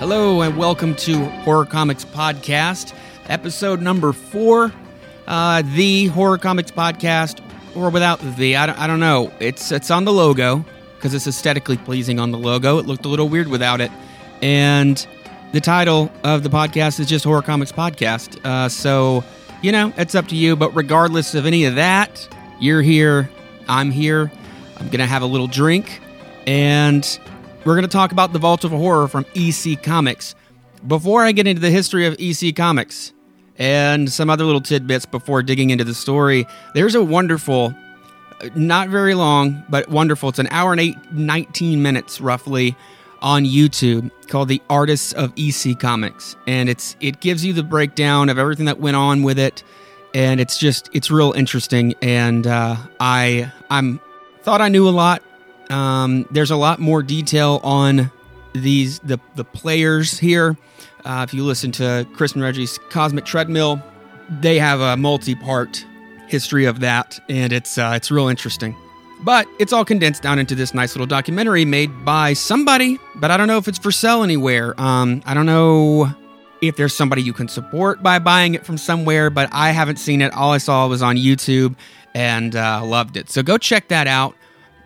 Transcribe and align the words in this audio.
Hello, 0.00 0.40
and 0.40 0.56
welcome 0.56 0.94
to 0.94 1.26
Horror 1.42 1.66
Comics 1.66 2.06
Podcast, 2.06 2.94
episode 3.26 3.82
number 3.82 4.14
four. 4.14 4.72
Uh, 5.26 5.60
the 5.74 6.06
Horror 6.06 6.38
Comics 6.38 6.70
Podcast, 6.70 7.42
or 7.76 7.90
without 7.90 8.18
the 8.38 8.56
I 8.56 8.64
don't, 8.64 8.78
I 8.78 8.86
don't 8.86 8.98
know. 8.98 9.30
It's 9.40 9.70
it's 9.70 9.90
on 9.90 10.06
the 10.06 10.12
logo 10.14 10.64
because 10.96 11.12
it's 11.12 11.26
aesthetically 11.26 11.76
pleasing 11.76 12.18
on 12.18 12.30
the 12.30 12.38
logo. 12.38 12.78
It 12.78 12.86
looked 12.86 13.04
a 13.04 13.08
little 13.08 13.28
weird 13.28 13.48
without 13.48 13.82
it, 13.82 13.90
and 14.40 15.06
the 15.52 15.60
title 15.60 16.10
of 16.24 16.44
the 16.44 16.48
podcast 16.48 16.98
is 16.98 17.06
just 17.06 17.26
Horror 17.26 17.42
Comics 17.42 17.70
Podcast. 17.70 18.42
Uh, 18.42 18.70
so 18.70 19.22
you 19.60 19.70
know, 19.70 19.92
it's 19.98 20.14
up 20.14 20.28
to 20.28 20.34
you. 20.34 20.56
But 20.56 20.74
regardless 20.74 21.34
of 21.34 21.44
any 21.44 21.66
of 21.66 21.74
that, 21.74 22.26
you're 22.58 22.80
here. 22.80 23.28
I'm 23.68 23.90
here. 23.90 24.32
I'm 24.78 24.88
gonna 24.88 25.04
have 25.04 25.20
a 25.20 25.26
little 25.26 25.46
drink, 25.46 26.00
and 26.46 27.04
we're 27.64 27.74
going 27.74 27.82
to 27.82 27.88
talk 27.88 28.12
about 28.12 28.32
the 28.32 28.38
Vault 28.38 28.64
of 28.64 28.70
Horror 28.70 29.06
from 29.06 29.26
EC 29.34 29.82
Comics. 29.82 30.34
Before 30.86 31.22
I 31.22 31.32
get 31.32 31.46
into 31.46 31.60
the 31.60 31.70
history 31.70 32.06
of 32.06 32.16
EC 32.18 32.56
Comics 32.56 33.12
and 33.58 34.10
some 34.10 34.30
other 34.30 34.44
little 34.44 34.62
tidbits 34.62 35.04
before 35.04 35.42
digging 35.42 35.68
into 35.68 35.84
the 35.84 35.94
story, 35.94 36.46
there's 36.74 36.94
a 36.94 37.04
wonderful, 37.04 37.74
not 38.54 38.88
very 38.88 39.12
long, 39.12 39.62
but 39.68 39.88
wonderful, 39.90 40.30
it's 40.30 40.38
an 40.38 40.48
hour 40.50 40.72
and 40.72 40.80
eight, 40.80 40.96
19 41.12 41.82
minutes 41.82 42.18
roughly 42.20 42.74
on 43.20 43.44
YouTube 43.44 44.10
called 44.28 44.48
The 44.48 44.62
Artists 44.70 45.12
of 45.12 45.34
EC 45.36 45.78
Comics. 45.78 46.36
And 46.46 46.70
it's 46.70 46.96
it 47.00 47.20
gives 47.20 47.44
you 47.44 47.52
the 47.52 47.62
breakdown 47.62 48.30
of 48.30 48.38
everything 48.38 48.64
that 48.66 48.80
went 48.80 48.96
on 48.96 49.22
with 49.22 49.38
it. 49.38 49.62
And 50.14 50.40
it's 50.40 50.56
just, 50.56 50.88
it's 50.94 51.10
real 51.10 51.32
interesting. 51.32 51.94
And 52.00 52.46
uh, 52.46 52.76
I, 52.98 53.52
I'm, 53.68 54.00
thought 54.42 54.62
I 54.62 54.68
knew 54.70 54.88
a 54.88 54.90
lot 54.90 55.22
um, 55.70 56.26
there's 56.30 56.50
a 56.50 56.56
lot 56.56 56.78
more 56.78 57.02
detail 57.02 57.60
on 57.62 58.10
these 58.52 58.98
the 59.00 59.18
the 59.36 59.44
players 59.44 60.18
here. 60.18 60.56
Uh, 61.04 61.24
if 61.26 61.32
you 61.32 61.44
listen 61.44 61.72
to 61.72 62.06
Chris 62.14 62.32
and 62.32 62.42
Reggie's 62.42 62.78
Cosmic 62.90 63.24
Treadmill, 63.24 63.82
they 64.40 64.58
have 64.58 64.80
a 64.80 64.96
multi-part 64.96 65.84
history 66.28 66.66
of 66.66 66.80
that, 66.80 67.18
and 67.28 67.52
it's 67.52 67.78
uh, 67.78 67.92
it's 67.94 68.10
real 68.10 68.28
interesting. 68.28 68.76
But 69.22 69.46
it's 69.58 69.72
all 69.72 69.84
condensed 69.84 70.22
down 70.22 70.38
into 70.38 70.54
this 70.54 70.72
nice 70.72 70.94
little 70.94 71.06
documentary 71.06 71.66
made 71.66 72.04
by 72.06 72.32
somebody, 72.32 72.98
but 73.16 73.30
I 73.30 73.36
don't 73.36 73.48
know 73.48 73.58
if 73.58 73.68
it's 73.68 73.78
for 73.78 73.92
sale 73.92 74.22
anywhere. 74.22 74.80
Um, 74.80 75.22
I 75.26 75.34
don't 75.34 75.44
know 75.44 76.10
if 76.62 76.76
there's 76.76 76.94
somebody 76.94 77.22
you 77.22 77.34
can 77.34 77.48
support 77.48 78.02
by 78.02 78.18
buying 78.18 78.54
it 78.54 78.64
from 78.64 78.78
somewhere, 78.78 79.28
but 79.28 79.50
I 79.52 79.72
haven't 79.72 79.96
seen 79.96 80.22
it. 80.22 80.32
All 80.32 80.52
I 80.52 80.58
saw 80.58 80.88
was 80.88 81.02
on 81.02 81.16
YouTube 81.16 81.76
and 82.14 82.56
uh, 82.56 82.82
loved 82.84 83.16
it. 83.18 83.30
So 83.30 83.42
go 83.42 83.58
check 83.58 83.88
that 83.88 84.06
out. 84.06 84.34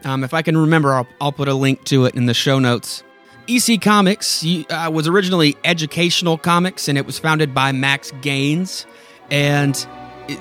Um, 0.04 0.22
if 0.22 0.34
I 0.34 0.42
can 0.42 0.56
remember, 0.56 0.94
I'll, 0.94 1.06
I'll, 1.20 1.32
put 1.32 1.48
a 1.48 1.54
link 1.54 1.84
to 1.84 2.04
it 2.04 2.14
in 2.14 2.26
the 2.26 2.34
show 2.34 2.58
notes. 2.58 3.02
EC 3.48 3.80
Comics 3.80 4.44
uh, 4.44 4.90
was 4.92 5.08
originally 5.08 5.56
educational 5.64 6.38
comics, 6.38 6.88
and 6.88 6.96
it 6.96 7.06
was 7.06 7.18
founded 7.18 7.54
by 7.54 7.72
Max 7.72 8.12
Gaines. 8.20 8.86
And 9.30 9.86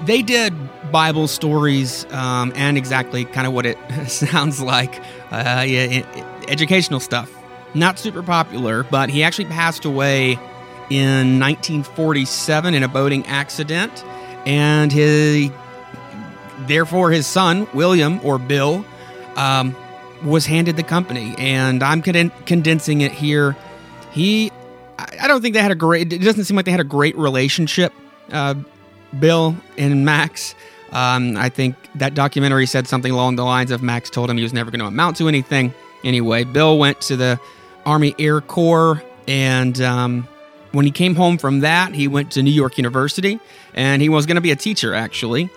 they 0.05 0.21
did 0.21 0.53
Bible 0.91 1.27
stories 1.27 2.05
um, 2.11 2.53
and 2.55 2.77
exactly 2.77 3.25
kind 3.25 3.47
of 3.47 3.53
what 3.53 3.65
it 3.65 3.77
sounds 4.07 4.61
like 4.61 5.01
uh, 5.31 5.63
yeah, 5.67 6.05
educational 6.47 6.99
stuff. 6.99 7.31
Not 7.73 7.97
super 7.97 8.21
popular, 8.21 8.83
but 8.83 9.09
he 9.09 9.23
actually 9.23 9.45
passed 9.45 9.85
away 9.85 10.33
in 10.89 11.39
1947 11.39 12.73
in 12.73 12.83
a 12.83 12.87
boating 12.87 13.25
accident. 13.25 14.03
And 14.45 14.91
his, 14.91 15.49
therefore, 16.67 17.11
his 17.11 17.25
son, 17.25 17.67
William 17.73 18.19
or 18.23 18.37
Bill, 18.37 18.85
um, 19.35 19.75
was 20.23 20.45
handed 20.45 20.75
the 20.77 20.83
company, 20.83 21.35
and 21.37 21.83
I'm 21.83 22.01
con- 22.01 22.31
condensing 22.45 23.01
it 23.01 23.11
here. 23.11 23.55
He, 24.11 24.51
I 24.97 25.27
don't 25.27 25.41
think 25.41 25.53
they 25.53 25.61
had 25.61 25.71
a 25.71 25.75
great. 25.75 26.13
It 26.13 26.19
doesn't 26.19 26.45
seem 26.45 26.55
like 26.55 26.65
they 26.65 26.71
had 26.71 26.79
a 26.79 26.85
great 26.85 27.17
relationship, 27.17 27.93
uh, 28.31 28.55
Bill 29.19 29.55
and 29.77 30.05
Max. 30.05 30.55
Um, 30.91 31.35
I 31.37 31.49
think 31.49 31.75
that 31.95 32.13
documentary 32.13 32.67
said 32.67 32.87
something 32.87 33.11
along 33.11 33.35
the 33.35 33.43
lines 33.43 33.71
of 33.71 33.81
Max 33.81 34.09
told 34.09 34.29
him 34.29 34.37
he 34.37 34.43
was 34.43 34.53
never 34.53 34.69
going 34.69 34.79
to 34.79 34.85
amount 34.85 35.17
to 35.17 35.27
anything. 35.27 35.73
Anyway, 36.03 36.43
Bill 36.43 36.77
went 36.77 37.01
to 37.01 37.15
the 37.15 37.39
Army 37.85 38.13
Air 38.19 38.41
Corps, 38.41 39.01
and 39.27 39.81
um, 39.81 40.27
when 40.71 40.85
he 40.85 40.91
came 40.91 41.15
home 41.15 41.37
from 41.37 41.61
that, 41.61 41.93
he 41.93 42.07
went 42.07 42.31
to 42.33 42.43
New 42.43 42.51
York 42.51 42.77
University, 42.77 43.39
and 43.73 44.01
he 44.01 44.09
was 44.09 44.25
going 44.25 44.35
to 44.35 44.41
be 44.41 44.51
a 44.51 44.55
teacher, 44.55 44.93
actually, 44.93 45.49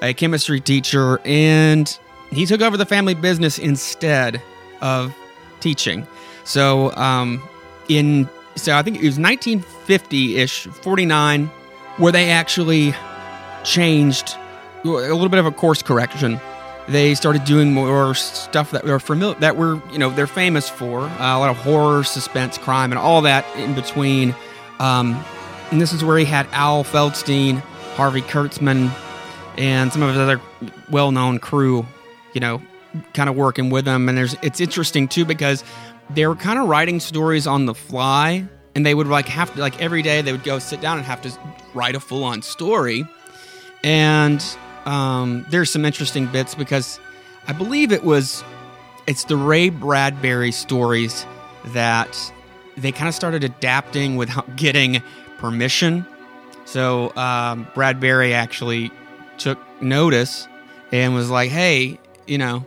a 0.00 0.14
chemistry 0.14 0.60
teacher, 0.60 1.20
and 1.24 1.98
he 2.30 2.46
took 2.46 2.60
over 2.60 2.76
the 2.76 2.86
family 2.86 3.14
business 3.14 3.58
instead 3.58 4.42
of 4.80 5.14
teaching. 5.60 6.06
So, 6.44 6.94
um, 6.94 7.42
in 7.88 8.28
so 8.56 8.76
I 8.76 8.82
think 8.82 8.96
it 8.96 9.04
was 9.04 9.18
1950-ish, 9.18 10.66
49, 10.66 11.46
where 11.96 12.12
they 12.12 12.30
actually 12.30 12.94
changed 13.64 14.36
a 14.84 14.88
little 14.88 15.28
bit 15.28 15.38
of 15.38 15.46
a 15.46 15.50
course 15.50 15.82
correction. 15.82 16.40
They 16.88 17.14
started 17.14 17.44
doing 17.44 17.72
more 17.72 18.14
stuff 18.14 18.70
that 18.70 18.84
were 18.84 18.98
familiar, 18.98 19.38
that 19.40 19.56
were 19.56 19.80
you 19.92 19.98
know 19.98 20.10
they're 20.10 20.26
famous 20.26 20.68
for 20.68 21.02
uh, 21.02 21.36
a 21.36 21.38
lot 21.38 21.50
of 21.50 21.56
horror, 21.56 22.02
suspense, 22.02 22.56
crime, 22.56 22.92
and 22.92 22.98
all 22.98 23.22
that 23.22 23.44
in 23.56 23.74
between. 23.74 24.34
Um, 24.78 25.22
and 25.70 25.80
this 25.80 25.92
is 25.92 26.02
where 26.02 26.16
he 26.16 26.24
had 26.24 26.46
Al 26.52 26.84
Feldstein, 26.84 27.58
Harvey 27.94 28.22
Kurtzman, 28.22 28.90
and 29.58 29.92
some 29.92 30.02
of 30.02 30.08
his 30.10 30.18
other 30.18 30.40
well-known 30.88 31.38
crew 31.40 31.86
you 32.32 32.40
know, 32.40 32.62
kind 33.14 33.28
of 33.28 33.36
working 33.36 33.70
with 33.70 33.84
them. 33.84 34.08
And 34.08 34.16
there's 34.16 34.36
it's 34.42 34.60
interesting 34.60 35.08
too 35.08 35.24
because 35.24 35.64
they 36.10 36.26
were 36.26 36.36
kind 36.36 36.58
of 36.58 36.68
writing 36.68 37.00
stories 37.00 37.46
on 37.46 37.66
the 37.66 37.74
fly, 37.74 38.46
and 38.74 38.84
they 38.84 38.94
would 38.94 39.06
like 39.06 39.26
have 39.28 39.54
to 39.54 39.60
like 39.60 39.80
every 39.80 40.02
day 40.02 40.22
they 40.22 40.32
would 40.32 40.44
go 40.44 40.58
sit 40.58 40.80
down 40.80 40.98
and 40.98 41.06
have 41.06 41.22
to 41.22 41.32
write 41.74 41.94
a 41.94 42.00
full 42.00 42.24
on 42.24 42.42
story. 42.42 43.06
And 43.84 44.44
um, 44.86 45.46
there's 45.50 45.70
some 45.70 45.84
interesting 45.84 46.26
bits 46.26 46.54
because 46.54 46.98
I 47.46 47.52
believe 47.52 47.92
it 47.92 48.04
was 48.04 48.42
it's 49.06 49.24
the 49.24 49.36
Ray 49.36 49.70
Bradbury 49.70 50.52
stories 50.52 51.26
that 51.66 52.32
they 52.76 52.92
kind 52.92 53.08
of 53.08 53.14
started 53.14 53.44
adapting 53.44 54.16
without 54.16 54.56
getting 54.56 55.02
permission. 55.38 56.06
So 56.64 57.14
um, 57.16 57.66
Bradbury 57.74 58.34
actually 58.34 58.90
took 59.38 59.58
notice 59.80 60.46
and 60.92 61.14
was 61.14 61.30
like, 61.30 61.50
"Hey, 61.50 61.98
you 62.28 62.38
know, 62.38 62.66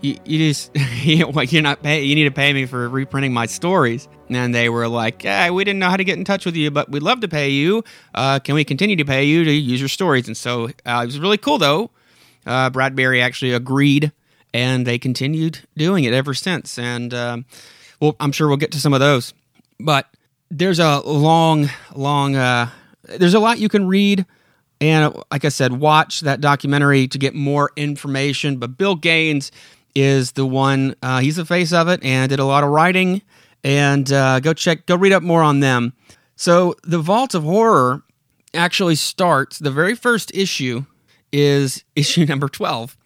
you, 0.00 0.16
you 0.24 0.38
just 0.38 0.70
you're 1.04 1.62
not 1.62 1.82
pay 1.82 2.04
you 2.04 2.14
need 2.14 2.24
to 2.24 2.30
pay 2.30 2.52
me 2.52 2.66
for 2.66 2.88
reprinting 2.88 3.32
my 3.32 3.46
stories. 3.46 4.08
And 4.28 4.54
they 4.54 4.68
were 4.68 4.88
like 4.88 5.24
yeah 5.24 5.50
we 5.50 5.64
didn't 5.64 5.78
know 5.78 5.88
how 5.88 5.96
to 5.96 6.04
get 6.04 6.18
in 6.18 6.24
touch 6.24 6.44
with 6.44 6.56
you 6.56 6.70
but 6.70 6.90
we'd 6.90 7.02
love 7.02 7.20
to 7.20 7.28
pay 7.28 7.50
you. 7.50 7.82
Uh, 8.14 8.38
can 8.38 8.54
we 8.54 8.64
continue 8.64 8.96
to 8.96 9.04
pay 9.04 9.24
you 9.24 9.44
to 9.44 9.52
use 9.52 9.80
your 9.80 9.88
stories? 9.88 10.26
And 10.26 10.36
so 10.36 10.66
uh, 10.86 11.00
it 11.02 11.06
was 11.06 11.18
really 11.18 11.38
cool 11.38 11.58
though. 11.58 11.90
Uh, 12.46 12.70
bradbury 12.70 13.20
actually 13.20 13.52
agreed 13.52 14.12
and 14.54 14.86
they 14.86 14.98
continued 14.98 15.60
doing 15.76 16.04
it 16.04 16.12
ever 16.12 16.34
since. 16.34 16.78
And 16.78 17.12
um, 17.14 17.46
well 18.00 18.16
i'm 18.20 18.32
sure 18.32 18.48
we'll 18.48 18.56
get 18.56 18.72
to 18.72 18.80
some 18.80 18.94
of 18.94 19.00
those. 19.00 19.34
But 19.80 20.06
there's 20.50 20.78
a 20.78 21.00
long 21.00 21.70
long 21.94 22.36
uh, 22.36 22.70
there's 23.04 23.34
a 23.34 23.40
lot 23.40 23.58
you 23.58 23.68
can 23.68 23.86
read 23.86 24.26
and 24.80 25.14
like 25.30 25.44
I 25.44 25.48
said, 25.48 25.72
watch 25.72 26.20
that 26.20 26.40
documentary 26.40 27.08
to 27.08 27.18
get 27.18 27.34
more 27.34 27.70
information. 27.76 28.58
But 28.58 28.78
Bill 28.78 28.94
Gaines 28.94 29.50
is 29.94 30.32
the 30.32 30.46
one, 30.46 30.94
uh, 31.02 31.18
he's 31.20 31.36
the 31.36 31.44
face 31.44 31.72
of 31.72 31.88
it 31.88 32.02
and 32.04 32.28
did 32.28 32.38
a 32.38 32.44
lot 32.44 32.62
of 32.62 32.70
writing. 32.70 33.22
And 33.64 34.10
uh, 34.12 34.40
go 34.40 34.52
check, 34.54 34.86
go 34.86 34.96
read 34.96 35.12
up 35.12 35.22
more 35.22 35.42
on 35.42 35.60
them. 35.60 35.94
So, 36.36 36.76
The 36.84 37.00
Vault 37.00 37.34
of 37.34 37.42
Horror 37.42 38.02
actually 38.54 38.94
starts, 38.94 39.58
the 39.58 39.72
very 39.72 39.96
first 39.96 40.30
issue 40.32 40.84
is 41.32 41.82
issue 41.96 42.24
number 42.24 42.48
12. 42.48 42.96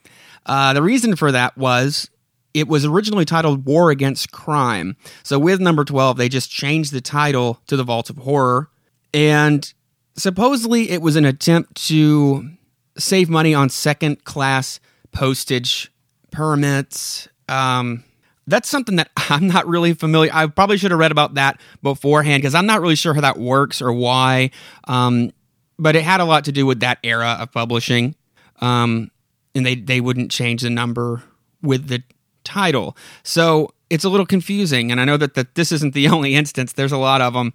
Uh, 0.45 0.73
the 0.75 0.83
reason 0.83 1.17
for 1.17 1.33
that 1.33 1.57
was 1.57 2.11
it 2.53 2.69
was 2.69 2.85
originally 2.85 3.25
titled 3.25 3.65
War 3.65 3.91
Against 3.91 4.31
Crime. 4.33 4.97
So, 5.23 5.39
with 5.39 5.61
number 5.61 5.87
12, 5.87 6.19
they 6.19 6.29
just 6.29 6.51
changed 6.51 6.93
the 6.93 7.01
title 7.01 7.63
to 7.69 7.77
The 7.77 7.85
Vault 7.85 8.11
of 8.11 8.19
Horror. 8.19 8.69
And 9.15 9.73
supposedly 10.17 10.91
it 10.91 11.03
was 11.03 11.17
an 11.17 11.25
attempt 11.25 11.75
to 11.89 12.51
save 12.99 13.29
money 13.29 13.55
on 13.55 13.69
second 13.69 14.25
class 14.25 14.81
postage 15.13 15.91
permits. 16.31 17.29
Um, 17.49 18.05
that's 18.47 18.69
something 18.69 18.97
that 18.97 19.11
I'm 19.17 19.47
not 19.47 19.67
really 19.67 19.95
familiar. 19.95 20.31
I 20.33 20.47
probably 20.47 20.77
should 20.79 20.91
have 20.91 21.01
read 21.01 21.13
about 21.13 21.35
that 21.35 21.61
beforehand 21.83 22.43
because 22.43 22.55
I'm 22.55 22.67
not 22.67 22.81
really 22.81 22.97
sure 22.97 23.15
how 23.15 23.21
that 23.21 23.39
works 23.39 23.81
or 23.81 23.93
why. 23.93 24.51
Um, 24.85 25.33
but 25.79 25.97
it 25.97 26.03
had 26.03 26.21
a 26.21 26.25
lot 26.25 26.45
to 26.45 26.53
do 26.53 26.67
with 26.67 26.81
that 26.81 26.99
era 27.03 27.37
of 27.41 27.51
publishing, 27.51 28.15
um, 28.61 29.11
and 29.55 29.67
they 29.67 29.75
they 29.75 30.01
wouldn't 30.01 30.31
change 30.31 30.63
the 30.63 30.71
number 30.71 31.23
with 31.63 31.89
the 31.89 32.03
title. 32.45 32.97
So 33.23 33.71
it's 33.91 34.05
a 34.05 34.09
little 34.09 34.27
confusing. 34.27 34.93
And 34.93 35.01
I 35.01 35.05
know 35.05 35.17
that 35.17 35.35
that 35.35 35.55
this 35.55 35.73
isn't 35.73 35.95
the 35.95 36.09
only 36.15 36.35
instance. 36.35 36.73
There's 36.73 36.93
a 36.93 36.99
lot 36.99 37.21
of 37.21 37.35
them 37.35 37.53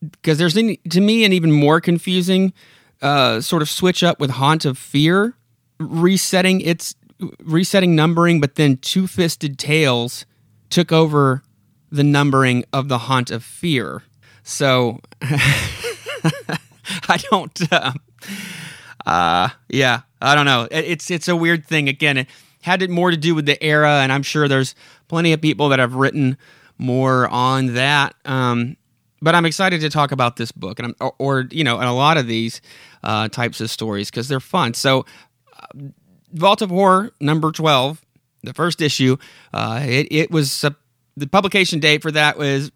because 0.00 0.38
there's 0.38 0.54
to 0.54 1.00
me 1.00 1.24
an 1.24 1.32
even 1.32 1.52
more 1.52 1.80
confusing 1.80 2.52
uh, 3.02 3.40
sort 3.40 3.62
of 3.62 3.68
switch 3.68 4.02
up 4.02 4.20
with 4.20 4.30
Haunt 4.30 4.64
of 4.64 4.78
Fear, 4.78 5.34
resetting 5.78 6.60
its 6.60 6.94
resetting 7.40 7.94
numbering, 7.94 8.40
but 8.40 8.54
then 8.54 8.76
Two 8.76 9.06
Fisted 9.06 9.58
Tales 9.58 10.26
took 10.70 10.92
over 10.92 11.42
the 11.90 12.04
numbering 12.04 12.64
of 12.72 12.88
the 12.88 12.98
Haunt 12.98 13.30
of 13.30 13.42
Fear. 13.42 14.02
So 14.42 15.00
I 15.22 17.18
don't. 17.30 17.72
Uh, 17.72 17.92
uh, 19.06 19.48
yeah, 19.68 20.02
I 20.20 20.34
don't 20.34 20.46
know. 20.46 20.68
It's 20.70 21.10
it's 21.10 21.28
a 21.28 21.36
weird 21.36 21.66
thing. 21.66 21.88
Again, 21.88 22.18
it 22.18 22.26
had 22.62 22.82
it 22.82 22.90
more 22.90 23.10
to 23.10 23.16
do 23.16 23.34
with 23.34 23.46
the 23.46 23.62
era, 23.62 24.00
and 24.00 24.12
I'm 24.12 24.22
sure 24.22 24.48
there's 24.48 24.74
plenty 25.08 25.32
of 25.32 25.40
people 25.40 25.68
that 25.70 25.78
have 25.78 25.94
written 25.94 26.36
more 26.76 27.28
on 27.28 27.74
that. 27.74 28.14
Um, 28.24 28.76
but 29.20 29.34
I'm 29.34 29.46
excited 29.46 29.80
to 29.82 29.90
talk 29.90 30.12
about 30.12 30.36
this 30.36 30.52
book, 30.52 30.78
and 30.78 30.86
I'm 30.86 30.94
or, 31.00 31.14
or 31.18 31.48
you 31.50 31.64
know, 31.64 31.78
and 31.78 31.88
a 31.88 31.92
lot 31.92 32.16
of 32.16 32.26
these 32.26 32.60
uh, 33.02 33.28
types 33.28 33.60
of 33.60 33.70
stories 33.70 34.10
because 34.10 34.28
they're 34.28 34.40
fun. 34.40 34.74
So, 34.74 35.06
uh, 35.58 35.66
Vault 36.32 36.62
of 36.62 36.70
Horror 36.70 37.12
number 37.20 37.52
twelve, 37.52 38.04
the 38.42 38.54
first 38.54 38.80
issue. 38.80 39.16
Uh, 39.52 39.80
it 39.84 40.08
it 40.10 40.30
was 40.30 40.64
the 41.16 41.26
publication 41.26 41.80
date 41.80 42.02
for 42.02 42.12
that 42.12 42.38
was 42.38 42.70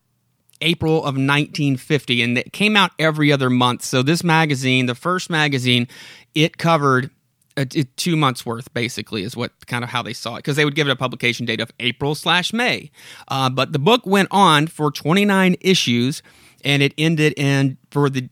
April 0.61 0.99
of 0.99 1.17
1950, 1.17 2.23
and 2.23 2.39
it 2.39 2.53
came 2.53 2.77
out 2.77 2.93
every 2.99 3.33
other 3.33 3.51
month. 3.51 3.83
So 3.83 4.03
this 4.03 4.23
magazine, 4.25 4.87
the 4.87 4.95
first 4.95 5.29
magazine, 5.31 5.89
it 6.35 6.57
covered 6.57 7.11
a, 7.57 7.63
a 7.63 7.85
two 7.97 8.17
months 8.17 8.45
worth, 8.47 8.73
basically, 8.75 9.23
is 9.23 9.37
what 9.37 9.53
kind 9.67 9.85
of 9.85 9.91
how 9.91 10.03
they 10.03 10.13
saw 10.13 10.35
it, 10.35 10.39
because 10.39 10.57
they 10.57 10.65
would 10.65 10.75
give 10.75 10.87
it 10.87 10.91
a 10.91 10.97
publication 10.97 11.47
date 11.47 11.61
of 11.61 11.71
April 11.81 12.15
slash 12.15 12.53
May. 12.53 12.91
Uh, 13.29 13.51
but 13.51 13.73
the 13.73 13.79
book 13.79 14.07
went 14.07 14.29
on 14.31 14.67
for 14.67 14.91
29 14.91 15.57
issues, 15.61 16.23
and 16.65 16.83
it 16.83 16.93
ended 16.97 17.35
in 17.37 17.79
for 17.91 18.09
the 18.09 18.29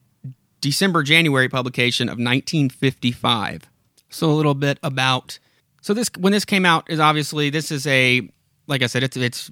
December 0.61 1.02
January 1.02 1.49
publication 1.49 2.08
of 2.08 2.12
1955. 2.12 3.70
So 4.11 4.31
a 4.31 4.32
little 4.32 4.55
bit 4.55 4.78
about 4.82 5.38
so 5.82 5.94
this 5.94 6.11
when 6.19 6.32
this 6.32 6.44
came 6.44 6.66
out 6.66 6.90
is 6.90 7.00
obviously 7.00 7.49
this 7.50 7.70
is 7.70 7.87
a 7.87 8.28
like 8.66 8.82
I 8.82 8.87
said 8.87 9.02
it's 9.02 9.16
it's 9.16 9.50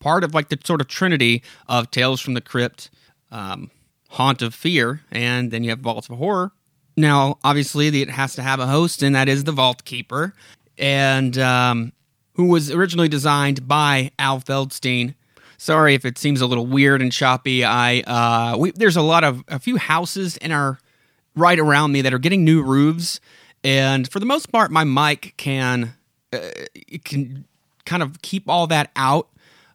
part 0.00 0.24
of 0.24 0.34
like 0.34 0.48
the 0.48 0.58
sort 0.64 0.80
of 0.80 0.88
trinity 0.88 1.42
of 1.68 1.90
Tales 1.90 2.20
from 2.20 2.34
the 2.34 2.40
Crypt, 2.40 2.90
um, 3.30 3.70
Haunt 4.10 4.42
of 4.42 4.54
Fear, 4.54 5.02
and 5.10 5.50
then 5.50 5.64
you 5.64 5.70
have 5.70 5.80
Vault 5.80 6.08
of 6.08 6.16
Horror. 6.18 6.52
Now, 6.96 7.38
obviously, 7.44 7.88
it 8.00 8.10
has 8.10 8.34
to 8.36 8.42
have 8.42 8.58
a 8.60 8.66
host, 8.66 9.02
and 9.02 9.14
that 9.14 9.28
is 9.28 9.44
the 9.44 9.52
Vault 9.52 9.84
Keeper, 9.84 10.34
and 10.78 11.36
um, 11.38 11.92
who 12.34 12.46
was 12.46 12.70
originally 12.70 13.08
designed 13.08 13.68
by 13.68 14.12
Al 14.18 14.40
Feldstein. 14.40 15.14
Sorry 15.58 15.94
if 15.94 16.04
it 16.04 16.18
seems 16.18 16.40
a 16.40 16.46
little 16.46 16.66
weird 16.66 17.02
and 17.02 17.12
choppy. 17.12 17.64
I 17.64 18.00
uh, 18.00 18.56
we, 18.58 18.70
there's 18.70 18.96
a 18.96 19.02
lot 19.02 19.24
of 19.24 19.44
a 19.48 19.58
few 19.58 19.76
houses 19.76 20.36
in 20.38 20.52
our 20.52 20.78
right 21.34 21.58
around 21.58 21.92
me 21.92 22.00
that 22.02 22.14
are 22.14 22.18
getting 22.18 22.44
new 22.44 22.62
roofs, 22.62 23.20
and 23.62 24.10
for 24.10 24.18
the 24.18 24.26
most 24.26 24.50
part, 24.50 24.70
my 24.70 24.84
mic 24.84 25.34
can 25.36 25.94
uh, 26.32 26.38
can 27.04 27.44
kind 27.84 28.02
of 28.02 28.22
keep 28.22 28.48
all 28.48 28.66
that 28.66 28.90
out 28.96 29.28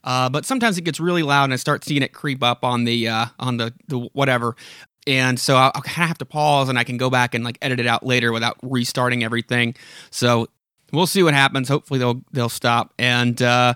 uh, 0.04 0.30
but 0.30 0.46
sometimes 0.46 0.78
it 0.78 0.82
gets 0.82 1.00
really 1.00 1.24
loud, 1.24 1.46
and 1.46 1.54
I 1.54 1.58
start 1.58 1.84
seeing 1.84 2.02
it 2.02 2.14
creep 2.14 2.44
up 2.44 2.64
on 2.64 2.86
the 2.86 3.08
uh, 3.08 3.26
on 3.40 3.58
the 3.58 3.74
the 3.88 4.00
whatever. 4.14 4.56
And 5.08 5.40
so 5.40 5.56
I'll, 5.56 5.72
I'll 5.74 5.82
kind 5.82 6.04
of 6.04 6.08
have 6.10 6.18
to 6.20 6.26
pause, 6.26 6.70
and 6.70 6.78
I 6.78 6.84
can 6.84 6.98
go 6.98 7.10
back 7.10 7.34
and 7.34 7.44
like 7.44 7.58
edit 7.62 7.80
it 7.80 7.88
out 7.88 8.06
later 8.06 8.32
without 8.32 8.58
restarting 8.62 9.24
everything. 9.24 9.76
So 10.12 10.48
we'll 10.92 11.08
see 11.08 11.24
what 11.24 11.34
happens. 11.34 11.70
Hopefully 11.70 12.00
they'll 12.00 12.22
they'll 12.32 12.50
stop, 12.50 12.94
and 13.00 13.42
uh, 13.42 13.74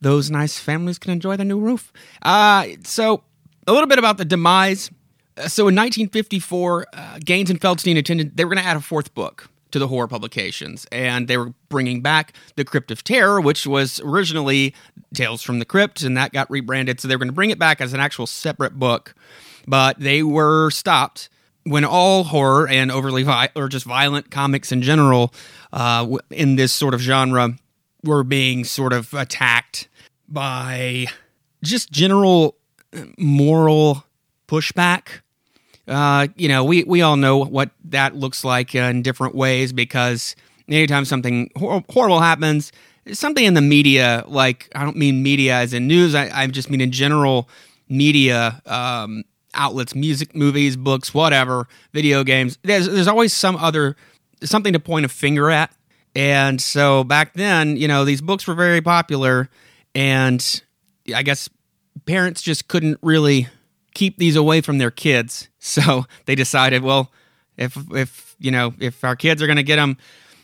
those 0.00 0.30
nice 0.30 0.58
families 0.58 0.98
can 0.98 1.12
enjoy 1.12 1.36
the 1.36 1.44
new 1.44 1.58
roof. 1.58 1.92
Uh, 2.22 2.66
so 2.84 3.22
a 3.66 3.72
little 3.72 3.88
bit 3.88 3.98
about 3.98 4.18
the 4.18 4.24
demise. 4.24 4.90
Uh, 5.36 5.48
so 5.48 5.62
in 5.62 5.74
1954, 5.74 6.86
uh, 6.92 7.18
Gaines 7.24 7.50
and 7.50 7.60
Feldstein 7.60 7.96
attended. 7.96 8.36
They 8.36 8.44
were 8.44 8.54
going 8.54 8.62
to 8.62 8.68
add 8.68 8.76
a 8.76 8.80
fourth 8.80 9.14
book 9.14 9.48
to 9.74 9.80
the 9.80 9.88
horror 9.88 10.06
publications. 10.06 10.86
And 10.92 11.26
they 11.26 11.36
were 11.36 11.52
bringing 11.68 12.00
back 12.00 12.32
The 12.54 12.64
Crypt 12.64 12.92
of 12.92 13.02
Terror, 13.02 13.40
which 13.40 13.66
was 13.66 14.00
originally 14.04 14.72
Tales 15.12 15.42
from 15.42 15.58
the 15.58 15.64
Crypt, 15.64 16.02
and 16.02 16.16
that 16.16 16.32
got 16.32 16.48
rebranded. 16.48 17.00
So 17.00 17.08
they 17.08 17.16
were 17.16 17.18
going 17.18 17.28
to 17.28 17.34
bring 17.34 17.50
it 17.50 17.58
back 17.58 17.80
as 17.80 17.92
an 17.92 17.98
actual 17.98 18.28
separate 18.28 18.78
book. 18.78 19.16
But 19.66 19.98
they 19.98 20.22
were 20.22 20.70
stopped 20.70 21.28
when 21.64 21.84
all 21.84 22.24
horror 22.24 22.68
and 22.68 22.90
overly 22.90 23.22
vi- 23.22 23.50
or 23.56 23.68
just 23.68 23.86
violent 23.86 24.30
comics 24.30 24.70
in 24.70 24.82
general 24.82 25.32
uh, 25.72 26.06
in 26.30 26.56
this 26.56 26.72
sort 26.72 26.94
of 26.94 27.00
genre 27.00 27.56
were 28.02 28.22
being 28.22 28.64
sort 28.64 28.92
of 28.92 29.12
attacked 29.14 29.88
by 30.28 31.06
just 31.62 31.90
general 31.90 32.56
moral 33.18 34.04
pushback. 34.46 35.20
Uh, 35.88 36.28
you 36.36 36.48
know, 36.48 36.64
we, 36.64 36.84
we 36.84 37.02
all 37.02 37.16
know 37.16 37.38
what 37.38 37.70
that 37.84 38.14
looks 38.14 38.44
like 38.44 38.74
in 38.74 39.02
different 39.02 39.34
ways 39.34 39.72
because 39.72 40.34
anytime 40.68 41.04
something 41.04 41.50
hor- 41.56 41.84
horrible 41.90 42.20
happens, 42.20 42.72
something 43.12 43.44
in 43.44 43.54
the 43.54 43.60
media, 43.60 44.24
like 44.26 44.70
I 44.74 44.84
don't 44.84 44.96
mean 44.96 45.22
media 45.22 45.56
as 45.56 45.74
in 45.74 45.86
news, 45.86 46.14
I, 46.14 46.30
I 46.32 46.46
just 46.46 46.70
mean 46.70 46.80
in 46.80 46.90
general 46.90 47.48
media 47.88 48.62
um, 48.66 49.24
outlets, 49.54 49.94
music, 49.94 50.34
movies, 50.34 50.76
books, 50.76 51.14
whatever, 51.14 51.68
video 51.92 52.24
games. 52.24 52.58
There's 52.62 52.88
there's 52.88 53.08
always 53.08 53.32
some 53.32 53.56
other 53.56 53.96
something 54.42 54.72
to 54.72 54.80
point 54.80 55.06
a 55.06 55.08
finger 55.08 55.50
at. 55.50 55.72
And 56.16 56.60
so 56.60 57.02
back 57.02 57.34
then, 57.34 57.76
you 57.76 57.88
know, 57.88 58.04
these 58.04 58.20
books 58.20 58.46
were 58.46 58.54
very 58.54 58.80
popular, 58.80 59.48
and 59.94 60.62
I 61.14 61.22
guess 61.22 61.48
parents 62.06 62.40
just 62.42 62.68
couldn't 62.68 62.98
really 63.02 63.48
keep 63.94 64.18
these 64.18 64.36
away 64.36 64.60
from 64.60 64.78
their 64.78 64.90
kids. 64.90 65.48
So 65.64 66.04
they 66.26 66.34
decided, 66.34 66.82
well, 66.82 67.10
if 67.56 67.74
if 67.90 68.36
you 68.38 68.50
know 68.50 68.74
if 68.80 69.02
our 69.02 69.16
kids 69.16 69.42
are 69.42 69.46
going 69.46 69.56
to 69.56 69.62
get 69.62 69.76
them 69.76 69.96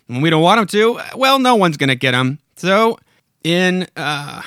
and 0.09 0.23
we 0.23 0.31
don't 0.31 0.41
want 0.41 0.59
them 0.59 0.67
to, 0.69 0.99
well, 1.15 1.39
no 1.39 1.57
one's 1.57 1.77
going 1.77 1.91
to 1.91 1.95
get 1.95 2.13
them. 2.13 2.39
So 2.57 2.99
in 3.45 3.87
uh, 3.97 4.41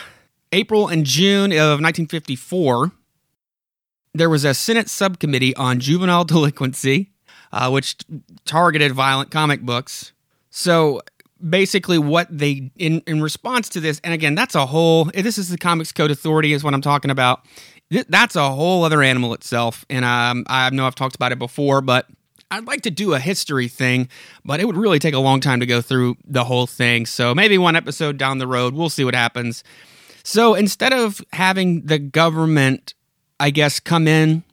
April 0.51 0.87
and 0.87 1.05
June 1.05 1.51
of 1.51 1.79
1954, 1.79 2.91
there 4.13 4.29
was 4.29 4.45
a 4.45 4.53
Senate 4.53 4.89
subcommittee 4.89 5.55
on 5.55 5.79
juvenile 5.79 6.23
delinquency, 6.25 7.11
uh, 7.51 7.69
which 7.69 7.97
targeted 8.45 8.91
violent 8.93 9.31
comic 9.31 9.61
books. 9.61 10.13
So 10.49 11.01
basically 11.47 11.97
what 11.97 12.27
they 12.29 12.71
in 12.77 13.01
in 13.05 13.21
response 13.21 13.67
to 13.67 13.81
this 13.81 13.99
and 14.05 14.13
again 14.13 14.33
that's 14.33 14.55
a 14.55 14.65
whole 14.65 15.11
this 15.13 15.37
is 15.37 15.49
the 15.49 15.57
comics 15.57 15.91
code 15.91 16.09
authority 16.09 16.53
is 16.53 16.63
what 16.63 16.73
i'm 16.73 16.79
talking 16.79 17.11
about 17.11 17.43
that's 17.89 18.35
a 18.35 18.49
whole 18.49 18.83
other 18.83 19.01
animal 19.01 19.33
itself. 19.33 19.85
And 19.89 20.05
um, 20.05 20.45
I 20.47 20.69
know 20.71 20.85
I've 20.85 20.95
talked 20.95 21.15
about 21.15 21.31
it 21.31 21.39
before, 21.39 21.81
but 21.81 22.07
I'd 22.51 22.65
like 22.65 22.81
to 22.81 22.91
do 22.91 23.13
a 23.13 23.19
history 23.19 23.67
thing, 23.67 24.09
but 24.45 24.59
it 24.59 24.65
would 24.65 24.77
really 24.77 24.99
take 24.99 25.13
a 25.13 25.19
long 25.19 25.39
time 25.39 25.59
to 25.59 25.65
go 25.65 25.81
through 25.81 26.17
the 26.25 26.43
whole 26.43 26.67
thing. 26.67 27.05
So 27.05 27.33
maybe 27.33 27.57
one 27.57 27.75
episode 27.75 28.17
down 28.17 28.37
the 28.37 28.47
road, 28.47 28.73
we'll 28.73 28.89
see 28.89 29.03
what 29.03 29.15
happens. 29.15 29.63
So 30.23 30.53
instead 30.53 30.93
of 30.93 31.21
having 31.33 31.85
the 31.85 31.99
government, 31.99 32.93
I 33.43 33.49
guess, 33.49 33.81
come 33.81 34.07
in 34.07 34.43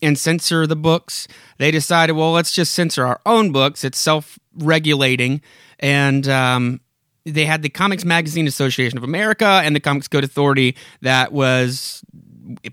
and 0.00 0.18
censor 0.18 0.66
the 0.66 0.74
books, 0.74 1.28
they 1.58 1.70
decided, 1.70 2.14
well, 2.14 2.32
let's 2.32 2.52
just 2.52 2.72
censor 2.72 3.04
our 3.04 3.20
own 3.26 3.52
books. 3.52 3.84
It's 3.84 3.98
self 3.98 4.38
regulating. 4.56 5.42
And 5.78 6.26
um, 6.26 6.80
they 7.26 7.44
had 7.44 7.60
the 7.60 7.68
Comics 7.68 8.02
Magazine 8.02 8.46
Association 8.46 8.96
of 8.96 9.04
America 9.04 9.60
and 9.62 9.76
the 9.76 9.80
Comics 9.80 10.08
Code 10.08 10.24
Authority 10.24 10.74
that 11.02 11.32
was 11.32 12.02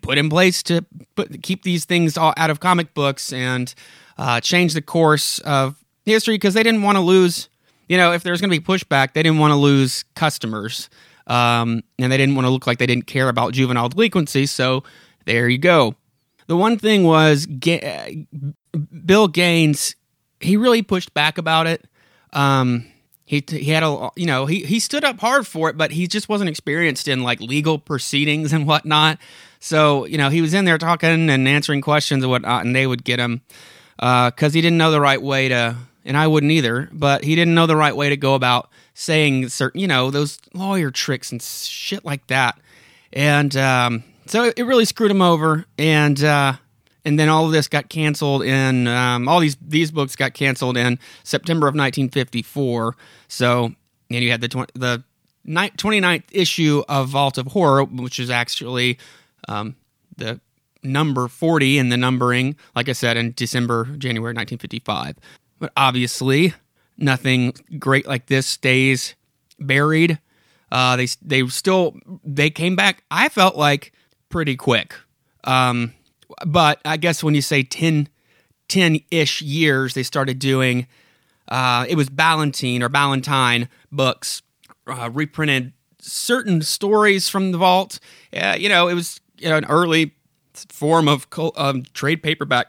put 0.01 0.17
in 0.17 0.29
place 0.29 0.63
to 0.63 0.85
put, 1.15 1.43
keep 1.43 1.63
these 1.63 1.83
things 1.83 2.17
all 2.17 2.33
out 2.37 2.49
of 2.49 2.61
comic 2.61 2.93
books 2.93 3.33
and 3.33 3.75
uh, 4.17 4.39
change 4.39 4.73
the 4.73 4.81
course 4.81 5.39
of 5.39 5.83
history 6.05 6.35
because 6.35 6.53
they 6.53 6.63
didn't 6.63 6.81
want 6.81 6.95
to 6.95 7.01
lose. 7.01 7.49
You 7.89 7.97
know, 7.97 8.13
if 8.13 8.23
there 8.23 8.31
was 8.31 8.39
going 8.39 8.51
to 8.51 8.57
be 8.57 8.65
pushback, 8.65 9.11
they 9.11 9.21
didn't 9.21 9.39
want 9.39 9.51
to 9.51 9.57
lose 9.57 10.05
customers, 10.15 10.89
um, 11.27 11.83
and 11.99 12.09
they 12.09 12.15
didn't 12.17 12.35
want 12.35 12.45
to 12.45 12.51
look 12.51 12.65
like 12.65 12.77
they 12.77 12.85
didn't 12.85 13.07
care 13.07 13.27
about 13.27 13.51
juvenile 13.51 13.89
delinquency. 13.89 14.45
So 14.45 14.85
there 15.27 15.47
you 15.47 15.57
go. 15.57 15.95
The 16.47 16.57
one 16.57 16.79
thing 16.79 17.03
was 17.03 17.45
Ga- 17.45 18.25
Bill 19.05 19.27
Gaines. 19.27 19.95
He 20.39 20.57
really 20.57 20.81
pushed 20.81 21.13
back 21.13 21.37
about 21.37 21.67
it. 21.67 21.85
Um, 22.33 22.85
he 23.25 23.43
he 23.47 23.65
had 23.65 23.83
a 23.83 24.09
you 24.15 24.25
know 24.25 24.45
he 24.45 24.63
he 24.63 24.79
stood 24.79 25.03
up 25.03 25.19
hard 25.19 25.45
for 25.45 25.69
it, 25.69 25.77
but 25.77 25.91
he 25.91 26.07
just 26.07 26.29
wasn't 26.29 26.49
experienced 26.49 27.07
in 27.07 27.23
like 27.23 27.41
legal 27.41 27.77
proceedings 27.77 28.53
and 28.53 28.65
whatnot. 28.65 29.19
So, 29.59 30.05
you 30.05 30.17
know, 30.17 30.29
he 30.29 30.41
was 30.41 30.53
in 30.53 30.65
there 30.65 30.77
talking 30.77 31.29
and 31.29 31.47
answering 31.47 31.81
questions 31.81 32.23
and 32.23 32.31
whatnot, 32.31 32.65
and 32.65 32.75
they 32.75 32.87
would 32.87 33.03
get 33.03 33.19
him 33.19 33.41
because 33.97 34.31
uh, 34.43 34.51
he 34.51 34.61
didn't 34.61 34.77
know 34.77 34.91
the 34.91 35.01
right 35.01 35.21
way 35.21 35.49
to, 35.49 35.75
and 36.05 36.15
I 36.15 36.27
wouldn't 36.27 36.51
either, 36.51 36.89
but 36.93 37.23
he 37.23 37.35
didn't 37.35 37.55
know 37.55 37.65
the 37.65 37.75
right 37.75 37.95
way 37.95 38.09
to 38.09 38.17
go 38.17 38.35
about 38.35 38.69
saying 38.93 39.49
certain, 39.49 39.81
you 39.81 39.87
know, 39.87 40.11
those 40.11 40.39
lawyer 40.53 40.91
tricks 40.91 41.31
and 41.31 41.41
shit 41.41 42.05
like 42.05 42.27
that. 42.27 42.59
And 43.11 43.57
um, 43.57 44.03
so 44.29 44.51
it 44.55 44.63
really 44.63 44.85
screwed 44.85 45.11
him 45.11 45.21
over. 45.21 45.65
And, 45.77 46.23
uh, 46.23 46.53
and 47.07 47.17
then 47.17 47.29
all 47.29 47.45
of 47.45 47.53
this 47.53 47.69
got 47.69 47.87
canceled 47.87 48.43
and 48.43 48.85
um, 48.87 49.29
all 49.29 49.39
these 49.39 49.55
these 49.61 49.91
books 49.91 50.17
got 50.17 50.33
canceled 50.33 50.75
in 50.75 50.99
September 51.23 51.67
of 51.67 51.71
1954. 51.73 52.97
So 53.29 53.71
and 54.09 54.23
you 54.23 54.29
had 54.29 54.41
the 54.41 54.49
tw- 54.49 54.73
the 54.73 55.03
29th 55.47 56.23
issue 56.31 56.83
of 56.89 57.07
Vault 57.07 57.37
of 57.37 57.47
Horror, 57.47 57.85
which 57.85 58.19
is 58.19 58.29
actually 58.29 58.97
um, 59.47 59.77
the 60.17 60.41
number 60.83 61.27
40 61.29 61.77
in 61.77 61.89
the 61.89 61.97
numbering, 61.97 62.57
like 62.75 62.89
I 62.89 62.93
said, 62.93 63.15
in 63.15 63.31
December, 63.33 63.85
January 63.97 64.33
1955. 64.33 65.15
But 65.59 65.71
obviously, 65.77 66.53
nothing 66.97 67.53
great 67.79 68.05
like 68.05 68.27
this 68.27 68.45
stays 68.45 69.15
buried. 69.59 70.19
Uh, 70.71 70.97
they 70.97 71.07
they 71.21 71.47
still 71.47 71.95
they 72.25 72.49
came 72.49 72.75
back. 72.75 73.03
I 73.09 73.29
felt 73.29 73.55
like 73.55 73.93
pretty 74.29 74.55
quick. 74.55 74.93
Um, 75.43 75.93
but 76.45 76.79
I 76.85 76.97
guess 76.97 77.23
when 77.23 77.35
you 77.35 77.41
say 77.41 77.63
10 77.63 78.09
ish 78.69 79.41
years, 79.41 79.93
they 79.93 80.03
started 80.03 80.39
doing 80.39 80.87
uh, 81.47 81.85
it 81.87 81.95
was 81.95 82.09
Ballantine 82.09 82.83
or 82.83 82.89
Ballantine 82.89 83.69
books, 83.91 84.41
uh, 84.85 85.09
reprinted 85.13 85.71
certain 85.99 86.61
stories 86.61 87.29
from 87.29 87.51
the 87.51 87.57
vault. 87.57 87.99
Uh, 88.35 88.55
you 88.59 88.69
know, 88.69 88.87
it 88.87 88.93
was 88.93 89.21
you 89.37 89.49
know, 89.49 89.57
an 89.57 89.65
early 89.65 90.13
form 90.69 91.07
of 91.07 91.29
co- 91.29 91.53
um, 91.55 91.83
trade 91.93 92.21
paperback 92.21 92.67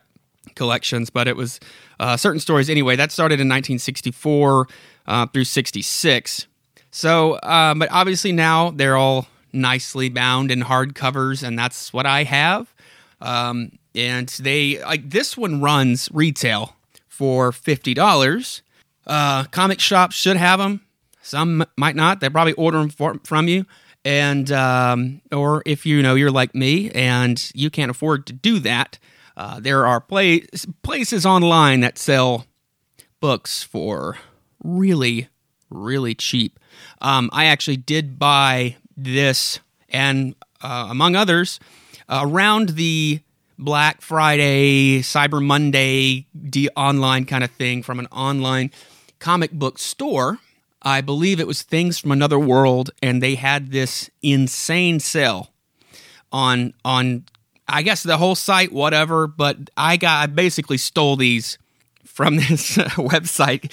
collections, 0.55 1.11
but 1.11 1.27
it 1.27 1.37
was 1.37 1.59
uh, 1.99 2.17
certain 2.17 2.41
stories 2.41 2.71
anyway. 2.71 2.97
That 2.97 3.11
started 3.11 3.35
in 3.35 3.49
1964 3.49 4.69
uh, 5.07 5.27
through 5.27 5.45
66. 5.45 6.47
So, 6.91 7.38
um, 7.43 7.79
but 7.79 7.88
obviously 7.91 8.33
now 8.33 8.71
they're 8.71 8.97
all 8.97 9.27
nicely 9.52 10.09
bound 10.09 10.50
in 10.50 10.62
hardcovers, 10.62 11.43
and 11.43 11.59
that's 11.59 11.93
what 11.93 12.07
I 12.07 12.25
have. 12.25 12.73
Um, 13.21 13.78
and 13.95 14.28
they 14.28 14.83
like 14.83 15.11
this 15.11 15.37
one 15.37 15.61
runs 15.61 16.09
retail 16.12 16.76
for 17.09 17.52
fifty 17.52 17.95
dollars. 17.95 18.62
Uh, 19.07 19.45
comic 19.45 19.81
shops 19.81 20.14
should 20.14 20.37
have 20.37 20.59
them. 20.59 20.83
Some 21.23 21.64
might 21.76 21.97
not. 21.97 22.21
They 22.21 22.28
probably 22.28 22.52
order 22.55 22.78
them 22.78 22.90
for, 22.90 23.21
from 23.25 23.49
you. 23.49 23.64
And 24.05 24.50
um, 24.52 25.21
or 25.33 25.62
if 25.67 25.85
you 25.85 26.02
know 26.02 26.14
you're 26.14 26.31
like 26.31 26.55
me 26.55 26.90
and 26.93 27.50
you 27.55 27.71
can't 27.71 27.90
afford 27.90 28.26
to 28.26 28.33
do 28.33 28.59
that, 28.61 28.99
uh, 29.37 29.61
there 29.61 29.87
are 29.87 30.00
places 30.00 31.26
online 31.26 31.81
that 31.81 31.99
sell 31.99 32.47
books 33.21 33.62
for 33.62 34.19
really, 34.62 35.28
really 35.71 36.14
cheap. 36.14 36.59
Um, 37.00 37.28
I 37.33 37.47
actually 37.47 37.76
did 37.76 38.19
buy 38.19 38.76
this, 38.99 39.61
and 39.88 40.35
uh, 40.61 40.88
among 40.90 41.17
others, 41.17 41.61
uh, 42.09 42.21
around 42.25 42.71
the 42.71 43.21
Black 43.59 44.02
Friday, 44.02 45.00
Cyber 45.00 45.45
Monday, 45.45 46.26
de- 46.38 46.69
online 46.76 47.25
kind 47.25 47.43
of 47.43 47.50
thing 47.52 47.83
from 47.83 47.99
an 47.99 48.07
online 48.07 48.71
comic 49.19 49.52
book 49.52 49.78
store. 49.78 50.38
I 50.83 51.00
believe 51.00 51.40
it 51.40 51.47
was 51.47 51.62
Things 51.62 51.99
from 51.99 52.12
Another 52.12 52.38
World, 52.38 52.90
and 53.02 53.23
they 53.23 53.35
had 53.35 53.73
this 53.73 54.11
insane 54.23 55.00
sale 55.00 55.50
on 56.31 56.75
on 56.85 57.25
I 57.69 57.83
guess 57.83 58.02
the 58.02 58.17
whole 58.17 58.35
site, 58.35 58.73
whatever. 58.73 59.26
But 59.26 59.71
I 59.76 59.97
got 59.97 60.23
I 60.23 60.26
basically 60.26 60.78
stole 60.78 61.17
these 61.17 61.59
from 62.19 62.35
this 62.35 62.77
website 62.97 63.71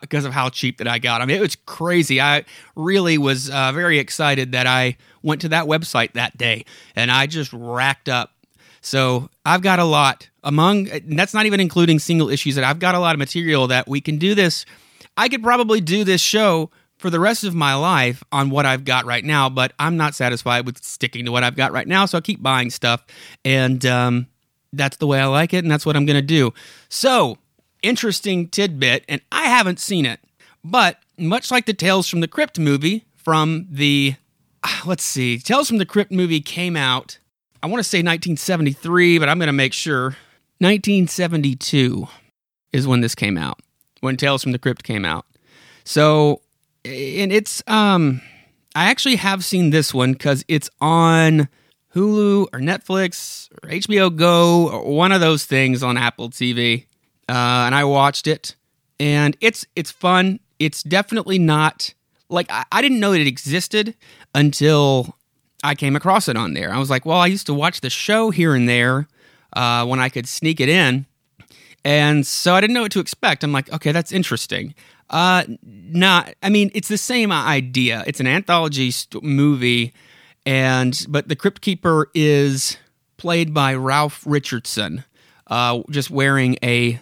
because 0.00 0.24
of 0.24 0.32
how 0.32 0.48
cheap 0.48 0.78
that 0.78 0.88
I 0.88 0.98
got. 0.98 1.20
I 1.20 1.26
mean, 1.26 1.36
it 1.36 1.42
was 1.42 1.56
crazy. 1.66 2.18
I 2.18 2.46
really 2.74 3.18
was 3.18 3.50
uh, 3.50 3.72
very 3.72 3.98
excited 3.98 4.52
that 4.52 4.66
I 4.66 4.96
went 5.22 5.42
to 5.42 5.50
that 5.50 5.66
website 5.66 6.14
that 6.14 6.38
day, 6.38 6.64
and 6.96 7.10
I 7.10 7.26
just 7.26 7.52
racked 7.52 8.08
up. 8.08 8.32
So 8.80 9.28
I've 9.44 9.60
got 9.60 9.78
a 9.78 9.84
lot 9.84 10.30
among. 10.42 10.88
that's 11.08 11.34
not 11.34 11.44
even 11.44 11.60
including 11.60 11.98
single 11.98 12.30
issues. 12.30 12.54
That 12.54 12.64
I've 12.64 12.78
got 12.78 12.94
a 12.94 12.98
lot 12.98 13.14
of 13.14 13.18
material 13.18 13.66
that 13.66 13.86
we 13.86 14.00
can 14.00 14.16
do 14.16 14.34
this. 14.34 14.64
I 15.18 15.28
could 15.28 15.42
probably 15.42 15.82
do 15.82 16.02
this 16.02 16.22
show 16.22 16.70
for 16.96 17.10
the 17.10 17.20
rest 17.20 17.44
of 17.44 17.54
my 17.54 17.74
life 17.74 18.24
on 18.32 18.48
what 18.48 18.64
I've 18.64 18.86
got 18.86 19.04
right 19.04 19.24
now, 19.24 19.50
but 19.50 19.74
I'm 19.78 19.98
not 19.98 20.14
satisfied 20.14 20.64
with 20.64 20.82
sticking 20.82 21.26
to 21.26 21.30
what 21.30 21.44
I've 21.44 21.56
got 21.56 21.72
right 21.72 21.86
now. 21.86 22.06
So 22.06 22.16
I 22.16 22.22
keep 22.22 22.42
buying 22.42 22.70
stuff, 22.70 23.04
and 23.44 23.84
um, 23.84 24.28
that's 24.72 24.96
the 24.96 25.06
way 25.06 25.20
I 25.20 25.26
like 25.26 25.52
it, 25.52 25.58
and 25.58 25.70
that's 25.70 25.84
what 25.84 25.94
I'm 25.94 26.06
going 26.06 26.16
to 26.16 26.22
do. 26.22 26.54
So, 26.88 27.36
interesting 27.82 28.48
tidbit, 28.48 29.04
and 29.08 29.20
I 29.30 29.44
haven't 29.44 29.80
seen 29.80 30.06
it, 30.06 30.20
but 30.64 30.98
much 31.18 31.50
like 31.50 31.66
the 31.66 31.74
Tales 31.74 32.08
from 32.08 32.20
the 32.20 32.28
Crypt 32.28 32.58
movie 32.58 33.04
from 33.16 33.66
the, 33.70 34.14
let's 34.84 35.04
see, 35.04 35.38
Tales 35.38 35.68
from 35.68 35.78
the 35.78 35.86
Crypt 35.86 36.10
movie 36.10 36.40
came 36.40 36.76
out, 36.76 37.18
I 37.62 37.66
want 37.66 37.80
to 37.80 37.88
say 37.88 37.98
1973, 37.98 39.18
but 39.18 39.28
I'm 39.28 39.38
going 39.38 39.48
to 39.48 39.52
make 39.52 39.72
sure. 39.72 40.16
1972 40.58 42.06
is 42.72 42.86
when 42.86 43.00
this 43.00 43.14
came 43.14 43.38
out, 43.38 43.60
when 44.00 44.16
Tales 44.16 44.42
from 44.42 44.52
the 44.52 44.58
Crypt 44.58 44.82
came 44.82 45.04
out. 45.04 45.24
So, 45.84 46.42
and 46.84 47.32
it's, 47.32 47.62
um, 47.66 48.20
I 48.74 48.90
actually 48.90 49.16
have 49.16 49.44
seen 49.44 49.70
this 49.70 49.92
one 49.92 50.12
because 50.12 50.44
it's 50.48 50.68
on 50.80 51.48
Hulu 51.94 52.48
or 52.52 52.58
Netflix 52.60 53.48
or 53.62 53.70
HBO 53.70 54.14
Go 54.14 54.68
or 54.68 54.94
one 54.94 55.12
of 55.12 55.20
those 55.20 55.44
things 55.44 55.82
on 55.82 55.96
Apple 55.96 56.30
TV. 56.30 56.86
Uh, 57.30 57.66
and 57.66 57.74
I 57.76 57.84
watched 57.84 58.26
it, 58.26 58.56
and 58.98 59.36
it's 59.40 59.64
it's 59.76 59.92
fun. 59.92 60.40
It's 60.58 60.82
definitely 60.82 61.38
not 61.38 61.94
like 62.28 62.50
I, 62.50 62.64
I 62.72 62.82
didn't 62.82 62.98
know 62.98 63.12
it 63.12 63.24
existed 63.26 63.94
until 64.34 65.16
I 65.62 65.76
came 65.76 65.94
across 65.94 66.28
it 66.28 66.36
on 66.36 66.54
there. 66.54 66.72
I 66.74 66.78
was 66.78 66.90
like, 66.90 67.06
well, 67.06 67.18
I 67.18 67.26
used 67.26 67.46
to 67.46 67.54
watch 67.54 67.82
the 67.82 67.90
show 67.90 68.30
here 68.30 68.54
and 68.54 68.68
there 68.68 69.06
uh, 69.52 69.86
when 69.86 70.00
I 70.00 70.08
could 70.08 70.26
sneak 70.26 70.60
it 70.60 70.68
in. 70.68 71.06
And 71.84 72.26
so 72.26 72.54
I 72.54 72.60
didn't 72.60 72.74
know 72.74 72.82
what 72.82 72.92
to 72.92 73.00
expect. 73.00 73.44
I'm 73.44 73.52
like, 73.52 73.72
okay, 73.72 73.92
that's 73.92 74.12
interesting. 74.12 74.74
Uh, 75.08 75.44
not, 75.62 76.34
I 76.42 76.50
mean, 76.50 76.70
it's 76.74 76.88
the 76.88 76.98
same 76.98 77.32
idea. 77.32 78.04
It's 78.06 78.20
an 78.20 78.26
anthology 78.26 78.90
st- 78.90 79.24
movie, 79.24 79.92
and 80.44 81.06
but 81.08 81.28
the 81.28 81.36
Crypt 81.36 81.60
Keeper 81.62 82.10
is 82.14 82.76
played 83.16 83.54
by 83.54 83.74
Ralph 83.74 84.22
Richardson, 84.26 85.04
uh, 85.46 85.82
just 85.90 86.10
wearing 86.10 86.58
a 86.62 87.00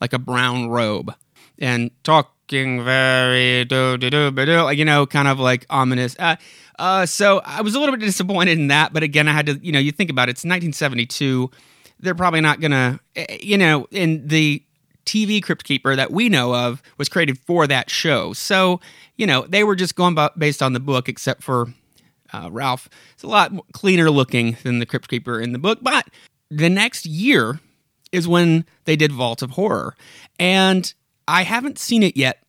like 0.00 0.12
a 0.12 0.18
brown 0.18 0.68
robe 0.68 1.14
and 1.58 1.90
talking 2.04 2.84
very 2.84 3.64
do 3.64 3.96
do 3.96 4.10
do 4.10 4.30
do, 4.30 4.70
you 4.72 4.84
know, 4.84 5.06
kind 5.06 5.28
of 5.28 5.38
like 5.38 5.66
ominous. 5.70 6.16
Uh, 6.18 6.36
uh, 6.78 7.06
so 7.06 7.40
I 7.44 7.62
was 7.62 7.74
a 7.74 7.80
little 7.80 7.96
bit 7.96 8.04
disappointed 8.04 8.58
in 8.58 8.68
that, 8.68 8.92
but 8.92 9.02
again, 9.02 9.28
I 9.28 9.32
had 9.32 9.46
to, 9.46 9.58
you 9.62 9.72
know, 9.72 9.78
you 9.78 9.92
think 9.92 10.10
about 10.10 10.28
it, 10.28 10.32
it's 10.32 10.44
1972 10.44 11.50
they're 12.00 12.14
probably 12.14 12.40
not 12.40 12.60
gonna, 12.60 13.00
eh, 13.14 13.38
you 13.40 13.58
know, 13.58 13.86
in 13.90 14.26
the 14.26 14.62
TV 15.04 15.42
Crypt 15.42 15.64
Keeper 15.64 15.96
that 15.96 16.10
we 16.10 16.28
know 16.28 16.54
of 16.54 16.82
was 16.98 17.08
created 17.08 17.38
for 17.38 17.66
that 17.66 17.90
show. 17.90 18.32
So, 18.32 18.80
you 19.16 19.26
know, 19.26 19.42
they 19.42 19.64
were 19.64 19.76
just 19.76 19.94
going 19.94 20.16
based 20.36 20.62
on 20.62 20.72
the 20.72 20.80
book, 20.80 21.08
except 21.08 21.42
for 21.42 21.72
uh, 22.32 22.48
Ralph. 22.50 22.88
It's 23.14 23.22
a 23.22 23.28
lot 23.28 23.52
cleaner 23.72 24.10
looking 24.10 24.56
than 24.62 24.80
the 24.80 24.86
Crypt 24.86 25.08
Keeper 25.08 25.40
in 25.40 25.52
the 25.52 25.58
book. 25.58 25.78
But 25.80 26.08
the 26.50 26.68
next 26.68 27.06
year 27.06 27.60
is 28.12 28.28
when 28.28 28.64
they 28.84 28.96
did 28.96 29.12
Vault 29.12 29.42
of 29.42 29.52
Horror. 29.52 29.96
And 30.38 30.92
I 31.28 31.42
haven't 31.42 31.78
seen 31.78 32.02
it 32.02 32.16
yet. 32.16 32.42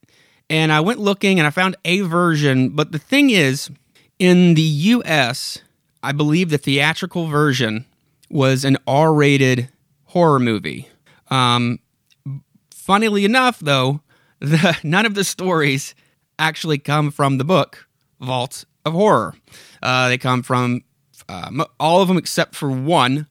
And 0.49 0.71
I 0.71 0.79
went 0.79 0.99
looking 0.99 1.39
and 1.39 1.47
I 1.47 1.51
found 1.51 1.75
a 1.83 2.01
version. 2.01 2.69
But 2.69 2.91
the 2.91 2.99
thing 2.99 3.29
is, 3.29 3.69
in 4.19 4.53
the 4.53 4.61
US, 4.61 5.59
I 6.01 6.11
believe 6.11 6.49
the 6.49 6.57
theatrical 6.57 7.27
version 7.27 7.85
was 8.29 8.63
an 8.63 8.77
R 8.87 9.13
rated 9.13 9.69
horror 10.05 10.39
movie. 10.39 10.87
Um, 11.29 11.79
funnily 12.71 13.25
enough, 13.25 13.59
though, 13.59 14.01
the, 14.39 14.77
none 14.83 15.05
of 15.05 15.15
the 15.15 15.23
stories 15.23 15.95
actually 16.39 16.77
come 16.77 17.11
from 17.11 17.37
the 17.37 17.43
book 17.43 17.87
Vault 18.21 18.65
of 18.85 18.93
Horror. 18.93 19.33
Uh, 19.81 20.09
they 20.09 20.17
come 20.17 20.43
from 20.43 20.83
uh, 21.27 21.65
all 21.79 22.01
of 22.01 22.07
them 22.07 22.17
except 22.17 22.55
for 22.55 22.69
one 22.69 23.27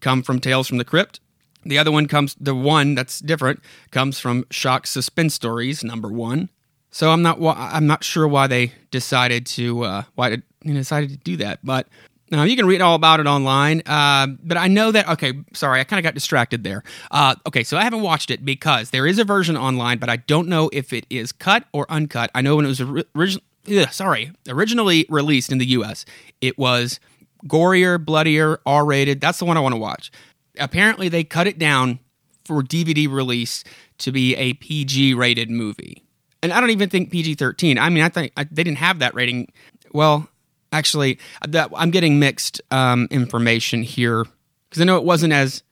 come 0.00 0.22
from 0.22 0.38
Tales 0.38 0.68
from 0.68 0.78
the 0.78 0.84
Crypt. 0.84 1.20
The 1.66 1.78
other 1.78 1.90
one 1.90 2.06
comes, 2.06 2.34
the 2.40 2.54
one 2.54 2.94
that's 2.94 3.20
different 3.20 3.60
comes 3.90 4.18
from 4.18 4.44
Shock 4.50 4.86
SuspenStories 4.86 5.84
number 5.84 6.08
one. 6.08 6.50
So 6.90 7.10
I'm 7.10 7.22
not, 7.22 7.38
I'm 7.42 7.86
not 7.86 8.04
sure 8.04 8.28
why 8.28 8.46
they 8.46 8.72
decided 8.90 9.46
to, 9.46 9.82
uh, 9.82 10.02
why 10.14 10.30
they 10.30 10.42
decided 10.64 11.10
to 11.10 11.16
do 11.16 11.36
that, 11.38 11.58
but 11.64 11.88
now, 12.30 12.42
you 12.42 12.56
can 12.56 12.66
read 12.66 12.80
all 12.80 12.94
about 12.94 13.20
it 13.20 13.26
online, 13.26 13.82
uh, 13.86 14.26
but 14.42 14.56
I 14.56 14.66
know 14.66 14.90
that. 14.90 15.08
Okay, 15.08 15.34
sorry, 15.52 15.80
I 15.80 15.84
kind 15.84 15.98
of 15.98 16.04
got 16.04 16.14
distracted 16.14 16.64
there. 16.64 16.82
Uh, 17.10 17.34
okay, 17.46 17.62
so 17.62 17.76
I 17.76 17.84
haven't 17.84 18.00
watched 18.00 18.30
it 18.30 18.44
because 18.44 18.90
there 18.90 19.06
is 19.06 19.18
a 19.18 19.24
version 19.24 19.56
online, 19.56 19.98
but 19.98 20.08
I 20.08 20.16
don't 20.16 20.48
know 20.48 20.70
if 20.72 20.92
it 20.92 21.06
is 21.10 21.32
cut 21.32 21.64
or 21.72 21.86
uncut. 21.90 22.30
I 22.34 22.40
know 22.40 22.56
when 22.56 22.64
it 22.64 22.68
was 22.68 22.80
originally, 22.80 23.44
sorry, 23.90 24.32
originally 24.48 25.06
released 25.10 25.52
in 25.52 25.58
the 25.58 25.66
U.S., 25.66 26.06
it 26.40 26.58
was 26.58 26.98
gorier, 27.46 28.02
bloodier, 28.02 28.58
R-rated. 28.64 29.20
That's 29.20 29.38
the 29.38 29.44
one 29.44 29.56
I 29.56 29.60
want 29.60 29.74
to 29.74 29.80
watch. 29.80 30.10
Apparently, 30.58 31.08
they 31.08 31.24
cut 31.24 31.46
it 31.46 31.58
down 31.58 31.98
for 32.44 32.62
DVD 32.62 33.10
release 33.10 33.64
to 33.98 34.12
be 34.12 34.36
a 34.36 34.54
PG-rated 34.54 35.50
movie, 35.50 36.04
and 36.42 36.52
I 36.52 36.60
don't 36.60 36.70
even 36.70 36.88
think 36.88 37.10
PG-13. 37.10 37.78
I 37.78 37.88
mean, 37.88 38.02
I 38.02 38.08
think 38.08 38.32
I, 38.36 38.44
they 38.44 38.62
didn't 38.64 38.78
have 38.78 38.98
that 39.00 39.14
rating. 39.14 39.52
Well, 39.92 40.28
actually 40.74 41.18
that 41.46 41.70
I'm 41.74 41.90
getting 41.90 42.18
mixed 42.18 42.60
um, 42.70 43.06
information 43.10 43.82
here 43.82 44.24
because 44.68 44.82
I 44.82 44.84
know 44.84 44.96
it 44.96 45.04
wasn't 45.04 45.32
as 45.32 45.62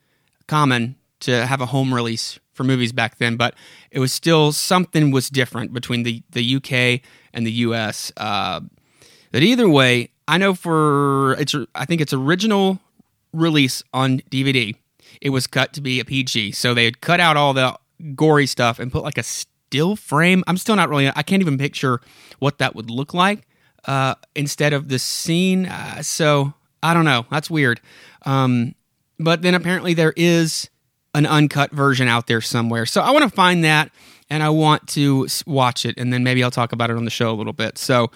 common 0.47 0.97
to 1.21 1.45
have 1.47 1.61
a 1.61 1.67
home 1.67 1.93
release 1.93 2.39
for 2.53 2.65
movies 2.65 2.93
back 2.93 3.19
then, 3.19 3.37
but 3.37 3.55
it 3.91 3.99
was 3.99 4.13
still 4.13 4.53
something 4.53 5.11
was 5.11 5.29
different 5.29 5.73
between 5.73 6.05
the 6.05 6.23
the 6.31 6.57
UK 6.57 7.03
and 7.35 7.47
the 7.47 7.53
US. 7.67 8.13
Uh, 8.17 8.61
but 9.33 9.43
either 9.43 9.69
way, 9.69 10.11
I 10.29 10.39
know 10.39 10.55
for 10.55 11.35
it's 11.35 11.55
I 11.75 11.85
think 11.85 12.01
its 12.01 12.13
original 12.13 12.81
release 13.33 13.83
on 13.93 14.21
DVD, 14.31 14.75
it 15.21 15.31
was 15.31 15.47
cut 15.47 15.73
to 15.75 15.81
be 15.81 16.01
a 16.01 16.05
PG, 16.05 16.53
so 16.53 16.75
they 16.75 16.85
had 16.85 17.01
cut 17.01 17.21
out 17.21 17.37
all 17.37 17.53
the 17.53 17.77
gory 18.15 18.47
stuff 18.47 18.79
and 18.79 18.91
put 18.91 19.03
like 19.03 19.19
a 19.19 19.23
still 19.23 19.97
frame. 19.97 20.43
I'm 20.47 20.57
still 20.57 20.77
not 20.77 20.89
really 20.89 21.09
I 21.09 21.23
can't 21.23 21.41
even 21.41 21.59
picture 21.59 22.01
what 22.39 22.59
that 22.59 22.75
would 22.75 22.91
look 22.91 23.15
like 23.15 23.47
uh, 23.87 24.15
instead 24.35 24.73
of 24.73 24.89
the 24.89 24.99
scene. 24.99 25.67
Uh, 25.67 26.03
so 26.03 26.53
I 26.83 26.95
don't 26.95 27.05
know. 27.05 27.27
That's 27.31 27.51
weird. 27.51 27.81
Um, 28.25 28.75
but 29.19 29.43
then 29.43 29.55
apparently 29.55 29.95
there 29.95 30.13
is 30.17 30.69
an 31.15 31.27
uncut 31.27 31.71
version 31.73 32.09
out 32.09 32.27
there 32.27 32.41
somewhere. 32.41 32.87
So 32.87 33.03
I 33.03 33.11
want 33.11 33.25
to 33.25 33.31
find 33.31 33.65
that 33.65 33.91
and 34.31 34.43
I 34.43 34.49
want 34.49 34.89
to 34.89 35.29
watch 35.47 35.85
it, 35.85 35.99
and 35.99 36.11
then 36.11 36.25
maybe 36.25 36.43
I'll 36.43 36.51
talk 36.51 36.73
about 36.73 36.91
it 36.91 36.97
on 36.97 37.05
the 37.05 37.11
show 37.11 37.31
a 37.31 37.37
little 37.37 37.53
bit. 37.53 37.77
So, 37.77 38.11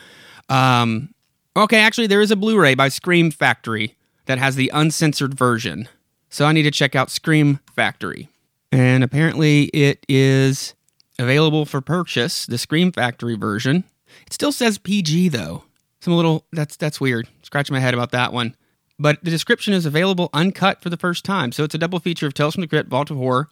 um, 0.49 1.11
okay, 1.54 1.78
actually, 1.78 2.06
there 2.06 2.23
is 2.23 2.30
a 2.30 2.37
Blu 2.37 2.58
ray 2.58 2.75
by 2.75 2.88
Scream 2.88 3.30
Factory 3.30 3.94
that 4.26 4.38
has 4.38 4.56
the 4.56 4.71
uncensored 4.75 5.35
version. 5.35 5.88
So 6.28 6.45
I 6.45 6.52
need 6.52 6.64
to 6.64 6.71
check 6.71 6.95
out 6.95 7.11
Scream 7.11 7.61
Factory. 7.75 8.28
And 8.71 9.02
apparently 9.02 9.64
it 9.66 10.04
is 10.09 10.75
available 11.18 11.64
for 11.64 11.80
purchase, 11.80 12.47
the 12.47 12.59
Scream 12.59 12.92
Factory 12.92 13.37
version. 13.37 13.85
It 14.26 14.33
still 14.33 14.52
says 14.52 14.78
PG 14.78 15.30
though. 15.30 15.64
Some 16.00 16.14
little 16.14 16.45
that's 16.52 16.76
that's 16.76 17.00
weird. 17.00 17.28
Scratch 17.42 17.71
my 17.71 17.80
head 17.80 17.95
about 17.95 18.11
that 18.11 18.33
one. 18.33 18.54
But 18.99 19.23
the 19.23 19.30
description 19.30 19.75
is 19.75 19.85
available 19.85 20.30
uncut 20.33 20.83
for 20.83 20.88
the 20.88 20.97
first 20.97 21.25
time. 21.25 21.52
So 21.52 21.64
it's 21.64 21.75
a 21.75 21.78
double 21.78 21.99
feature 22.00 22.26
of 22.26 22.35
Tales 22.35 22.54
from 22.54 22.62
the 22.62 22.66
Crypt, 22.66 22.88
Vault 22.88 23.11
of 23.11 23.18
Horror. 23.18 23.49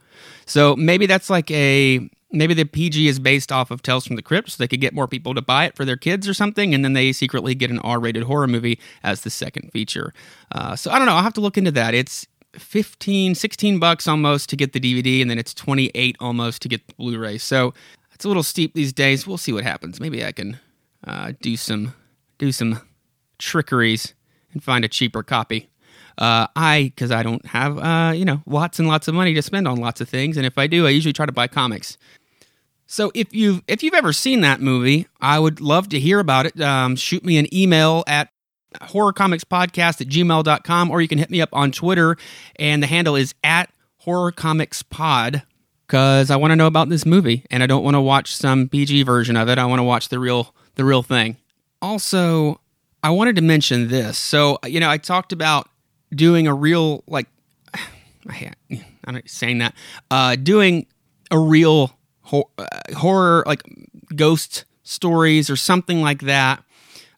So 0.46 0.74
maybe 0.74 1.06
that's 1.06 1.28
like 1.28 1.50
a 1.50 2.08
maybe 2.34 2.54
the 2.54 2.64
PG 2.64 3.08
is 3.08 3.18
based 3.18 3.50
off 3.52 3.70
of 3.70 3.82
Tales 3.82 4.06
from 4.06 4.16
the 4.16 4.22
Crypt, 4.22 4.50
so 4.50 4.56
they 4.58 4.68
could 4.68 4.80
get 4.80 4.92
more 4.92 5.08
people 5.08 5.34
to 5.34 5.42
buy 5.42 5.64
it 5.64 5.76
for 5.76 5.84
their 5.84 5.96
kids 5.96 6.28
or 6.28 6.34
something, 6.34 6.74
and 6.74 6.84
then 6.84 6.92
they 6.92 7.12
secretly 7.12 7.54
get 7.54 7.70
an 7.70 7.78
R-rated 7.80 8.24
horror 8.24 8.46
movie 8.46 8.78
as 9.02 9.22
the 9.22 9.30
second 9.30 9.70
feature. 9.72 10.12
Uh, 10.52 10.76
so 10.76 10.90
I 10.90 10.98
don't 10.98 11.06
know. 11.06 11.14
I'll 11.14 11.22
have 11.22 11.34
to 11.34 11.40
look 11.40 11.56
into 11.56 11.70
that. 11.72 11.94
It's 11.94 12.26
15, 12.58 13.34
16 13.34 13.78
bucks 13.78 14.06
almost 14.06 14.48
to 14.50 14.56
get 14.56 14.72
the 14.72 14.80
DVD, 14.80 15.22
and 15.22 15.30
then 15.30 15.38
it's 15.38 15.54
28 15.54 16.16
almost 16.20 16.62
to 16.62 16.68
get 16.68 16.86
the 16.86 16.94
Blu-ray. 16.94 17.38
So 17.38 17.72
it's 18.12 18.24
a 18.24 18.28
little 18.28 18.42
steep 18.42 18.74
these 18.74 18.92
days. 18.92 19.26
We'll 19.26 19.38
see 19.38 19.52
what 19.52 19.64
happens. 19.64 20.00
Maybe 20.00 20.24
I 20.24 20.32
can 20.32 20.58
uh, 21.06 21.32
do 21.40 21.56
some 21.56 21.94
do 22.38 22.50
some 22.50 22.80
trickeries 23.38 24.14
and 24.52 24.62
find 24.62 24.84
a 24.84 24.88
cheaper 24.88 25.22
copy. 25.22 25.68
Uh, 26.16 26.46
I, 26.54 26.92
because 26.94 27.10
I 27.10 27.24
don't 27.24 27.44
have, 27.46 27.78
uh, 27.78 28.12
you 28.14 28.24
know, 28.24 28.40
lots 28.46 28.78
and 28.78 28.86
lots 28.86 29.08
of 29.08 29.14
money 29.14 29.34
to 29.34 29.42
spend 29.42 29.66
on 29.66 29.78
lots 29.78 30.00
of 30.00 30.08
things, 30.08 30.36
and 30.36 30.46
if 30.46 30.56
I 30.58 30.68
do, 30.68 30.86
I 30.86 30.90
usually 30.90 31.12
try 31.12 31.26
to 31.26 31.32
buy 31.32 31.48
comics. 31.48 31.98
So 32.94 33.10
if 33.12 33.34
you've 33.34 33.60
if 33.66 33.82
you've 33.82 33.94
ever 33.94 34.12
seen 34.12 34.42
that 34.42 34.60
movie, 34.60 35.08
I 35.20 35.40
would 35.40 35.60
love 35.60 35.88
to 35.88 35.98
hear 35.98 36.20
about 36.20 36.46
it. 36.46 36.60
Um, 36.60 36.94
shoot 36.94 37.24
me 37.24 37.38
an 37.38 37.52
email 37.52 38.04
at 38.06 38.28
horrorcomicspodcast 38.82 40.00
at 40.00 40.06
gmail.com 40.06 40.90
or 40.92 41.00
you 41.00 41.08
can 41.08 41.18
hit 41.18 41.28
me 41.28 41.40
up 41.40 41.48
on 41.52 41.72
Twitter 41.72 42.16
and 42.54 42.80
the 42.80 42.86
handle 42.86 43.16
is 43.16 43.34
at 43.42 43.68
horrorcomicspod 44.06 45.42
because 45.84 46.30
I 46.30 46.36
want 46.36 46.52
to 46.52 46.56
know 46.56 46.68
about 46.68 46.88
this 46.88 47.04
movie 47.04 47.44
and 47.50 47.64
I 47.64 47.66
don't 47.66 47.82
want 47.82 47.96
to 47.96 48.00
watch 48.00 48.32
some 48.32 48.68
PG 48.68 49.02
version 49.02 49.36
of 49.36 49.48
it. 49.48 49.58
I 49.58 49.64
want 49.64 49.80
to 49.80 49.84
watch 49.84 50.08
the 50.08 50.20
real 50.20 50.54
the 50.76 50.84
real 50.84 51.02
thing. 51.02 51.36
Also, 51.82 52.60
I 53.02 53.10
wanted 53.10 53.34
to 53.34 53.42
mention 53.42 53.88
this. 53.88 54.18
So, 54.18 54.60
you 54.64 54.78
know, 54.78 54.88
I 54.88 54.98
talked 54.98 55.32
about 55.32 55.68
doing 56.14 56.46
a 56.46 56.54
real 56.54 57.02
like 57.08 57.26
I'm 58.30 59.14
not 59.14 59.28
saying 59.28 59.58
that. 59.58 59.74
Uh, 60.12 60.36
doing 60.36 60.86
a 61.32 61.38
real 61.40 61.90
hor- 62.24 62.48
uh, 62.58 62.66
horror, 62.96 63.44
like 63.46 63.62
ghost 64.14 64.64
stories 64.82 65.48
or 65.48 65.56
something 65.56 66.02
like 66.02 66.22
that, 66.22 66.62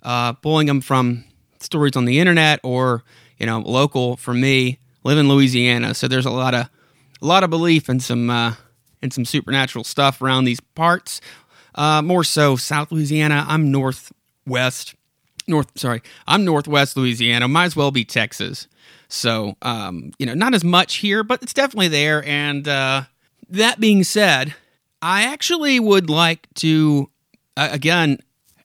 uh, 0.02 0.32
pulling 0.34 0.66
them 0.66 0.80
from 0.80 1.24
stories 1.58 1.96
on 1.96 2.04
the 2.04 2.18
internet 2.20 2.60
or 2.62 3.02
you 3.38 3.46
know 3.46 3.60
local. 3.60 4.16
For 4.16 4.34
me, 4.34 4.78
live 5.04 5.18
in 5.18 5.28
Louisiana, 5.28 5.94
so 5.94 6.08
there's 6.08 6.26
a 6.26 6.30
lot 6.30 6.54
of 6.54 6.68
a 7.22 7.26
lot 7.26 7.44
of 7.44 7.50
belief 7.50 7.88
in 7.88 8.00
some 8.00 8.30
uh, 8.30 8.54
in 9.02 9.10
some 9.10 9.24
supernatural 9.24 9.84
stuff 9.84 10.20
around 10.22 10.44
these 10.44 10.60
parts. 10.60 11.20
Uh, 11.74 12.02
more 12.02 12.24
so, 12.24 12.56
South 12.56 12.90
Louisiana. 12.90 13.44
I'm 13.48 13.70
northwest, 13.70 14.94
north. 15.46 15.70
Sorry, 15.76 16.02
I'm 16.26 16.44
northwest 16.44 16.96
Louisiana. 16.96 17.48
Might 17.48 17.66
as 17.66 17.76
well 17.76 17.90
be 17.90 18.04
Texas. 18.04 18.68
So, 19.08 19.56
um, 19.62 20.12
you 20.18 20.26
know, 20.26 20.34
not 20.34 20.54
as 20.54 20.64
much 20.64 20.96
here, 20.96 21.22
but 21.22 21.42
it's 21.42 21.52
definitely 21.52 21.88
there. 21.88 22.24
And 22.24 22.66
uh, 22.66 23.02
that 23.48 23.78
being 23.78 24.02
said, 24.02 24.54
I 25.06 25.22
actually 25.22 25.78
would 25.78 26.10
like 26.10 26.48
to 26.54 27.08
uh, 27.56 27.68
again 27.70 28.18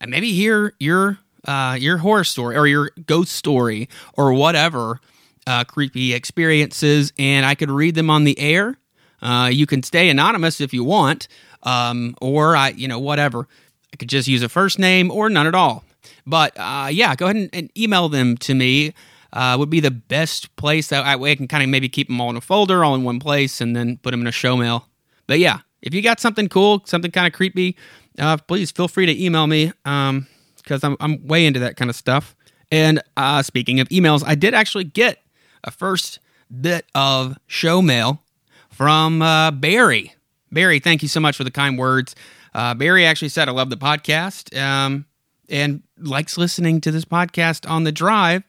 maybe 0.07 0.33
hear 0.33 0.73
your 0.79 1.19
uh, 1.45 1.77
your 1.79 1.99
horror 1.99 2.23
story 2.23 2.55
or 2.57 2.65
your 2.65 2.89
ghost 3.05 3.33
story 3.33 3.87
or 4.17 4.33
whatever 4.33 4.99
uh, 5.45 5.65
creepy 5.65 6.15
experiences, 6.15 7.13
and 7.19 7.45
I 7.45 7.53
could 7.53 7.69
read 7.69 7.93
them 7.93 8.09
on 8.09 8.23
the 8.23 8.39
air. 8.39 8.75
Uh, 9.21 9.51
you 9.53 9.67
can 9.67 9.83
stay 9.83 10.09
anonymous 10.09 10.59
if 10.59 10.73
you 10.73 10.83
want, 10.83 11.27
um, 11.61 12.15
or 12.21 12.55
I, 12.55 12.69
you 12.69 12.87
know, 12.87 12.97
whatever. 12.97 13.47
I 13.93 13.97
could 13.97 14.09
just 14.09 14.27
use 14.27 14.41
a 14.41 14.49
first 14.49 14.79
name 14.79 15.11
or 15.11 15.29
none 15.29 15.45
at 15.45 15.53
all. 15.53 15.83
But 16.25 16.53
uh, 16.57 16.89
yeah, 16.91 17.15
go 17.15 17.25
ahead 17.25 17.35
and, 17.35 17.49
and 17.53 17.69
email 17.77 18.09
them 18.09 18.35
to 18.37 18.55
me. 18.55 18.95
Uh, 19.31 19.57
would 19.59 19.69
be 19.69 19.79
the 19.79 19.91
best 19.91 20.55
place. 20.55 20.87
That 20.87 21.19
way 21.19 21.33
I 21.33 21.35
can 21.35 21.47
kind 21.47 21.63
of 21.63 21.69
maybe 21.69 21.87
keep 21.87 22.07
them 22.07 22.19
all 22.19 22.31
in 22.31 22.35
a 22.35 22.41
folder, 22.41 22.83
all 22.83 22.95
in 22.95 23.03
one 23.03 23.19
place, 23.19 23.61
and 23.61 23.75
then 23.75 23.97
put 23.97 24.09
them 24.09 24.21
in 24.21 24.27
a 24.27 24.31
show 24.31 24.57
mail. 24.57 24.87
But 25.27 25.37
yeah, 25.37 25.59
if 25.81 25.93
you 25.93 26.01
got 26.01 26.19
something 26.19 26.47
cool, 26.47 26.81
something 26.85 27.11
kind 27.11 27.27
of 27.27 27.33
creepy, 27.33 27.75
uh, 28.19 28.37
please 28.37 28.71
feel 28.71 28.87
free 28.87 29.05
to 29.05 29.23
email 29.23 29.47
me 29.47 29.71
because 29.83 30.83
um, 30.83 30.97
I'm, 30.99 31.13
I'm 31.13 31.27
way 31.27 31.45
into 31.45 31.59
that 31.61 31.75
kind 31.77 31.89
of 31.89 31.95
stuff. 31.95 32.35
And 32.71 33.01
uh, 33.17 33.41
speaking 33.43 33.79
of 33.79 33.89
emails, 33.89 34.23
I 34.25 34.35
did 34.35 34.53
actually 34.53 34.85
get 34.85 35.19
a 35.63 35.71
first 35.71 36.19
bit 36.61 36.85
of 36.95 37.37
show 37.47 37.81
mail 37.81 38.21
from 38.69 39.21
uh, 39.21 39.51
Barry. 39.51 40.13
Barry, 40.51 40.79
thank 40.79 41.01
you 41.01 41.07
so 41.07 41.19
much 41.19 41.37
for 41.37 41.43
the 41.43 41.51
kind 41.51 41.77
words. 41.77 42.15
Uh, 42.53 42.73
Barry 42.73 43.05
actually 43.05 43.29
said, 43.29 43.47
I 43.47 43.51
love 43.51 43.69
the 43.69 43.77
podcast 43.77 44.57
um, 44.59 45.05
and 45.49 45.83
likes 45.97 46.37
listening 46.37 46.81
to 46.81 46.91
this 46.91 47.05
podcast 47.05 47.69
on 47.69 47.83
the 47.83 47.91
drive. 47.91 48.43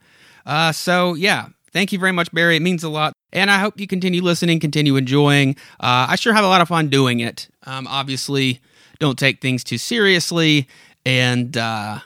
Uh, 0.45 0.73
so, 0.73 1.15
yeah, 1.15 1.49
thank 1.73 1.93
you 1.93 1.99
very 1.99 2.13
much, 2.13 2.33
Barry. 2.33 2.57
It 2.57 2.63
means 2.63 2.83
a 2.83 2.89
lot. 2.89 3.12
And 3.33 3.51
I 3.51 3.59
hope 3.59 3.81
you 3.81 3.87
continue 3.87 4.23
listening, 4.23 4.61
continue 4.61 4.97
enjoying. 4.97 5.57
Uh, 5.81 6.07
I 6.11 6.17
sure 6.17 6.35
have 6.35 6.45
a 6.45 6.49
lot 6.49 6.61
of 6.61 6.69
fun 6.69 6.89
doing 6.89 7.21
it. 7.21 7.49
Um, 7.65 7.87
obviously, 7.87 8.61
don't 8.99 9.19
take 9.19 9.41
things 9.41 9.65
too 9.65 9.79
seriously. 9.79 10.69
And 11.05 11.57
uh, 11.57 11.99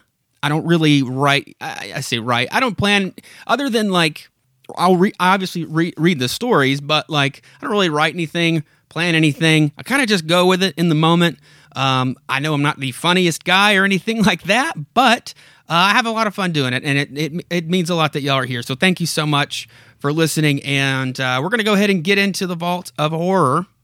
I 0.43 0.49
don't 0.49 0.67
really 0.67 1.03
write, 1.03 1.57
I, 1.61 1.93
I, 1.97 2.01
say 2.01 2.19
write, 2.19 2.49
I 2.53 2.61
don't 2.61 2.77
plan, 2.77 3.15
other 3.47 3.69
than 3.69 3.91
like, 3.91 4.29
I'll 4.77 4.97
re- 4.97 5.13
obviously 5.21 5.65
re- 5.65 5.95
read 5.97 6.19
the 6.19 6.29
stories, 6.29 6.81
but 6.81 7.11
like, 7.11 7.43
I 7.59 7.65
don't 7.65 7.71
really 7.71 7.91
write 7.91 8.15
anything, 8.15 8.65
plan 8.89 9.15
anything. 9.15 9.73
I 9.77 9.83
kind 9.83 10.03
of 10.03 10.09
just 10.09 10.27
go 10.27 10.47
with 10.47 10.63
it 10.63 10.75
in 10.77 10.89
the 10.89 10.95
moment. 10.95 11.39
Um, 11.75 12.17
I 12.29 12.41
know 12.41 12.55
I'm 12.55 12.63
not 12.63 12.81
the 12.81 12.93
funniest 12.93 13.45
guy 13.45 13.75
or 13.75 13.85
anything 13.85 14.23
like 14.25 14.45
that, 14.45 14.75
but 14.95 15.35
uh, 15.69 15.75
I 15.75 15.91
have 15.91 16.07
a 16.07 16.11
lot 16.11 16.27
of 16.27 16.35
fun 16.35 16.53
doing 16.53 16.73
it, 16.73 16.85
and 16.85 16.97
it, 16.97 17.19
it, 17.19 17.47
it 17.51 17.69
means 17.69 17.91
a 17.91 17.95
lot 17.95 18.13
that 18.15 18.23
y'all 18.23 18.37
are 18.37 18.45
here. 18.45 18.63
So 18.63 18.75
thank 18.75 19.01
you 19.01 19.07
so 19.07 19.27
much 19.27 19.69
for 19.99 20.13
listening, 20.13 20.63
and 20.63 21.19
uh, 21.19 21.41
we're 21.43 21.49
going 21.49 21.59
to 21.59 21.65
go 21.65 21.75
ahead 21.75 21.91
and 21.91 22.05
get 22.05 22.19
into 22.19 22.47
the 22.47 22.55
Vault 22.55 22.93
of 22.99 23.13
Horror. 23.13 23.67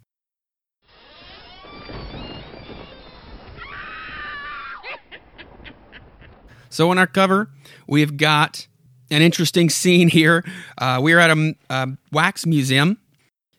So 6.71 6.91
on 6.91 6.97
our 6.97 7.07
cover, 7.07 7.51
we've 7.87 8.17
got 8.17 8.67
an 9.11 9.21
interesting 9.21 9.69
scene 9.69 10.09
here. 10.09 10.43
Uh, 10.79 11.01
we're 11.03 11.19
at 11.19 11.31
a, 11.31 11.55
a 11.69 11.89
wax 12.11 12.47
museum, 12.47 12.97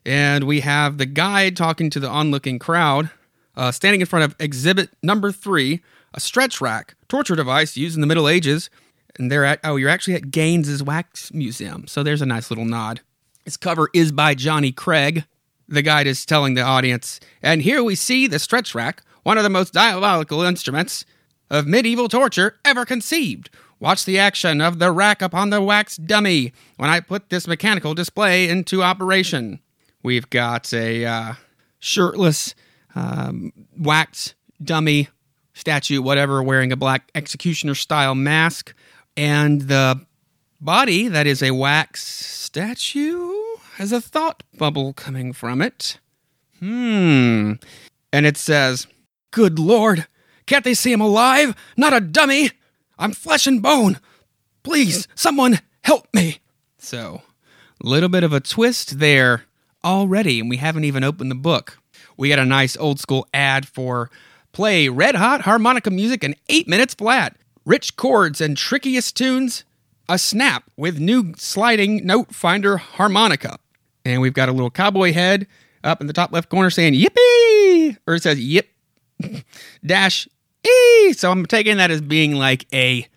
and 0.04 0.46
we 0.46 0.62
have 0.62 0.98
the 0.98 1.06
guide 1.06 1.56
talking 1.56 1.92
to 1.92 2.00
the 2.00 2.10
onlooking 2.10 2.58
crowd, 2.58 3.12
uh, 3.56 3.72
standing 3.72 4.02
in 4.02 4.08
front 4.08 4.26
of 4.26 4.36
exhibit 4.40 4.90
number 5.04 5.32
three, 5.32 5.82
a 6.16 6.20
stretch 6.20 6.60
rack, 6.60 6.96
torture 7.08 7.36
device 7.36 7.78
used 7.78 7.94
in 7.96 8.02
the 8.02 8.08
Middle 8.08 8.28
Ages. 8.28 8.72
And 9.18 9.32
they're 9.32 9.46
at, 9.46 9.60
oh, 9.64 9.76
you're 9.76 9.90
actually 9.90 10.16
at 10.16 10.32
Gaines's 10.32 10.82
Wax 10.82 11.32
Museum. 11.34 11.88
So 11.88 12.02
there's 12.02 12.22
a 12.22 12.26
nice 12.26 12.50
little 12.50 12.66
nod. 12.66 13.02
This 13.46 13.58
cover 13.58 13.90
is 13.94 14.12
by 14.12 14.34
Johnny 14.34 14.72
Craig. 14.72 15.26
The 15.68 15.82
guide 15.82 16.08
is 16.08 16.26
telling 16.26 16.56
the 16.56 16.62
audience, 16.62 17.20
and 17.42 17.62
here 17.62 17.82
we 17.82 17.96
see 17.96 18.28
the 18.28 18.38
stretch 18.38 18.76
rack, 18.76 19.02
one 19.24 19.38
of 19.38 19.44
the 19.44 19.50
most 19.50 19.74
diabolical 19.74 20.42
instruments 20.42 21.06
of 21.50 21.66
medieval 21.66 22.10
torture 22.10 22.58
ever 22.66 22.86
conceived. 22.86 23.50
Watch 23.80 24.06
the 24.06 24.20
action 24.20 24.60
of 24.60 24.80
the 24.80 24.92
rack 24.92 25.22
upon 25.22 25.50
the 25.50 25.62
wax 25.62 25.98
dummy 25.98 26.54
when 26.78 26.90
I 26.90 27.00
put 27.00 27.30
this 27.30 27.48
mechanical 27.48 27.94
display 27.94 28.50
into 28.50 28.84
operation. 28.84 29.60
We've 30.04 30.30
got 30.30 30.74
a 30.74 31.06
uh, 31.06 31.34
shirtless 31.80 32.56
um, 32.96 33.54
wax 33.78 34.36
dummy 34.62 35.10
statue, 35.54 36.02
whatever, 36.02 36.44
wearing 36.44 36.72
a 36.72 36.78
black 36.78 37.10
executioner 37.16 37.76
style 37.76 38.16
mask. 38.16 38.74
And 39.16 39.64
the 39.64 40.06
body 40.60 41.08
that 41.08 41.28
is 41.28 41.44
a 41.44 41.52
wax 41.52 42.04
statue 42.06 43.32
has 43.76 43.92
a 43.92 44.02
thought 44.02 44.44
bubble 44.58 44.94
coming 44.94 45.34
from 45.34 45.62
it. 45.62 46.00
Hmm. 46.60 47.54
And 48.12 48.26
it 48.26 48.38
says, 48.38 48.88
Good 49.32 49.60
Lord, 49.60 50.08
can't 50.46 50.64
they 50.64 50.74
see 50.74 50.92
him 50.92 51.02
alive? 51.02 51.56
Not 51.76 51.94
a 51.94 52.00
dummy! 52.00 52.52
I'm 52.98 53.12
flesh 53.12 53.48
and 53.48 53.62
bone! 53.62 54.00
Please, 54.62 55.08
someone 55.16 55.60
help 55.82 56.08
me! 56.14 56.40
So, 56.78 57.22
a 57.84 57.88
little 57.88 58.10
bit 58.10 58.24
of 58.24 58.34
a 58.34 58.40
twist 58.40 59.00
there 59.00 59.44
already, 59.84 60.40
and 60.40 60.50
we 60.50 60.58
haven't 60.58 60.86
even 60.86 61.04
opened 61.04 61.32
the 61.32 61.36
book. 61.36 61.80
We 62.18 62.30
got 62.30 62.40
a 62.40 62.46
nice 62.46 62.78
old 62.78 63.00
school 63.00 63.28
ad 63.34 63.68
for 63.68 64.10
play 64.52 64.88
red 64.88 65.16
hot 65.16 65.42
harmonica 65.42 65.90
music 65.90 66.24
in 66.24 66.36
eight 66.48 66.68
minutes 66.68 66.94
flat. 66.94 67.36
Rich 67.66 67.96
chords 67.96 68.42
and 68.42 68.58
trickiest 68.58 69.16
tunes 69.16 69.64
a 70.10 70.18
snap 70.18 70.66
with 70.76 71.00
new 71.00 71.34
sliding 71.38 72.06
note 72.06 72.36
finder 72.36 72.78
harmonica. 72.78 73.58
And 74.04 74.22
we've 74.22 74.34
got 74.34 74.50
a 74.50 74.52
little 74.52 74.70
cowboy 74.70 75.14
head 75.14 75.48
up 75.84 76.02
in 76.02 76.08
the 76.08 76.14
top 76.14 76.34
left 76.34 76.50
corner 76.50 76.70
saying 76.70 76.94
yippee, 76.94 77.98
or 78.06 78.16
it 78.16 78.24
says 78.24 78.40
yip 78.40 78.70
dash 79.86 80.28
e. 80.66 81.14
So 81.14 81.32
I'm 81.32 81.46
taking 81.46 81.78
that 81.78 81.90
as 81.90 82.02
being 82.02 82.36
like 82.36 82.66
a 82.74 83.08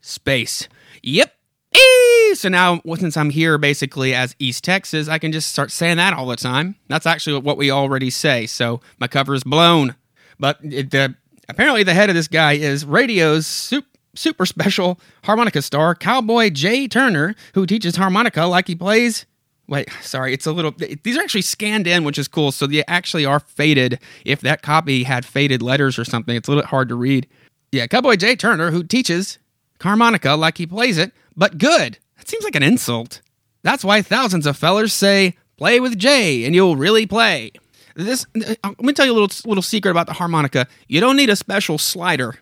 space. 0.00 0.68
Yip. 1.02 1.32
E! 1.74 2.34
So 2.34 2.48
now, 2.48 2.80
since 2.96 3.16
I'm 3.16 3.30
here 3.30 3.58
basically 3.58 4.14
as 4.14 4.34
East 4.38 4.64
Texas, 4.64 5.08
I 5.08 5.18
can 5.18 5.30
just 5.30 5.52
start 5.52 5.70
saying 5.70 5.98
that 5.98 6.14
all 6.14 6.26
the 6.26 6.36
time. 6.36 6.76
That's 6.88 7.06
actually 7.06 7.40
what 7.40 7.56
we 7.56 7.70
already 7.70 8.10
say. 8.10 8.46
So 8.46 8.80
my 8.98 9.08
cover 9.08 9.34
is 9.34 9.44
blown. 9.44 9.94
But 10.38 10.58
it, 10.62 10.90
the, 10.90 11.14
apparently, 11.50 11.82
the 11.82 11.94
head 11.94 12.08
of 12.08 12.14
this 12.14 12.28
guy 12.28 12.52
is 12.52 12.84
radio's 12.84 13.46
super, 13.46 13.88
super 14.14 14.46
special 14.46 15.00
harmonica 15.24 15.62
star, 15.62 15.94
Cowboy 15.94 16.50
Jay 16.50 16.88
Turner, 16.88 17.34
who 17.54 17.66
teaches 17.66 17.96
harmonica 17.96 18.44
like 18.46 18.66
he 18.66 18.74
plays. 18.74 19.26
Wait, 19.68 19.88
sorry, 20.02 20.32
it's 20.34 20.46
a 20.46 20.52
little. 20.52 20.72
These 21.02 21.16
are 21.16 21.20
actually 21.20 21.42
scanned 21.42 21.86
in, 21.86 22.02
which 22.04 22.18
is 22.18 22.26
cool. 22.26 22.50
So 22.50 22.66
they 22.66 22.84
actually 22.88 23.24
are 23.24 23.38
faded. 23.40 24.00
If 24.24 24.40
that 24.40 24.62
copy 24.62 25.04
had 25.04 25.24
faded 25.24 25.62
letters 25.62 25.98
or 25.98 26.04
something, 26.04 26.34
it's 26.34 26.48
a 26.48 26.50
little 26.50 26.62
bit 26.62 26.70
hard 26.70 26.88
to 26.88 26.96
read. 26.96 27.28
Yeah, 27.70 27.86
Cowboy 27.86 28.16
Jay 28.16 28.34
Turner, 28.34 28.72
who 28.72 28.82
teaches 28.82 29.38
harmonica 29.80 30.34
like 30.34 30.58
he 30.58 30.66
plays 30.66 30.98
it, 30.98 31.12
but 31.36 31.58
good. 31.58 31.98
That 32.16 32.28
seems 32.28 32.44
like 32.44 32.56
an 32.56 32.64
insult. 32.64 33.20
That's 33.62 33.84
why 33.84 34.02
thousands 34.02 34.46
of 34.46 34.56
fellers 34.56 34.92
say, 34.92 35.36
play 35.56 35.78
with 35.78 35.98
Jay 35.98 36.44
and 36.44 36.54
you'll 36.54 36.76
really 36.76 37.06
play. 37.06 37.52
This, 38.04 38.26
uh, 38.34 38.54
let 38.62 38.80
me 38.80 38.92
tell 38.92 39.06
you 39.06 39.12
a 39.12 39.18
little, 39.18 39.48
little 39.48 39.62
secret 39.62 39.90
about 39.90 40.06
the 40.06 40.14
harmonica. 40.14 40.66
You 40.88 41.00
don't 41.00 41.16
need 41.16 41.30
a 41.30 41.36
special 41.36 41.78
slider 41.78 42.36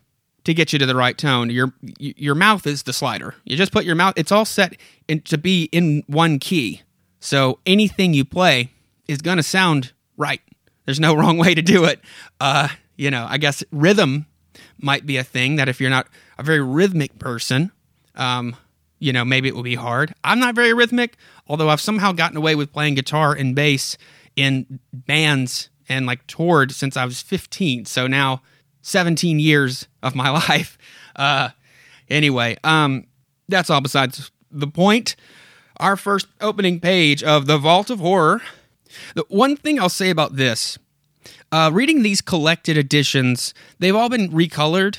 to 0.44 0.54
get 0.54 0.72
you 0.72 0.78
to 0.78 0.86
the 0.86 0.94
right 0.94 1.16
tone. 1.16 1.50
Your, 1.50 1.72
your 1.98 2.34
mouth 2.34 2.66
is 2.66 2.84
the 2.84 2.92
slider. 2.92 3.34
You 3.44 3.56
just 3.56 3.72
put 3.72 3.84
your 3.84 3.94
mouth, 3.94 4.14
it's 4.16 4.32
all 4.32 4.44
set 4.44 4.76
in, 5.06 5.20
to 5.22 5.38
be 5.38 5.64
in 5.72 6.02
one 6.06 6.38
key. 6.38 6.82
So 7.20 7.58
anything 7.66 8.14
you 8.14 8.24
play 8.24 8.70
is 9.06 9.18
going 9.18 9.36
to 9.36 9.42
sound 9.42 9.92
right. 10.16 10.40
There's 10.84 11.00
no 11.00 11.14
wrong 11.16 11.38
way 11.38 11.54
to 11.54 11.62
do 11.62 11.84
it. 11.84 12.00
Uh, 12.40 12.68
you 12.96 13.10
know, 13.10 13.26
I 13.28 13.38
guess 13.38 13.62
rhythm 13.70 14.26
might 14.80 15.06
be 15.06 15.16
a 15.16 15.24
thing 15.24 15.56
that 15.56 15.68
if 15.68 15.80
you're 15.80 15.90
not 15.90 16.08
a 16.38 16.42
very 16.42 16.60
rhythmic 16.60 17.18
person, 17.18 17.72
um, 18.14 18.56
you 18.98 19.12
know, 19.12 19.24
maybe 19.24 19.48
it 19.48 19.54
will 19.54 19.62
be 19.62 19.74
hard. 19.74 20.14
I'm 20.24 20.40
not 20.40 20.54
very 20.54 20.72
rhythmic, 20.72 21.16
although 21.46 21.68
I've 21.68 21.80
somehow 21.80 22.12
gotten 22.12 22.36
away 22.36 22.54
with 22.54 22.72
playing 22.72 22.94
guitar 22.94 23.32
and 23.32 23.54
bass 23.54 23.96
in 24.38 24.78
bands 24.92 25.68
and 25.88 26.06
like 26.06 26.26
toured 26.26 26.72
since 26.72 26.96
I 26.96 27.04
was 27.04 27.20
15. 27.20 27.84
So 27.86 28.06
now 28.06 28.42
17 28.82 29.38
years 29.40 29.88
of 30.02 30.14
my 30.14 30.30
life. 30.48 30.78
Uh, 31.16 31.50
anyway, 32.08 32.56
um, 32.64 33.06
that's 33.48 33.70
all 33.70 33.80
besides 33.80 34.30
the 34.50 34.68
point. 34.68 35.16
Our 35.78 35.96
first 35.96 36.26
opening 36.40 36.80
page 36.80 37.22
of 37.22 37.46
The 37.46 37.58
Vault 37.58 37.90
of 37.90 38.00
Horror. 38.00 38.42
The 39.14 39.24
one 39.28 39.56
thing 39.56 39.78
I'll 39.78 39.88
say 39.88 40.10
about 40.10 40.36
this 40.36 40.78
uh, 41.50 41.70
reading 41.72 42.02
these 42.02 42.20
collected 42.20 42.76
editions, 42.76 43.54
they've 43.78 43.96
all 43.96 44.08
been 44.08 44.30
recolored. 44.30 44.98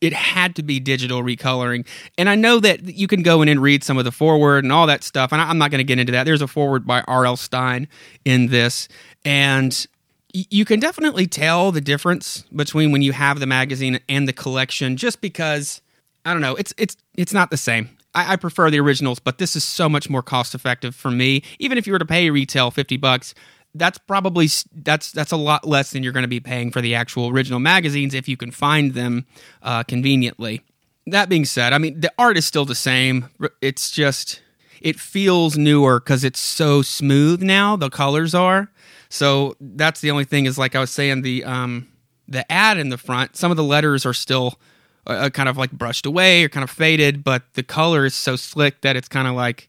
It 0.00 0.12
had 0.12 0.56
to 0.56 0.62
be 0.62 0.80
digital 0.80 1.22
recoloring. 1.22 1.86
And 2.16 2.28
I 2.28 2.34
know 2.34 2.58
that 2.60 2.84
you 2.84 3.06
can 3.06 3.22
go 3.22 3.42
in 3.42 3.48
and 3.48 3.60
read 3.60 3.84
some 3.84 3.98
of 3.98 4.04
the 4.04 4.12
foreword 4.12 4.64
and 4.64 4.72
all 4.72 4.86
that 4.86 5.04
stuff. 5.04 5.32
And 5.32 5.40
I'm 5.40 5.58
not 5.58 5.70
going 5.70 5.78
to 5.78 5.84
get 5.84 5.98
into 5.98 6.12
that. 6.12 6.24
There's 6.24 6.42
a 6.42 6.48
foreword 6.48 6.86
by 6.86 7.02
R.L. 7.02 7.36
Stine 7.36 7.86
in 8.24 8.46
this. 8.46 8.88
And 9.24 9.86
you 10.32 10.64
can 10.64 10.80
definitely 10.80 11.26
tell 11.26 11.72
the 11.72 11.80
difference 11.80 12.44
between 12.54 12.92
when 12.92 13.02
you 13.02 13.12
have 13.12 13.40
the 13.40 13.46
magazine 13.46 14.00
and 14.08 14.28
the 14.28 14.32
collection 14.32 14.96
just 14.96 15.20
because 15.20 15.82
I 16.24 16.32
don't 16.32 16.42
know, 16.42 16.54
it's 16.56 16.74
it's 16.76 16.96
it's 17.16 17.32
not 17.32 17.50
the 17.50 17.56
same. 17.56 17.88
I, 18.14 18.32
I, 18.32 18.36
prefer 18.36 18.70
the 18.70 18.80
originals, 18.80 19.20
but 19.20 19.38
this 19.38 19.54
is 19.54 19.62
so 19.62 19.88
much 19.88 20.10
more 20.10 20.22
cost 20.22 20.54
effective 20.54 20.96
for 20.96 21.12
me. 21.12 21.44
Even 21.60 21.78
if 21.78 21.86
you 21.86 21.92
were 21.92 21.98
to 21.98 22.04
pay 22.04 22.28
retail 22.30 22.70
fifty 22.70 22.96
bucks, 22.96 23.34
that's 23.74 23.98
probably 23.98 24.48
that's 24.74 25.12
that's 25.12 25.32
a 25.32 25.36
lot 25.36 25.66
less 25.66 25.90
than 25.90 26.02
you're 26.02 26.12
going 26.12 26.24
to 26.24 26.28
be 26.28 26.40
paying 26.40 26.70
for 26.70 26.80
the 26.80 26.94
actual 26.94 27.28
original 27.28 27.60
magazines 27.60 28.14
if 28.14 28.28
you 28.28 28.36
can 28.36 28.50
find 28.50 28.94
them 28.94 29.26
uh, 29.62 29.82
conveniently. 29.84 30.62
That 31.06 31.28
being 31.28 31.44
said, 31.44 31.72
I 31.72 31.78
mean 31.78 32.00
the 32.00 32.12
art 32.18 32.36
is 32.36 32.46
still 32.46 32.64
the 32.64 32.74
same. 32.74 33.28
It's 33.60 33.90
just 33.90 34.42
it 34.80 34.98
feels 34.98 35.58
newer 35.58 36.00
because 36.00 36.24
it's 36.24 36.40
so 36.40 36.82
smooth 36.82 37.42
now. 37.42 37.76
The 37.76 37.90
colors 37.90 38.34
are 38.34 38.70
so 39.10 39.56
that's 39.60 40.00
the 40.00 40.10
only 40.10 40.24
thing 40.24 40.46
is 40.46 40.56
like 40.56 40.74
I 40.74 40.80
was 40.80 40.90
saying 40.90 41.22
the 41.22 41.44
um 41.44 41.88
the 42.28 42.50
ad 42.50 42.78
in 42.78 42.88
the 42.88 42.98
front. 42.98 43.36
Some 43.36 43.50
of 43.50 43.56
the 43.56 43.64
letters 43.64 44.06
are 44.06 44.14
still 44.14 44.58
uh, 45.06 45.10
uh 45.10 45.30
kind 45.30 45.48
of 45.48 45.58
like 45.58 45.72
brushed 45.72 46.06
away 46.06 46.44
or 46.44 46.48
kind 46.48 46.64
of 46.64 46.70
faded, 46.70 47.22
but 47.22 47.42
the 47.54 47.64
color 47.64 48.04
is 48.04 48.14
so 48.14 48.36
slick 48.36 48.80
that 48.80 48.96
it's 48.96 49.08
kind 49.08 49.28
of 49.28 49.34
like 49.34 49.68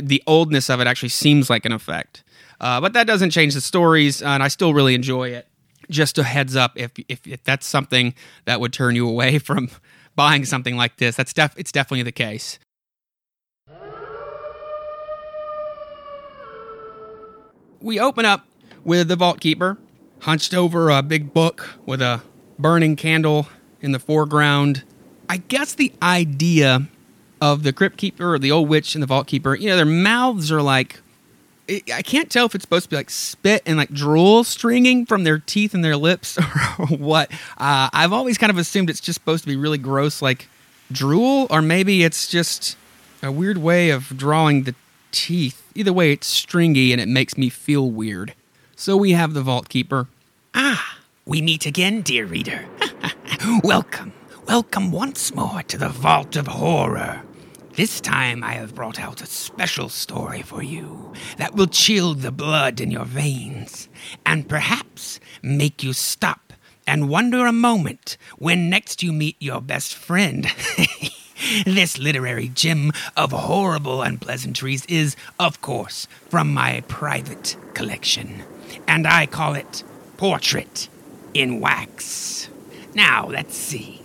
the 0.00 0.22
oldness 0.26 0.70
of 0.70 0.80
it 0.80 0.86
actually 0.86 1.10
seems 1.10 1.50
like 1.50 1.66
an 1.66 1.72
effect. 1.72 2.24
Uh, 2.62 2.80
but 2.80 2.92
that 2.92 3.08
doesn't 3.08 3.30
change 3.30 3.54
the 3.54 3.60
stories, 3.60 4.22
and 4.22 4.40
I 4.40 4.46
still 4.46 4.72
really 4.72 4.94
enjoy 4.94 5.30
it. 5.30 5.48
Just 5.90 6.16
a 6.16 6.22
heads 6.22 6.54
up, 6.54 6.72
if, 6.76 6.92
if, 7.08 7.26
if 7.26 7.42
that's 7.42 7.66
something 7.66 8.14
that 8.44 8.60
would 8.60 8.72
turn 8.72 8.94
you 8.94 9.08
away 9.08 9.38
from 9.40 9.68
buying 10.14 10.44
something 10.44 10.76
like 10.76 10.96
this, 10.98 11.16
that's 11.16 11.32
def- 11.32 11.58
it's 11.58 11.72
definitely 11.72 12.04
the 12.04 12.12
case. 12.12 12.60
We 17.80 17.98
open 17.98 18.24
up 18.24 18.46
with 18.84 19.08
the 19.08 19.16
Vault 19.16 19.40
Keeper, 19.40 19.76
hunched 20.20 20.54
over 20.54 20.88
a 20.88 21.02
big 21.02 21.34
book 21.34 21.68
with 21.84 22.00
a 22.00 22.22
burning 22.60 22.94
candle 22.94 23.48
in 23.80 23.90
the 23.90 23.98
foreground. 23.98 24.84
I 25.28 25.38
guess 25.38 25.74
the 25.74 25.92
idea 26.00 26.86
of 27.40 27.64
the 27.64 27.72
Crypt 27.72 27.96
Keeper 27.96 28.34
or 28.34 28.38
the 28.38 28.52
Old 28.52 28.68
Witch 28.68 28.94
and 28.94 29.02
the 29.02 29.06
Vault 29.08 29.26
Keeper, 29.26 29.56
you 29.56 29.68
know, 29.68 29.74
their 29.74 29.84
mouths 29.84 30.52
are 30.52 30.62
like 30.62 31.01
I 31.92 32.02
can't 32.02 32.30
tell 32.30 32.46
if 32.46 32.54
it's 32.54 32.62
supposed 32.62 32.84
to 32.84 32.90
be 32.90 32.96
like 32.96 33.10
spit 33.10 33.62
and 33.66 33.76
like 33.76 33.90
drool 33.90 34.44
stringing 34.44 35.06
from 35.06 35.24
their 35.24 35.38
teeth 35.38 35.74
and 35.74 35.84
their 35.84 35.96
lips 35.96 36.38
or 36.78 36.86
what. 36.88 37.30
Uh, 37.56 37.88
I've 37.92 38.12
always 38.12 38.38
kind 38.38 38.50
of 38.50 38.58
assumed 38.58 38.90
it's 38.90 39.00
just 39.00 39.18
supposed 39.18 39.44
to 39.44 39.48
be 39.48 39.56
really 39.56 39.78
gross, 39.78 40.20
like 40.22 40.48
drool, 40.90 41.46
or 41.50 41.62
maybe 41.62 42.02
it's 42.02 42.28
just 42.28 42.76
a 43.22 43.30
weird 43.32 43.58
way 43.58 43.90
of 43.90 44.16
drawing 44.16 44.64
the 44.64 44.74
teeth. 45.10 45.70
Either 45.74 45.92
way, 45.92 46.12
it's 46.12 46.26
stringy 46.26 46.92
and 46.92 47.00
it 47.00 47.08
makes 47.08 47.36
me 47.36 47.48
feel 47.48 47.90
weird. 47.90 48.34
So 48.76 48.96
we 48.96 49.12
have 49.12 49.32
the 49.32 49.42
Vault 49.42 49.68
Keeper. 49.68 50.08
Ah, 50.54 50.98
we 51.24 51.40
meet 51.40 51.66
again, 51.66 52.02
dear 52.02 52.26
reader. 52.26 52.66
welcome, 53.62 54.12
welcome 54.46 54.90
once 54.90 55.34
more 55.34 55.62
to 55.64 55.78
the 55.78 55.88
Vault 55.88 56.36
of 56.36 56.48
Horror. 56.48 57.22
This 57.74 58.02
time 58.02 58.44
I 58.44 58.52
have 58.52 58.74
brought 58.74 59.00
out 59.00 59.22
a 59.22 59.26
special 59.26 59.88
story 59.88 60.42
for 60.42 60.62
you 60.62 61.14
that 61.38 61.54
will 61.54 61.66
chill 61.66 62.12
the 62.12 62.30
blood 62.30 62.82
in 62.82 62.90
your 62.90 63.06
veins 63.06 63.88
and 64.26 64.46
perhaps 64.46 65.18
make 65.42 65.82
you 65.82 65.94
stop 65.94 66.52
and 66.86 67.08
wonder 67.08 67.46
a 67.46 67.52
moment 67.52 68.18
when 68.36 68.68
next 68.68 69.02
you 69.02 69.10
meet 69.10 69.36
your 69.40 69.62
best 69.62 69.94
friend. 69.94 70.46
this 71.64 71.96
literary 71.96 72.48
gem 72.48 72.92
of 73.16 73.32
horrible 73.32 74.02
unpleasantries 74.02 74.84
is, 74.84 75.16
of 75.38 75.62
course, 75.62 76.06
from 76.28 76.52
my 76.52 76.82
private 76.88 77.56
collection, 77.72 78.42
and 78.86 79.06
I 79.06 79.24
call 79.24 79.54
it 79.54 79.82
Portrait 80.18 80.90
in 81.32 81.58
Wax. 81.58 82.50
Now, 82.94 83.28
let's 83.28 83.56
see. 83.56 84.01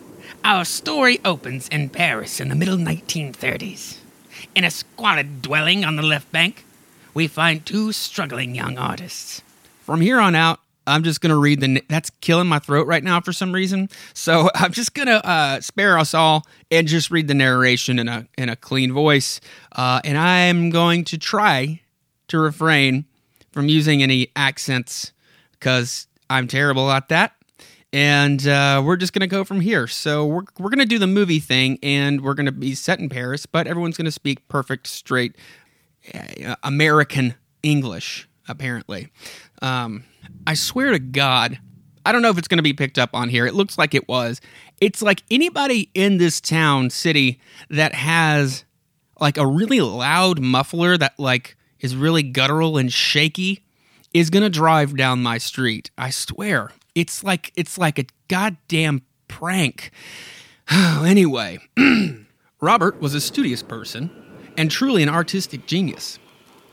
Our 0.47 0.63
story 0.63 1.19
opens 1.25 1.67
in 1.67 1.89
Paris 1.89 2.39
in 2.39 2.47
the 2.47 2.55
middle 2.55 2.77
1930s. 2.77 3.97
In 4.55 4.63
a 4.63 4.71
squalid 4.71 5.41
dwelling 5.41 5.83
on 5.83 5.97
the 5.97 6.01
left 6.01 6.31
bank, 6.31 6.63
we 7.13 7.27
find 7.27 7.65
two 7.65 7.91
struggling 7.91 8.55
young 8.55 8.77
artists. 8.77 9.41
From 9.81 9.99
here 9.99 10.21
on 10.21 10.35
out, 10.35 10.61
I'm 10.87 11.03
just 11.03 11.19
gonna 11.19 11.35
read 11.35 11.59
the. 11.59 11.83
That's 11.89 12.09
killing 12.21 12.47
my 12.47 12.59
throat 12.59 12.87
right 12.87 13.03
now 13.03 13.19
for 13.19 13.33
some 13.33 13.51
reason. 13.51 13.89
So 14.13 14.49
I'm 14.55 14.71
just 14.71 14.93
gonna 14.93 15.17
uh, 15.21 15.59
spare 15.59 15.99
us 15.99 16.13
all 16.13 16.47
and 16.71 16.87
just 16.87 17.11
read 17.11 17.27
the 17.27 17.33
narration 17.33 17.99
in 17.99 18.07
a 18.07 18.25
in 18.37 18.47
a 18.47 18.55
clean 18.55 18.93
voice. 18.93 19.41
Uh, 19.73 19.99
and 20.05 20.17
I'm 20.17 20.69
going 20.69 21.03
to 21.05 21.17
try 21.17 21.81
to 22.29 22.39
refrain 22.39 23.03
from 23.51 23.67
using 23.67 24.01
any 24.01 24.31
accents 24.33 25.11
because 25.59 26.07
I'm 26.29 26.47
terrible 26.47 26.89
at 26.89 27.09
that 27.09 27.36
and 27.93 28.45
uh, 28.47 28.81
we're 28.83 28.97
just 28.97 29.13
gonna 29.13 29.27
go 29.27 29.43
from 29.43 29.61
here. 29.61 29.87
So 29.87 30.25
we're 30.25 30.43
we're 30.59 30.69
gonna 30.69 30.85
do 30.85 30.99
the 30.99 31.07
movie 31.07 31.39
thing, 31.39 31.79
and 31.81 32.21
we're 32.21 32.33
gonna 32.33 32.51
be 32.51 32.75
set 32.75 32.99
in 32.99 33.09
Paris, 33.09 33.45
but 33.45 33.67
everyone's 33.67 33.97
gonna 33.97 34.11
speak 34.11 34.47
perfect, 34.47 34.87
straight 34.87 35.35
uh, 36.13 36.55
American 36.63 37.35
English. 37.63 38.27
Apparently, 38.49 39.09
um, 39.61 40.03
I 40.45 40.53
swear 40.53 40.91
to 40.91 40.99
God, 40.99 41.59
I 42.05 42.11
don't 42.11 42.21
know 42.21 42.29
if 42.29 42.37
it's 42.37 42.47
gonna 42.47 42.61
be 42.61 42.73
picked 42.73 42.97
up 42.97 43.09
on 43.13 43.29
here. 43.29 43.45
It 43.45 43.53
looks 43.53 43.77
like 43.77 43.93
it 43.93 44.07
was. 44.07 44.41
It's 44.79 45.01
like 45.01 45.23
anybody 45.31 45.89
in 45.93 46.17
this 46.17 46.39
town, 46.39 46.89
city 46.89 47.39
that 47.69 47.93
has 47.93 48.63
like 49.19 49.37
a 49.37 49.47
really 49.47 49.81
loud 49.81 50.39
muffler 50.39 50.97
that 50.97 51.17
like 51.19 51.57
is 51.79 51.95
really 51.95 52.23
guttural 52.23 52.77
and 52.77 52.91
shaky 52.91 53.63
is 54.13 54.29
gonna 54.29 54.49
drive 54.49 54.95
down 54.95 55.21
my 55.21 55.37
street. 55.37 55.91
I 55.97 56.09
swear. 56.09 56.71
It's 56.97 57.23
like 57.23 57.51
it's 57.55 57.77
like 57.77 57.99
a 57.99 58.07
goddamn 58.27 59.03
prank. 59.27 59.91
anyway, 60.71 61.59
Robert 62.59 62.99
was 62.99 63.13
a 63.13 63.21
studious 63.21 63.61
person 63.61 64.09
and 64.57 64.71
truly 64.71 65.03
an 65.03 65.09
artistic 65.09 65.67
genius, 65.67 66.17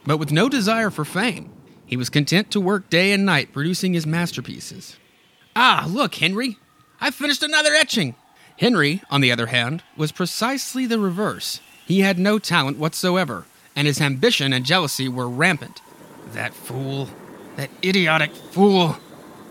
but 0.07 0.17
with 0.17 0.33
no 0.33 0.49
desire 0.49 0.89
for 0.89 1.05
fame. 1.05 1.53
He 1.85 1.99
was 1.99 2.09
content 2.09 2.51
to 2.53 2.61
work 2.61 2.89
day 2.89 3.13
and 3.13 3.27
night 3.27 3.53
producing 3.53 3.93
his 3.93 4.07
masterpieces. 4.07 4.97
Ah, 5.55 5.85
look, 5.87 6.15
Henry, 6.15 6.57
I've 7.03 7.15
finished 7.15 7.43
another 7.43 7.75
etching. 7.75 8.15
Henry, 8.59 9.03
on 9.11 9.21
the 9.21 9.31
other 9.31 9.49
hand, 9.49 9.83
was 9.95 10.11
precisely 10.11 10.87
the 10.87 10.99
reverse. 10.99 11.61
He 11.87 12.01
had 12.01 12.19
no 12.19 12.39
talent 12.39 12.79
whatsoever, 12.79 13.45
and 13.77 13.87
his 13.87 14.01
ambition 14.01 14.55
and 14.55 14.65
jealousy 14.65 15.07
were 15.07 15.29
rampant. 15.29 15.83
That 16.33 16.55
fool, 16.55 17.11
that 17.57 17.69
idiotic 17.85 18.35
fool. 18.35 18.97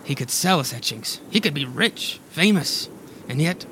He 0.03 0.15
could 0.15 0.29
sell 0.29 0.59
his 0.59 0.73
etchings. 0.73 1.19
He 1.29 1.39
could 1.39 1.53
be 1.53 1.65
rich, 1.65 2.19
famous, 2.29 2.89
and 3.29 3.41
yet 3.41 3.65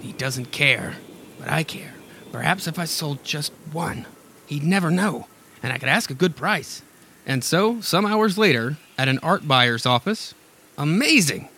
he 0.00 0.12
doesn't 0.12 0.52
care. 0.52 0.96
But 1.38 1.50
I 1.50 1.62
care. 1.62 1.94
Perhaps 2.30 2.66
if 2.66 2.78
I 2.78 2.84
sold 2.84 3.24
just 3.24 3.52
one, 3.72 4.06
he'd 4.46 4.62
never 4.62 4.90
know, 4.90 5.26
and 5.62 5.72
I 5.72 5.78
could 5.78 5.88
ask 5.88 6.10
a 6.10 6.14
good 6.14 6.36
price. 6.36 6.82
And 7.26 7.42
so, 7.42 7.80
some 7.80 8.06
hours 8.06 8.38
later, 8.38 8.76
at 8.96 9.08
an 9.08 9.18
art 9.20 9.48
buyer's 9.48 9.86
office, 9.86 10.34
amazing! 10.76 11.48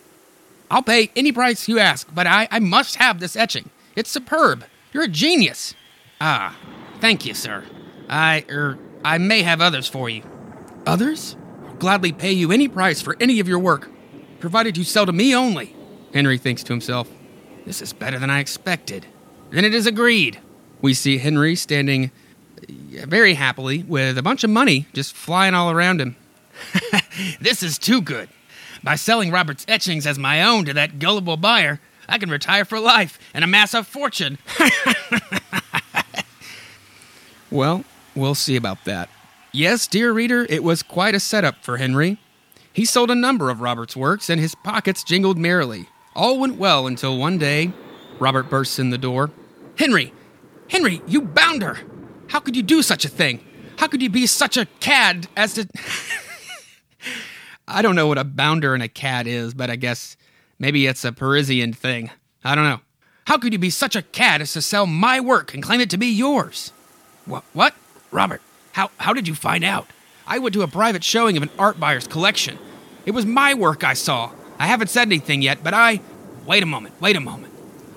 I'll 0.69 0.83
pay 0.83 1.11
any 1.15 1.33
price 1.33 1.67
you 1.67 1.79
ask, 1.79 2.07
but 2.13 2.27
I, 2.27 2.47
I 2.49 2.59
must 2.59 2.95
have 2.95 3.19
this 3.19 3.35
etching. 3.35 3.69
It's 3.95 4.09
superb. 4.09 4.63
You're 4.93 5.03
a 5.03 5.09
genius. 5.09 5.75
Ah, 6.21 6.57
thank 6.99 7.25
you, 7.25 7.33
sir. 7.33 7.65
I, 8.09 8.45
er, 8.49 8.77
I 9.03 9.17
may 9.17 9.41
have 9.41 9.59
others 9.59 9.87
for 9.87 10.09
you. 10.09 10.23
Others? 10.85 11.35
I'll 11.67 11.75
gladly 11.75 12.13
pay 12.13 12.31
you 12.31 12.51
any 12.51 12.69
price 12.69 13.01
for 13.01 13.17
any 13.19 13.39
of 13.41 13.47
your 13.47 13.59
work, 13.59 13.89
provided 14.41 14.77
you 14.77 14.83
sell 14.83 15.05
to 15.05 15.13
me 15.13 15.33
only. 15.33 15.73
Henry 16.13 16.37
thinks 16.37 16.63
to 16.63 16.73
himself, 16.73 17.07
This 17.65 17.81
is 17.81 17.93
better 17.93 18.19
than 18.19 18.29
I 18.29 18.39
expected. 18.39 19.05
Then 19.51 19.63
it 19.63 19.73
is 19.73 19.87
agreed. 19.87 20.39
We 20.81 20.93
see 20.93 21.19
Henry 21.19 21.55
standing 21.55 22.11
uh, 22.61 23.05
very 23.05 23.35
happily 23.35 23.83
with 23.83 24.17
a 24.17 24.23
bunch 24.23 24.43
of 24.43 24.49
money 24.49 24.87
just 24.93 25.15
flying 25.15 25.53
all 25.53 25.71
around 25.71 26.01
him. 26.01 26.15
this 27.41 27.63
is 27.63 27.77
too 27.77 28.01
good. 28.01 28.29
By 28.83 28.95
selling 28.95 29.31
Robert's 29.31 29.65
etchings 29.67 30.07
as 30.07 30.17
my 30.17 30.43
own 30.43 30.65
to 30.65 30.73
that 30.73 30.99
gullible 30.99 31.37
buyer, 31.37 31.79
I 32.09 32.17
can 32.17 32.29
retire 32.29 32.65
for 32.65 32.79
life 32.79 33.19
and 33.33 33.43
amass 33.43 33.73
a 33.73 33.83
fortune. 33.83 34.37
well, 37.51 37.83
we'll 38.15 38.35
see 38.35 38.55
about 38.55 38.85
that. 38.85 39.09
Yes, 39.51 39.85
dear 39.85 40.11
reader, 40.11 40.45
it 40.49 40.63
was 40.63 40.81
quite 40.81 41.13
a 41.13 41.19
setup 41.19 41.63
for 41.63 41.77
Henry. 41.77 42.17
He 42.73 42.85
sold 42.85 43.11
a 43.11 43.15
number 43.15 43.49
of 43.49 43.61
Robert's 43.61 43.95
works, 43.95 44.29
and 44.29 44.39
his 44.39 44.55
pockets 44.55 45.03
jingled 45.03 45.37
merrily. 45.37 45.87
All 46.15 46.39
went 46.39 46.57
well 46.57 46.87
until 46.87 47.17
one 47.17 47.37
day 47.37 47.71
Robert 48.19 48.49
bursts 48.49 48.79
in 48.79 48.89
the 48.89 48.97
door. 48.97 49.31
Henry! 49.77 50.13
Henry, 50.69 51.01
you 51.07 51.21
bounder! 51.21 51.79
How 52.27 52.39
could 52.39 52.55
you 52.55 52.63
do 52.63 52.81
such 52.81 53.03
a 53.03 53.09
thing? 53.09 53.43
How 53.77 53.87
could 53.87 54.01
you 54.01 54.09
be 54.09 54.27
such 54.27 54.57
a 54.57 54.67
cad 54.79 55.27
as 55.35 55.55
to. 55.55 55.67
I 57.67 57.81
don't 57.81 57.95
know 57.95 58.07
what 58.07 58.17
a 58.17 58.23
bounder 58.23 58.73
and 58.73 58.83
a 58.83 58.87
cad 58.87 59.27
is, 59.27 59.53
but 59.53 59.69
I 59.69 59.75
guess 59.75 60.15
maybe 60.59 60.87
it's 60.87 61.03
a 61.03 61.11
Parisian 61.11 61.73
thing. 61.73 62.09
I 62.43 62.55
don't 62.55 62.65
know. 62.65 62.79
How 63.27 63.37
could 63.37 63.53
you 63.53 63.59
be 63.59 63.69
such 63.69 63.95
a 63.95 64.01
cad 64.01 64.41
as 64.41 64.53
to 64.53 64.61
sell 64.61 64.85
my 64.85 65.19
work 65.19 65.53
and 65.53 65.63
claim 65.63 65.81
it 65.81 65.89
to 65.91 65.97
be 65.97 66.07
yours? 66.07 66.71
What? 67.25 67.43
What? 67.53 67.75
Robert, 68.11 68.41
how, 68.73 68.91
how 68.97 69.13
did 69.13 69.27
you 69.27 69.35
find 69.35 69.63
out? 69.63 69.87
I 70.31 70.39
went 70.39 70.53
to 70.53 70.61
a 70.61 70.67
private 70.69 71.03
showing 71.03 71.35
of 71.35 71.43
an 71.43 71.49
art 71.59 71.77
buyer's 71.77 72.07
collection. 72.07 72.57
It 73.05 73.11
was 73.11 73.25
my 73.25 73.53
work 73.53 73.83
I 73.83 73.93
saw. 73.93 74.31
I 74.57 74.67
haven't 74.67 74.87
said 74.87 75.09
anything 75.09 75.41
yet, 75.41 75.61
but 75.61 75.73
I. 75.73 75.99
Wait 76.45 76.63
a 76.63 76.65
moment, 76.65 76.95
wait 77.01 77.17
a 77.17 77.19
moment. 77.19 77.53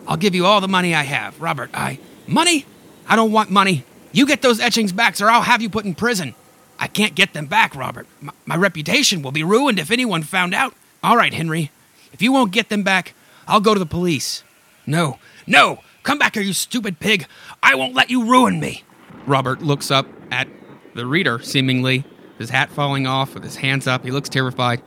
I'll 0.08 0.16
give 0.16 0.34
you 0.34 0.44
all 0.44 0.60
the 0.60 0.66
money 0.66 0.96
I 0.96 1.04
have. 1.04 1.40
Robert, 1.40 1.70
I. 1.72 2.00
Money? 2.26 2.66
I 3.06 3.14
don't 3.14 3.30
want 3.30 3.52
money. 3.52 3.84
You 4.10 4.26
get 4.26 4.42
those 4.42 4.58
etchings 4.58 4.92
back, 4.92 5.20
or 5.20 5.30
I'll 5.30 5.42
have 5.42 5.62
you 5.62 5.70
put 5.70 5.84
in 5.84 5.94
prison. 5.94 6.34
I 6.76 6.88
can't 6.88 7.14
get 7.14 7.34
them 7.34 7.46
back, 7.46 7.76
Robert. 7.76 8.08
My, 8.20 8.32
my 8.46 8.56
reputation 8.56 9.22
will 9.22 9.30
be 9.30 9.44
ruined 9.44 9.78
if 9.78 9.92
anyone 9.92 10.24
found 10.24 10.54
out. 10.54 10.74
All 11.04 11.16
right, 11.16 11.32
Henry. 11.32 11.70
If 12.12 12.20
you 12.20 12.32
won't 12.32 12.50
get 12.50 12.68
them 12.68 12.82
back, 12.82 13.14
I'll 13.46 13.60
go 13.60 13.74
to 13.74 13.78
the 13.78 13.86
police. 13.86 14.42
No, 14.88 15.20
no! 15.46 15.78
Come 16.02 16.18
back 16.18 16.34
here, 16.34 16.42
you 16.42 16.52
stupid 16.52 16.98
pig! 16.98 17.28
I 17.62 17.76
won't 17.76 17.94
let 17.94 18.10
you 18.10 18.24
ruin 18.24 18.58
me! 18.58 18.82
Robert 19.24 19.62
looks 19.62 19.92
up 19.92 20.08
at 20.32 20.48
the 20.94 21.06
reader, 21.06 21.38
seemingly, 21.38 22.04
his 22.38 22.50
hat 22.50 22.70
falling 22.70 23.06
off, 23.06 23.34
with 23.34 23.44
his 23.44 23.56
hands 23.56 23.86
up. 23.86 24.04
He 24.04 24.10
looks 24.10 24.28
terrified. 24.28 24.82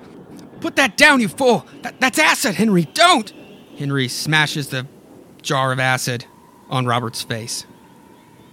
Put 0.60 0.76
that 0.76 0.98
down, 0.98 1.22
you 1.22 1.28
fool! 1.28 1.66
That, 1.84 2.00
that's 2.00 2.20
acid, 2.20 2.56
Henry! 2.56 2.86
Don't! 2.94 3.32
Henry 3.78 4.08
smashes 4.08 4.70
the 4.70 4.88
jar 5.42 5.72
of 5.72 5.80
acid 5.80 6.26
on 6.70 6.86
Robert's 6.86 7.22
face. 7.22 7.66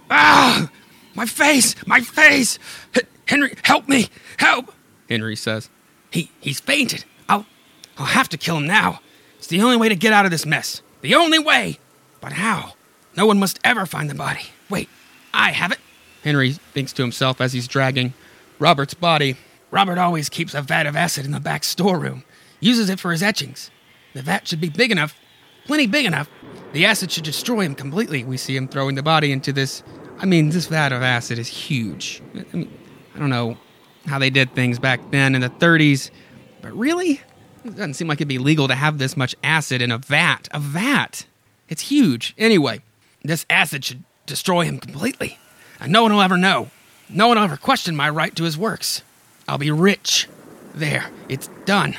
Ah! 0.09 0.69
My 1.15 1.25
face! 1.25 1.75
My 1.87 2.01
face! 2.01 2.59
H- 2.95 3.05
Henry, 3.27 3.55
help 3.63 3.87
me! 3.89 4.09
Help! 4.37 4.73
Henry 5.09 5.35
says. 5.35 5.69
He 6.11 6.31
he's 6.39 6.59
fainted. 6.59 7.05
I'll 7.27 7.45
I'll 7.97 8.05
have 8.05 8.29
to 8.29 8.37
kill 8.37 8.57
him 8.57 8.67
now. 8.67 9.01
It's 9.37 9.47
the 9.47 9.61
only 9.61 9.77
way 9.77 9.89
to 9.89 9.95
get 9.95 10.13
out 10.13 10.25
of 10.25 10.31
this 10.31 10.45
mess. 10.45 10.81
The 11.01 11.15
only 11.15 11.39
way! 11.39 11.79
But 12.21 12.33
how? 12.33 12.73
No 13.15 13.25
one 13.25 13.39
must 13.39 13.59
ever 13.63 13.85
find 13.85 14.09
the 14.09 14.15
body. 14.15 14.41
Wait, 14.69 14.89
I 15.33 15.51
have 15.51 15.71
it. 15.71 15.79
Henry 16.23 16.53
thinks 16.53 16.93
to 16.93 17.01
himself 17.01 17.41
as 17.41 17.53
he's 17.53 17.67
dragging 17.67 18.13
Robert's 18.59 18.93
body. 18.93 19.37
Robert 19.71 19.97
always 19.97 20.29
keeps 20.29 20.53
a 20.53 20.61
vat 20.61 20.85
of 20.85 20.95
acid 20.95 21.25
in 21.25 21.31
the 21.31 21.39
back 21.39 21.63
storeroom, 21.63 22.23
uses 22.59 22.89
it 22.89 22.99
for 22.99 23.11
his 23.11 23.23
etchings. 23.23 23.71
The 24.13 24.21
vat 24.21 24.47
should 24.47 24.61
be 24.61 24.69
big 24.69 24.91
enough, 24.91 25.15
plenty 25.65 25.87
big 25.87 26.05
enough. 26.05 26.29
The 26.71 26.85
acid 26.85 27.11
should 27.11 27.23
destroy 27.23 27.61
him 27.61 27.75
completely. 27.75 28.23
We 28.23 28.37
see 28.37 28.55
him 28.55 28.67
throwing 28.67 28.95
the 28.95 29.03
body 29.03 29.31
into 29.31 29.51
this. 29.51 29.83
I 30.17 30.25
mean, 30.25 30.49
this 30.49 30.67
vat 30.67 30.93
of 30.93 31.01
acid 31.01 31.39
is 31.39 31.47
huge. 31.47 32.21
I 32.33 32.55
mean, 32.55 32.71
I 33.15 33.19
don't 33.19 33.29
know 33.29 33.57
how 34.05 34.19
they 34.19 34.29
did 34.29 34.53
things 34.53 34.79
back 34.79 34.99
then 35.11 35.35
in 35.35 35.41
the 35.41 35.49
30s, 35.49 36.11
but 36.61 36.73
really? 36.73 37.21
It 37.65 37.75
doesn't 37.75 37.95
seem 37.95 38.07
like 38.07 38.17
it'd 38.17 38.27
be 38.27 38.37
legal 38.37 38.67
to 38.67 38.75
have 38.75 38.97
this 38.97 39.17
much 39.17 39.35
acid 39.43 39.81
in 39.81 39.91
a 39.91 39.97
vat. 39.97 40.47
A 40.51 40.59
vat! 40.59 41.25
It's 41.67 41.83
huge. 41.83 42.35
Anyway, 42.37 42.81
this 43.23 43.45
acid 43.49 43.83
should 43.83 44.03
destroy 44.25 44.65
him 44.65 44.79
completely, 44.79 45.39
and 45.79 45.91
no 45.91 46.03
one 46.03 46.13
will 46.13 46.21
ever 46.21 46.37
know. 46.37 46.69
No 47.09 47.27
one 47.27 47.37
ever 47.37 47.57
question 47.57 47.95
my 47.95 48.09
right 48.09 48.35
to 48.35 48.43
his 48.43 48.57
works. 48.57 49.01
I'll 49.47 49.57
be 49.57 49.71
rich. 49.71 50.27
There, 50.73 51.09
it's 51.29 51.49
done. 51.65 51.95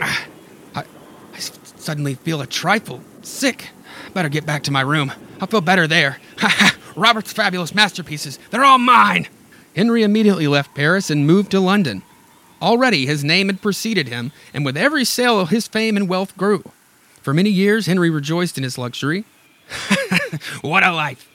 Ah, 0.00 0.26
I, 0.74 0.84
I 1.34 1.38
suddenly 1.38 2.14
feel 2.14 2.40
a 2.40 2.46
trifle 2.46 3.02
sick. 3.22 3.70
Better 4.14 4.28
get 4.28 4.46
back 4.46 4.62
to 4.64 4.70
my 4.70 4.80
room. 4.80 5.12
I'll 5.40 5.48
feel 5.48 5.60
better 5.60 5.86
there. 5.86 6.18
Robert's 6.96 7.32
fabulous 7.32 7.74
masterpieces, 7.74 8.38
they're 8.50 8.64
all 8.64 8.78
mine. 8.78 9.28
Henry 9.74 10.02
immediately 10.02 10.46
left 10.46 10.74
Paris 10.74 11.10
and 11.10 11.26
moved 11.26 11.50
to 11.52 11.60
London. 11.60 12.02
Already 12.60 13.06
his 13.06 13.24
name 13.24 13.46
had 13.46 13.62
preceded 13.62 14.08
him, 14.08 14.32
and 14.52 14.64
with 14.64 14.76
every 14.76 15.04
sale 15.04 15.46
his 15.46 15.66
fame 15.66 15.96
and 15.96 16.08
wealth 16.08 16.36
grew. 16.36 16.62
For 17.22 17.32
many 17.32 17.50
years, 17.50 17.86
Henry 17.86 18.10
rejoiced 18.10 18.58
in 18.58 18.64
his 18.64 18.76
luxury. 18.76 19.24
what 20.60 20.82
a 20.82 20.92
life! 20.92 21.26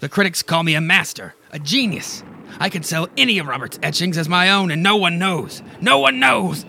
The 0.00 0.08
critics 0.08 0.42
call 0.42 0.62
me 0.62 0.74
a 0.74 0.80
master, 0.80 1.34
a 1.50 1.58
genius. 1.58 2.22
I 2.60 2.68
could 2.68 2.84
sell 2.84 3.08
any 3.16 3.38
of 3.38 3.46
Robert's 3.46 3.78
etchings 3.82 4.18
as 4.18 4.28
my 4.28 4.50
own, 4.50 4.70
and 4.70 4.82
no 4.82 4.96
one 4.96 5.18
knows. 5.18 5.62
No 5.80 5.98
one 5.98 6.20
knows! 6.20 6.64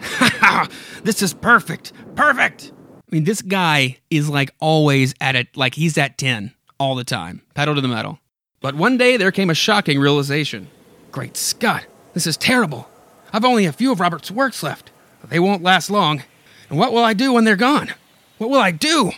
this 1.04 1.22
is 1.22 1.34
perfect! 1.34 1.94
Perfect! 2.16 2.72
I 3.12 3.16
mean, 3.16 3.24
this 3.26 3.42
guy 3.42 3.98
is 4.10 4.30
like 4.30 4.54
always 4.60 5.14
at 5.22 5.36
it, 5.36 5.56
like 5.56 5.76
he's 5.76 5.98
at 5.98 6.18
10 6.18 6.54
all 6.80 6.96
the 6.96 7.04
time, 7.04 7.42
pedal 7.54 7.76
to 7.76 7.82
the 7.82 7.88
metal. 7.88 8.20
But 8.60 8.76
one 8.76 8.98
day 8.98 9.18
there 9.18 9.32
came 9.32 9.50
a 9.50 9.56
shocking 9.56 10.00
realization. 10.00 10.70
Great 11.12 11.38
Scott, 11.38 11.86
this 12.14 12.26
is 12.26 12.38
terrible. 12.38 12.90
I've 13.32 13.46
only 13.46 13.66
a 13.66 13.74
few 13.74 13.92
of 13.92 14.00
Robert's 14.00 14.32
works 14.32 14.64
left. 14.64 14.92
They 15.24 15.40
won't 15.40 15.64
last 15.64 15.90
long. 15.90 16.24
And 16.70 16.80
what 16.80 16.92
will 16.92 17.04
I 17.04 17.14
do 17.14 17.34
when 17.34 17.44
they're 17.44 17.56
gone? 17.56 17.94
What 18.38 18.50
will 18.50 18.60
I 18.60 18.72
do? 18.72 19.12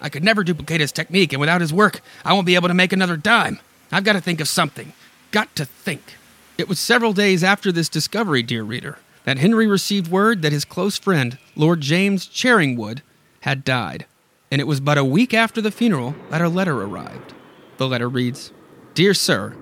I 0.00 0.08
could 0.08 0.22
never 0.22 0.44
duplicate 0.44 0.80
his 0.80 0.92
technique, 0.92 1.32
and 1.32 1.40
without 1.40 1.60
his 1.60 1.72
work, 1.72 2.00
I 2.24 2.32
won't 2.32 2.46
be 2.46 2.54
able 2.54 2.68
to 2.68 2.74
make 2.74 2.92
another 2.92 3.16
dime. 3.16 3.58
I've 3.90 4.04
got 4.04 4.12
to 4.14 4.20
think 4.20 4.40
of 4.40 4.48
something. 4.48 4.92
Got 5.34 5.56
to 5.56 5.64
think. 5.64 6.14
It 6.56 6.68
was 6.68 6.78
several 6.78 7.12
days 7.12 7.42
after 7.42 7.72
this 7.72 7.88
discovery, 7.88 8.40
dear 8.44 8.62
reader, 8.62 8.98
that 9.24 9.38
Henry 9.38 9.66
received 9.66 10.08
word 10.08 10.42
that 10.42 10.52
his 10.52 10.64
close 10.64 10.96
friend, 10.96 11.38
Lord 11.56 11.80
James 11.80 12.28
Charingwood, 12.28 13.02
had 13.40 13.64
died. 13.64 14.06
And 14.52 14.60
it 14.60 14.68
was 14.68 14.78
but 14.78 14.96
a 14.96 15.04
week 15.04 15.34
after 15.34 15.60
the 15.60 15.72
funeral 15.72 16.14
that 16.30 16.40
a 16.40 16.48
letter 16.48 16.80
arrived. 16.80 17.34
The 17.78 17.88
letter 17.88 18.08
reads 18.08 18.52
Dear 18.94 19.12
Sir, 19.12 19.56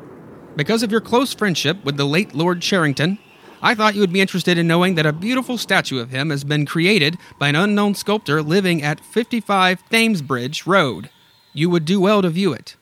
because 0.57 0.83
of 0.83 0.93
your 0.93 1.01
close 1.01 1.33
friendship 1.33 1.83
with 1.87 1.97
the 1.97 2.05
late 2.05 2.35
Lord 2.35 2.61
Charrington, 2.61 3.19
I 3.63 3.75
thought 3.75 3.95
you 3.95 4.03
would 4.03 4.13
be 4.13 4.21
interested 4.21 4.59
in 4.59 4.67
knowing 4.67 4.97
that 4.97 5.07
a 5.07 5.13
beautiful 5.15 5.57
statue 5.57 6.01
of 6.01 6.11
him 6.11 6.29
has 6.29 6.45
been 6.45 6.67
created 6.67 7.17
by 7.39 7.49
an 7.49 7.57
unknown 7.57 7.95
sculptor 7.95 8.43
living 8.43 8.83
at 8.83 9.01
55 9.01 9.81
Thamesbridge 9.89 10.67
Road. 10.67 11.09
You 11.55 11.71
would 11.71 11.87
do 11.87 11.99
well 11.99 12.21
to 12.21 12.29
view 12.29 12.53
it. 12.53 12.77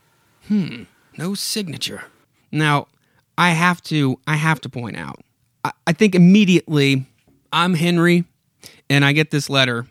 Hmm, 0.48 0.82
no 1.16 1.36
signature. 1.36 2.06
Now, 2.52 2.88
I 3.38 3.50
have 3.50 3.82
to 3.84 4.18
I 4.26 4.36
have 4.36 4.60
to 4.62 4.68
point 4.68 4.96
out. 4.96 5.20
I, 5.64 5.72
I 5.86 5.92
think 5.92 6.14
immediately 6.14 7.06
I'm 7.52 7.74
Henry 7.74 8.24
and 8.88 9.04
I 9.04 9.12
get 9.12 9.30
this 9.30 9.48
letter 9.48 9.86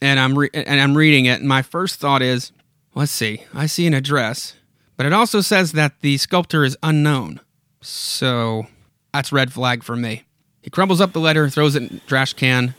and 0.00 0.20
I'm 0.20 0.38
re- 0.38 0.50
and 0.52 0.80
I'm 0.80 0.96
reading 0.96 1.26
it 1.26 1.40
and 1.40 1.48
my 1.48 1.62
first 1.62 1.96
thought 1.96 2.22
is, 2.22 2.52
let's 2.94 3.12
see. 3.12 3.44
I 3.54 3.66
see 3.66 3.86
an 3.86 3.94
address, 3.94 4.54
but 4.96 5.06
it 5.06 5.12
also 5.12 5.40
says 5.40 5.72
that 5.72 6.00
the 6.00 6.16
sculptor 6.18 6.64
is 6.64 6.76
unknown. 6.82 7.40
So 7.80 8.66
that's 9.12 9.32
red 9.32 9.52
flag 9.52 9.82
for 9.82 9.96
me. 9.96 10.22
He 10.62 10.70
crumbles 10.70 11.00
up 11.00 11.12
the 11.12 11.18
letter, 11.20 11.48
throws 11.48 11.74
it 11.74 11.90
in 11.90 12.00
trash 12.06 12.34
can, 12.34 12.74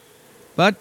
but 0.55 0.75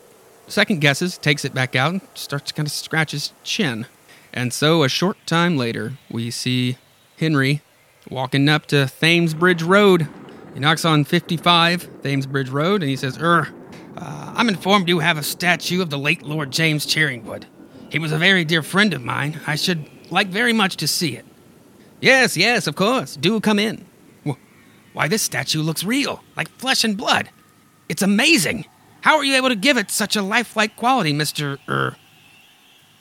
second 0.47 0.81
guesses, 0.81 1.19
takes 1.19 1.45
it 1.45 1.53
back 1.53 1.75
out, 1.75 1.93
and 1.93 2.01
starts 2.15 2.49
to 2.49 2.55
kind 2.55 2.67
of 2.67 2.73
scratch 2.73 3.11
his 3.11 3.33
chin. 3.43 3.87
And 4.33 4.53
so 4.53 4.83
a 4.85 4.89
short 4.89 5.17
time 5.27 5.57
later, 5.57 5.95
we 6.11 6.31
see 6.31 6.77
Henry 7.19 7.61
walking 8.11 8.49
up 8.49 8.67
to 8.67 8.87
Thames 8.87 9.35
Bridge 9.35 9.63
Road. 9.63 10.09
He 10.55 10.61
knocks 10.61 10.85
on 10.85 11.05
55 11.05 12.03
Thames 12.03 12.27
Bridge 12.27 12.51
Road 12.51 12.83
and 12.83 12.91
he 12.91 12.97
says, 12.97 13.19
Er, 13.19 13.49
uh, 13.97 14.33
I'm 14.37 14.49
informed 14.49 14.89
you 14.89 14.99
have 14.99 15.19
a 15.19 15.23
statue 15.23 15.83
of 15.83 15.91
the 15.91 15.99
late 15.99 16.23
Lord 16.23 16.51
James 16.51 16.87
Cheringwood. 16.87 17.45
He 17.91 17.99
was 17.99 18.13
a 18.13 18.19
very 18.19 18.45
dear 18.45 18.63
friend 18.63 18.95
of 18.95 19.03
mine. 19.03 19.41
I 19.47 19.57
should 19.57 19.89
like 20.11 20.29
very 20.29 20.53
much 20.53 20.77
to 20.79 20.89
see 20.89 21.17
it. 21.17 21.25
Yes, 22.01 22.37
yes, 22.37 22.67
of 22.67 22.75
course. 22.75 23.17
Do 23.17 23.41
come 23.41 23.59
in. 23.59 23.87
Why, 24.93 25.09
this 25.09 25.23
statue 25.23 25.63
looks 25.63 25.85
real, 25.85 26.23
like 26.37 26.49
flesh 26.59 26.85
and 26.85 26.97
blood. 26.97 27.31
It's 27.89 28.03
amazing. 28.03 28.67
How 29.01 29.17
are 29.17 29.25
you 29.25 29.37
able 29.37 29.49
to 29.49 29.57
give 29.57 29.79
it 29.79 29.91
such 29.91 30.17
a 30.17 30.23
lifelike 30.23 30.77
quality, 30.77 31.13
Mr. 31.13 31.59
Er? 31.69 31.97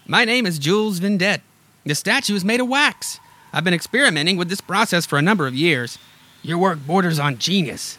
My 0.08 0.26
name 0.26 0.46
is 0.46 0.58
Jules 0.58 1.00
Vendette. 1.00 1.42
The 1.86 1.96
statue 1.96 2.36
is 2.36 2.46
made 2.46 2.62
of 2.62 2.68
wax. 2.68 3.20
I've 3.54 3.64
been 3.64 3.74
experimenting 3.74 4.38
with 4.38 4.50
this 4.50 4.62
process 4.62 5.06
for 5.06 5.18
a 5.18 5.22
number 5.22 5.46
of 5.46 5.54
years. 5.54 5.98
Your 6.42 6.58
work 6.58 6.80
borders 6.86 7.20
on 7.20 7.38
genius. 7.38 7.98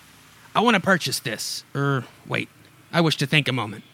I 0.55 0.61
want 0.61 0.75
to 0.75 0.81
purchase 0.81 1.19
this. 1.21 1.65
Er, 1.75 2.05
wait. 2.27 2.49
I 2.93 3.01
wish 3.01 3.17
to 3.19 3.27
think 3.27 3.49
a 3.49 3.53
moment. 3.53 3.85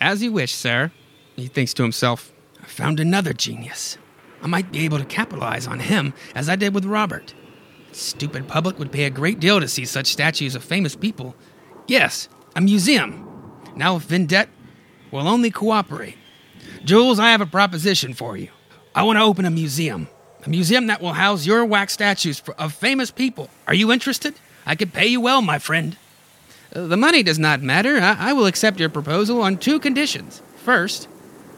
As 0.00 0.22
you 0.22 0.32
wish, 0.32 0.54
sir. 0.54 0.92
He 1.34 1.46
thinks 1.46 1.74
to 1.74 1.82
himself, 1.82 2.32
I 2.62 2.66
found 2.66 3.00
another 3.00 3.32
genius. 3.32 3.98
I 4.42 4.46
might 4.46 4.72
be 4.72 4.84
able 4.84 4.98
to 4.98 5.04
capitalize 5.04 5.66
on 5.66 5.80
him 5.80 6.14
as 6.34 6.48
I 6.48 6.56
did 6.56 6.74
with 6.74 6.84
Robert. 6.84 7.34
Stupid 7.92 8.46
public 8.46 8.78
would 8.78 8.92
pay 8.92 9.04
a 9.04 9.10
great 9.10 9.40
deal 9.40 9.58
to 9.60 9.68
see 9.68 9.86
such 9.86 10.06
statues 10.06 10.54
of 10.54 10.62
famous 10.62 10.94
people. 10.94 11.34
Yes, 11.86 12.28
a 12.54 12.60
museum. 12.60 13.26
Now, 13.74 13.96
if 13.96 14.02
Vendette 14.02 14.50
will 15.10 15.28
only 15.28 15.50
cooperate. 15.50 16.16
Jules, 16.84 17.18
I 17.18 17.30
have 17.30 17.40
a 17.40 17.46
proposition 17.46 18.12
for 18.12 18.36
you. 18.36 18.48
I 18.94 19.02
want 19.02 19.18
to 19.18 19.22
open 19.22 19.44
a 19.44 19.50
museum. 19.50 20.08
A 20.46 20.48
museum 20.48 20.86
that 20.86 21.02
will 21.02 21.14
house 21.14 21.44
your 21.44 21.64
wax 21.64 21.92
statues 21.92 22.40
of 22.56 22.72
famous 22.72 23.10
people. 23.10 23.50
Are 23.66 23.74
you 23.74 23.90
interested? 23.90 24.34
I 24.64 24.76
could 24.76 24.92
pay 24.92 25.06
you 25.06 25.20
well, 25.20 25.42
my 25.42 25.58
friend. 25.58 25.96
Uh, 26.74 26.86
the 26.86 26.96
money 26.96 27.24
does 27.24 27.38
not 27.38 27.62
matter. 27.62 27.96
I, 27.96 28.30
I 28.30 28.32
will 28.32 28.46
accept 28.46 28.78
your 28.78 28.88
proposal 28.88 29.42
on 29.42 29.58
two 29.58 29.80
conditions. 29.80 30.40
First, 30.58 31.08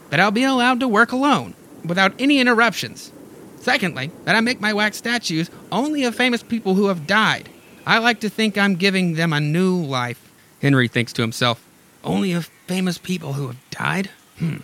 that 0.09 0.19
I'll 0.19 0.31
be 0.31 0.43
allowed 0.43 0.79
to 0.79 0.87
work 0.87 1.11
alone, 1.11 1.53
without 1.85 2.13
any 2.17 2.39
interruptions. 2.39 3.11
Secondly, 3.59 4.09
that 4.25 4.35
I 4.35 4.41
make 4.41 4.59
my 4.59 4.73
wax 4.73 4.97
statues 4.97 5.51
only 5.71 6.03
of 6.03 6.15
famous 6.15 6.41
people 6.41 6.73
who 6.73 6.87
have 6.87 7.05
died. 7.05 7.47
I 7.85 7.99
like 7.99 8.19
to 8.21 8.29
think 8.29 8.57
I'm 8.57 8.75
giving 8.75 9.13
them 9.13 9.33
a 9.33 9.39
new 9.39 9.75
life. 9.75 10.31
Henry 10.63 10.87
thinks 10.87 11.13
to 11.13 11.21
himself, 11.21 11.63
Only 12.03 12.31
of 12.31 12.49
famous 12.65 12.97
people 12.97 13.33
who 13.33 13.47
have 13.47 13.69
died? 13.69 14.09
Hmm. 14.39 14.57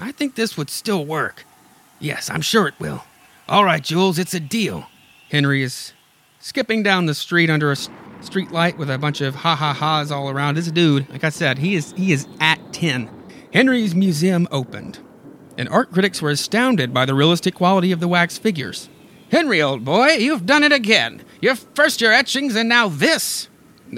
I 0.00 0.10
think 0.10 0.34
this 0.34 0.56
would 0.56 0.70
still 0.70 1.04
work. 1.04 1.44
Yes, 2.00 2.28
I'm 2.28 2.42
sure 2.42 2.66
it 2.66 2.74
will. 2.80 3.04
All 3.48 3.64
right, 3.64 3.82
Jules, 3.82 4.18
it's 4.18 4.34
a 4.34 4.40
deal. 4.40 4.86
Henry 5.30 5.62
is 5.62 5.94
skipping 6.38 6.82
down 6.82 7.06
the 7.06 7.14
street 7.14 7.48
under 7.48 7.72
a 7.72 7.76
street 8.20 8.50
light 8.50 8.76
with 8.76 8.90
a 8.90 8.98
bunch 8.98 9.22
of 9.22 9.36
ha 9.36 9.56
ha 9.56 9.72
ha's 9.72 10.12
all 10.12 10.28
around. 10.28 10.56
This 10.56 10.70
dude, 10.70 11.08
like 11.08 11.24
I 11.24 11.30
said, 11.30 11.56
he 11.56 11.74
is 11.74 11.92
he 11.96 12.12
is 12.12 12.28
at 12.40 12.74
10. 12.74 13.08
Henry's 13.54 13.94
museum 13.94 14.48
opened, 14.50 14.98
and 15.56 15.66
art 15.70 15.90
critics 15.90 16.20
were 16.20 16.28
astounded 16.28 16.92
by 16.92 17.06
the 17.06 17.14
realistic 17.14 17.54
quality 17.54 17.90
of 17.90 18.00
the 18.00 18.08
wax 18.08 18.36
figures. 18.36 18.90
Henry, 19.30 19.62
old 19.62 19.82
boy, 19.82 20.08
you've 20.08 20.44
done 20.44 20.62
it 20.62 20.72
again. 20.72 21.22
Your 21.40 21.54
first 21.54 22.02
your 22.02 22.12
etchings, 22.12 22.54
and 22.54 22.68
now 22.68 22.88
this. 22.88 23.48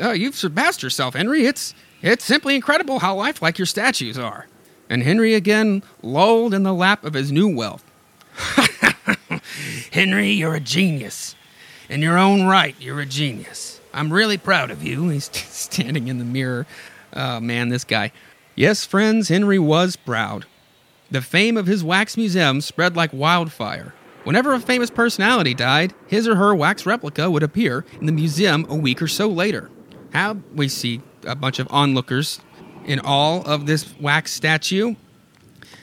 Oh, 0.00 0.12
you've 0.12 0.36
surpassed 0.36 0.80
yourself, 0.80 1.14
Henry. 1.14 1.44
It's 1.44 1.74
it's 2.02 2.24
simply 2.24 2.54
incredible 2.54 3.00
how 3.00 3.16
lifelike 3.16 3.58
your 3.58 3.66
statues 3.66 4.16
are. 4.16 4.46
And 4.88 5.02
Henry 5.02 5.34
again 5.34 5.82
lolled 6.02 6.54
in 6.54 6.62
the 6.62 6.72
lap 6.72 7.04
of 7.04 7.14
his 7.14 7.32
new 7.32 7.52
wealth. 7.52 7.84
Henry, 9.90 10.30
you're 10.30 10.54
a 10.54 10.60
genius. 10.60 11.34
In 11.88 12.00
your 12.00 12.16
own 12.16 12.46
right, 12.46 12.76
you're 12.78 13.00
a 13.00 13.06
genius. 13.06 13.80
I'm 13.92 14.12
really 14.12 14.38
proud 14.38 14.70
of 14.70 14.84
you. 14.84 15.08
He's 15.10 15.30
standing 15.32 16.08
in 16.08 16.18
the 16.18 16.24
mirror. 16.24 16.66
Oh, 17.12 17.40
man, 17.40 17.68
this 17.70 17.84
guy. 17.84 18.12
Yes, 18.54 18.84
friends, 18.84 19.28
Henry 19.28 19.58
was 19.58 19.96
proud. 19.96 20.46
The 21.10 21.20
fame 21.20 21.56
of 21.56 21.66
his 21.66 21.82
wax 21.82 22.16
museum 22.16 22.60
spread 22.60 22.94
like 22.94 23.12
wildfire. 23.12 23.94
Whenever 24.22 24.54
a 24.54 24.60
famous 24.60 24.90
personality 24.90 25.54
died, 25.54 25.92
his 26.06 26.28
or 26.28 26.36
her 26.36 26.54
wax 26.54 26.86
replica 26.86 27.28
would 27.28 27.42
appear 27.42 27.84
in 28.00 28.06
the 28.06 28.12
museum 28.12 28.66
a 28.68 28.76
week 28.76 29.02
or 29.02 29.08
so 29.08 29.28
later. 29.28 29.70
How 30.12 30.34
we 30.54 30.68
see 30.68 31.00
a 31.24 31.34
bunch 31.34 31.58
of 31.58 31.66
onlookers 31.70 32.40
in 32.84 33.00
all 33.00 33.42
of 33.44 33.66
this 33.66 33.92
wax 33.98 34.32
statue. 34.32 34.94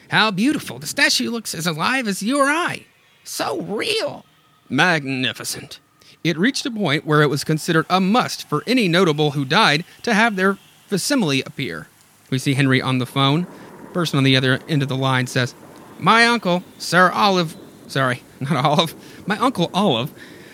How 0.10 0.32
beautiful. 0.32 0.80
The 0.80 0.88
statue 0.88 1.30
looks 1.30 1.54
as 1.54 1.68
alive 1.68 2.08
as 2.08 2.24
you 2.24 2.40
or 2.40 2.46
I. 2.46 2.86
So 3.28 3.60
real. 3.60 4.24
Magnificent. 4.70 5.82
It 6.24 6.38
reached 6.38 6.66
a 6.66 6.72
point 6.72 7.06
where 7.06 7.22
it 7.22 7.30
was 7.30 7.44
considered 7.44 7.86
a 7.90 8.00
must 8.00 8.48
for 8.48 8.64
any 8.66 8.88
notable 8.88 9.32
who 9.32 9.44
died 9.44 9.84
to 10.04 10.14
have 10.14 10.38
their 10.38 10.58
facsimile 10.88 11.42
appear. 11.42 11.88
We 12.30 12.40
see 12.40 12.54
Henry 12.54 12.82
on 12.82 13.00
the 13.00 13.06
phone. 13.06 13.46
Person 13.92 14.18
on 14.18 14.24
the 14.24 14.38
other 14.38 14.62
end 14.70 14.82
of 14.82 14.88
the 14.88 14.96
line 14.96 15.28
says, 15.28 15.54
My 16.00 16.26
uncle, 16.26 16.64
Sir 16.78 17.12
Olive, 17.12 17.58
sorry, 17.88 18.24
not 18.40 18.66
Olive, 18.66 18.96
my 19.28 19.38
uncle 19.40 19.70
Olive, 19.74 20.12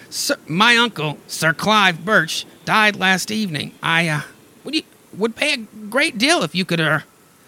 Sir, 0.09 0.37
my 0.47 0.75
uncle, 0.75 1.19
Sir 1.27 1.53
Clive 1.53 2.03
Birch, 2.03 2.45
died 2.65 2.95
last 2.95 3.29
evening. 3.29 3.73
I, 3.83 4.07
uh, 4.07 4.21
would 4.63 4.73
you, 4.73 4.83
would 5.15 5.35
pay 5.35 5.53
a 5.53 5.57
great 5.57 6.17
deal 6.17 6.41
if 6.41 6.55
you 6.55 6.65
could, 6.65 6.81
uh, 6.81 7.01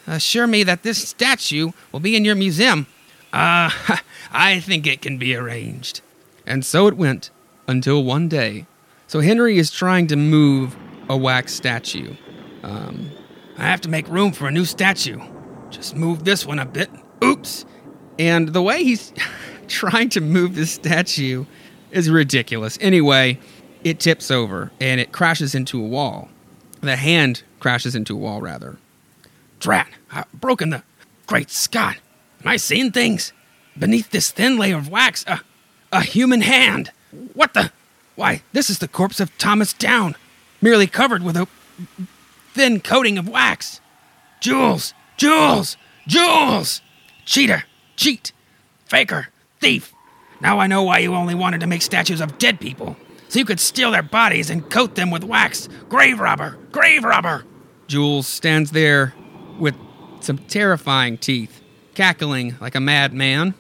assure 0.06 0.46
me 0.46 0.64
that 0.64 0.84
this 0.84 1.10
statue 1.10 1.72
will 1.92 2.00
be 2.00 2.16
in 2.16 2.24
your 2.26 2.36
museum. 2.36 2.86
Uh, 3.34 3.72
I 4.36 4.60
think 4.60 4.86
it 4.86 5.02
can 5.02 5.18
be 5.18 5.34
arranged. 5.34 6.02
And 6.46 6.66
so 6.66 6.88
it 6.88 6.98
went 6.98 7.30
until 7.68 8.04
one 8.04 8.28
day. 8.28 8.66
So 9.08 9.22
Henry 9.22 9.58
is 9.58 9.72
trying 9.72 10.08
to 10.08 10.18
move 10.18 10.76
a 11.08 11.16
wax 11.16 11.54
statue. 11.54 12.14
Um, 12.62 13.12
I 13.58 13.64
have 13.64 13.80
to 13.82 13.90
make 13.90 14.08
room 14.10 14.34
for 14.34 14.48
a 14.48 14.52
new 14.52 14.66
statue. 14.66 15.22
Just 15.70 15.96
move 15.96 16.26
this 16.26 16.46
one 16.46 16.60
a 16.60 16.66
bit. 16.66 16.90
Oops. 17.24 17.66
And 18.20 18.50
the 18.50 18.62
way 18.62 18.84
he's 18.84 19.14
trying 19.68 20.10
to 20.10 20.22
move 20.22 20.56
this 20.56 20.72
statue 20.72 21.46
is 21.92 22.10
ridiculous. 22.10 22.78
Anyway, 22.82 23.40
it 23.86 24.02
tips 24.02 24.30
over 24.30 24.70
and 24.82 25.00
it 25.00 25.14
crashes 25.14 25.56
into 25.56 25.82
a 25.82 25.88
wall. 25.88 26.28
The 26.82 26.98
hand 26.98 27.44
crashes 27.62 27.96
into 27.96 28.16
a 28.16 28.20
wall, 28.20 28.42
rather. 28.42 28.78
Drat, 29.60 29.88
I've 30.12 30.32
broken 30.34 30.72
the. 30.72 30.84
Great 31.26 31.50
Scott! 31.50 31.98
Am 32.44 32.50
I 32.50 32.58
seeing 32.58 32.92
things? 32.92 33.34
Beneath 33.78 34.10
this 34.12 34.32
thin 34.32 34.58
layer 34.58 34.78
of 34.78 34.90
wax, 34.90 35.26
a, 35.28 35.42
a 35.92 36.02
human 36.02 36.42
hand. 36.42 36.92
What 37.34 37.54
the? 37.54 37.72
Why, 38.16 38.42
this 38.54 38.70
is 38.70 38.80
the 38.80 38.88
corpse 38.88 39.20
of 39.20 39.38
Thomas 39.38 39.74
Down, 39.74 40.16
merely 40.62 40.88
covered 40.88 41.24
with 41.24 41.36
a 41.36 41.48
thin 42.54 42.80
coating 42.80 43.18
of 43.18 43.28
wax. 43.28 43.82
Jules! 44.40 44.94
Jules! 45.18 45.76
Jules! 46.08 46.82
Cheater! 47.26 47.64
Cheat! 47.98 48.32
Faker! 48.86 49.28
Thief! 49.60 49.94
Now 50.40 50.60
I 50.60 50.68
know 50.68 50.84
why 50.84 51.00
you 51.00 51.14
only 51.14 51.36
wanted 51.36 51.62
to 51.62 51.68
make 51.68 51.82
statues 51.82 52.22
of 52.22 52.38
dead 52.38 52.60
people. 52.60 52.96
So 53.28 53.40
you 53.40 53.46
could 53.46 53.60
steal 53.60 53.92
their 53.92 54.04
bodies 54.04 54.50
and 54.50 54.70
coat 54.70 54.96
them 54.96 55.12
with 55.12 55.24
wax. 55.24 55.68
Grave 55.90 56.20
robber! 56.20 56.58
Grave 56.72 57.04
robber! 57.04 57.44
Jules 57.88 58.28
stands 58.28 58.72
there 58.72 59.14
with 59.60 59.76
some 60.22 60.38
terrifying 60.38 61.18
teeth, 61.18 61.62
cackling 61.94 62.56
like 62.62 62.76
a 62.76 62.80
madman. 62.80 63.54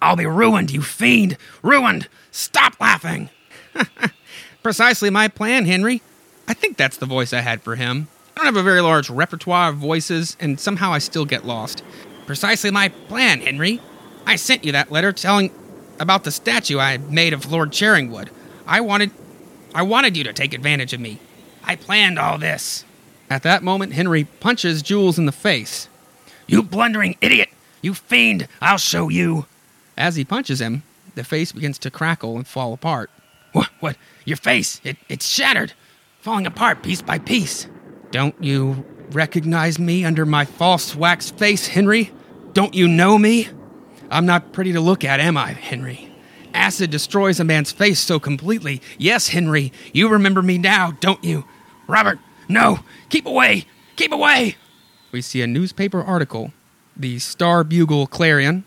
I'll 0.00 0.16
be 0.16 0.26
ruined, 0.26 0.70
you 0.70 0.82
fiend! 0.82 1.36
Ruined! 1.62 2.08
Stop 2.30 2.80
laughing! 2.80 3.30
Precisely 4.62 5.10
my 5.10 5.28
plan, 5.28 5.66
Henry. 5.66 6.02
I 6.46 6.54
think 6.54 6.76
that's 6.76 6.96
the 6.96 7.06
voice 7.06 7.32
I 7.32 7.40
had 7.40 7.62
for 7.62 7.76
him. 7.76 8.08
I 8.34 8.38
don't 8.38 8.46
have 8.46 8.56
a 8.56 8.62
very 8.62 8.80
large 8.80 9.10
repertoire 9.10 9.70
of 9.70 9.76
voices, 9.76 10.36
and 10.40 10.60
somehow 10.60 10.92
I 10.92 10.98
still 10.98 11.24
get 11.24 11.44
lost. 11.44 11.82
Precisely 12.26 12.70
my 12.70 12.88
plan, 12.88 13.40
Henry. 13.40 13.80
I 14.26 14.36
sent 14.36 14.64
you 14.64 14.72
that 14.72 14.92
letter 14.92 15.12
telling 15.12 15.50
about 15.98 16.24
the 16.24 16.30
statue 16.30 16.78
I 16.78 16.92
had 16.92 17.10
made 17.10 17.32
of 17.32 17.50
Lord 17.50 17.70
Cheringwood. 17.72 18.28
I 18.66 18.80
wanted 18.80 19.10
I 19.74 19.82
wanted 19.82 20.16
you 20.16 20.24
to 20.24 20.32
take 20.32 20.54
advantage 20.54 20.92
of 20.92 21.00
me. 21.00 21.18
I 21.64 21.76
planned 21.76 22.18
all 22.18 22.38
this. 22.38 22.84
At 23.30 23.42
that 23.42 23.62
moment, 23.62 23.92
Henry 23.92 24.24
punches 24.24 24.82
Jules 24.82 25.18
in 25.18 25.26
the 25.26 25.32
face. 25.32 25.88
You 26.46 26.62
blundering 26.62 27.16
idiot! 27.20 27.50
You 27.82 27.94
fiend! 27.94 28.48
I'll 28.60 28.78
show 28.78 29.08
you! 29.08 29.46
As 29.98 30.16
he 30.16 30.24
punches 30.24 30.60
him, 30.60 30.84
the 31.16 31.24
face 31.24 31.52
begins 31.52 31.78
to 31.80 31.90
crackle 31.90 32.36
and 32.36 32.46
fall 32.46 32.72
apart. 32.72 33.10
What? 33.52 33.68
What? 33.80 33.96
Your 34.24 34.36
face? 34.36 34.80
It, 34.84 34.96
it's 35.08 35.26
shattered, 35.26 35.72
falling 36.20 36.46
apart 36.46 36.82
piece 36.82 37.02
by 37.02 37.18
piece. 37.18 37.66
Don't 38.10 38.34
you 38.42 38.86
recognize 39.10 39.78
me 39.78 40.04
under 40.04 40.24
my 40.24 40.44
false 40.44 40.94
wax 40.94 41.30
face, 41.30 41.66
Henry? 41.66 42.12
Don't 42.52 42.74
you 42.74 42.86
know 42.86 43.18
me? 43.18 43.48
I'm 44.10 44.24
not 44.24 44.52
pretty 44.52 44.72
to 44.72 44.80
look 44.80 45.04
at, 45.04 45.20
am 45.20 45.36
I, 45.36 45.52
Henry? 45.52 46.08
acid 46.54 46.90
destroys 46.90 47.38
a 47.38 47.44
man's 47.44 47.72
face 47.72 48.00
so 48.00 48.18
completely. 48.18 48.82
Yes, 48.98 49.28
Henry, 49.28 49.72
you 49.92 50.08
remember 50.08 50.42
me 50.42 50.58
now, 50.58 50.92
don't 51.00 51.22
you? 51.22 51.44
Robert, 51.86 52.18
no! 52.48 52.80
Keep 53.10 53.26
away! 53.26 53.66
Keep 53.96 54.12
away! 54.12 54.56
We 55.12 55.22
see 55.22 55.40
a 55.40 55.46
newspaper 55.46 56.02
article. 56.02 56.52
The 56.96 57.18
Star 57.20 57.64
Bugle 57.64 58.06
Clarion, 58.06 58.64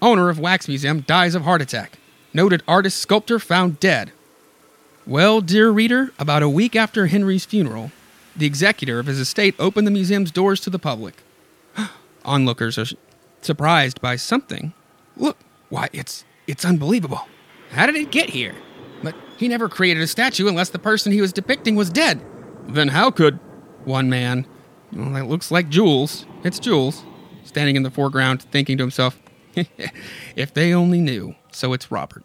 owner 0.00 0.28
of 0.28 0.38
Wax 0.38 0.68
Museum, 0.68 1.00
dies 1.00 1.34
of 1.34 1.42
heart 1.42 1.62
attack. 1.62 1.98
Noted 2.32 2.62
artist 2.68 2.98
sculptor 2.98 3.38
found 3.38 3.80
dead. 3.80 4.12
Well, 5.06 5.40
dear 5.40 5.70
reader, 5.70 6.12
about 6.18 6.42
a 6.42 6.48
week 6.48 6.74
after 6.74 7.06
Henry's 7.06 7.44
funeral, 7.44 7.92
the 8.34 8.46
executor 8.46 8.98
of 8.98 9.06
his 9.06 9.20
estate 9.20 9.54
opened 9.58 9.86
the 9.86 9.92
museum's 9.92 10.30
doors 10.30 10.60
to 10.60 10.70
the 10.70 10.78
public. 10.78 11.22
Onlookers 12.24 12.76
are 12.76 12.96
surprised 13.40 14.00
by 14.00 14.16
something. 14.16 14.74
Look, 15.16 15.38
why, 15.68 15.88
it's 15.92 16.24
it's 16.46 16.64
unbelievable. 16.64 17.26
How 17.70 17.86
did 17.86 17.96
it 17.96 18.10
get 18.10 18.30
here? 18.30 18.54
But 19.02 19.14
he 19.36 19.48
never 19.48 19.68
created 19.68 20.02
a 20.02 20.06
statue 20.06 20.48
unless 20.48 20.70
the 20.70 20.78
person 20.78 21.12
he 21.12 21.20
was 21.20 21.32
depicting 21.32 21.74
was 21.76 21.90
dead. 21.90 22.20
Then 22.68 22.88
how 22.88 23.10
could 23.10 23.38
one 23.84 24.10
man, 24.10 24.46
well, 24.92 25.10
that 25.10 25.26
looks 25.26 25.50
like 25.50 25.68
Jules, 25.68 26.26
it's 26.44 26.58
Jules, 26.58 27.04
standing 27.44 27.76
in 27.76 27.82
the 27.82 27.90
foreground 27.90 28.42
thinking 28.42 28.76
to 28.78 28.82
himself, 28.82 29.18
if 30.36 30.54
they 30.54 30.72
only 30.72 31.00
knew. 31.00 31.34
So 31.52 31.72
it's 31.72 31.90
Robert. 31.90 32.24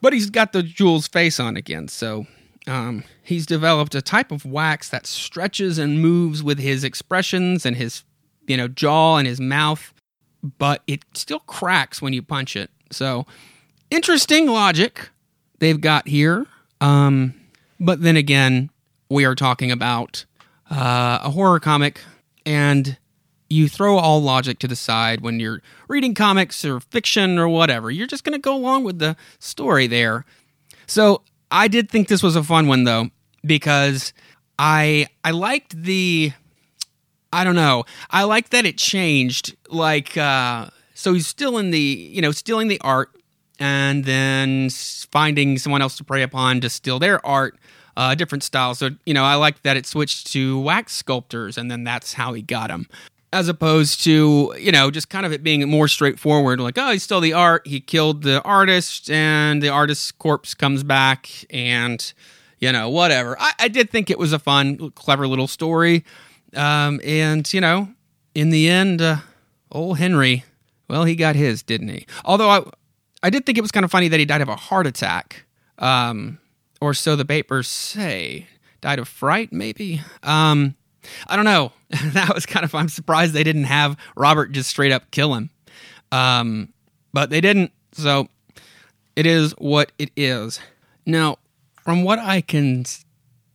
But 0.00 0.12
he's 0.12 0.30
got 0.30 0.52
the 0.52 0.62
Jules 0.62 1.08
face 1.08 1.40
on 1.40 1.56
again, 1.56 1.88
so 1.88 2.26
um, 2.66 3.04
he's 3.22 3.46
developed 3.46 3.94
a 3.94 4.02
type 4.02 4.30
of 4.32 4.44
wax 4.44 4.88
that 4.90 5.06
stretches 5.06 5.78
and 5.78 6.00
moves 6.00 6.42
with 6.42 6.58
his 6.58 6.84
expressions 6.84 7.64
and 7.64 7.76
his, 7.76 8.04
you 8.46 8.56
know, 8.56 8.68
jaw 8.68 9.16
and 9.16 9.26
his 9.26 9.40
mouth, 9.40 9.94
but 10.58 10.82
it 10.86 11.04
still 11.14 11.40
cracks 11.40 12.02
when 12.02 12.12
you 12.12 12.22
punch 12.22 12.56
it. 12.56 12.70
So 12.90 13.26
interesting 13.90 14.46
logic 14.46 15.10
they've 15.58 15.80
got 15.80 16.08
here. 16.08 16.46
Um, 16.80 17.34
but 17.80 18.02
then 18.02 18.16
again, 18.16 18.70
we 19.08 19.24
are 19.24 19.34
talking 19.34 19.70
about 19.70 20.24
uh, 20.70 21.20
a 21.22 21.30
horror 21.30 21.60
comic, 21.60 22.00
and 22.46 22.98
you 23.50 23.68
throw 23.68 23.96
all 23.98 24.22
logic 24.22 24.58
to 24.60 24.68
the 24.68 24.76
side 24.76 25.20
when 25.20 25.40
you're 25.40 25.62
reading 25.88 26.14
comics 26.14 26.64
or 26.64 26.80
fiction 26.80 27.38
or 27.38 27.48
whatever. 27.48 27.90
You're 27.90 28.06
just 28.06 28.24
going 28.24 28.32
to 28.32 28.38
go 28.38 28.54
along 28.56 28.84
with 28.84 28.98
the 28.98 29.16
story 29.38 29.86
there. 29.86 30.24
So 30.86 31.22
I 31.50 31.68
did 31.68 31.90
think 31.90 32.08
this 32.08 32.22
was 32.22 32.36
a 32.36 32.42
fun 32.42 32.66
one 32.66 32.84
though 32.84 33.10
because 33.44 34.12
I 34.58 35.08
I 35.22 35.30
liked 35.30 35.82
the 35.82 36.32
I 37.32 37.44
don't 37.44 37.56
know. 37.56 37.84
I 38.10 38.24
liked 38.24 38.50
that 38.52 38.64
it 38.66 38.78
changed 38.78 39.56
like 39.68 40.16
uh 40.16 40.68
so 40.94 41.12
he's 41.12 41.26
still 41.26 41.58
in 41.58 41.70
the, 41.70 41.78
you 41.78 42.22
know, 42.22 42.30
stealing 42.30 42.68
the 42.68 42.80
art 42.80 43.10
and 43.58 44.04
then 44.04 44.70
finding 44.70 45.58
someone 45.58 45.82
else 45.82 45.96
to 45.96 46.04
prey 46.04 46.22
upon 46.22 46.60
to 46.60 46.70
steal 46.70 46.98
their 46.98 47.24
art, 47.26 47.58
uh, 47.96 48.14
different 48.14 48.42
styles. 48.42 48.78
So, 48.78 48.90
you 49.04 49.14
know, 49.14 49.24
I 49.24 49.34
like 49.34 49.62
that 49.62 49.76
it 49.76 49.86
switched 49.86 50.28
to 50.32 50.58
wax 50.60 50.94
sculptors, 50.94 51.58
and 51.58 51.70
then 51.70 51.84
that's 51.84 52.14
how 52.14 52.32
he 52.32 52.42
got 52.42 52.68
them. 52.68 52.88
As 53.34 53.48
opposed 53.48 54.04
to, 54.04 54.54
you 54.56 54.70
know, 54.70 54.92
just 54.92 55.08
kind 55.10 55.26
of 55.26 55.32
it 55.32 55.42
being 55.42 55.68
more 55.68 55.88
straightforward, 55.88 56.60
like, 56.60 56.78
oh, 56.78 56.92
he 56.92 57.00
stole 57.00 57.20
the 57.20 57.32
art, 57.32 57.66
he 57.66 57.80
killed 57.80 58.22
the 58.22 58.40
artist, 58.42 59.10
and 59.10 59.60
the 59.60 59.70
artist's 59.70 60.12
corpse 60.12 60.54
comes 60.54 60.84
back, 60.84 61.28
and, 61.50 62.12
you 62.60 62.70
know, 62.70 62.88
whatever. 62.88 63.36
I, 63.40 63.50
I 63.58 63.68
did 63.68 63.90
think 63.90 64.08
it 64.08 64.20
was 64.20 64.32
a 64.32 64.38
fun, 64.38 64.92
clever 64.92 65.26
little 65.26 65.48
story. 65.48 66.04
Um, 66.54 67.00
and, 67.02 67.52
you 67.52 67.60
know, 67.60 67.88
in 68.36 68.50
the 68.50 68.70
end, 68.70 69.02
uh, 69.02 69.16
old 69.72 69.98
Henry, 69.98 70.44
well, 70.88 71.02
he 71.02 71.16
got 71.16 71.34
his, 71.34 71.64
didn't 71.64 71.88
he? 71.88 72.06
Although 72.24 72.50
I, 72.50 72.62
I 73.24 73.30
did 73.30 73.44
think 73.44 73.58
it 73.58 73.62
was 73.62 73.72
kind 73.72 73.82
of 73.82 73.90
funny 73.90 74.06
that 74.06 74.20
he 74.20 74.26
died 74.26 74.42
of 74.42 74.48
a 74.48 74.54
heart 74.54 74.86
attack, 74.86 75.44
um, 75.80 76.38
or 76.80 76.94
so 76.94 77.16
the 77.16 77.24
papers 77.24 77.66
say. 77.66 78.46
Died 78.80 79.00
of 79.00 79.08
fright, 79.08 79.52
maybe. 79.52 80.02
Um, 80.22 80.76
I 81.26 81.36
don't 81.36 81.44
know. 81.44 81.72
that 82.12 82.34
was 82.34 82.46
kind 82.46 82.64
of. 82.64 82.74
I'm 82.74 82.88
surprised 82.88 83.32
they 83.32 83.44
didn't 83.44 83.64
have 83.64 83.96
Robert 84.16 84.52
just 84.52 84.70
straight 84.70 84.92
up 84.92 85.10
kill 85.10 85.34
him, 85.34 85.50
um, 86.12 86.72
but 87.12 87.30
they 87.30 87.40
didn't. 87.40 87.72
So 87.92 88.28
it 89.16 89.26
is 89.26 89.52
what 89.52 89.92
it 89.98 90.10
is. 90.16 90.60
Now, 91.06 91.38
from 91.82 92.02
what 92.02 92.18
I 92.18 92.40
can 92.40 92.84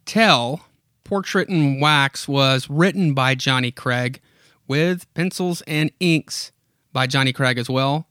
tell, 0.06 0.62
Portrait 1.04 1.50
in 1.50 1.80
Wax 1.80 2.28
was 2.28 2.70
written 2.70 3.14
by 3.14 3.36
Johnny 3.36 3.72
Craig 3.72 4.22
with 4.68 5.12
pencils 5.14 5.62
and 5.68 5.92
inks 6.00 6.52
by 6.94 7.08
Johnny 7.08 7.34
Craig 7.34 7.58
as 7.58 7.70
well, 7.70 8.08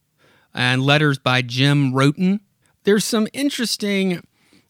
and 0.53 0.83
letters 0.83 1.19
by 1.19 1.43
Jim 1.43 1.95
Wroten. 1.95 2.41
There's 2.85 3.05
some 3.05 3.29
interesting, 3.33 4.23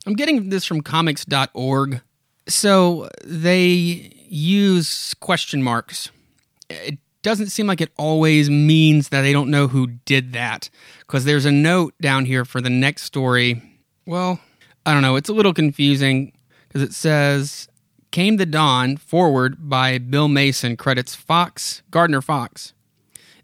I'm 0.05 0.13
getting 0.13 0.49
this 0.49 0.65
from 0.65 0.81
comics.org. 0.81 2.01
So 2.47 3.09
they 3.23 4.18
use 4.31 5.13
question 5.15 5.61
marks. 5.63 6.11
It 6.69 6.99
doesn't 7.21 7.47
seem 7.47 7.67
like 7.67 7.81
it 7.81 7.91
always 7.97 8.49
means 8.49 9.09
that 9.09 9.21
they 9.21 9.33
don't 9.33 9.51
know 9.51 9.67
who 9.67 9.87
did 9.87 10.33
that, 10.33 10.69
because 10.99 11.25
there's 11.25 11.45
a 11.45 11.51
note 11.51 11.93
down 12.01 12.25
here 12.25 12.45
for 12.45 12.61
the 12.61 12.69
next 12.69 13.03
story. 13.03 13.61
Well, 14.05 14.39
I 14.85 14.93
don't 14.93 15.01
know. 15.01 15.15
It's 15.15 15.29
a 15.29 15.33
little 15.33 15.53
confusing 15.53 16.31
because 16.67 16.81
it 16.81 16.93
says 16.93 17.67
Came 18.11 18.37
the 18.37 18.45
Dawn 18.45 18.97
forward 18.97 19.69
by 19.69 19.97
Bill 19.99 20.27
Mason 20.27 20.75
credits 20.77 21.13
Fox, 21.13 21.83
Gardner 21.91 22.21
Fox 22.21 22.73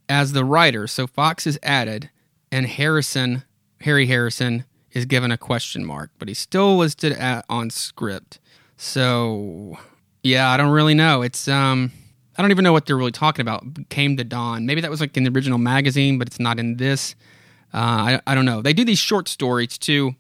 as 0.10 0.34
the 0.34 0.46
writer. 0.46 0.88
So 0.88 1.06
Fox 1.06 1.46
is 1.46 1.60
added, 1.62 2.10
and 2.52 2.66
Harrison, 2.66 3.44
Harry 3.82 4.08
Harrison, 4.08 4.66
is 4.92 5.06
given 5.06 5.32
a 5.32 5.38
question 5.38 5.86
mark, 5.86 6.10
but 6.18 6.28
he's 6.28 6.40
still 6.40 6.78
listed 6.78 7.12
at, 7.12 7.46
on 7.50 7.70
script. 7.70 8.40
So 8.78 9.78
yeah, 10.26 10.50
I 10.50 10.58
don't 10.58 10.72
really 10.72 10.96
know. 10.96 11.22
It's 11.22 11.48
um, 11.48 11.92
I 12.36 12.42
don't 12.42 12.50
even 12.50 12.64
know 12.64 12.74
what 12.74 12.88
they're 12.88 12.98
really 12.98 13.12
talking 13.12 13.44
about. 13.44 13.64
Came 13.90 14.18
to 14.18 14.24
dawn. 14.24 14.66
Maybe 14.66 14.82
that 14.82 14.90
was 14.90 15.00
like 15.00 15.16
in 15.16 15.24
the 15.24 15.30
original 15.30 15.60
magazine, 15.60 16.18
but 16.18 16.28
it's 16.28 16.40
not 16.40 16.60
in 16.60 16.78
this. 16.78 17.14
Uh, 17.72 17.78
I 17.78 18.22
I 18.26 18.34
don't 18.34 18.46
know. 18.46 18.64
They 18.64 18.74
do 18.74 18.84
these 18.84 18.98
short 18.98 19.28
stories 19.28 19.78
too, 19.78 20.16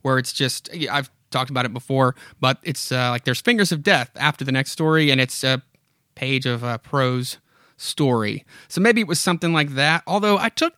where 0.00 0.16
it's 0.16 0.32
just 0.32 0.70
I've 0.90 1.10
talked 1.30 1.50
about 1.50 1.66
it 1.66 1.74
before, 1.74 2.16
but 2.40 2.56
it's 2.62 2.90
uh, 2.90 3.10
like 3.10 3.24
there's 3.24 3.42
fingers 3.42 3.70
of 3.70 3.82
death 3.82 4.10
after 4.16 4.46
the 4.46 4.52
next 4.52 4.72
story, 4.72 5.10
and 5.10 5.20
it's 5.20 5.44
a 5.44 5.62
page 6.14 6.46
of 6.46 6.64
uh, 6.64 6.78
prose 6.78 7.36
story. 7.76 8.46
So 8.68 8.80
maybe 8.80 9.02
it 9.02 9.06
was 9.06 9.20
something 9.20 9.52
like 9.52 9.74
that. 9.74 10.02
Although 10.06 10.38
I 10.38 10.48
took, 10.48 10.72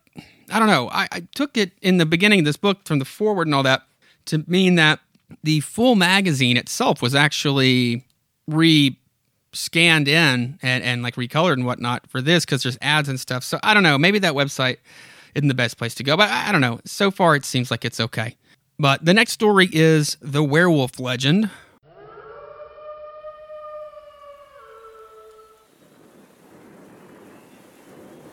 I 0.51 0.59
don't 0.59 0.67
know, 0.67 0.89
I, 0.89 1.07
I 1.09 1.21
took 1.35 1.55
it 1.55 1.71
in 1.81 1.99
the 1.99 2.05
beginning 2.05 2.39
of 2.39 2.45
this 2.45 2.57
book 2.57 2.85
from 2.85 2.99
the 2.99 3.05
forward 3.05 3.47
and 3.47 3.55
all 3.55 3.63
that 3.63 3.83
to 4.25 4.43
mean 4.45 4.75
that 4.75 4.99
the 5.41 5.61
full 5.61 5.95
magazine 5.95 6.57
itself 6.57 7.01
was 7.01 7.15
actually 7.15 8.03
re 8.47 8.97
scanned 9.53 10.07
in 10.07 10.57
and, 10.61 10.83
and 10.83 11.03
like 11.03 11.15
recolored 11.15 11.53
and 11.53 11.65
whatnot 11.65 12.07
for 12.09 12.21
this 12.21 12.43
because 12.43 12.63
there's 12.63 12.77
ads 12.81 13.07
and 13.07 13.19
stuff. 13.19 13.43
So 13.43 13.59
I 13.63 13.73
don't 13.73 13.83
know. 13.83 13.97
Maybe 13.97 14.19
that 14.19 14.33
website 14.33 14.77
isn't 15.35 15.47
the 15.47 15.53
best 15.53 15.77
place 15.77 15.95
to 15.95 16.03
go, 16.03 16.17
but 16.17 16.29
I, 16.29 16.49
I 16.49 16.51
don't 16.51 16.61
know. 16.61 16.79
So 16.85 17.11
far, 17.11 17.35
it 17.35 17.45
seems 17.45 17.69
like 17.71 17.85
it's 17.85 17.99
okay. 17.99 18.35
But 18.79 19.05
the 19.05 19.13
next 19.13 19.33
story 19.33 19.69
is 19.71 20.17
The 20.21 20.43
Werewolf 20.43 20.99
Legend, 20.99 21.49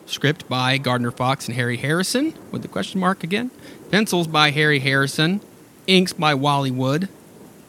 Script 0.06 0.48
by 0.48 0.76
Gardner 0.78 1.12
Fox 1.12 1.46
and 1.46 1.54
Harry 1.54 1.76
Harrison, 1.76 2.34
with 2.50 2.62
the 2.62 2.68
question 2.68 2.98
mark 2.98 3.22
again. 3.22 3.50
Pencils 3.90 4.26
by 4.26 4.50
Harry 4.50 4.80
Harrison. 4.80 5.40
Inks 5.86 6.12
by 6.12 6.34
Wally 6.34 6.70
Wood. 6.70 7.08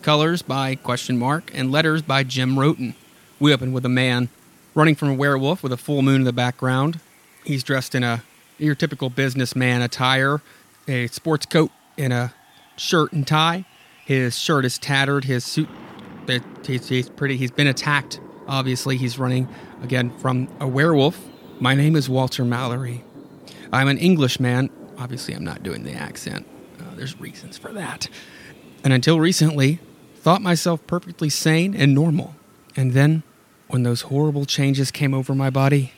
Colors 0.02 0.42
by 0.42 0.76
question 0.76 1.18
mark. 1.18 1.52
And 1.54 1.72
letters 1.72 2.02
by 2.02 2.24
Jim 2.24 2.58
Wroten. 2.58 2.96
We 3.40 3.54
open 3.54 3.74
with 3.74 3.86
a 3.86 3.90
man 3.90 4.30
running 4.76 4.96
from 4.96 5.10
a 5.10 5.14
werewolf 5.14 5.64
with 5.64 5.72
a 5.72 5.78
full 5.78 6.02
moon 6.02 6.18
in 6.18 6.24
the 6.24 6.34
background. 6.34 7.00
He's 7.44 7.64
dressed 7.64 7.96
in 7.96 8.04
a 8.04 8.24
your 8.58 8.76
typical 8.76 9.10
businessman 9.10 9.82
attire, 9.82 10.42
a 10.88 11.08
sports 11.08 11.48
coat 11.48 11.72
and 11.98 12.14
a 12.14 12.34
shirt 12.78 13.12
and 13.12 13.26
tie. 13.26 13.66
His 14.06 14.38
shirt 14.38 14.66
is 14.66 14.78
tattered. 14.78 15.26
His 15.26 15.44
suit, 15.44 15.70
he's, 16.66 17.10
pretty. 17.10 17.38
He's 17.38 17.52
been 17.52 17.68
attacked. 17.68 18.20
Obviously, 18.48 18.98
he's 18.98 19.18
running 19.18 19.48
again 19.82 20.16
from 20.20 20.48
a 20.60 20.68
werewolf 20.68 21.20
my 21.62 21.76
name 21.76 21.96
is 21.96 22.10
Walter 22.10 22.44
Mallory. 22.44 23.04
I'm 23.72 23.88
an 23.88 24.00
Englishman. 24.00 24.72
Obviously, 24.98 25.36
I'm 25.36 25.44
not 25.44 25.62
doing 25.62 25.84
the 25.84 25.94
accent. 25.94 26.48
Uh, 26.80 26.96
there's 26.96 27.20
reasons 27.20 27.56
for 27.56 27.72
that. 27.74 28.10
And 28.84 28.92
until 28.92 29.20
recently, 29.20 29.78
thought 30.22 30.42
myself 30.42 30.86
perfectly 30.88 31.30
sane 31.30 31.76
and 31.76 31.94
normal. 31.94 32.36
And 32.76 32.94
then, 32.94 33.24
when 33.68 33.84
those 33.84 34.02
horrible 34.04 34.46
changes 34.46 34.92
came 34.92 35.14
over 35.14 35.36
my 35.36 35.50
body, 35.50 35.94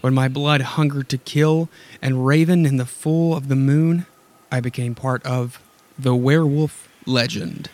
when 0.00 0.14
my 0.14 0.28
blood 0.28 0.60
hungered 0.60 1.08
to 1.10 1.18
kill 1.18 1.68
and 2.00 2.26
raven 2.26 2.66
in 2.66 2.76
the 2.76 2.86
full 2.86 3.36
of 3.36 3.48
the 3.48 3.56
moon, 3.56 4.06
I 4.50 4.60
became 4.60 4.94
part 4.94 5.24
of 5.24 5.60
the 5.98 6.14
werewolf 6.14 6.88
legend. 7.06 7.70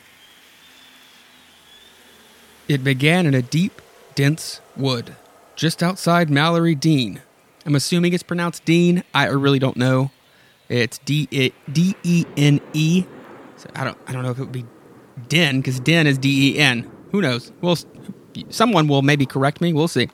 It 2.69 2.85
began 2.85 3.27
in 3.27 3.35
a 3.35 3.43
deep, 3.43 3.83
dense 4.15 4.61
wood 4.77 5.17
just 5.57 5.83
outside 5.83 6.31
Mallory 6.31 6.75
Dean, 6.75 7.21
I'm 7.65 7.75
assuming 7.75 8.13
it's 8.13 8.23
pronounced 8.23 8.65
Dean. 8.65 9.05
I 9.15 9.27
really 9.27 9.59
don't 9.59 9.77
know. 9.77 10.11
It's 10.69 10.99
D 10.99 11.29
E 11.31 12.25
N 12.37 12.61
E. 12.73 13.05
So 13.57 13.71
I 13.75 13.85
don't 13.85 13.99
I 14.07 14.13
don't 14.13 14.23
know 14.23 14.31
if 14.31 14.39
it 14.39 14.43
would 14.43 14.53
be 14.53 14.65
Den 15.29 15.61
because 15.61 15.81
Den 15.81 16.07
is 16.07 16.19
D 16.19 16.55
E 16.55 16.59
N. 16.59 16.91
Who 17.11 17.21
knows? 17.21 17.53
Well, 17.61 17.77
someone 18.49 18.89
will 18.89 19.03
maybe 19.03 19.27
correct 19.27 19.61
me. 19.61 19.73
We'll 19.73 19.89
see. 19.89 20.09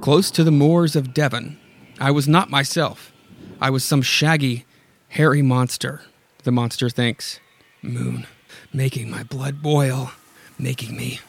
Close 0.00 0.30
to 0.32 0.44
the 0.44 0.50
moors 0.50 0.96
of 0.96 1.12
Devon, 1.12 1.58
I 2.00 2.10
was 2.10 2.26
not 2.26 2.50
myself. 2.50 3.12
I 3.60 3.68
was 3.68 3.84
some 3.84 4.00
shaggy, 4.00 4.64
hairy 5.08 5.42
monster. 5.42 6.00
The 6.44 6.52
monster 6.52 6.88
thinks. 6.88 7.38
Moon, 7.82 8.26
making 8.72 9.10
my 9.10 9.22
blood 9.22 9.62
boil, 9.62 10.12
making 10.58 10.96
me 10.96 11.20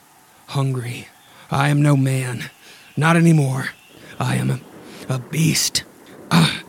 hungry. 0.48 1.08
I 1.50 1.68
am 1.68 1.82
no 1.82 1.98
man. 1.98 2.50
Not 2.96 3.18
anymore. 3.18 3.70
I 4.20 4.36
am 4.36 4.50
a, 4.50 4.60
a 5.10 5.20
beast. 5.20 5.84
Ah, 6.30 6.64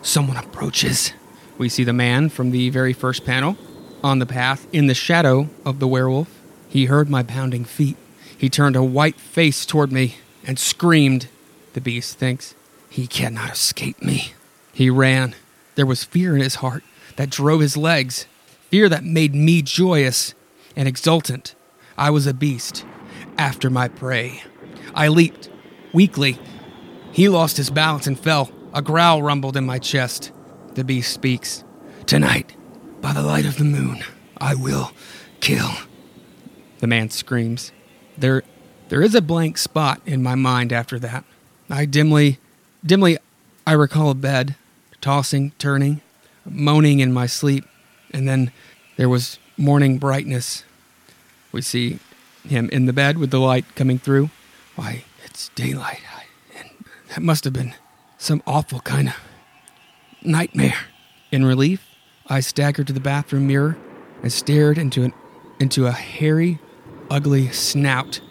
someone 0.00 0.38
approaches. 0.38 1.12
We 1.58 1.68
see 1.68 1.84
the 1.84 1.92
man 1.92 2.30
from 2.30 2.50
the 2.50 2.70
very 2.70 2.94
first 2.94 3.26
panel 3.26 3.58
on 4.02 4.18
the 4.18 4.26
path 4.26 4.66
in 4.72 4.86
the 4.86 4.94
shadow 4.94 5.48
of 5.64 5.78
the 5.78 5.88
werewolf. 5.88 6.28
He 6.68 6.86
heard 6.86 7.08
my 7.08 7.22
pounding 7.22 7.64
feet. 7.64 7.96
He 8.36 8.48
turned 8.48 8.76
a 8.76 8.82
white 8.82 9.20
face 9.20 9.64
toward 9.66 9.92
me 9.92 10.16
and 10.46 10.58
screamed. 10.58 11.28
The 11.74 11.80
beast 11.80 12.18
thinks, 12.18 12.54
He 12.90 13.06
cannot 13.06 13.52
escape 13.52 14.02
me. 14.02 14.34
He 14.72 14.90
ran. 14.90 15.34
There 15.74 15.86
was 15.86 16.04
fear 16.04 16.34
in 16.34 16.42
his 16.42 16.56
heart 16.56 16.82
that 17.16 17.30
drove 17.30 17.60
his 17.60 17.76
legs, 17.76 18.26
fear 18.70 18.88
that 18.88 19.04
made 19.04 19.34
me 19.34 19.62
joyous 19.62 20.34
and 20.76 20.88
exultant. 20.88 21.54
I 21.96 22.10
was 22.10 22.26
a 22.26 22.34
beast 22.34 22.84
after 23.38 23.70
my 23.70 23.88
prey. 23.88 24.42
I 24.94 25.08
leaped 25.08 25.50
weakly. 25.92 26.38
He 27.12 27.28
lost 27.28 27.56
his 27.56 27.70
balance 27.70 28.06
and 28.06 28.18
fell. 28.18 28.50
A 28.74 28.82
growl 28.82 29.22
rumbled 29.22 29.56
in 29.56 29.66
my 29.66 29.78
chest. 29.78 30.32
The 30.74 30.84
beast 30.84 31.12
speaks. 31.12 31.64
Tonight, 32.06 32.56
by 33.02 33.12
the 33.12 33.20
light 33.22 33.44
of 33.44 33.58
the 33.58 33.64
moon, 33.64 34.02
I 34.38 34.54
will 34.54 34.92
kill. 35.40 35.70
The 36.78 36.86
man 36.86 37.10
screams. 37.10 37.72
There 38.16 38.42
there 38.88 39.02
is 39.02 39.14
a 39.14 39.20
blank 39.20 39.58
spot 39.58 40.00
in 40.06 40.22
my 40.22 40.34
mind 40.34 40.72
after 40.72 40.98
that. 41.00 41.24
I 41.68 41.84
dimly 41.84 42.38
dimly 42.84 43.18
I 43.66 43.72
recall 43.72 44.10
a 44.10 44.14
bed, 44.14 44.56
tossing, 45.00 45.52
turning, 45.58 46.00
moaning 46.44 47.00
in 47.00 47.12
my 47.12 47.26
sleep, 47.26 47.64
and 48.12 48.26
then 48.26 48.52
there 48.96 49.08
was 49.08 49.38
morning 49.56 49.98
brightness. 49.98 50.64
We 51.50 51.62
see 51.62 51.98
him 52.46 52.68
in 52.70 52.86
the 52.86 52.92
bed 52.92 53.18
with 53.18 53.30
the 53.30 53.40
light 53.40 53.64
coming 53.74 53.98
through. 53.98 54.30
Why, 54.76 55.04
it's 55.24 55.50
daylight. 55.50 56.00
And 56.56 56.70
that 57.08 57.22
must 57.22 57.44
have 57.44 57.52
been 57.52 57.74
some 58.18 58.42
awful 58.46 58.80
kind 58.80 59.08
of 59.08 59.16
nightmare. 60.22 60.86
In 61.30 61.46
relief, 61.46 61.86
I 62.32 62.40
staggered 62.40 62.86
to 62.86 62.94
the 62.94 63.00
bathroom 63.00 63.46
mirror 63.46 63.76
and 64.22 64.32
stared 64.32 64.78
into 64.78 65.02
an 65.02 65.12
into 65.60 65.86
a 65.86 65.92
hairy, 65.92 66.60
ugly 67.10 67.50
snout. 67.50 68.22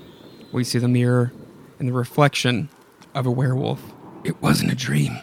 We 0.51 0.63
see 0.63 0.79
the 0.79 0.87
mirror 0.87 1.31
and 1.77 1.87
the 1.87 1.93
reflection 1.93 2.69
of 3.13 3.27
a 3.27 3.31
werewolf. 3.31 3.79
It 4.23 4.41
wasn't 4.41 4.71
a 4.71 4.75
dream. 4.75 5.19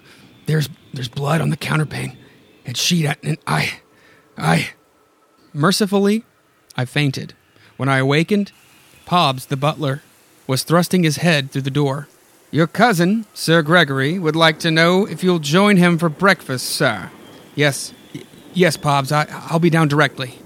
There's 0.46 0.68
there's 0.94 1.08
blood 1.08 1.40
on 1.40 1.50
the 1.50 1.56
counterpane 1.56 2.16
and 2.64 2.76
sheet 2.76 3.04
and 3.24 3.36
I 3.48 3.80
I 4.36 4.70
mercifully 5.52 6.24
I 6.76 6.84
fainted. 6.84 7.34
When 7.78 7.88
I 7.88 7.98
awakened, 7.98 8.52
Pobbs, 9.06 9.46
the 9.46 9.56
butler, 9.56 10.02
was 10.46 10.62
thrusting 10.62 11.02
his 11.02 11.16
head 11.16 11.50
through 11.50 11.62
the 11.62 11.70
door. 11.70 12.06
Your 12.52 12.68
cousin, 12.68 13.26
Sir 13.34 13.60
Gregory, 13.62 14.20
would 14.20 14.36
like 14.36 14.60
to 14.60 14.70
know 14.70 15.04
if 15.04 15.24
you'll 15.24 15.40
join 15.40 15.78
him 15.78 15.98
for 15.98 16.08
breakfast, 16.08 16.66
sir. 16.66 17.10
Yes, 17.56 17.92
yes, 18.58 18.76
Pobbs, 18.76 19.12
I, 19.12 19.26
I'll 19.30 19.58
be 19.58 19.70
down 19.70 19.88
directly. 19.88 20.38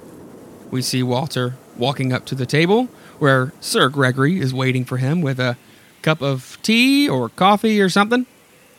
We 0.70 0.82
see 0.82 1.02
Walter 1.02 1.54
walking 1.76 2.12
up 2.12 2.24
to 2.26 2.34
the 2.34 2.46
table 2.46 2.84
where 3.18 3.52
Sir 3.60 3.88
Gregory 3.88 4.38
is 4.38 4.52
waiting 4.52 4.84
for 4.84 4.98
him 4.98 5.20
with 5.20 5.40
a 5.40 5.56
cup 6.02 6.20
of 6.20 6.58
tea 6.62 7.08
or 7.08 7.28
coffee 7.30 7.80
or 7.80 7.88
something. 7.88 8.26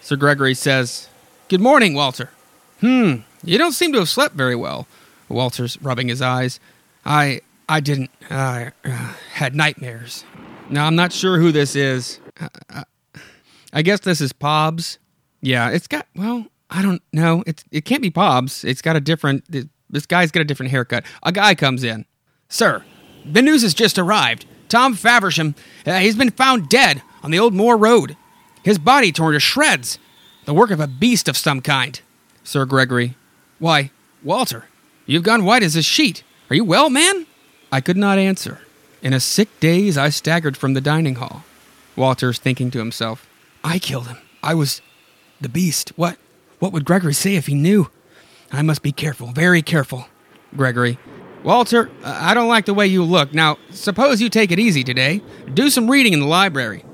Sir 0.01 0.15
Gregory 0.15 0.53
says, 0.53 1.09
Good 1.47 1.61
morning, 1.61 1.93
Walter. 1.93 2.29
Hmm, 2.79 3.17
you 3.43 3.57
don't 3.57 3.71
seem 3.71 3.91
to 3.93 3.99
have 3.99 4.09
slept 4.09 4.36
very 4.36 4.55
well. 4.55 4.88
Walter's 5.29 5.81
rubbing 5.81 6.09
his 6.09 6.21
eyes. 6.21 6.59
I 7.05 7.41
I 7.67 7.79
didn't. 7.79 8.11
I 8.29 8.71
uh, 8.84 9.13
had 9.34 9.55
nightmares. 9.55 10.25
Now 10.69 10.86
I'm 10.86 10.95
not 10.95 11.13
sure 11.13 11.39
who 11.39 11.51
this 11.51 11.75
is. 11.75 12.19
Uh, 12.39 12.47
uh, 12.69 12.84
I 13.71 13.81
guess 13.81 14.01
this 14.01 14.21
is 14.21 14.34
Pobbs. 14.34 14.99
Yeah, 15.41 15.69
it's 15.69 15.88
got. 15.88 16.07
Well, 16.15 16.47
I 16.74 16.82
don't 16.82 17.03
know. 17.13 17.43
It's 17.45 17.63
it 17.71 17.86
can't 17.86 18.01
be 18.01 18.09
Pobbs. 18.09 18.63
It's 18.63 18.82
got 18.82 18.95
a 18.95 18.99
different. 18.99 19.45
This 19.89 20.05
guy's 20.07 20.32
got 20.32 20.41
a 20.41 20.45
different 20.45 20.71
haircut. 20.71 21.05
A 21.21 21.32
guy 21.32 21.53
comes 21.53 21.84
in. 21.84 22.05
Sir, 22.49 22.84
the 23.26 23.41
news 23.41 23.61
has 23.61 23.74
just 23.74 23.99
arrived. 23.99 24.45
Tom 24.69 24.95
Faversham, 24.95 25.53
uh, 25.86 25.99
he's 25.99 26.15
been 26.15 26.32
found 26.32 26.67
dead 26.67 27.03
on 27.21 27.30
the 27.30 27.38
old 27.38 27.53
Moor 27.53 27.78
Road. 27.78 28.17
His 28.63 28.80
body 28.80 29.11
torn 29.11 29.34
to 29.34 29.39
shreds. 29.39 29.99
The 30.45 30.53
work 30.53 30.71
of 30.71 30.80
a 30.80 30.88
beast 30.88 31.30
of 31.30 31.38
some 31.38 31.61
kind. 31.61 32.01
Sir 32.43 32.65
Gregory. 32.65 33.15
Why, 33.59 33.91
Walter, 34.24 34.65
you've 35.05 35.24
gone 35.24 35.45
white 35.45 35.63
as 35.63 35.76
a 35.76 35.84
sheet. 35.84 36.24
Are 36.49 36.55
you 36.55 36.63
well, 36.63 36.89
man? 36.89 37.28
I 37.71 37.82
could 37.82 37.97
not 37.97 38.17
answer. 38.17 38.61
In 39.01 39.13
a 39.13 39.19
sick 39.19 39.47
daze, 39.59 39.97
I 39.97 40.09
staggered 40.09 40.57
from 40.57 40.74
the 40.74 40.82
dining 40.82 41.15
hall. 41.15 41.43
Walter's 41.95 42.39
thinking 42.39 42.71
to 42.71 42.80
himself, 42.80 43.28
I 43.63 43.80
killed 43.80 44.07
him. 44.07 44.17
I 44.41 44.55
was 44.55 44.82
the 45.39 45.49
beast. 45.49 45.91
What 45.95 46.17
what 46.64 46.72
would 46.72 46.86
Gregory 46.86 47.14
say 47.14 47.36
if 47.36 47.47
he 47.47 47.55
knew? 47.55 47.89
I 48.49 48.61
must 48.61 48.84
be 48.84 48.93
careful, 48.93 49.34
very 49.34 49.61
careful. 49.61 50.07
Gregory, 50.55 50.97
Walter, 51.43 51.91
I 52.05 52.34
don't 52.34 52.47
like 52.47 52.68
the 52.68 52.74
way 52.74 52.88
you 52.88 53.03
look. 53.03 53.34
Now, 53.34 53.57
suppose 53.70 54.22
you 54.22 54.30
take 54.30 54.49
it 54.49 54.59
easy 54.59 54.82
today. 54.82 55.22
Do 55.53 55.70
some 55.70 55.91
reading 55.91 56.14
in 56.14 56.22
the 56.22 56.26
library. 56.26 56.86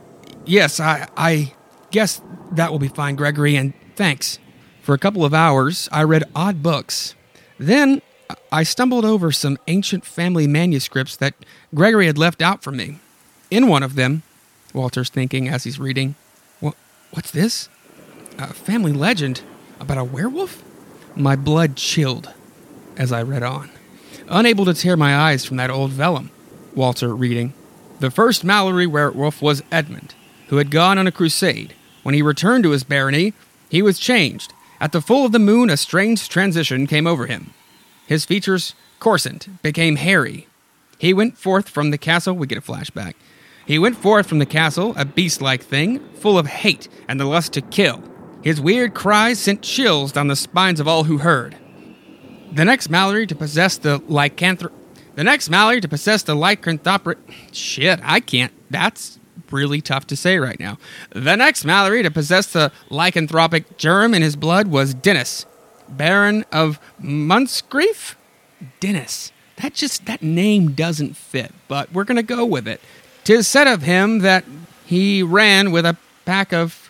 Yes, 0.44 0.80
I 0.80 1.08
I 1.16 1.54
guess 1.92 2.20
that 2.54 2.72
will 2.72 2.80
be 2.80 2.88
fine, 2.88 3.16
Gregory, 3.16 3.56
and 3.56 3.76
thanks. 3.96 4.40
For 4.82 4.96
a 4.96 4.98
couple 4.98 5.24
of 5.24 5.36
hours, 5.36 5.88
I 5.92 6.02
read 6.02 6.24
odd 6.34 6.64
books. 6.64 7.14
Then 7.60 8.02
I 8.52 8.64
stumbled 8.64 9.06
over 9.06 9.32
some 9.32 9.60
ancient 9.68 10.04
family 10.04 10.48
manuscripts 10.48 11.16
that 11.18 11.36
Gregory 11.76 12.08
had 12.08 12.18
left 12.18 12.42
out 12.42 12.64
for 12.64 12.72
me. 12.72 12.98
In 13.52 13.68
one 13.68 13.84
of 13.84 13.94
them, 13.94 14.24
Walter's 14.74 15.12
thinking 15.12 15.48
as 15.48 15.64
he's 15.66 15.78
reading, 15.78 16.16
what, 16.60 16.76
What's 17.12 17.30
this? 17.30 17.70
A 18.40 18.52
family 18.52 18.94
legend 18.94 19.44
about 19.80 19.98
a 19.98 20.04
werewolf? 20.04 20.64
My 21.16 21.36
blood 21.36 21.76
chilled 21.76 22.34
as 22.98 23.12
I 23.12 23.24
read 23.24 23.44
on, 23.44 23.70
unable 24.28 24.66
to 24.66 24.74
tear 24.74 24.98
my 24.98 25.16
eyes 25.16 25.46
from 25.46 25.58
that 25.58 25.70
old 25.70 25.92
vellum. 25.92 26.32
Walter 26.76 27.16
reading, 27.16 27.54
The 28.00 28.12
first 28.12 28.44
Mallory 28.44 28.86
werewolf 28.86 29.42
was 29.42 29.64
Edmund, 29.72 30.14
who 30.48 30.58
had 30.58 30.70
gone 30.70 30.98
on 30.98 31.08
a 31.08 31.12
crusade. 31.12 31.74
When 32.04 32.14
he 32.14 32.22
returned 32.22 32.64
to 32.64 32.72
his 32.72 32.84
barony, 32.84 33.34
he 33.70 33.82
was 33.82 34.00
changed. 34.00 34.54
At 34.82 34.92
the 34.92 35.02
full 35.02 35.26
of 35.26 35.32
the 35.32 35.40
moon, 35.40 35.70
a 35.70 35.78
strange 35.78 36.30
transition 36.30 36.88
came 36.88 37.08
over 37.08 37.26
him. 37.26 37.54
His 38.08 38.26
features 38.26 38.76
coarsened, 39.00 39.60
became 39.62 39.96
hairy. 39.96 40.48
He 40.98 41.14
went 41.14 41.38
forth 41.38 41.70
from 41.70 41.92
the 41.92 41.98
castle. 41.98 42.34
We 42.34 42.48
get 42.48 42.58
a 42.58 42.62
flashback. 42.62 43.14
He 43.66 43.80
went 43.80 43.98
forth 43.98 44.28
from 44.28 44.40
the 44.40 44.46
castle, 44.46 44.94
a 44.98 45.06
beast 45.06 45.42
like 45.42 45.64
thing, 45.64 46.00
full 46.16 46.38
of 46.38 46.48
hate 46.48 46.88
and 47.08 47.20
the 47.20 47.26
lust 47.26 47.54
to 47.54 47.62
kill. 47.62 48.04
His 48.42 48.62
weird 48.62 48.94
cries 48.94 49.40
sent 49.40 49.62
chills 49.62 50.12
down 50.12 50.28
the 50.28 50.36
spines 50.36 50.80
of 50.80 50.88
all 50.88 51.04
who 51.04 51.18
heard. 51.18 51.58
The 52.52 52.66
next 52.66 52.90
Mallory 52.90 53.28
to 53.28 53.36
possess 53.36 53.78
the 53.78 54.00
lycanthrop. 54.02 54.72
The 55.16 55.24
next 55.24 55.50
Mallory 55.50 55.82
to 55.82 55.88
possess 55.88 56.24
the 56.24 56.36
lycanthropic. 56.36 57.18
Shit, 57.52 58.00
I 58.04 58.22
can't. 58.22 58.54
That's 58.72 59.20
really 59.52 59.82
tough 59.82 60.08
to 60.08 60.16
say 60.16 60.38
right 60.38 60.60
now. 60.60 60.78
The 61.12 61.36
next 61.36 61.66
Mallory 61.66 62.04
to 62.04 62.12
possess 62.12 62.48
the 62.48 62.72
lycanthropic 62.90 63.78
germ 63.78 64.14
in 64.14 64.22
his 64.22 64.36
blood 64.36 64.68
was 64.68 64.94
Dennis, 64.94 65.46
Baron 65.90 66.46
of 66.52 66.80
Moncrief? 67.00 68.16
Dennis. 68.80 69.32
That 69.58 69.74
just 69.74 70.06
that 70.06 70.22
name 70.22 70.72
doesn't 70.72 71.18
fit, 71.18 71.52
but 71.68 71.92
we're 71.92 72.06
gonna 72.06 72.24
go 72.24 72.46
with 72.46 72.68
it. 72.68 72.80
Tis 73.26 73.48
said 73.48 73.68
of 73.68 73.82
him 73.82 74.20
that 74.20 74.46
he 74.86 75.22
ran 75.22 75.72
with 75.72 75.86
a 75.86 75.98
pack 76.26 76.54
of 76.54 76.89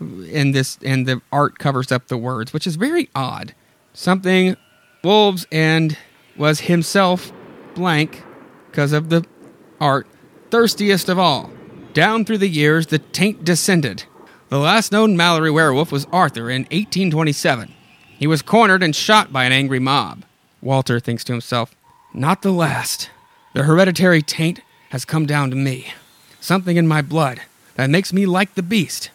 in 0.00 0.52
this 0.52 0.78
and 0.84 1.06
the 1.06 1.20
art 1.32 1.58
covers 1.58 1.92
up 1.92 2.08
the 2.08 2.18
words, 2.18 2.52
which 2.52 2.66
is 2.66 2.76
very 2.76 3.08
odd. 3.14 3.54
Something 3.92 4.56
wolves 5.02 5.46
and 5.50 5.96
was 6.36 6.60
himself 6.60 7.32
blank 7.74 8.22
because 8.70 8.92
of 8.92 9.08
the 9.08 9.24
art 9.80 10.06
thirstiest 10.50 11.08
of 11.08 11.18
all. 11.18 11.50
Down 11.94 12.24
through 12.24 12.38
the 12.38 12.48
years 12.48 12.86
the 12.88 12.98
taint 12.98 13.44
descended. 13.44 14.04
The 14.48 14.58
last 14.58 14.92
known 14.92 15.16
Mallory 15.16 15.50
werewolf 15.50 15.92
was 15.92 16.06
Arthur 16.12 16.48
in 16.48 16.62
1827. 16.62 17.74
He 18.18 18.26
was 18.26 18.42
cornered 18.42 18.82
and 18.82 18.96
shot 18.96 19.32
by 19.32 19.44
an 19.44 19.52
angry 19.52 19.78
mob. 19.78 20.24
Walter 20.62 20.98
thinks 20.98 21.22
to 21.24 21.32
himself, 21.32 21.74
Not 22.14 22.42
the 22.42 22.50
last. 22.50 23.10
The 23.54 23.64
hereditary 23.64 24.22
taint 24.22 24.60
has 24.90 25.04
come 25.04 25.26
down 25.26 25.50
to 25.50 25.56
me. 25.56 25.92
Something 26.40 26.76
in 26.76 26.88
my 26.88 27.02
blood 27.02 27.42
that 27.74 27.90
makes 27.90 28.12
me 28.12 28.26
like 28.26 28.54
the 28.54 28.62
beast. 28.62 29.10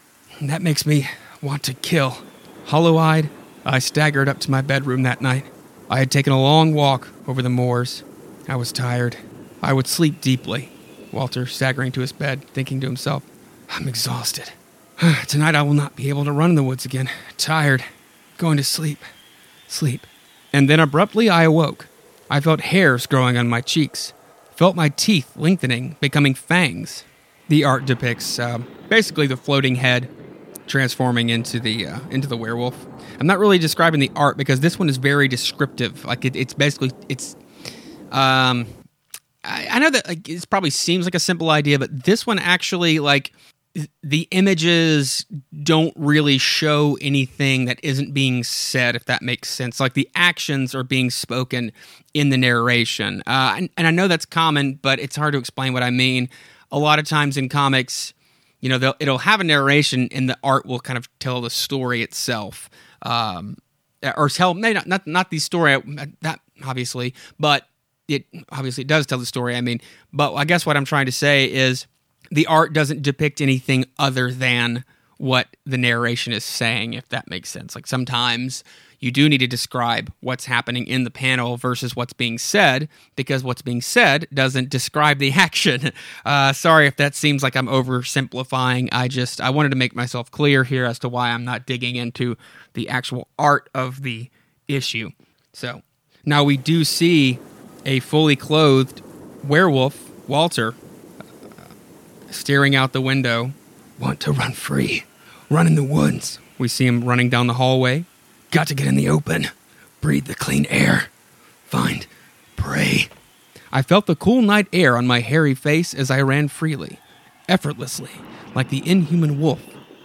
That 0.48 0.62
makes 0.62 0.86
me 0.86 1.08
want 1.42 1.64
to 1.64 1.74
kill. 1.74 2.18
Hollow 2.66 2.98
eyed, 2.98 3.30
I 3.66 3.80
staggered 3.80 4.28
up 4.28 4.40
to 4.40 4.52
my 4.52 4.62
bedroom 4.62 5.04
that 5.04 5.22
night. 5.22 5.46
I 5.90 6.00
had 6.00 6.12
taken 6.12 6.34
a 6.34 6.42
long 6.42 6.74
walk 6.74 7.08
over 7.28 7.42
the 7.42 7.50
moors. 7.50 8.04
I 8.48 8.58
was 8.58 8.74
tired. 8.74 9.16
I 9.62 9.72
would 9.72 9.88
sleep 9.88 10.20
deeply. 10.20 10.70
Walter 11.14 11.46
staggering 11.46 11.94
to 11.94 12.02
his 12.02 12.12
bed, 12.12 12.44
thinking 12.50 12.82
to 12.82 12.88
himself, 12.88 13.24
I'm 13.70 13.88
exhausted. 13.88 14.52
Tonight 15.28 15.56
I 15.56 15.62
will 15.62 15.74
not 15.74 15.96
be 15.96 16.10
able 16.10 16.26
to 16.26 16.32
run 16.32 16.52
in 16.52 16.56
the 16.56 16.64
woods 16.64 16.84
again. 16.84 17.10
Tired. 17.38 17.84
Going 18.38 18.58
to 18.58 18.64
sleep. 18.64 19.00
Sleep. 19.68 20.06
And 20.52 20.70
then 20.70 20.82
abruptly 20.82 21.30
I 21.30 21.44
awoke. 21.44 21.88
I 22.30 22.42
felt 22.42 22.62
hairs 22.62 23.08
growing 23.08 23.38
on 23.38 23.48
my 23.48 23.62
cheeks, 23.62 24.12
felt 24.56 24.76
my 24.76 24.90
teeth 24.90 25.38
lengthening, 25.38 25.96
becoming 26.02 26.34
fangs. 26.34 27.06
The 27.48 27.64
art 27.64 27.86
depicts 27.86 28.40
uh, 28.40 28.60
basically 28.90 29.28
the 29.28 29.38
floating 29.38 29.76
head 29.76 30.10
transforming 30.68 31.30
into 31.30 31.60
the 31.60 31.88
uh, 31.88 32.00
into 32.10 32.28
the 32.28 32.38
werewolf. 32.38 32.86
I'm 33.20 33.28
not 33.28 33.40
really 33.40 33.60
describing 33.60 34.00
the 34.00 34.12
art 34.16 34.38
because 34.38 34.60
this 34.60 34.80
one 34.80 34.90
is 34.90 34.98
very 34.98 35.28
descriptive. 35.28 36.06
Like 36.06 36.26
it, 36.26 36.36
it's 36.36 36.54
basically 36.54 36.92
it's. 37.10 37.36
Um, 38.12 38.68
I, 39.44 39.68
I 39.72 39.80
know 39.80 39.90
that 39.90 40.08
like, 40.08 40.30
it 40.30 40.50
probably 40.50 40.70
seems 40.70 41.06
like 41.06 41.16
a 41.16 41.20
simple 41.20 41.50
idea, 41.50 41.80
but 41.80 42.06
this 42.06 42.26
one 42.26 42.40
actually 42.40 43.00
like 43.00 43.34
the 44.04 44.28
images 44.32 45.26
don't 45.64 45.94
really 45.96 46.38
show 46.38 46.98
anything 47.02 47.66
that 47.66 47.80
isn't 47.82 48.14
being 48.14 48.44
said 48.44 48.96
if 48.96 49.06
that 49.06 49.24
makes 49.24 49.50
sense 49.50 49.80
like 49.80 49.94
the 49.94 50.08
actions 50.14 50.76
are 50.76 50.84
being 50.84 51.10
spoken 51.10 51.72
in 52.14 52.30
the 52.30 52.38
narration 52.38 53.24
uh, 53.26 53.56
and, 53.58 53.70
and, 53.76 53.88
i 53.88 53.92
know 53.92 54.08
that's 54.08 54.26
common 54.26 54.76
but 54.76 55.00
it's 55.00 55.16
hard 55.16 55.34
to 55.34 55.40
explain 55.40 55.74
what 55.74 55.82
i 55.82 55.90
mean 55.90 56.30
a 56.72 56.78
lot 56.78 57.00
of 57.00 57.06
times 57.06 57.36
in 57.36 57.50
comics 57.50 58.14
you 58.64 58.70
know 58.70 58.94
it'll 59.00 59.20
have 59.20 59.42
a 59.42 59.44
narration 59.44 60.08
and 60.12 60.30
the 60.30 60.38
art 60.44 60.66
will 60.66 60.80
kind 60.80 60.98
of 60.98 61.08
tell 61.20 61.42
the 61.42 61.50
story 61.50 62.02
itself 62.02 62.70
um, 63.02 63.58
or 64.16 64.30
tell 64.30 64.54
maybe 64.54 64.76
not, 64.76 64.88
not 64.88 65.06
not 65.06 65.30
the 65.30 65.40
story 65.40 65.76
that 66.22 66.40
obviously 66.66 67.14
but 67.38 67.68
it 68.08 68.26
obviously 68.52 68.84
does 68.84 69.06
tell 69.06 69.18
the 69.18 69.26
story 69.26 69.56
i 69.56 69.62
mean 69.62 69.82
but 70.14 70.34
i 70.36 70.46
guess 70.46 70.66
what 70.66 70.78
i'm 70.78 70.86
trying 70.86 71.06
to 71.06 71.12
say 71.12 71.52
is 71.52 71.88
the 72.32 72.48
art 72.48 72.74
doesn't 72.74 73.02
depict 73.02 73.42
anything 73.42 73.86
other 74.00 74.32
than 74.32 74.86
what 75.18 75.56
the 75.66 75.78
narration 75.78 76.34
is 76.34 76.44
saying, 76.44 76.94
if 76.94 77.08
that 77.10 77.30
makes 77.30 77.50
sense. 77.50 77.76
Like 77.76 77.88
sometimes 77.88 78.64
you 79.04 79.12
do 79.12 79.28
need 79.28 79.40
to 79.40 79.48
describe 79.48 80.14
what's 80.22 80.46
happening 80.46 80.88
in 80.88 81.04
the 81.04 81.12
panel 81.12 81.58
versus 81.58 81.94
what's 81.94 82.14
being 82.14 82.38
said 82.38 82.88
because 83.18 83.44
what's 83.44 83.62
being 83.62 83.82
said 83.82 84.26
doesn't 84.34 84.70
describe 84.70 85.20
the 85.20 85.32
action. 85.36 85.92
Uh, 86.24 86.54
sorry 86.54 86.88
if 86.88 86.96
that 86.96 87.14
seems 87.14 87.44
like 87.44 87.58
I'm 87.58 87.68
oversimplifying. 87.68 88.88
I 88.94 89.10
just 89.10 89.42
I 89.42 89.50
wanted 89.50 89.70
to 89.70 89.76
make 89.76 89.94
myself 89.94 90.32
clear 90.32 90.64
here 90.64 90.86
as 90.86 91.00
to 91.00 91.10
why 91.10 91.32
I'm 91.32 91.44
not 91.44 91.66
digging 91.66 91.98
into 91.98 92.38
the 92.76 92.88
actual 92.88 93.28
art 93.38 93.70
of 93.76 94.04
the 94.04 94.30
issue. 94.70 95.10
So 95.52 95.82
now 96.24 96.46
we 96.46 96.56
do 96.56 96.86
see 96.86 97.40
a 97.86 98.00
fully 98.00 98.38
clothed 98.38 99.02
werewolf, 99.44 100.12
Walter, 100.30 100.76
staring 102.32 102.74
out 102.74 102.94
the 102.94 103.02
window. 103.02 103.52
Want 104.00 104.22
to 104.22 104.32
run 104.32 104.54
free. 104.54 105.04
Run 105.50 105.68
in 105.68 105.76
the 105.76 105.84
woods. 105.84 106.40
We 106.58 106.70
see 106.70 106.86
him 106.86 107.04
running 107.04 107.30
down 107.30 107.48
the 107.48 107.56
hallway. 107.56 108.06
Got 108.54 108.68
to 108.68 108.76
get 108.76 108.86
in 108.86 108.94
the 108.94 109.10
open. 109.10 109.48
Breathe 110.00 110.28
the 110.28 110.36
clean 110.36 110.68
air. 110.68 111.06
Find 111.66 112.06
prey. 112.56 113.08
I 113.72 113.82
felt 113.82 114.06
the 114.06 114.16
cool 114.16 114.44
night 114.44 114.68
air 114.72 114.96
on 114.96 115.08
my 115.08 115.22
hairy 115.22 115.56
face 115.56 115.92
as 115.92 116.12
I 116.12 116.22
ran 116.22 116.50
freely, 116.50 117.00
effortlessly, 117.50 118.12
like 118.54 118.70
the 118.70 118.88
inhuman 118.88 119.42
wolf 119.42 119.60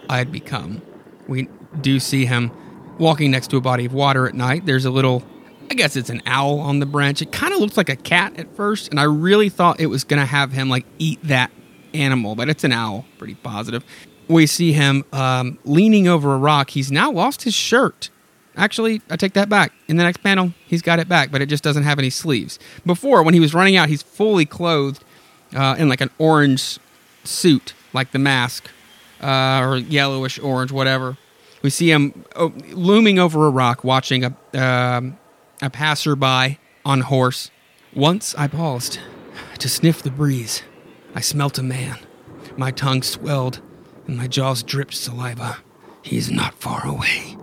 I 0.09 0.17
had 0.17 0.31
become. 0.31 0.81
We 1.27 1.47
do 1.79 1.99
see 1.99 2.25
him 2.25 2.49
walking 2.97 3.29
next 3.29 3.51
to 3.51 3.57
a 3.57 3.61
body 3.61 3.85
of 3.85 3.93
water 3.93 4.27
at 4.27 4.33
night. 4.33 4.65
There's 4.65 4.85
a 4.85 4.89
little, 4.89 5.21
I 5.69 5.75
guess 5.75 5.95
it's 5.95 6.09
an 6.09 6.23
owl 6.25 6.59
on 6.59 6.79
the 6.79 6.87
branch. 6.87 7.21
It 7.21 7.31
kind 7.31 7.53
of 7.53 7.59
looks 7.59 7.77
like 7.77 7.89
a 7.89 7.95
cat 7.95 8.39
at 8.39 8.55
first, 8.55 8.87
and 8.87 8.99
I 8.99 9.03
really 9.03 9.49
thought 9.49 9.79
it 9.79 9.85
was 9.91 10.03
going 10.03 10.21
to 10.21 10.25
have 10.25 10.53
him 10.53 10.71
like 10.71 10.87
eat 10.97 11.19
that 11.21 11.51
animal, 11.93 12.33
but 12.33 12.49
it's 12.49 12.63
an 12.63 12.71
owl. 12.71 13.05
Pretty 13.19 13.35
positive. 13.35 13.85
We 14.27 14.47
see 14.47 14.73
him 14.73 15.05
um, 15.13 15.59
leaning 15.65 16.07
over 16.07 16.33
a 16.33 16.37
rock. 16.39 16.71
He's 16.71 16.91
now 16.91 17.11
lost 17.11 17.43
his 17.43 17.53
shirt. 17.53 18.09
Actually, 18.59 19.01
I 19.09 19.15
take 19.15 19.33
that 19.33 19.49
back. 19.49 19.71
In 19.87 19.95
the 19.97 20.03
next 20.03 20.17
panel, 20.17 20.53
he's 20.67 20.81
got 20.81 20.99
it 20.99 21.07
back, 21.07 21.31
but 21.31 21.41
it 21.41 21.47
just 21.47 21.63
doesn't 21.63 21.83
have 21.83 21.97
any 21.97 22.09
sleeves. 22.09 22.59
Before, 22.85 23.23
when 23.23 23.33
he 23.33 23.39
was 23.39 23.53
running 23.53 23.77
out, 23.77 23.87
he's 23.89 24.03
fully 24.03 24.45
clothed 24.45 25.03
uh, 25.55 25.75
in 25.79 25.87
like 25.87 26.01
an 26.01 26.09
orange 26.17 26.77
suit, 27.23 27.73
like 27.93 28.11
the 28.11 28.19
mask, 28.19 28.69
uh, 29.21 29.61
or 29.63 29.77
yellowish 29.77 30.37
orange, 30.39 30.71
whatever. 30.71 31.17
We 31.61 31.69
see 31.69 31.89
him 31.89 32.25
oh, 32.35 32.53
looming 32.71 33.17
over 33.17 33.47
a 33.47 33.49
rock, 33.49 33.83
watching 33.83 34.25
a 34.25 34.35
um, 34.53 35.17
a 35.61 35.69
passerby 35.69 36.59
on 36.85 37.01
horse. 37.01 37.51
Once 37.93 38.35
I 38.35 38.47
paused 38.47 38.99
to 39.59 39.69
sniff 39.69 40.01
the 40.01 40.11
breeze. 40.11 40.63
I 41.15 41.21
smelt 41.21 41.57
a 41.57 41.63
man. 41.63 41.97
My 42.57 42.71
tongue 42.71 43.03
swelled 43.03 43.61
and 44.07 44.17
my 44.17 44.27
jaws 44.27 44.63
dripped 44.63 44.93
saliva. 44.93 45.57
He 46.01 46.17
is 46.17 46.31
not 46.31 46.53
far 46.55 46.85
away. 46.85 47.37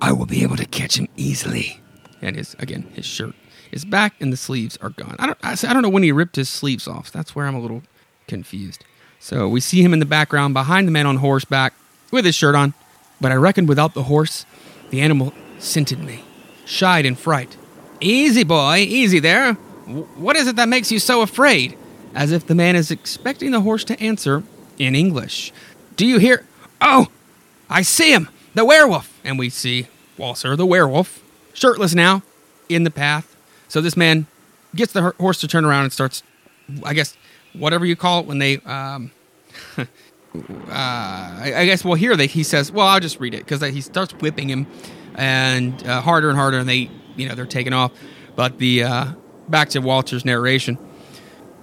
I 0.00 0.12
will 0.12 0.26
be 0.26 0.42
able 0.42 0.56
to 0.56 0.66
catch 0.66 0.98
him 0.98 1.08
easily. 1.16 1.80
And 2.20 2.36
his 2.36 2.54
again, 2.58 2.82
his 2.94 3.06
shirt 3.06 3.34
is 3.72 3.84
back 3.84 4.14
and 4.20 4.32
the 4.32 4.36
sleeves 4.36 4.76
are 4.78 4.90
gone. 4.90 5.16
I 5.18 5.26
don't 5.26 5.38
I, 5.42 5.52
I 5.52 5.72
don't 5.72 5.82
know 5.82 5.88
when 5.88 6.02
he 6.02 6.12
ripped 6.12 6.36
his 6.36 6.48
sleeves 6.48 6.86
off. 6.88 7.10
That's 7.10 7.34
where 7.34 7.46
I'm 7.46 7.54
a 7.54 7.60
little 7.60 7.82
confused. 8.26 8.84
So 9.18 9.48
we 9.48 9.60
see 9.60 9.82
him 9.82 9.92
in 9.92 9.98
the 9.98 10.06
background 10.06 10.54
behind 10.54 10.86
the 10.86 10.92
man 10.92 11.06
on 11.06 11.16
horseback 11.16 11.74
with 12.10 12.24
his 12.24 12.34
shirt 12.34 12.54
on. 12.54 12.74
But 13.20 13.32
I 13.32 13.36
reckoned 13.36 13.68
without 13.68 13.94
the 13.94 14.04
horse, 14.04 14.44
the 14.90 15.00
animal 15.00 15.32
scented 15.58 16.00
me, 16.00 16.22
shied 16.66 17.06
in 17.06 17.14
fright. 17.14 17.56
Easy, 18.00 18.44
boy, 18.44 18.78
easy 18.78 19.20
there. 19.20 19.54
What 19.54 20.36
is 20.36 20.46
it 20.46 20.56
that 20.56 20.68
makes 20.68 20.92
you 20.92 20.98
so 20.98 21.22
afraid? 21.22 21.76
as 22.16 22.32
if 22.32 22.46
the 22.46 22.54
man 22.54 22.74
is 22.74 22.90
expecting 22.90 23.50
the 23.50 23.60
horse 23.60 23.84
to 23.84 24.00
answer 24.00 24.42
in 24.78 24.94
English. 24.96 25.52
Do 25.96 26.06
you 26.06 26.18
hear? 26.18 26.44
Oh, 26.80 27.08
I 27.68 27.82
see 27.82 28.12
him, 28.12 28.28
the 28.54 28.64
werewolf. 28.64 29.12
And 29.26 29.38
we 29.38 29.50
see 29.50 29.88
Walter, 30.16 30.56
the 30.56 30.66
werewolf, 30.66 31.22
shirtless 31.52 31.94
now, 31.94 32.22
in 32.68 32.84
the 32.84 32.90
path. 32.90 33.36
So 33.68 33.80
this 33.80 33.96
man 33.96 34.26
gets 34.74 34.92
the 34.92 35.10
horse 35.18 35.40
to 35.40 35.48
turn 35.48 35.64
around 35.64 35.84
and 35.84 35.92
starts, 35.92 36.22
I 36.84 36.94
guess, 36.94 37.16
whatever 37.52 37.84
you 37.84 37.96
call 37.96 38.20
it 38.20 38.26
when 38.26 38.38
they. 38.38 38.58
Um, 38.58 39.10
uh, 39.78 39.86
I, 40.68 41.52
I, 41.56 41.66
guess 41.66 41.82
well 41.82 41.94
here 41.94 42.14
they, 42.14 42.26
he 42.26 42.42
says 42.42 42.70
well 42.70 42.86
I'll 42.86 43.00
just 43.00 43.18
read 43.20 43.32
it 43.32 43.38
because 43.38 43.62
he 43.72 43.80
starts 43.80 44.12
whipping 44.14 44.50
him 44.50 44.66
and 45.14 45.82
uh, 45.86 46.02
harder 46.02 46.28
and 46.28 46.36
harder 46.36 46.58
and 46.58 46.68
they 46.68 46.90
you 47.16 47.26
know 47.26 47.34
they're 47.34 47.46
taking 47.46 47.72
off 47.72 47.90
but 48.34 48.58
the 48.58 48.82
uh, 48.82 49.06
back 49.48 49.70
to 49.70 49.80
Walter's 49.80 50.26
narration 50.26 50.76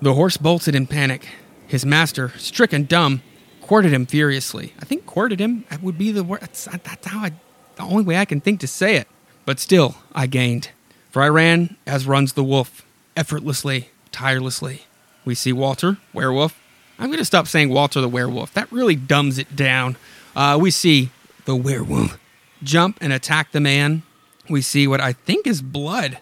the 0.03 0.13
horse 0.13 0.35
bolted 0.35 0.75
in 0.75 0.85
panic. 0.85 1.29
His 1.65 1.85
master, 1.85 2.33
stricken 2.37 2.83
dumb, 2.83 3.21
quartered 3.61 3.93
him 3.93 4.05
furiously. 4.05 4.73
I 4.81 4.85
think 4.85 5.05
quartered 5.05 5.39
him 5.39 5.63
would 5.81 5.97
be 5.97 6.11
the 6.11 6.25
word. 6.25 6.41
That's, 6.41 6.65
that's 6.65 7.07
how 7.07 7.19
I, 7.19 7.31
the 7.75 7.83
only 7.83 8.03
way 8.03 8.17
I 8.17 8.25
can 8.25 8.41
think 8.41 8.59
to 8.61 8.67
say 8.67 8.95
it. 8.95 9.07
But 9.45 9.59
still, 9.59 9.95
I 10.13 10.27
gained. 10.27 10.69
For 11.11 11.21
I 11.21 11.29
ran 11.29 11.77
as 11.85 12.07
runs 12.07 12.33
the 12.33 12.43
wolf, 12.43 12.85
effortlessly, 13.15 13.89
tirelessly. 14.11 14.83
We 15.25 15.35
see 15.35 15.53
Walter, 15.53 15.97
werewolf. 16.13 16.59
I'm 16.97 17.07
going 17.07 17.19
to 17.19 17.25
stop 17.25 17.47
saying 17.47 17.69
Walter 17.69 18.01
the 18.01 18.09
werewolf. 18.09 18.53
That 18.53 18.71
really 18.71 18.95
dumbs 18.95 19.37
it 19.37 19.55
down. 19.55 19.97
Uh, 20.35 20.57
we 20.59 20.71
see 20.71 21.09
the 21.45 21.55
werewolf 21.55 22.17
jump 22.63 22.97
and 23.01 23.13
attack 23.13 23.51
the 23.51 23.59
man. 23.59 24.03
We 24.49 24.61
see 24.61 24.87
what 24.87 25.01
I 25.01 25.13
think 25.13 25.47
is 25.47 25.61
blood 25.61 26.17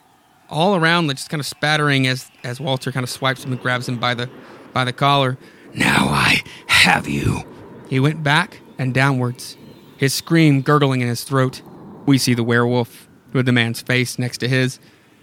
all 0.49 0.75
around, 0.75 1.09
just 1.09 1.29
kind 1.29 1.39
of 1.39 1.45
spattering 1.45 2.07
as 2.07 2.29
as 2.43 2.59
Walter 2.59 2.91
kind 2.91 3.03
of 3.03 3.09
swipes 3.09 3.43
him 3.43 3.51
and 3.51 3.61
grabs 3.61 3.87
him 3.87 3.97
by 3.97 4.13
the 4.13 4.29
by 4.73 4.83
the 4.83 4.93
collar. 4.93 5.37
Now 5.73 6.07
I 6.09 6.43
have 6.67 7.07
you. 7.07 7.43
He 7.89 7.99
went 7.99 8.23
back 8.23 8.59
and 8.77 8.93
downwards, 8.93 9.55
his 10.01 10.15
scream 10.15 10.63
gurgling 10.63 11.01
in 11.01 11.07
his 11.07 11.23
throat. 11.23 11.61
We 12.07 12.17
see 12.17 12.33
the 12.33 12.43
werewolf 12.43 13.07
with 13.33 13.45
the 13.45 13.51
man's 13.51 13.83
face 13.83 14.17
next 14.17 14.39
to 14.39 14.47
his. 14.47 14.79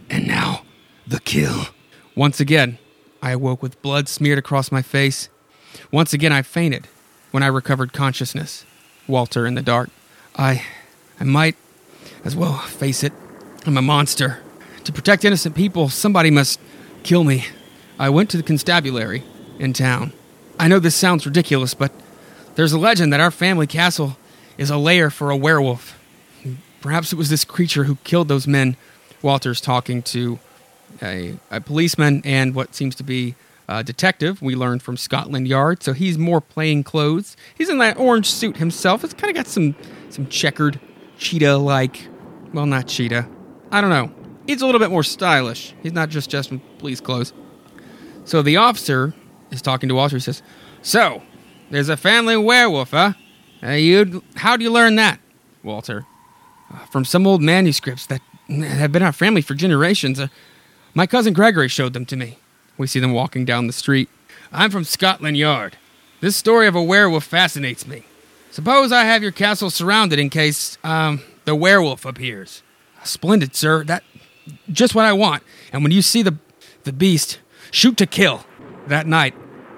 And 0.08 0.28
now, 0.28 0.62
the 1.04 1.18
kill. 1.18 1.66
Once 2.14 2.38
again, 2.38 2.78
I 3.20 3.32
awoke 3.32 3.60
with 3.60 3.82
blood 3.82 4.08
smeared 4.08 4.38
across 4.38 4.70
my 4.70 4.80
face. 4.80 5.30
Once 5.90 6.12
again, 6.12 6.32
I 6.32 6.42
fainted 6.42 6.86
when 7.32 7.42
I 7.42 7.48
recovered 7.48 7.92
consciousness. 7.92 8.64
Walter 9.08 9.48
in 9.48 9.56
the 9.56 9.62
dark. 9.62 9.90
I. 10.36 10.64
I 11.18 11.24
might 11.24 11.56
as 12.24 12.36
well 12.36 12.58
face 12.58 13.02
it. 13.02 13.12
I'm 13.66 13.76
a 13.76 13.82
monster. 13.82 14.44
To 14.84 14.92
protect 14.92 15.24
innocent 15.24 15.56
people, 15.56 15.88
somebody 15.88 16.30
must 16.30 16.60
kill 17.02 17.24
me. 17.24 17.46
I 17.98 18.10
went 18.10 18.30
to 18.30 18.36
the 18.36 18.44
constabulary 18.44 19.24
in 19.58 19.72
town. 19.72 20.12
I 20.56 20.68
know 20.68 20.78
this 20.78 20.94
sounds 20.94 21.26
ridiculous, 21.26 21.74
but 21.74 21.90
there's 22.54 22.72
a 22.72 22.78
legend 22.78 23.12
that 23.12 23.18
our 23.18 23.32
family 23.32 23.66
castle 23.66 24.16
is 24.59 24.68
a 24.70 24.76
lair 24.76 25.09
for 25.09 25.30
a 25.30 25.36
werewolf. 25.36 25.98
Perhaps 26.80 27.12
it 27.12 27.16
was 27.16 27.30
this 27.30 27.44
creature 27.44 27.84
who 27.84 27.96
killed 28.04 28.28
those 28.28 28.46
men. 28.46 28.76
Walter's 29.22 29.61
talking 29.61 30.02
to 30.02 30.38
a, 31.02 31.38
a 31.50 31.61
policeman 31.61 32.22
and 32.24 32.54
what 32.54 32.74
seems 32.74 32.94
to 32.96 33.02
be 33.02 33.34
a 33.68 33.82
detective. 33.82 34.40
We 34.42 34.54
learned 34.54 34.82
from 34.82 34.96
Scotland 34.96 35.46
Yard, 35.48 35.82
so 35.82 35.92
he's 35.92 36.16
more 36.18 36.40
plain 36.40 36.82
clothes. 36.82 37.36
He's 37.56 37.68
in 37.68 37.78
that 37.78 37.98
orange 37.98 38.30
suit 38.30 38.56
himself. 38.56 39.04
It's 39.04 39.14
kind 39.14 39.30
of 39.30 39.36
got 39.36 39.46
some 39.46 39.74
some 40.11 40.26
checkered 40.28 40.80
cheetah 41.18 41.59
like 41.59 42.09
Well, 42.52 42.66
not 42.66 42.86
Cheetah. 42.88 43.28
I 43.70 43.80
don't 43.80 43.90
know. 43.90 44.11
He's 44.46 44.62
a 44.62 44.66
little 44.66 44.78
bit 44.78 44.90
more 44.90 45.02
stylish. 45.02 45.74
He's 45.82 45.92
not 45.92 46.09
just 46.09 46.30
just 46.30 46.50
in 46.50 46.61
police 46.78 47.00
clothes. 47.00 47.32
So 48.24 48.40
the 48.40 48.56
officer 48.56 49.14
is 49.50 49.61
talking 49.61 49.88
to 49.88 49.94
Walter. 49.94 50.16
He 50.16 50.20
says, 50.20 50.42
"So, 50.80 51.22
there's 51.70 51.88
a 51.90 51.96
family 51.96 52.36
werewolf, 52.36 52.92
huh? 52.92 53.12
Uh, 53.62 53.70
you, 53.70 54.22
how'd 54.36 54.62
you 54.62 54.70
learn 54.70 54.96
that, 54.96 55.20
Walter? 55.62 56.06
Uh, 56.72 56.84
from 56.86 57.04
some 57.04 57.26
old 57.26 57.42
manuscripts 57.42 58.06
that 58.06 58.20
have 58.48 58.92
been 58.92 59.02
our 59.02 59.12
family 59.12 59.42
for 59.42 59.54
generations. 59.54 60.20
Uh, 60.20 60.28
my 60.94 61.06
cousin 61.06 61.32
Gregory 61.32 61.68
showed 61.68 61.92
them 61.92 62.06
to 62.06 62.16
me. 62.16 62.38
We 62.76 62.86
see 62.86 63.00
them 63.00 63.12
walking 63.12 63.44
down 63.44 63.66
the 63.66 63.72
street. 63.72 64.09
I'm 64.52 64.70
from 64.70 64.84
Scotland 64.84 65.36
Yard. 65.36 65.76
This 66.20 66.36
story 66.36 66.66
of 66.66 66.74
a 66.74 66.82
werewolf 66.82 67.24
fascinates 67.24 67.86
me. 67.86 68.04
Suppose 68.50 68.92
I 68.92 69.04
have 69.04 69.22
your 69.22 69.32
castle 69.32 69.70
surrounded 69.70 70.18
in 70.18 70.30
case 70.30 70.78
um, 70.82 71.22
the 71.44 71.54
werewolf 71.54 72.04
appears. 72.04 72.62
Splendid, 73.04 73.54
sir. 73.54 73.84
That 73.84 74.02
just 74.70 74.94
what 74.94 75.04
I 75.04 75.12
want. 75.12 75.42
And 75.72 75.82
when 75.82 75.92
you 75.92 76.02
see 76.02 76.22
the 76.22 76.36
the 76.84 76.92
beast, 76.92 77.38
shoot 77.70 77.96
to 77.98 78.06
kill. 78.06 78.44
That 78.86 79.06
night, 79.06 79.34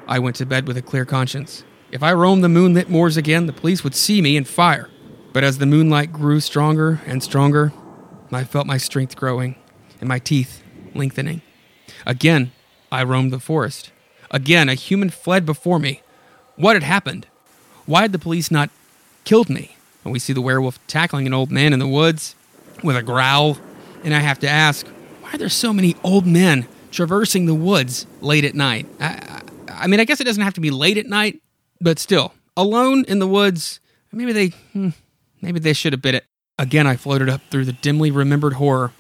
I 0.07 0.19
went 0.21 0.37
to 0.37 0.47
bed 0.47 0.69
with 0.69 0.77
a 0.77 0.83
clear 0.83 1.05
conscience. 1.05 1.65
If 1.93 2.05
I 2.05 2.13
roamed 2.13 2.45
the 2.45 2.49
moonlit 2.49 2.89
moors 2.89 3.17
again, 3.17 3.47
the 3.47 3.53
police 3.53 3.83
would 3.83 3.97
see 3.97 4.23
me 4.23 4.37
and 4.37 4.47
fire. 4.47 4.89
But 5.33 5.43
as 5.43 5.59
the 5.59 5.67
moonlight 5.67 6.13
grew 6.13 6.39
stronger 6.39 7.01
and 7.05 7.23
stronger, 7.23 7.73
I 8.33 8.45
felt 8.45 8.67
my 8.67 8.77
strength 8.77 9.17
growing 9.17 9.57
and 9.99 10.09
my 10.09 10.21
teeth 10.21 10.63
lengthening. 10.95 11.43
Again, 12.07 12.53
I 12.93 13.03
roamed 13.03 13.33
the 13.33 13.41
forest. 13.41 13.91
Again, 14.31 14.69
a 14.69 14.75
human 14.75 15.11
fled 15.11 15.45
before 15.45 15.81
me. 15.81 16.03
What 16.57 16.77
had 16.77 16.85
happened? 16.85 17.27
Why 17.87 18.03
had 18.03 18.13
the 18.13 18.19
police 18.19 18.51
not 18.51 18.71
killed 19.25 19.51
me? 19.51 19.77
And 20.05 20.13
we 20.13 20.21
see 20.21 20.33
the 20.33 20.41
werewolf 20.41 20.85
tackling 20.87 21.27
an 21.27 21.35
old 21.35 21.51
man 21.51 21.73
in 21.73 21.81
the 21.81 21.89
woods 21.89 22.37
with 22.85 22.97
a 22.97 23.03
growl. 23.03 23.59
And 24.05 24.15
I 24.15 24.21
have 24.21 24.39
to 24.41 24.49
ask, 24.49 24.87
why 25.21 25.33
are 25.33 25.39
there 25.39 25.49
so 25.49 25.73
many 25.73 25.97
old 26.05 26.25
men 26.25 26.69
traversing 26.93 27.47
the 27.47 27.55
woods 27.55 28.07
late 28.21 28.45
at 28.45 28.55
night? 28.55 28.87
I, 29.01 29.07
I, 29.07 29.43
I 29.69 29.87
mean, 29.89 29.99
I 29.99 30.05
guess 30.05 30.21
it 30.21 30.25
doesn't 30.25 30.43
have 30.43 30.55
to 30.55 30.61
be 30.61 30.71
late 30.71 30.97
at 30.97 31.07
night, 31.07 31.43
but 31.81 31.99
still, 31.99 32.35
alone 32.57 33.05
in 33.09 33.19
the 33.19 33.27
woods, 33.27 33.81
maybe 34.13 34.33
they, 34.33 34.49
hmm, 34.73 34.91
maybe 35.41 35.59
they 35.59 35.73
should 35.73 35.93
have 35.93 36.03
bit 36.03 36.15
it. 36.15 36.25
Again, 36.59 36.87
I 36.87 36.97
floated 36.97 37.29
up 37.29 37.41
through 37.51 37.65
the 37.65 37.73
dimly 37.73 38.11
remembered 38.11 38.55
horror 38.55 38.93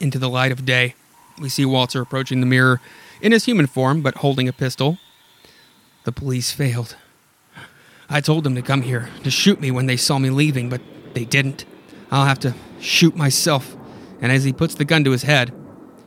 into 0.00 0.18
the 0.18 0.28
light 0.28 0.52
of 0.52 0.66
day. 0.66 0.94
We 1.40 1.48
see 1.48 1.64
Walter 1.64 2.00
approaching 2.02 2.40
the 2.40 2.46
mirror 2.46 2.80
in 3.20 3.32
his 3.32 3.44
human 3.44 3.66
form, 3.66 4.02
but 4.02 4.16
holding 4.16 4.48
a 4.48 4.52
pistol. 4.52 4.98
The 6.04 6.12
police 6.12 6.52
failed. 6.52 6.96
I 8.08 8.20
told 8.20 8.44
them 8.44 8.54
to 8.54 8.62
come 8.62 8.82
here 8.82 9.08
to 9.24 9.30
shoot 9.30 9.60
me 9.60 9.70
when 9.70 9.86
they 9.86 9.96
saw 9.96 10.18
me 10.18 10.30
leaving, 10.30 10.68
but 10.68 10.80
they 11.14 11.24
didn't. 11.24 11.64
I'll 12.10 12.26
have 12.26 12.38
to 12.40 12.54
shoot 12.78 13.16
myself. 13.16 13.76
And 14.20 14.30
as 14.30 14.44
he 14.44 14.52
puts 14.52 14.74
the 14.74 14.84
gun 14.84 15.04
to 15.04 15.10
his 15.10 15.22
head, 15.22 15.52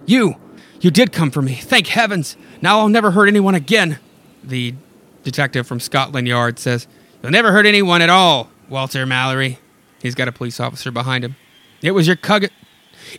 You! 0.05 0.35
You 0.81 0.91
did 0.91 1.11
come 1.11 1.29
for 1.29 1.41
me. 1.41 1.55
Thank 1.55 1.87
heavens! 1.87 2.37
Now 2.61 2.79
I'll 2.79 2.87
never 2.87 3.11
hurt 3.11 3.27
anyone 3.27 3.55
again. 3.55 3.99
The 4.43 4.75
detective 5.23 5.67
from 5.67 5.79
Scotland 5.79 6.27
Yard 6.27 6.59
says, 6.59 6.87
You'll 7.21 7.31
never 7.31 7.51
hurt 7.51 7.65
anyone 7.65 8.01
at 8.01 8.09
all, 8.09 8.49
Walter 8.69 9.05
Mallory. 9.05 9.59
He's 10.01 10.15
got 10.15 10.27
a 10.27 10.31
police 10.31 10.59
officer 10.59 10.91
behind 10.91 11.23
him. 11.23 11.35
It 11.81 11.91
was 11.91 12.07
your 12.07 12.15
cousin. 12.15 12.49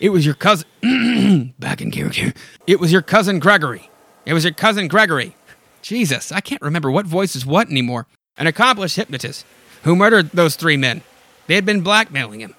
It 0.00 0.10
was 0.10 0.24
your 0.24 0.34
cousin. 0.34 0.66
Back 1.58 1.80
in 1.80 1.90
character. 1.90 2.32
It 2.66 2.80
was 2.80 2.92
your 2.92 3.02
cousin 3.02 3.38
Gregory. 3.38 3.90
It 4.24 4.34
was 4.34 4.44
your 4.44 4.54
cousin 4.54 4.88
Gregory. 4.88 5.36
Jesus, 5.82 6.30
I 6.30 6.40
can't 6.40 6.62
remember 6.62 6.90
what 6.90 7.06
voice 7.06 7.34
is 7.34 7.46
what 7.46 7.68
anymore. 7.68 8.06
An 8.36 8.46
accomplished 8.46 8.96
hypnotist 8.96 9.44
who 9.82 9.96
murdered 9.96 10.30
those 10.30 10.56
three 10.56 10.76
men. 10.76 11.02
They 11.46 11.54
had 11.54 11.64
been 11.64 11.80
blackmailing 11.80 12.40
him. 12.40 12.54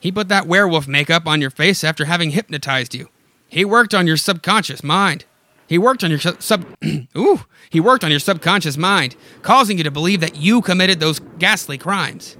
He 0.00 0.12
put 0.12 0.28
that 0.28 0.46
werewolf 0.46 0.86
makeup 0.86 1.26
on 1.26 1.40
your 1.40 1.50
face 1.50 1.82
after 1.82 2.04
having 2.04 2.30
hypnotized 2.30 2.94
you. 2.94 3.08
He 3.48 3.64
worked 3.64 3.94
on 3.94 4.06
your 4.06 4.16
subconscious 4.16 4.84
mind. 4.84 5.24
He 5.68 5.76
worked 5.76 6.02
on 6.02 6.10
your 6.10 6.18
sub, 6.18 6.64
ooh, 7.16 7.40
he 7.68 7.78
worked 7.78 8.02
on 8.02 8.10
your 8.10 8.20
subconscious 8.20 8.78
mind, 8.78 9.16
causing 9.42 9.76
you 9.76 9.84
to 9.84 9.90
believe 9.90 10.20
that 10.20 10.36
you 10.36 10.62
committed 10.62 10.98
those 10.98 11.20
ghastly 11.38 11.76
crimes. 11.76 12.36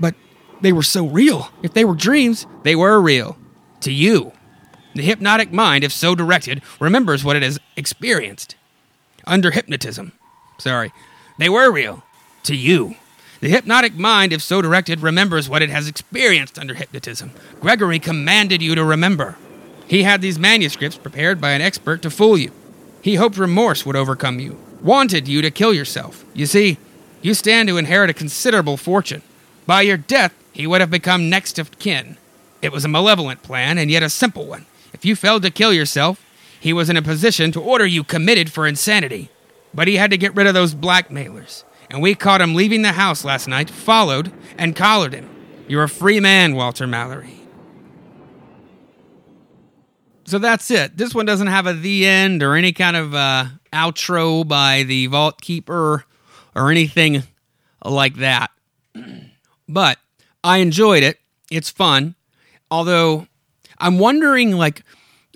But 0.00 0.16
they 0.60 0.72
were 0.72 0.82
so 0.82 1.06
real. 1.06 1.50
If 1.62 1.72
they 1.72 1.84
were 1.84 1.94
dreams, 1.94 2.46
they 2.64 2.74
were 2.74 3.00
real. 3.00 3.38
To 3.82 3.92
you. 3.92 4.32
The 4.96 5.02
hypnotic 5.02 5.52
mind, 5.52 5.84
if 5.84 5.92
so 5.92 6.16
directed, 6.16 6.62
remembers 6.80 7.24
what 7.24 7.36
it 7.36 7.44
has 7.44 7.60
experienced. 7.76 8.56
Under 9.24 9.52
hypnotism. 9.52 10.12
Sorry. 10.58 10.92
They 11.38 11.48
were 11.48 11.70
real. 11.70 12.02
To 12.44 12.56
you. 12.56 12.96
The 13.40 13.50
hypnotic 13.50 13.94
mind, 13.94 14.32
if 14.32 14.42
so 14.42 14.60
directed, 14.60 15.00
remembers 15.00 15.48
what 15.48 15.62
it 15.62 15.70
has 15.70 15.86
experienced 15.86 16.58
under 16.58 16.74
hypnotism. 16.74 17.30
Gregory 17.60 18.00
commanded 18.00 18.60
you 18.62 18.74
to 18.74 18.82
remember. 18.82 19.36
He 19.88 20.02
had 20.02 20.20
these 20.20 20.38
manuscripts 20.38 20.98
prepared 20.98 21.40
by 21.40 21.52
an 21.52 21.62
expert 21.62 22.02
to 22.02 22.10
fool 22.10 22.36
you. 22.36 22.52
He 23.00 23.14
hoped 23.14 23.38
remorse 23.38 23.86
would 23.86 23.96
overcome 23.96 24.38
you, 24.38 24.58
wanted 24.82 25.26
you 25.26 25.40
to 25.40 25.50
kill 25.50 25.72
yourself. 25.72 26.26
You 26.34 26.44
see, 26.44 26.76
you 27.22 27.32
stand 27.32 27.68
to 27.68 27.78
inherit 27.78 28.10
a 28.10 28.14
considerable 28.14 28.76
fortune. 28.76 29.22
By 29.66 29.82
your 29.82 29.96
death, 29.96 30.34
he 30.52 30.66
would 30.66 30.82
have 30.82 30.90
become 30.90 31.30
next 31.30 31.58
of 31.58 31.78
kin. 31.78 32.18
It 32.60 32.70
was 32.70 32.84
a 32.84 32.88
malevolent 32.88 33.42
plan, 33.42 33.78
and 33.78 33.90
yet 33.90 34.02
a 34.02 34.10
simple 34.10 34.46
one. 34.46 34.66
If 34.92 35.04
you 35.04 35.16
failed 35.16 35.42
to 35.44 35.50
kill 35.50 35.72
yourself, 35.72 36.22
he 36.60 36.72
was 36.72 36.90
in 36.90 36.96
a 36.96 37.02
position 37.02 37.50
to 37.52 37.60
order 37.60 37.86
you 37.86 38.04
committed 38.04 38.52
for 38.52 38.66
insanity. 38.66 39.30
But 39.72 39.88
he 39.88 39.96
had 39.96 40.10
to 40.10 40.18
get 40.18 40.34
rid 40.34 40.46
of 40.46 40.54
those 40.54 40.74
blackmailers, 40.74 41.64
and 41.88 42.02
we 42.02 42.14
caught 42.14 42.40
him 42.40 42.54
leaving 42.54 42.82
the 42.82 42.92
house 42.92 43.24
last 43.24 43.48
night, 43.48 43.70
followed, 43.70 44.32
and 44.58 44.76
collared 44.76 45.14
him. 45.14 45.30
You're 45.66 45.84
a 45.84 45.88
free 45.88 46.20
man, 46.20 46.54
Walter 46.54 46.86
Mallory. 46.86 47.37
So 50.28 50.38
that's 50.38 50.70
it. 50.70 50.94
This 50.94 51.14
one 51.14 51.24
doesn't 51.24 51.46
have 51.46 51.66
a 51.66 51.72
the 51.72 52.04
end 52.04 52.42
or 52.42 52.54
any 52.54 52.72
kind 52.72 52.98
of 52.98 53.14
uh, 53.14 53.46
outro 53.72 54.46
by 54.46 54.82
the 54.82 55.06
Vault 55.06 55.40
Keeper 55.40 56.04
or 56.54 56.70
anything 56.70 57.22
like 57.82 58.16
that. 58.16 58.50
But 59.70 59.98
I 60.42 60.58
enjoyed 60.58 61.02
it. 61.02 61.18
It's 61.50 61.68
fun. 61.68 62.14
Although 62.70 63.26
I'm 63.78 63.98
wondering, 63.98 64.52
like, 64.52 64.82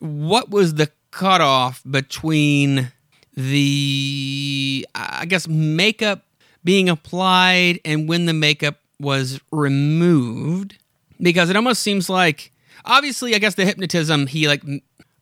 what 0.01 0.49
was 0.49 0.75
the 0.75 0.91
cutoff 1.11 1.83
between 1.91 2.91
the, 3.37 4.87
I 4.95 5.27
guess, 5.27 5.47
makeup 5.47 6.25
being 6.65 6.89
applied 6.89 7.81
and 7.85 8.09
when 8.09 8.25
the 8.25 8.33
makeup 8.33 8.77
was 8.99 9.39
removed? 9.51 10.79
Because 11.21 11.51
it 11.51 11.57
almost 11.57 11.83
seems 11.83 12.09
like, 12.09 12.53
obviously, 12.85 13.35
I 13.35 13.39
guess 13.39 13.55
the 13.55 13.65
hypnotism, 13.65 14.27
he, 14.27 14.49
like, 14.49 14.63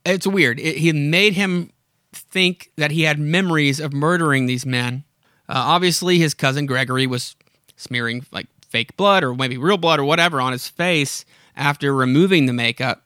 it's 0.05 0.27
weird. 0.27 0.59
It, 0.59 0.79
he 0.79 0.93
made 0.93 1.35
him 1.35 1.71
think 2.13 2.71
that 2.77 2.91
he 2.91 3.03
had 3.03 3.19
memories 3.19 3.81
of 3.81 3.93
murdering 3.93 4.47
these 4.47 4.67
men. 4.67 5.05
Uh, 5.49 5.55
obviously, 5.57 6.19
his 6.19 6.35
cousin 6.35 6.67
Gregory 6.67 7.07
was 7.07 7.37
smearing, 7.77 8.25
like, 8.33 8.47
fake 8.71 8.97
blood 8.97 9.25
or 9.25 9.35
maybe 9.35 9.59
real 9.59 9.77
blood 9.77 9.99
or 9.99 10.05
whatever 10.05 10.41
on 10.41 10.53
his 10.53 10.69
face 10.69 11.25
after 11.57 11.95
removing 11.95 12.47
the 12.47 12.53
makeup. 12.53 13.05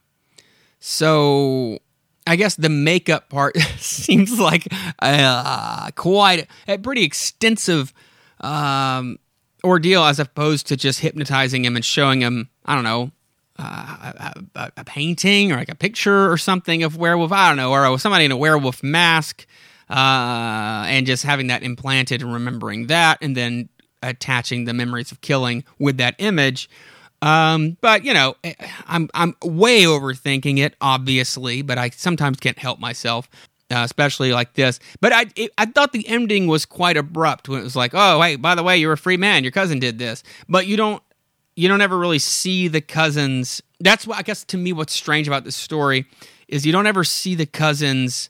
So 0.79 1.79
I 2.27 2.35
guess 2.35 2.55
the 2.55 2.69
makeup 2.69 3.29
part 3.29 3.57
seems 3.77 4.39
like 4.39 4.67
uh, 4.99 5.89
quite 5.95 6.47
a 6.67 6.77
pretty 6.77 7.03
extensive 7.03 7.93
um, 8.41 9.17
ordeal 9.63 10.03
as 10.03 10.19
opposed 10.19 10.67
to 10.67 10.77
just 10.77 10.99
hypnotizing 10.99 11.65
him 11.65 11.75
and 11.75 11.83
showing 11.83 12.21
him, 12.21 12.49
I 12.65 12.75
don't 12.75 12.83
know, 12.83 13.11
a, 13.57 14.71
a, 14.77 14.83
painting 14.83 15.51
or 15.51 15.55
like 15.55 15.69
a 15.69 15.75
picture 15.75 16.31
or 16.31 16.37
something 16.37 16.83
of 16.83 16.97
werewolf. 16.97 17.31
I 17.31 17.49
don't 17.49 17.57
know, 17.57 17.71
or 17.71 17.97
somebody 17.99 18.25
in 18.25 18.31
a 18.31 18.37
werewolf 18.37 18.83
mask, 18.83 19.45
uh, 19.89 20.83
and 20.87 21.05
just 21.05 21.23
having 21.23 21.47
that 21.47 21.63
implanted 21.63 22.21
and 22.21 22.33
remembering 22.33 22.87
that, 22.87 23.17
and 23.21 23.35
then 23.35 23.69
attaching 24.03 24.65
the 24.65 24.73
memories 24.73 25.11
of 25.11 25.21
killing 25.21 25.63
with 25.79 25.97
that 25.97 26.15
image. 26.17 26.69
Um, 27.21 27.77
but 27.81 28.03
you 28.03 28.13
know, 28.13 28.35
eh, 28.43 28.53
I'm 28.87 29.09
I'm 29.13 29.35
way 29.43 29.83
overthinking 29.83 30.59
it, 30.59 30.75
obviously, 30.81 31.61
but 31.61 31.77
I 31.77 31.89
sometimes 31.89 32.39
can't 32.39 32.59
help 32.59 32.79
myself, 32.79 33.29
uh, 33.71 33.81
especially 33.85 34.33
like 34.33 34.53
this. 34.53 34.79
But 34.99 35.13
I 35.13 35.25
it, 35.35 35.51
I 35.57 35.65
thought 35.65 35.93
the 35.93 36.07
ending 36.07 36.47
was 36.47 36.65
quite 36.65 36.97
abrupt 36.97 37.47
when 37.47 37.61
it 37.61 37.63
was 37.63 37.75
like, 37.75 37.91
oh 37.93 38.21
hey, 38.21 38.35
by 38.35 38.53
the 38.53 38.63
way, 38.63 38.77
you're 38.77 38.93
a 38.93 38.97
free 38.97 39.17
man. 39.17 39.43
Your 39.43 39.51
cousin 39.51 39.79
did 39.79 39.97
this, 39.97 40.23
but 40.49 40.67
you 40.67 40.75
don't 40.77 41.01
you 41.55 41.67
don't 41.67 41.81
ever 41.81 41.97
really 41.97 42.19
see 42.19 42.67
the 42.67 42.81
cousins. 42.81 43.61
That's 43.79 44.05
what 44.05 44.17
I 44.17 44.21
guess 44.21 44.43
to 44.45 44.57
me 44.57 44.73
what's 44.73 44.93
strange 44.93 45.27
about 45.27 45.43
this 45.43 45.55
story 45.55 46.05
is 46.47 46.65
you 46.65 46.71
don't 46.71 46.87
ever 46.87 47.03
see 47.03 47.35
the 47.35 47.45
cousins 47.45 48.29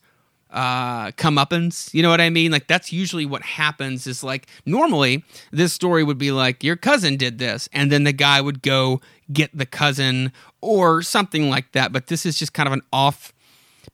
uh, 0.52 1.12
comeuppance. 1.12 1.94
You 1.94 2.02
know 2.02 2.10
what 2.10 2.22
I 2.22 2.30
mean? 2.30 2.52
Like 2.52 2.68
that's 2.68 2.92
usually 2.94 3.26
what 3.26 3.42
happens. 3.42 4.08
Is 4.08 4.24
like 4.24 4.48
normally 4.66 5.24
this 5.52 5.74
story 5.74 6.04
would 6.04 6.18
be 6.18 6.32
like 6.32 6.64
your 6.64 6.76
cousin 6.76 7.18
did 7.18 7.40
this, 7.40 7.68
and 7.74 7.92
then 7.92 8.04
the 8.04 8.14
guy 8.14 8.42
would 8.42 8.62
go 8.62 9.02
get 9.32 9.56
the 9.56 9.66
cousin 9.66 10.32
or 10.62 11.02
something 11.02 11.50
like 11.50 11.72
that. 11.74 11.92
But 11.92 12.08
this 12.08 12.26
is 12.26 12.40
just 12.40 12.54
kind 12.54 12.68
of 12.68 12.74
an 12.74 12.82
off. 12.94 13.34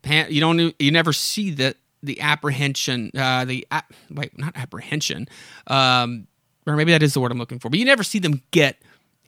You 0.06 0.40
don't. 0.40 0.76
You 0.80 0.92
never 0.92 1.14
see 1.14 1.52
the 1.52 1.76
the 2.04 2.20
apprehension. 2.22 3.12
Uh, 3.18 3.46
the 3.46 3.66
wait, 4.12 4.38
not 4.38 4.56
apprehension. 4.56 5.28
Um, 5.68 6.28
or 6.68 6.76
maybe 6.76 6.92
that 6.92 7.02
is 7.02 7.14
the 7.14 7.20
word 7.20 7.32
I'm 7.32 7.40
looking 7.40 7.60
for. 7.60 7.70
But 7.70 7.80
you 7.80 7.86
never 7.86 8.04
see 8.04 8.20
them 8.20 8.42
get 8.52 8.78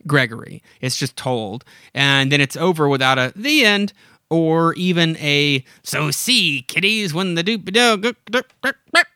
Gregory. 0.07 0.61
It's 0.81 0.95
just 0.95 1.15
told. 1.15 1.63
And 1.93 2.31
then 2.31 2.41
it's 2.41 2.57
over 2.57 2.87
without 2.87 3.17
a 3.17 3.33
the 3.35 3.65
end 3.65 3.93
or 4.29 4.73
even 4.73 5.15
a 5.17 5.63
so 5.83 6.09
see 6.09 6.63
kiddies 6.63 7.13
when 7.13 7.35
the 7.35 7.43
doop 7.43 7.71
doo 7.71 8.41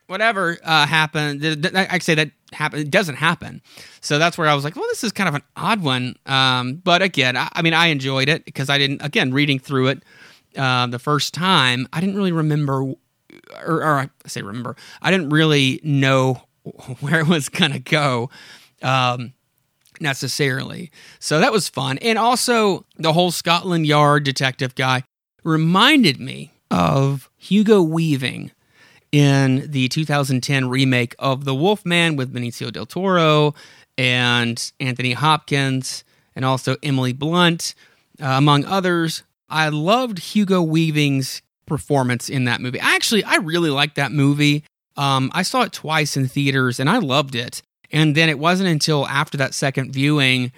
whatever 0.06 0.58
uh, 0.62 0.86
happened. 0.86 1.44
I 1.74 1.98
say 1.98 2.14
that 2.14 2.30
happen. 2.52 2.80
It 2.80 2.90
doesn't 2.90 3.16
happen. 3.16 3.62
So 4.00 4.18
that's 4.18 4.38
where 4.38 4.48
I 4.48 4.54
was 4.54 4.64
like, 4.64 4.76
well, 4.76 4.86
this 4.88 5.04
is 5.04 5.12
kind 5.12 5.28
of 5.28 5.34
an 5.34 5.42
odd 5.56 5.82
one. 5.82 6.16
Um, 6.26 6.76
but 6.76 7.02
again, 7.02 7.36
I, 7.36 7.48
I, 7.52 7.62
mean, 7.62 7.74
I 7.74 7.86
enjoyed 7.88 8.28
it 8.28 8.44
because 8.44 8.70
I 8.70 8.78
didn't. 8.78 9.02
Again, 9.02 9.32
reading 9.32 9.58
through 9.58 9.88
it 9.88 10.02
uh, 10.56 10.86
the 10.86 10.98
first 10.98 11.34
time, 11.34 11.88
I 11.92 12.00
didn't 12.00 12.16
really 12.16 12.32
remember, 12.32 12.82
or, 12.82 12.96
or 13.82 13.98
I 13.98 14.10
say 14.26 14.42
remember, 14.42 14.76
I 15.02 15.10
didn't 15.10 15.30
really 15.30 15.80
know 15.82 16.42
where 17.00 17.20
it 17.20 17.26
was 17.26 17.48
gonna 17.48 17.80
go. 17.80 18.30
Um, 18.82 19.34
necessarily. 20.00 20.90
So 21.18 21.40
that 21.40 21.52
was 21.52 21.68
fun. 21.68 21.98
And 21.98 22.18
also, 22.18 22.84
the 22.96 23.12
whole 23.12 23.30
Scotland 23.30 23.86
Yard 23.86 24.24
detective 24.24 24.74
guy 24.74 25.04
reminded 25.44 26.20
me 26.20 26.52
of 26.70 27.30
Hugo 27.36 27.82
Weaving 27.82 28.52
in 29.12 29.70
the 29.70 29.88
2010 29.88 30.68
remake 30.68 31.14
of 31.18 31.44
The 31.44 31.54
Wolfman 31.54 32.16
with 32.16 32.32
Benicio 32.32 32.72
del 32.72 32.86
Toro 32.86 33.54
and 33.96 34.72
Anthony 34.78 35.12
Hopkins 35.12 36.04
and 36.36 36.44
also 36.44 36.76
Emily 36.82 37.12
Blunt, 37.12 37.74
uh, 38.20 38.26
among 38.26 38.64
others. 38.64 39.22
I 39.48 39.70
loved 39.70 40.18
Hugo 40.18 40.62
Weaving's 40.62 41.42
performance 41.66 42.28
in 42.28 42.44
that 42.44 42.60
movie. 42.60 42.78
Actually, 42.78 43.24
I 43.24 43.36
really 43.36 43.70
liked 43.70 43.96
that 43.96 44.12
movie. 44.12 44.64
Um, 44.96 45.30
I 45.32 45.42
saw 45.42 45.62
it 45.62 45.72
twice 45.72 46.16
in 46.16 46.28
theaters 46.28 46.80
and 46.80 46.90
I 46.90 46.98
loved 46.98 47.34
it. 47.34 47.62
And 47.90 48.14
then 48.14 48.28
it 48.28 48.38
wasn't 48.38 48.68
until 48.68 49.06
after 49.06 49.38
that 49.38 49.54
second 49.54 49.92
viewing 49.92 50.52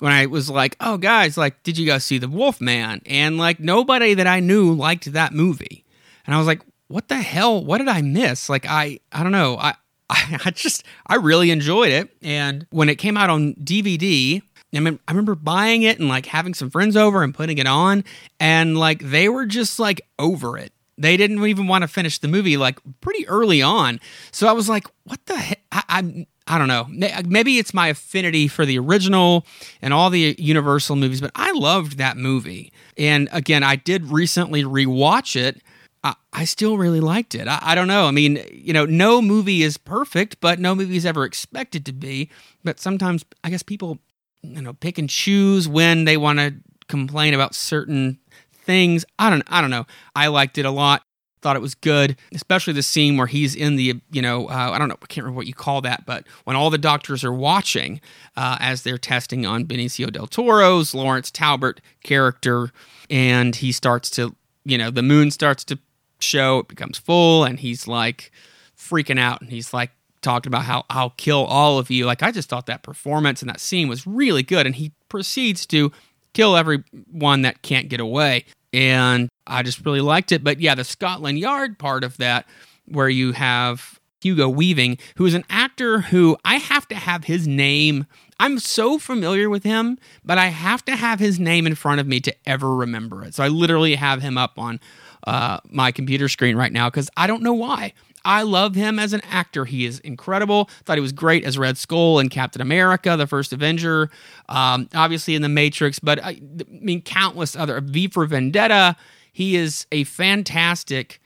when 0.00 0.12
I 0.12 0.26
was 0.26 0.50
like, 0.50 0.76
"Oh, 0.80 0.98
guys, 0.98 1.36
like, 1.36 1.62
did 1.62 1.78
you 1.78 1.86
guys 1.86 2.04
see 2.04 2.18
The 2.18 2.28
Wolf 2.28 2.60
Man?" 2.60 3.00
And 3.06 3.38
like 3.38 3.60
nobody 3.60 4.14
that 4.14 4.26
I 4.26 4.40
knew 4.40 4.72
liked 4.72 5.12
that 5.12 5.32
movie, 5.32 5.84
and 6.26 6.34
I 6.34 6.38
was 6.38 6.46
like, 6.46 6.62
"What 6.88 7.08
the 7.08 7.16
hell? 7.16 7.64
What 7.64 7.78
did 7.78 7.88
I 7.88 8.02
miss?" 8.02 8.48
Like, 8.48 8.66
I 8.66 9.00
I 9.12 9.22
don't 9.22 9.32
know. 9.32 9.56
I 9.56 9.74
I, 10.10 10.50
just 10.50 10.84
I 11.06 11.16
really 11.16 11.50
enjoyed 11.50 11.90
it, 11.90 12.14
and 12.22 12.66
when 12.70 12.88
it 12.88 12.96
came 12.96 13.16
out 13.16 13.30
on 13.30 13.54
DVD. 13.54 14.42
I, 14.74 14.80
mean, 14.80 14.98
I 15.06 15.12
remember 15.12 15.36
buying 15.36 15.82
it 15.82 16.00
and 16.00 16.08
like 16.08 16.26
having 16.26 16.52
some 16.52 16.68
friends 16.68 16.96
over 16.96 17.22
and 17.22 17.32
putting 17.32 17.58
it 17.58 17.66
on, 17.68 18.02
and 18.40 18.76
like 18.76 18.98
they 18.98 19.28
were 19.28 19.46
just 19.46 19.78
like 19.78 20.00
over 20.18 20.58
it. 20.58 20.72
They 20.98 21.16
didn't 21.16 21.44
even 21.46 21.68
want 21.68 21.82
to 21.82 21.88
finish 21.88 22.18
the 22.18 22.26
movie 22.26 22.56
like 22.56 22.80
pretty 23.00 23.26
early 23.28 23.62
on. 23.62 24.00
So 24.32 24.48
I 24.48 24.52
was 24.52 24.68
like, 24.68 24.88
what 25.04 25.24
the 25.26 25.36
heck? 25.36 25.60
I, 25.70 25.82
I, 25.88 26.26
I 26.46 26.58
don't 26.58 26.68
know. 26.68 26.86
Maybe 27.24 27.58
it's 27.58 27.72
my 27.72 27.88
affinity 27.88 28.48
for 28.48 28.66
the 28.66 28.78
original 28.78 29.46
and 29.80 29.94
all 29.94 30.10
the 30.10 30.34
Universal 30.38 30.96
movies, 30.96 31.20
but 31.20 31.30
I 31.34 31.52
loved 31.52 31.96
that 31.96 32.18
movie. 32.18 32.70
And 32.98 33.28
again, 33.32 33.62
I 33.62 33.76
did 33.76 34.10
recently 34.10 34.62
rewatch 34.62 35.36
it. 35.36 35.62
I, 36.02 36.14
I 36.34 36.44
still 36.44 36.76
really 36.76 37.00
liked 37.00 37.34
it. 37.34 37.48
I, 37.48 37.58
I 37.62 37.74
don't 37.74 37.88
know. 37.88 38.06
I 38.06 38.10
mean, 38.10 38.44
you 38.52 38.74
know, 38.74 38.84
no 38.84 39.22
movie 39.22 39.62
is 39.62 39.78
perfect, 39.78 40.38
but 40.40 40.58
no 40.58 40.74
movie 40.74 40.96
is 40.96 41.06
ever 41.06 41.24
expected 41.24 41.86
to 41.86 41.92
be. 41.92 42.28
But 42.62 42.78
sometimes 42.78 43.24
I 43.42 43.48
guess 43.48 43.62
people, 43.62 43.98
you 44.42 44.60
know, 44.60 44.74
pick 44.74 44.98
and 44.98 45.08
choose 45.08 45.66
when 45.66 46.04
they 46.04 46.18
want 46.18 46.40
to 46.40 46.54
complain 46.88 47.32
about 47.32 47.54
certain 47.54 48.18
things. 48.52 49.06
I 49.18 49.30
don't 49.30 49.42
I 49.46 49.62
don't 49.62 49.70
know. 49.70 49.86
I 50.14 50.26
liked 50.26 50.58
it 50.58 50.66
a 50.66 50.70
lot. 50.70 51.04
Thought 51.44 51.56
it 51.56 51.62
was 51.62 51.74
good, 51.74 52.16
especially 52.32 52.72
the 52.72 52.82
scene 52.82 53.18
where 53.18 53.26
he's 53.26 53.54
in 53.54 53.76
the, 53.76 54.00
you 54.10 54.22
know, 54.22 54.46
uh, 54.46 54.70
I 54.72 54.78
don't 54.78 54.88
know, 54.88 54.96
I 55.02 55.06
can't 55.08 55.24
remember 55.24 55.36
what 55.36 55.46
you 55.46 55.52
call 55.52 55.82
that, 55.82 56.06
but 56.06 56.24
when 56.44 56.56
all 56.56 56.70
the 56.70 56.78
doctors 56.78 57.22
are 57.22 57.34
watching 57.34 58.00
uh, 58.34 58.56
as 58.60 58.80
they're 58.80 58.96
testing 58.96 59.44
on 59.44 59.66
Benicio 59.66 60.10
del 60.10 60.26
Toro's 60.26 60.94
Lawrence 60.94 61.30
Talbot 61.30 61.82
character, 62.02 62.70
and 63.10 63.54
he 63.54 63.72
starts 63.72 64.08
to, 64.12 64.34
you 64.64 64.78
know, 64.78 64.90
the 64.90 65.02
moon 65.02 65.30
starts 65.30 65.64
to 65.64 65.78
show, 66.18 66.60
it 66.60 66.68
becomes 66.68 66.96
full, 66.96 67.44
and 67.44 67.60
he's 67.60 67.86
like 67.86 68.32
freaking 68.74 69.20
out, 69.20 69.42
and 69.42 69.50
he's 69.50 69.74
like 69.74 69.90
talking 70.22 70.48
about 70.48 70.64
how 70.64 70.86
I'll 70.88 71.10
kill 71.10 71.44
all 71.44 71.78
of 71.78 71.90
you. 71.90 72.06
Like, 72.06 72.22
I 72.22 72.30
just 72.30 72.48
thought 72.48 72.64
that 72.66 72.82
performance 72.82 73.42
and 73.42 73.50
that 73.50 73.60
scene 73.60 73.86
was 73.86 74.06
really 74.06 74.42
good, 74.42 74.64
and 74.64 74.76
he 74.76 74.92
proceeds 75.10 75.66
to 75.66 75.92
kill 76.32 76.56
everyone 76.56 77.42
that 77.42 77.60
can't 77.60 77.90
get 77.90 78.00
away. 78.00 78.46
And 78.74 79.28
I 79.46 79.62
just 79.62 79.86
really 79.86 80.00
liked 80.00 80.32
it. 80.32 80.42
But 80.42 80.60
yeah, 80.60 80.74
the 80.74 80.84
Scotland 80.84 81.38
Yard 81.38 81.78
part 81.78 82.02
of 82.02 82.16
that, 82.16 82.46
where 82.86 83.08
you 83.08 83.32
have 83.32 84.00
Hugo 84.20 84.48
Weaving, 84.48 84.98
who 85.16 85.26
is 85.26 85.34
an 85.34 85.44
actor 85.48 86.00
who 86.00 86.36
I 86.44 86.56
have 86.56 86.88
to 86.88 86.96
have 86.96 87.24
his 87.24 87.46
name. 87.46 88.06
I'm 88.40 88.58
so 88.58 88.98
familiar 88.98 89.48
with 89.48 89.62
him, 89.62 89.96
but 90.24 90.38
I 90.38 90.46
have 90.46 90.84
to 90.86 90.96
have 90.96 91.20
his 91.20 91.38
name 91.38 91.66
in 91.66 91.76
front 91.76 92.00
of 92.00 92.08
me 92.08 92.18
to 92.20 92.34
ever 92.46 92.74
remember 92.74 93.22
it. 93.22 93.34
So 93.34 93.44
I 93.44 93.48
literally 93.48 93.94
have 93.94 94.22
him 94.22 94.36
up 94.36 94.58
on 94.58 94.80
uh, 95.24 95.60
my 95.68 95.92
computer 95.92 96.28
screen 96.28 96.56
right 96.56 96.72
now 96.72 96.90
because 96.90 97.08
I 97.16 97.28
don't 97.28 97.42
know 97.42 97.52
why. 97.52 97.92
I 98.24 98.42
love 98.42 98.74
him 98.74 98.98
as 98.98 99.12
an 99.12 99.20
actor. 99.30 99.64
He 99.64 99.84
is 99.84 99.98
incredible. 100.00 100.70
Thought 100.84 100.96
he 100.96 101.02
was 101.02 101.12
great 101.12 101.44
as 101.44 101.58
Red 101.58 101.76
Skull 101.76 102.18
in 102.18 102.28
Captain 102.28 102.62
America, 102.62 103.16
the 103.16 103.26
first 103.26 103.52
Avenger, 103.52 104.10
um, 104.48 104.88
obviously 104.94 105.34
in 105.34 105.42
The 105.42 105.48
Matrix, 105.48 105.98
but 105.98 106.22
I, 106.24 106.30
I 106.30 106.40
mean, 106.68 107.02
countless 107.02 107.54
other. 107.54 107.80
V 107.80 108.08
for 108.08 108.24
Vendetta. 108.26 108.96
He 109.32 109.56
is 109.56 109.86
a 109.92 110.04
fantastic 110.04 111.20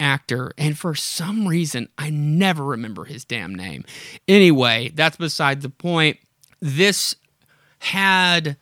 actor, 0.00 0.52
and 0.56 0.78
for 0.78 0.94
some 0.94 1.46
reason, 1.46 1.88
I 1.98 2.10
never 2.10 2.64
remember 2.64 3.04
his 3.04 3.24
damn 3.24 3.54
name. 3.54 3.84
Anyway, 4.26 4.90
that's 4.94 5.16
beside 5.18 5.60
the 5.60 5.68
point. 5.68 6.18
This 6.60 7.14
had, 7.80 8.56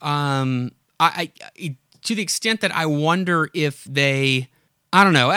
um, 0.00 0.72
I, 1.00 1.32
I 1.58 1.76
to 2.02 2.14
the 2.14 2.22
extent 2.22 2.60
that 2.60 2.74
I 2.74 2.86
wonder 2.86 3.48
if 3.54 3.84
they 3.84 4.48
I 4.92 5.04
don't 5.04 5.14
know. 5.14 5.28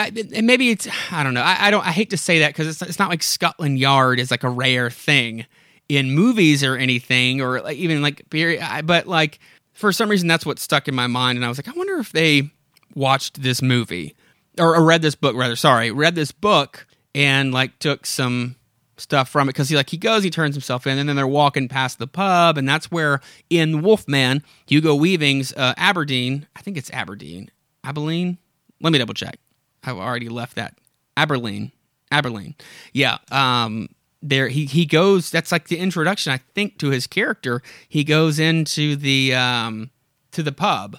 Maybe 0.42 0.70
it's 0.70 0.86
I 1.10 1.22
don't 1.22 1.32
know. 1.32 1.42
I, 1.42 1.68
I 1.68 1.70
don't. 1.70 1.86
I 1.86 1.90
hate 1.90 2.10
to 2.10 2.18
say 2.18 2.40
that 2.40 2.48
because 2.48 2.66
it's 2.68 2.82
it's 2.82 2.98
not 2.98 3.08
like 3.08 3.22
Scotland 3.22 3.78
Yard 3.78 4.20
is 4.20 4.30
like 4.30 4.42
a 4.44 4.50
rare 4.50 4.90
thing 4.90 5.46
in 5.88 6.10
movies 6.10 6.62
or 6.62 6.76
anything 6.76 7.40
or 7.40 7.60
like 7.62 7.78
even 7.78 8.02
like. 8.02 8.26
But 8.30 9.06
like 9.06 9.38
for 9.72 9.92
some 9.92 10.10
reason 10.10 10.28
that's 10.28 10.44
what 10.44 10.58
stuck 10.58 10.88
in 10.88 10.94
my 10.94 11.06
mind, 11.06 11.36
and 11.38 11.44
I 11.44 11.48
was 11.48 11.58
like, 11.58 11.68
I 11.68 11.72
wonder 11.72 11.96
if 11.96 12.12
they 12.12 12.50
watched 12.94 13.42
this 13.42 13.62
movie 13.62 14.14
or, 14.58 14.76
or 14.76 14.84
read 14.84 15.00
this 15.00 15.14
book 15.14 15.34
rather. 15.34 15.56
Sorry, 15.56 15.90
read 15.90 16.14
this 16.14 16.32
book 16.32 16.86
and 17.14 17.52
like 17.54 17.78
took 17.78 18.04
some 18.04 18.56
stuff 18.98 19.28
from 19.28 19.48
it 19.48 19.52
because 19.52 19.70
he 19.70 19.76
like 19.76 19.88
he 19.88 19.96
goes, 19.96 20.22
he 20.22 20.28
turns 20.28 20.54
himself 20.54 20.86
in, 20.86 20.98
and 20.98 21.08
then 21.08 21.16
they're 21.16 21.26
walking 21.26 21.66
past 21.68 21.98
the 21.98 22.06
pub, 22.06 22.58
and 22.58 22.68
that's 22.68 22.90
where 22.90 23.20
in 23.48 23.80
Wolfman, 23.80 24.42
Hugo 24.66 24.94
Weaving's 24.94 25.54
uh, 25.54 25.72
Aberdeen, 25.78 26.46
I 26.54 26.60
think 26.60 26.76
it's 26.76 26.90
Aberdeen, 26.90 27.50
Abilene. 27.84 28.36
Let 28.82 28.92
me 28.92 28.98
double 28.98 29.14
check. 29.14 29.38
I've 29.86 29.98
already 29.98 30.28
left 30.28 30.56
that. 30.56 30.78
Aberline. 31.16 31.72
Aberline. 32.12 32.54
Yeah. 32.92 33.18
Um, 33.30 33.88
there 34.22 34.48
he 34.48 34.64
he 34.66 34.86
goes 34.86 35.30
that's 35.30 35.52
like 35.52 35.68
the 35.68 35.76
introduction 35.78 36.32
i 36.32 36.38
think 36.54 36.78
to 36.78 36.88
his 36.88 37.06
character 37.06 37.62
he 37.88 38.02
goes 38.02 38.38
into 38.38 38.96
the 38.96 39.34
um 39.34 39.90
to 40.32 40.42
the 40.42 40.52
pub 40.52 40.96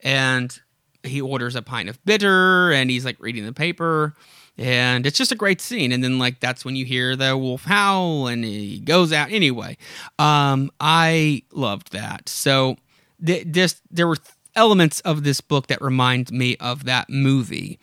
and 0.00 0.60
he 1.02 1.20
orders 1.20 1.54
a 1.54 1.62
pint 1.62 1.88
of 1.88 2.02
bitter 2.04 2.72
and 2.72 2.90
he's 2.90 3.04
like 3.04 3.20
reading 3.20 3.44
the 3.44 3.52
paper 3.52 4.14
and 4.56 5.06
it's 5.06 5.18
just 5.18 5.32
a 5.32 5.36
great 5.36 5.60
scene 5.60 5.92
and 5.92 6.02
then 6.02 6.18
like 6.18 6.40
that's 6.40 6.64
when 6.64 6.74
you 6.74 6.84
hear 6.84 7.16
the 7.16 7.36
wolf 7.36 7.64
howl 7.64 8.26
and 8.26 8.44
he 8.44 8.80
goes 8.80 9.12
out 9.12 9.30
anyway 9.30 9.76
um 10.18 10.70
i 10.80 11.42
loved 11.52 11.92
that 11.92 12.28
so 12.28 12.76
th- 13.24 13.44
this 13.46 13.80
there 13.90 14.08
were 14.08 14.16
elements 14.56 15.00
of 15.00 15.24
this 15.24 15.40
book 15.40 15.66
that 15.66 15.80
remind 15.82 16.30
me 16.30 16.56
of 16.58 16.84
that 16.84 17.10
movie 17.10 17.78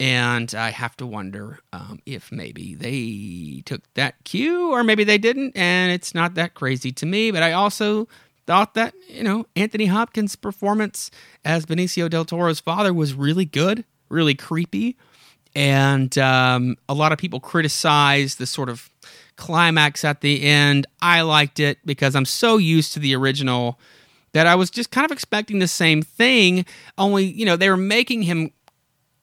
and 0.00 0.54
I 0.54 0.70
have 0.70 0.96
to 0.96 1.06
wonder 1.06 1.60
um, 1.72 2.00
if 2.04 2.32
maybe 2.32 2.74
they 2.74 3.62
took 3.64 3.82
that 3.94 4.22
cue 4.24 4.72
or 4.72 4.82
maybe 4.82 5.04
they 5.04 5.18
didn't. 5.18 5.56
And 5.56 5.92
it's 5.92 6.14
not 6.14 6.34
that 6.34 6.54
crazy 6.54 6.90
to 6.92 7.06
me. 7.06 7.30
But 7.30 7.42
I 7.42 7.52
also 7.52 8.08
thought 8.46 8.74
that, 8.74 8.94
you 9.08 9.22
know, 9.22 9.46
Anthony 9.56 9.86
Hopkins' 9.86 10.36
performance 10.36 11.10
as 11.44 11.64
Benicio 11.64 12.10
del 12.10 12.24
Toro's 12.24 12.60
father 12.60 12.92
was 12.92 13.14
really 13.14 13.44
good, 13.44 13.84
really 14.08 14.34
creepy. 14.34 14.96
And 15.54 16.16
um, 16.18 16.76
a 16.88 16.94
lot 16.94 17.12
of 17.12 17.18
people 17.18 17.38
criticized 17.38 18.38
the 18.38 18.46
sort 18.46 18.68
of 18.68 18.90
climax 19.36 20.04
at 20.04 20.20
the 20.20 20.42
end. 20.42 20.86
I 21.00 21.20
liked 21.20 21.60
it 21.60 21.78
because 21.84 22.16
I'm 22.16 22.24
so 22.24 22.56
used 22.56 22.92
to 22.94 22.98
the 22.98 23.14
original 23.14 23.78
that 24.32 24.48
I 24.48 24.56
was 24.56 24.68
just 24.68 24.90
kind 24.90 25.04
of 25.04 25.12
expecting 25.12 25.60
the 25.60 25.68
same 25.68 26.02
thing, 26.02 26.66
only, 26.98 27.24
you 27.24 27.46
know, 27.46 27.56
they 27.56 27.70
were 27.70 27.76
making 27.76 28.22
him 28.22 28.50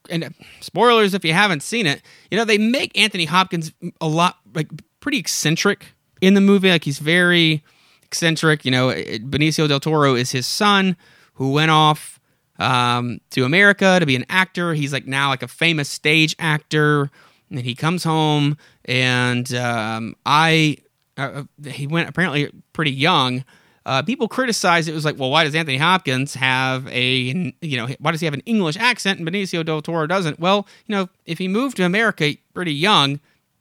and 0.10 0.34
spoilers 0.60 1.14
if 1.14 1.24
you 1.24 1.34
haven't 1.34 1.64
seen 1.64 1.86
it, 1.86 2.02
you 2.30 2.38
know, 2.38 2.46
they 2.46 2.58
make 2.58 2.98
Anthony 2.98 3.26
Hopkins 3.26 3.72
a 4.00 4.08
lot 4.08 4.38
like 4.54 4.70
pretty 5.00 5.18
eccentric 5.18 5.94
in 6.22 6.34
the 6.34 6.42
movie. 6.42 6.70
Like 6.70 6.84
he's 6.84 7.00
very 7.00 7.64
eccentric. 8.04 8.66
You 8.66 8.72
know, 8.72 8.90
Benicio 8.90 9.68
del 9.68 9.80
Toro 9.80 10.16
is 10.16 10.32
his 10.32 10.48
son 10.48 10.96
who 11.36 11.52
went 11.52 11.72
off 11.72 12.20
um, 12.60 13.20
to 13.32 13.44
America 13.44 14.00
to 14.00 14.06
be 14.06 14.16
an 14.16 14.26
actor. 14.30 14.74
He's 14.74 14.94
like 14.94 15.08
now 15.08 15.30
like 15.30 15.44
a 15.44 15.48
famous 15.48 15.90
stage 15.90 16.36
actor, 16.40 17.10
and 17.50 17.60
he 17.60 17.76
comes 17.76 18.04
home 18.04 18.58
and 18.86 19.54
um, 19.54 20.16
I 20.26 20.78
uh, 21.18 21.44
he 21.66 21.88
went 21.88 22.10
apparently 22.10 22.52
pretty 22.74 22.92
young. 22.92 23.44
Uh, 23.86 24.04
people 24.04 24.28
criticized 24.28 24.88
it. 24.88 24.94
was 24.94 25.06
like, 25.06 25.18
well, 25.18 25.32
why 25.32 25.44
does 25.44 25.56
Anthony 25.56 25.78
Hopkins 25.78 26.36
have 26.36 26.88
a, 26.88 27.54
you 27.62 27.78
know, 27.78 27.88
why 28.00 28.12
does 28.12 28.22
he 28.22 28.26
have 28.26 28.34
an 28.34 28.44
English 28.46 28.78
accent 28.78 29.20
and 29.20 29.28
Benicio 29.28 29.66
del 29.66 29.82
Toro 29.82 30.06
doesn't? 30.06 30.40
Well, 30.40 30.68
you 30.86 30.96
know, 30.96 31.10
if 31.26 31.40
he 31.40 31.48
moved 31.48 31.78
to 31.78 31.84
America 31.84 32.36
pretty 32.54 32.74
young, 32.74 33.20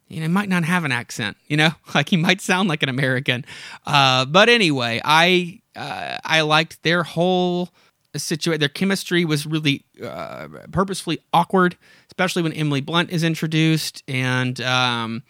you 0.08 0.16
know, 0.16 0.26
he 0.26 0.28
might 0.28 0.48
not 0.48 0.64
have 0.64 0.84
an 0.84 0.92
accent, 0.92 1.36
you 1.46 1.56
know, 1.56 1.70
like 1.94 2.10
he 2.10 2.16
might 2.16 2.40
sound 2.40 2.68
like 2.68 2.82
an 2.82 2.88
American. 2.88 3.44
Uh, 3.86 4.26
but 4.26 4.48
anyway, 4.48 5.00
I, 5.04 5.60
uh, 5.74 6.18
I 6.22 6.42
liked 6.42 6.82
their 6.82 7.02
whole 7.02 7.70
situation. 8.14 8.60
Their 8.60 8.68
chemistry 8.68 9.24
was 9.24 9.46
really 9.46 9.84
uh, 10.04 10.48
purposefully 10.70 11.20
awkward, 11.32 11.76
especially 12.08 12.42
when 12.42 12.52
Emily 12.52 12.82
Blunt 12.82 13.10
is 13.10 13.24
introduced 13.24 14.02
and, 14.06 14.60
um, 14.60 15.22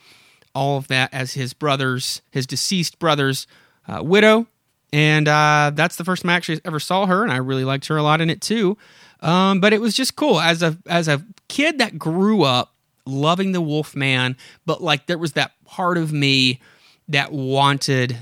all 0.53 0.78
of 0.78 0.88
that 0.88 1.14
as 1.14 1.34
his 1.34 1.53
brother's, 1.53 2.22
his 2.32 2.45
deceased 2.45 2.99
brother's 2.99 3.47
uh, 3.86 4.03
widow 4.03 4.49
and 4.93 5.28
uh, 5.28 5.70
that's 5.74 5.97
the 5.97 6.05
first 6.05 6.22
time 6.22 6.30
I 6.30 6.34
actually 6.34 6.61
ever 6.64 6.80
saw 6.80 7.07
her, 7.07 7.22
and 7.22 7.32
I 7.32 7.36
really 7.36 7.64
liked 7.64 7.86
her 7.86 7.97
a 7.97 8.03
lot 8.03 8.20
in 8.20 8.30
it 8.30 8.41
too. 8.41 8.76
Um, 9.20 9.61
but 9.61 9.72
it 9.72 9.80
was 9.80 9.95
just 9.95 10.16
cool 10.16 10.41
as 10.41 10.62
a 10.62 10.78
as 10.86 11.09
a 11.09 11.24
kid 11.49 11.78
that 11.78 11.99
grew 11.99 12.43
up 12.43 12.74
loving 13.07 13.53
the 13.53 13.61
Wolfman, 13.61 14.36
but 14.66 14.82
like 14.82 15.07
there 15.07 15.18
was 15.18 15.32
that 15.32 15.53
part 15.64 15.99
of 15.99 16.12
me 16.12 16.61
that 17.09 17.32
wanted 17.32 18.18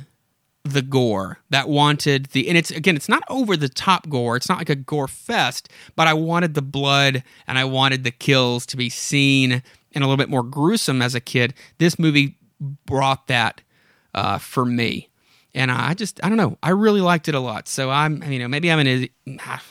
the 0.64 0.83
gore, 0.83 1.39
that 1.51 1.69
wanted 1.69 2.27
the 2.27 2.49
and 2.49 2.59
it's 2.59 2.71
again 2.71 2.97
it's 2.97 3.09
not 3.09 3.23
over 3.29 3.57
the 3.57 3.69
top 3.69 4.09
gore, 4.09 4.37
it's 4.37 4.49
not 4.49 4.59
like 4.59 4.71
a 4.71 4.75
gore 4.75 5.09
fest, 5.09 5.69
but 5.97 6.07
I 6.07 6.14
wanted 6.14 6.55
the 6.55 6.62
blood 6.62 7.23
and 7.47 7.59
I 7.59 7.64
wanted 7.64 8.05
the 8.05 8.11
kills 8.11 8.66
to 8.66 8.77
be 8.77 8.91
seen 8.91 9.62
and 9.93 10.05
a 10.05 10.07
little 10.07 10.16
bit 10.16 10.29
more 10.29 10.43
gruesome 10.43 11.01
as 11.01 11.14
a 11.14 11.21
kid. 11.21 11.55
This 11.79 11.99
movie 11.99 12.37
brought 12.61 13.29
that 13.29 13.62
uh, 14.14 14.39
for 14.39 14.64
me 14.64 15.09
and 15.55 15.71
I 15.71 15.95
just 15.95 16.23
I 16.25 16.29
don't 16.29 16.37
know 16.37 16.59
I 16.63 16.71
really 16.71 17.01
liked 17.01 17.29
it 17.29 17.35
a 17.35 17.41
lot. 17.41 17.69
So 17.69 17.91
I'm 17.91 18.23
you 18.23 18.39
know 18.39 18.49
maybe 18.49 18.71
I'm 18.71 18.79
an 18.79 19.09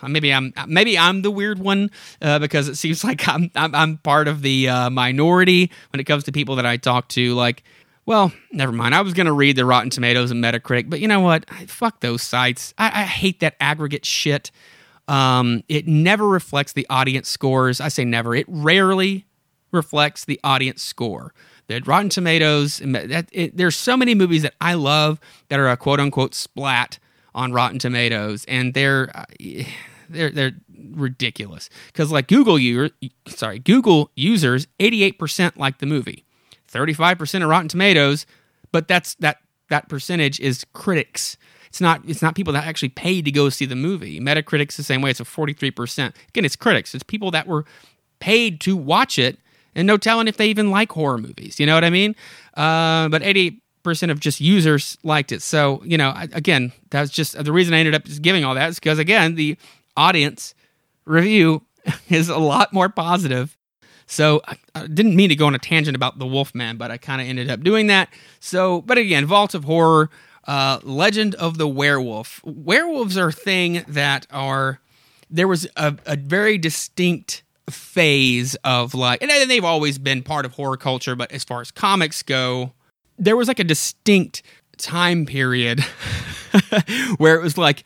maybe 0.08 0.34
I'm 0.34 0.54
maybe 0.68 0.98
I'm 0.98 1.22
the 1.22 1.32
weird 1.32 1.60
one 1.60 1.92
uh, 2.22 2.40
because 2.40 2.68
it 2.68 2.76
seems 2.76 3.04
like 3.04 3.28
I'm 3.28 3.52
I'm, 3.56 3.74
I'm 3.74 3.98
part 3.98 4.28
of 4.28 4.42
the 4.42 4.70
uh, 4.70 4.90
minority 4.90 5.72
when 5.92 6.00
it 6.00 6.06
comes 6.06 6.24
to 6.26 6.32
people 6.32 6.56
that 6.56 6.66
I 6.66 6.78
talk 6.78 7.08
to. 7.10 7.34
Like, 7.34 7.64
well, 8.06 8.32
never 8.52 8.72
mind. 8.72 8.96
I 8.96 9.02
was 9.02 9.14
gonna 9.14 9.34
read 9.34 9.56
the 9.56 9.66
Rotten 9.66 9.90
Tomatoes 9.90 10.32
and 10.32 10.44
Metacritic, 10.44 10.90
but 10.90 11.00
you 11.00 11.08
know 11.08 11.22
what? 11.22 11.50
Fuck 11.68 12.02
those 12.02 12.22
sites. 12.22 12.74
I, 12.78 12.88
I 12.88 13.04
hate 13.04 13.40
that 13.42 13.56
aggregate 13.60 14.06
shit. 14.06 14.52
Um, 15.08 15.64
it 15.70 15.88
never 15.88 16.28
reflects 16.28 16.74
the 16.74 16.86
audience 16.90 17.30
scores. 17.30 17.80
I 17.80 17.88
say 17.88 18.04
never. 18.04 18.36
It 18.36 18.46
rarely 18.50 19.26
reflects 19.72 20.26
the 20.26 20.40
audience 20.44 20.82
score 20.82 21.34
that 21.68 21.88
Rotten 21.88 22.10
Tomatoes. 22.10 22.82
That, 22.84 23.28
it, 23.32 23.56
there's 23.56 23.76
so 23.76 23.98
many 23.98 24.16
movies 24.16 24.42
that 24.42 24.56
I 24.62 24.74
love 24.74 25.20
that 25.50 25.60
are 25.60 25.68
a 25.68 25.78
quote 25.78 26.00
unquote 26.00 26.34
splat 26.34 27.00
on 27.36 27.54
Rotten 27.54 27.80
Tomatoes, 27.80 28.46
and 28.48 28.74
they're 28.74 29.10
uh, 29.16 29.26
they're 30.10 30.32
they're 30.32 30.54
ridiculous 30.92 31.70
because 31.88 32.12
like 32.12 32.28
Google 32.28 32.58
user, 32.58 32.94
sorry, 33.28 33.60
Google 33.60 34.12
users, 34.16 34.68
88% 34.80 35.58
like 35.58 35.80
the 35.80 35.86
movie, 35.86 36.26
35% 36.72 37.44
of 37.44 37.50
Rotten 37.50 37.68
Tomatoes, 37.68 38.26
but 38.72 38.88
that's 38.88 39.16
that 39.16 39.38
that 39.70 39.90
percentage 39.90 40.40
is 40.40 40.66
critics. 40.74 41.38
It's 41.68 41.82
not 41.82 42.02
it's 42.08 42.22
not 42.22 42.36
people 42.36 42.54
that 42.54 42.66
actually 42.66 42.90
paid 42.90 43.26
to 43.26 43.32
go 43.32 43.50
see 43.50 43.66
the 43.66 43.76
movie. 43.76 44.20
Metacritic's 44.20 44.78
the 44.78 44.84
same 44.84 45.02
way. 45.02 45.12
It's 45.12 45.20
a 45.20 45.26
43%. 45.26 46.14
Again, 46.30 46.46
it's 46.46 46.56
critics. 46.56 46.96
It's 46.96 47.04
people 47.04 47.32
that 47.32 47.48
were 47.48 47.66
paid 48.20 48.60
to 48.62 48.76
watch 48.76 49.20
it 49.20 49.38
and 49.78 49.86
no 49.88 49.96
telling 49.96 50.28
if 50.28 50.36
they 50.36 50.48
even 50.50 50.72
like 50.72 50.92
horror 50.92 51.20
movies. 51.20 51.60
You 51.60 51.66
know 51.68 51.76
what 51.76 51.86
I 51.86 51.90
mean? 51.92 52.16
Uh, 52.56 53.08
but 53.08 53.22
80% 53.22 53.60
of 54.10 54.20
just 54.20 54.42
users 54.42 54.98
liked 55.04 55.32
it. 55.32 55.42
So, 55.42 55.82
you 55.86 55.98
know, 55.98 56.14
again, 56.34 56.74
that's 56.90 57.12
just 57.12 57.42
the 57.42 57.52
reason 57.54 57.74
I 57.74 57.78
ended 57.78 57.96
up 57.96 58.04
just 58.04 58.24
giving 58.24 58.44
all 58.44 58.56
that 58.56 58.70
is 58.70 58.80
because, 58.80 59.00
again, 59.00 59.36
the 59.36 59.56
audience 59.96 60.56
review 61.06 61.62
is 62.10 62.28
a 62.28 62.40
lot 62.40 62.74
more 62.74 62.90
positive. 62.90 63.56
So 64.08 64.42
I 64.74 64.88
didn't 64.88 65.16
mean 65.16 65.30
to 65.30 65.36
go 65.36 65.46
on 65.46 65.56
a 65.56 65.60
tangent 65.60 65.96
about 65.96 66.18
the 66.18 66.26
Wolfman, 66.26 66.78
but 66.78 66.92
I 66.92 66.98
kind 66.98 67.22
of 67.22 67.28
ended 67.28 67.50
up 67.50 67.62
doing 67.62 67.88
that. 67.88 68.10
So, 68.40 68.82
but 68.82 68.98
again, 68.98 69.26
Vault 69.26 69.54
of 69.54 69.66
Horror, 69.66 70.10
uh, 70.46 70.80
Legend 70.82 71.36
of 71.36 71.58
the 71.58 71.68
Werewolf. 71.68 72.42
Werewolves 72.44 73.18
are 73.18 73.28
a 73.28 73.34
thing 73.34 73.84
that 73.88 74.26
are 74.32 74.80
there 75.30 75.48
was 75.48 75.68
a, 75.76 75.98
a 76.06 76.16
very 76.16 76.58
distinct 76.58 77.44
phase 77.70 78.56
of 78.64 78.94
like, 78.94 79.22
and 79.22 79.32
they've 79.50 79.64
always 79.64 79.98
been 79.98 80.24
part 80.24 80.46
of 80.46 80.54
horror 80.54 80.78
culture, 80.78 81.16
but 81.16 81.32
as 81.32 81.44
far 81.44 81.62
as 81.62 81.72
comics 81.72 82.24
go, 82.24 82.74
there 83.18 83.36
was 83.36 83.48
like 83.48 83.60
a 83.60 83.64
distinct 83.64 84.42
time 84.78 85.26
period 85.26 85.80
where 87.18 87.36
it 87.36 87.42
was 87.42 87.58
like, 87.58 87.84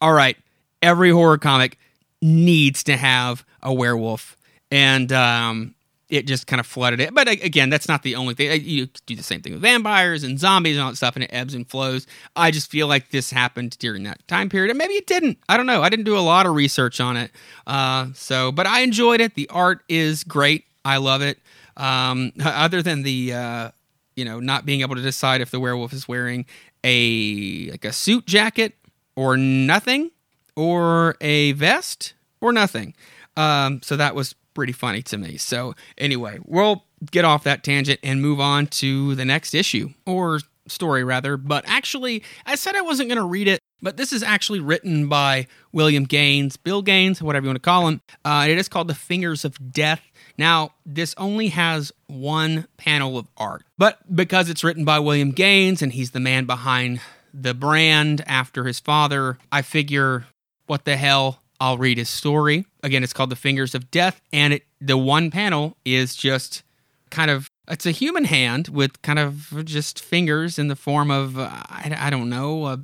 all 0.00 0.12
right, 0.12 0.36
every 0.82 1.10
horror 1.10 1.38
comic 1.38 1.78
needs 2.20 2.84
to 2.84 2.96
have 2.96 3.44
a 3.62 3.72
werewolf. 3.72 4.36
And 4.70 5.12
um, 5.12 5.74
it 6.12 6.26
just 6.26 6.46
kind 6.46 6.60
of 6.60 6.66
flooded 6.66 7.00
it. 7.00 7.14
But 7.14 7.26
again, 7.26 7.70
that's 7.70 7.88
not 7.88 8.02
the 8.02 8.16
only 8.16 8.34
thing. 8.34 8.60
You 8.62 8.86
do 9.06 9.16
the 9.16 9.22
same 9.22 9.40
thing 9.40 9.54
with 9.54 9.62
vampires 9.62 10.24
and 10.24 10.38
zombies 10.38 10.76
and 10.76 10.84
all 10.84 10.90
that 10.90 10.96
stuff, 10.96 11.16
and 11.16 11.24
it 11.24 11.30
ebbs 11.32 11.54
and 11.54 11.66
flows. 11.66 12.06
I 12.36 12.50
just 12.50 12.70
feel 12.70 12.86
like 12.86 13.08
this 13.10 13.30
happened 13.30 13.78
during 13.78 14.02
that 14.02 14.28
time 14.28 14.50
period, 14.50 14.68
and 14.70 14.76
maybe 14.76 14.92
it 14.92 15.06
didn't. 15.06 15.38
I 15.48 15.56
don't 15.56 15.64
know. 15.64 15.82
I 15.82 15.88
didn't 15.88 16.04
do 16.04 16.18
a 16.18 16.20
lot 16.20 16.44
of 16.44 16.54
research 16.54 17.00
on 17.00 17.16
it. 17.16 17.30
Uh, 17.66 18.08
so, 18.14 18.52
but 18.52 18.66
I 18.66 18.82
enjoyed 18.82 19.22
it. 19.22 19.34
The 19.34 19.48
art 19.48 19.84
is 19.88 20.22
great. 20.22 20.66
I 20.84 20.98
love 20.98 21.22
it. 21.22 21.38
Um, 21.78 22.32
other 22.44 22.82
than 22.82 23.04
the, 23.04 23.32
uh, 23.32 23.70
you 24.14 24.26
know, 24.26 24.38
not 24.38 24.66
being 24.66 24.82
able 24.82 24.96
to 24.96 25.02
decide 25.02 25.40
if 25.40 25.50
the 25.50 25.60
werewolf 25.60 25.94
is 25.94 26.06
wearing 26.06 26.44
a 26.84 27.70
like 27.70 27.86
a 27.86 27.92
suit 27.92 28.26
jacket 28.26 28.74
or 29.16 29.38
nothing, 29.38 30.10
or 30.56 31.16
a 31.22 31.52
vest 31.52 32.12
or 32.42 32.52
nothing. 32.52 32.92
Um, 33.34 33.80
so 33.80 33.96
that 33.96 34.14
was 34.14 34.34
pretty 34.54 34.72
funny 34.72 35.02
to 35.02 35.18
me. 35.18 35.36
So, 35.36 35.74
anyway, 35.98 36.38
we'll 36.44 36.84
get 37.10 37.24
off 37.24 37.44
that 37.44 37.64
tangent 37.64 38.00
and 38.02 38.22
move 38.22 38.40
on 38.40 38.66
to 38.68 39.14
the 39.14 39.24
next 39.24 39.54
issue, 39.54 39.90
or 40.06 40.40
story 40.68 41.04
rather. 41.04 41.36
But 41.36 41.64
actually, 41.66 42.22
I 42.46 42.54
said 42.54 42.76
I 42.76 42.82
wasn't 42.82 43.08
going 43.08 43.18
to 43.18 43.24
read 43.24 43.48
it, 43.48 43.60
but 43.80 43.96
this 43.96 44.12
is 44.12 44.22
actually 44.22 44.60
written 44.60 45.08
by 45.08 45.46
William 45.72 46.04
Gaines, 46.04 46.56
Bill 46.56 46.82
Gaines, 46.82 47.22
whatever 47.22 47.44
you 47.44 47.48
want 47.50 47.56
to 47.56 47.60
call 47.60 47.88
him. 47.88 48.00
Uh, 48.24 48.46
it 48.48 48.58
is 48.58 48.68
called 48.68 48.88
The 48.88 48.94
Fingers 48.94 49.44
of 49.44 49.72
Death. 49.72 50.02
Now, 50.38 50.74
this 50.86 51.14
only 51.18 51.48
has 51.48 51.92
one 52.06 52.66
panel 52.76 53.18
of 53.18 53.28
art, 53.36 53.64
but 53.76 53.98
because 54.14 54.48
it's 54.48 54.64
written 54.64 54.84
by 54.84 54.98
William 54.98 55.30
Gaines 55.32 55.82
and 55.82 55.92
he's 55.92 56.12
the 56.12 56.20
man 56.20 56.46
behind 56.46 57.00
the 57.34 57.54
brand 57.54 58.22
after 58.26 58.64
his 58.64 58.80
father, 58.80 59.38
I 59.50 59.62
figure 59.62 60.26
what 60.66 60.84
the 60.84 60.96
hell 60.96 61.42
I'll 61.60 61.78
read 61.78 61.98
his 61.98 62.08
story. 62.08 62.66
Again, 62.82 63.04
it's 63.04 63.12
called 63.12 63.30
The 63.30 63.36
Fingers 63.36 63.74
of 63.74 63.90
Death, 63.90 64.20
and 64.32 64.54
it 64.54 64.66
the 64.80 64.96
one 64.96 65.30
panel 65.30 65.76
is 65.84 66.16
just 66.16 66.62
kind 67.10 67.30
of 67.30 67.50
it's 67.68 67.86
a 67.86 67.90
human 67.90 68.24
hand 68.24 68.68
with 68.68 69.00
kind 69.02 69.18
of 69.18 69.64
just 69.64 70.00
fingers 70.00 70.58
in 70.58 70.68
the 70.68 70.76
form 70.76 71.10
of 71.10 71.38
uh, 71.38 71.48
I, 71.48 71.94
I, 71.96 72.10
don't 72.10 72.28
know 72.28 72.64
uh, 72.64 72.76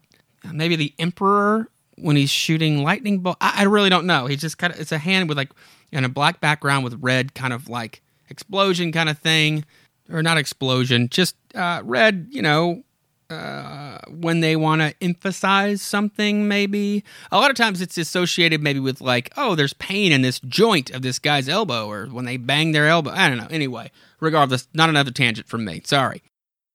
maybe 0.53 0.77
the 0.77 0.95
emperor 0.99 1.69
when 1.97 2.15
he's 2.15 2.31
shooting 2.31 2.85
lightning 2.85 3.19
bolt. 3.19 3.39
I, 3.41 3.55
I, 3.57 3.63
really 3.65 3.91
don't 3.91 4.07
know. 4.07 4.27
He's 4.27 4.41
just 4.41 4.59
kind 4.59 4.73
of 4.73 4.81
it's 4.81 4.93
a 4.93 4.99
hand 4.99 5.29
with 5.29 5.37
like 5.37 5.51
in 5.91 6.05
a 6.05 6.09
black 6.09 6.41
background 6.41 6.85
with 6.85 6.97
red 7.01 7.35
kind 7.35 7.53
of 7.53 7.69
like 7.69 8.03
explosion 8.31 8.93
kind 8.93 9.09
of 9.09 9.19
thing 9.19 9.65
or 10.11 10.23
not 10.23 10.39
explosion, 10.39 11.09
just 11.09 11.35
uh, 11.55 11.81
red. 11.85 12.29
You 12.31 12.43
know, 12.43 12.83
uh, 13.31 13.99
when 14.09 14.41
they 14.41 14.57
want 14.57 14.81
to 14.81 14.95
emphasize 15.03 15.83
something, 15.83 16.49
maybe. 16.49 17.05
A 17.31 17.39
lot 17.39 17.51
of 17.51 17.57
times 17.57 17.81
it's 17.81 17.99
associated 17.99 18.63
maybe 18.63 18.81
with, 18.81 19.01
like, 19.01 19.33
oh, 19.37 19.55
there's 19.55 19.75
pain 19.75 20.13
in 20.13 20.23
this 20.23 20.41
joint 20.41 20.91
of 20.91 21.03
this 21.03 21.19
guy's 21.19 21.49
elbow, 21.49 21.89
or 21.89 22.07
when 22.07 22.25
they 22.25 22.37
bang 22.37 22.73
their 22.73 22.87
elbow. 22.87 23.11
I 23.11 23.29
don't 23.29 23.39
know. 23.39 23.49
Anyway, 23.51 23.91
regardless, 24.21 24.69
not 24.73 24.89
another 24.89 25.11
tangent 25.11 25.49
from 25.49 25.65
me. 25.65 25.83
Sorry. 25.85 26.23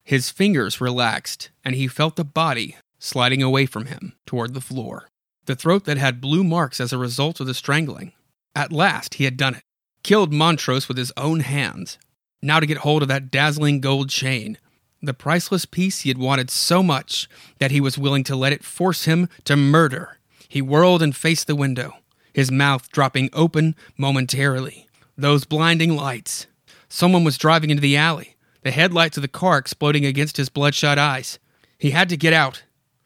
His 0.03 0.29
fingers 0.29 0.81
relaxed, 0.81 1.49
and 1.63 1.75
he 1.75 1.87
felt 1.87 2.17
the 2.17 2.25
body 2.25 2.75
sliding 2.99 3.41
away 3.41 3.65
from 3.65 3.87
him 3.87 4.13
toward 4.25 4.53
the 4.53 4.61
floor. 4.61 5.09
The 5.45 5.55
throat 5.55 5.85
that 5.85 5.97
had 5.97 6.21
blue 6.21 6.43
marks 6.43 6.79
as 6.79 6.93
a 6.93 6.97
result 6.97 7.39
of 7.39 7.47
the 7.47 7.53
strangling. 7.53 8.13
At 8.55 8.71
last, 8.71 9.15
he 9.15 9.25
had 9.25 9.37
done 9.37 9.55
it. 9.55 9.63
Killed 10.03 10.31
Montrose 10.31 10.87
with 10.87 10.97
his 10.97 11.11
own 11.17 11.39
hands. 11.41 11.97
Now 12.41 12.59
to 12.59 12.65
get 12.65 12.79
hold 12.79 13.01
of 13.01 13.07
that 13.07 13.31
dazzling 13.31 13.79
gold 13.79 14.09
chain 14.09 14.57
the 15.03 15.13
priceless 15.13 15.65
piece 15.65 16.01
he 16.01 16.09
had 16.09 16.17
wanted 16.17 16.49
so 16.49 16.81
much 16.81 17.27
that 17.59 17.71
he 17.71 17.81
was 17.81 17.97
willing 17.97 18.23
to 18.23 18.35
let 18.35 18.53
it 18.53 18.63
force 18.63 19.03
him 19.03 19.27
to 19.43 19.57
murder. 19.57 20.17
He 20.47 20.61
whirled 20.61 21.01
and 21.01 21.15
faced 21.15 21.45
the 21.45 21.57
window, 21.57 21.93
his 22.33 22.49
mouth 22.49 22.89
dropping 22.89 23.29
open 23.33 23.75
momentarily. 23.97 24.87
Those 25.17 25.43
blinding 25.43 25.95
lights. 25.95 26.47
Someone 26.87 27.23
was 27.23 27.37
driving 27.37 27.69
into 27.69 27.81
the 27.81 27.97
alley, 27.97 28.35
the 28.61 28.71
headlights 28.71 29.17
of 29.17 29.21
the 29.21 29.27
car 29.27 29.57
exploding 29.57 30.05
against 30.05 30.37
his 30.37 30.49
bloodshot 30.49 30.97
eyes. 30.97 31.37
He 31.77 31.91
had 31.91 32.07
to 32.09 32.17
get 32.17 32.33
out. 32.33 32.63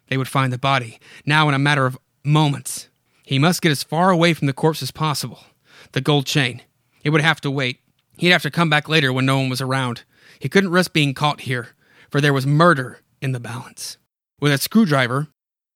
They 0.07 0.17
would 0.17 0.27
find 0.27 0.53
the 0.53 0.57
body, 0.57 0.99
now 1.25 1.49
in 1.49 1.55
a 1.55 1.59
matter 1.59 1.85
of 1.85 1.97
moments. 2.23 2.89
He 3.23 3.39
must 3.39 3.61
get 3.61 3.71
as 3.71 3.83
far 3.83 4.11
away 4.11 4.33
from 4.33 4.47
the 4.47 4.53
corpse 4.53 4.83
as 4.83 4.91
possible. 4.91 5.39
The 5.93 6.01
gold 6.01 6.27
chain. 6.27 6.61
It 7.03 7.09
would 7.09 7.21
have 7.21 7.41
to 7.41 7.51
wait. 7.51 7.79
He'd 8.17 8.29
have 8.29 8.43
to 8.43 8.51
come 8.51 8.69
back 8.69 8.87
later 8.87 9.11
when 9.11 9.25
no 9.25 9.37
one 9.39 9.49
was 9.49 9.61
around. 9.61 10.03
He 10.39 10.49
couldn't 10.49 10.71
risk 10.71 10.93
being 10.93 11.13
caught 11.13 11.41
here 11.41 11.69
for 12.09 12.21
there 12.21 12.33
was 12.33 12.47
murder 12.47 13.01
in 13.21 13.31
the 13.31 13.39
balance. 13.39 13.97
With 14.39 14.51
a 14.51 14.57
screwdriver, 14.57 15.27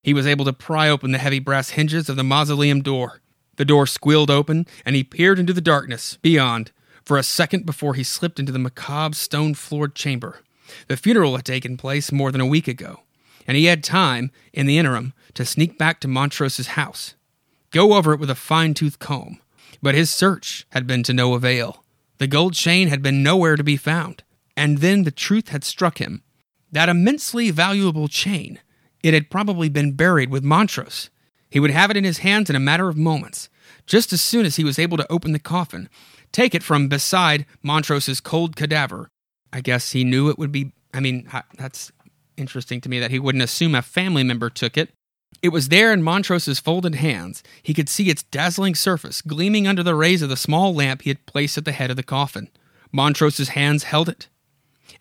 He 0.03 0.13
was 0.13 0.25
able 0.25 0.45
to 0.45 0.53
pry 0.53 0.89
open 0.89 1.11
the 1.11 1.19
heavy 1.19 1.39
brass 1.39 1.71
hinges 1.71 2.09
of 2.09 2.15
the 2.15 2.23
mausoleum 2.23 2.81
door. 2.81 3.21
The 3.57 3.65
door 3.65 3.85
squealed 3.85 4.31
open, 4.31 4.65
and 4.83 4.95
he 4.95 5.03
peered 5.03 5.37
into 5.37 5.53
the 5.53 5.61
darkness 5.61 6.17
beyond 6.21 6.71
for 7.03 7.17
a 7.17 7.23
second 7.23 7.65
before 7.65 7.93
he 7.93 8.03
slipped 8.03 8.39
into 8.39 8.51
the 8.51 8.59
macabre 8.59 9.15
stone 9.15 9.53
floored 9.53 9.95
chamber. 9.95 10.41
The 10.87 10.97
funeral 10.97 11.35
had 11.35 11.45
taken 11.45 11.77
place 11.77 12.11
more 12.11 12.31
than 12.31 12.41
a 12.41 12.45
week 12.45 12.67
ago, 12.67 13.01
and 13.45 13.57
he 13.57 13.65
had 13.65 13.83
time, 13.83 14.31
in 14.53 14.65
the 14.65 14.77
interim, 14.77 15.13
to 15.33 15.45
sneak 15.45 15.77
back 15.77 15.99
to 15.99 16.07
Montrose's 16.07 16.67
house, 16.67 17.15
go 17.71 17.93
over 17.93 18.13
it 18.13 18.19
with 18.19 18.29
a 18.29 18.35
fine 18.35 18.73
tooth 18.73 18.99
comb. 18.99 19.39
But 19.81 19.95
his 19.95 20.11
search 20.11 20.65
had 20.69 20.85
been 20.85 21.03
to 21.03 21.13
no 21.13 21.33
avail. 21.33 21.83
The 22.19 22.27
gold 22.27 22.53
chain 22.53 22.87
had 22.87 23.01
been 23.01 23.23
nowhere 23.23 23.55
to 23.55 23.63
be 23.63 23.77
found. 23.77 24.23
And 24.55 24.79
then 24.79 25.03
the 25.03 25.11
truth 25.11 25.49
had 25.49 25.63
struck 25.63 25.99
him. 25.99 26.23
That 26.71 26.89
immensely 26.89 27.51
valuable 27.51 28.07
chain, 28.07 28.59
it 29.03 29.13
had 29.13 29.29
probably 29.29 29.69
been 29.69 29.93
buried 29.93 30.29
with 30.29 30.43
Montrose. 30.43 31.09
He 31.49 31.59
would 31.59 31.71
have 31.71 31.91
it 31.91 31.97
in 31.97 32.03
his 32.03 32.19
hands 32.19 32.49
in 32.49 32.55
a 32.55 32.59
matter 32.59 32.87
of 32.87 32.95
moments, 32.95 33.49
just 33.85 34.13
as 34.13 34.21
soon 34.21 34.45
as 34.45 34.55
he 34.55 34.63
was 34.63 34.79
able 34.79 34.97
to 34.97 35.11
open 35.11 35.33
the 35.33 35.39
coffin, 35.39 35.89
take 36.31 36.55
it 36.55 36.63
from 36.63 36.87
beside 36.87 37.45
Montrose's 37.61 38.21
cold 38.21 38.55
cadaver. 38.55 39.09
I 39.51 39.59
guess 39.59 39.91
he 39.91 40.05
knew 40.05 40.29
it 40.29 40.39
would 40.39 40.51
be. 40.51 40.71
I 40.93 41.01
mean, 41.01 41.29
that's 41.57 41.91
interesting 42.37 42.79
to 42.81 42.89
me 42.89 42.99
that 42.99 43.11
he 43.11 43.19
wouldn't 43.19 43.43
assume 43.43 43.75
a 43.75 43.81
family 43.81 44.23
member 44.23 44.49
took 44.49 44.77
it. 44.77 44.91
It 45.41 45.49
was 45.49 45.69
there 45.69 45.91
in 45.91 46.03
Montrose's 46.03 46.59
folded 46.59 46.95
hands. 46.95 47.43
He 47.63 47.73
could 47.73 47.89
see 47.89 48.09
its 48.09 48.23
dazzling 48.23 48.75
surface 48.75 49.21
gleaming 49.21 49.67
under 49.67 49.83
the 49.83 49.95
rays 49.95 50.21
of 50.21 50.29
the 50.29 50.37
small 50.37 50.73
lamp 50.73 51.01
he 51.01 51.09
had 51.09 51.25
placed 51.25 51.57
at 51.57 51.65
the 51.65 51.71
head 51.71 51.89
of 51.89 51.97
the 51.97 52.03
coffin. 52.03 52.49
Montrose's 52.93 53.49
hands 53.49 53.83
held 53.83 54.07
it, 54.07 54.27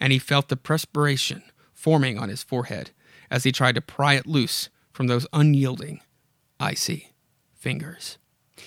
and 0.01 0.13
he 0.13 0.19
felt 0.19 0.49
the 0.49 0.57
perspiration 0.57 1.43
forming 1.73 2.19
on 2.19 2.29
his 2.29 2.43
forehead 2.43 2.91
as 3.31 3.45
he 3.45 3.53
tried 3.53 3.75
to 3.75 3.81
pry 3.81 4.15
it 4.15 4.27
loose 4.27 4.69
from 4.93 5.07
those 5.07 5.27
unyielding, 5.33 6.01
icy 6.59 7.13
fingers. 7.55 8.19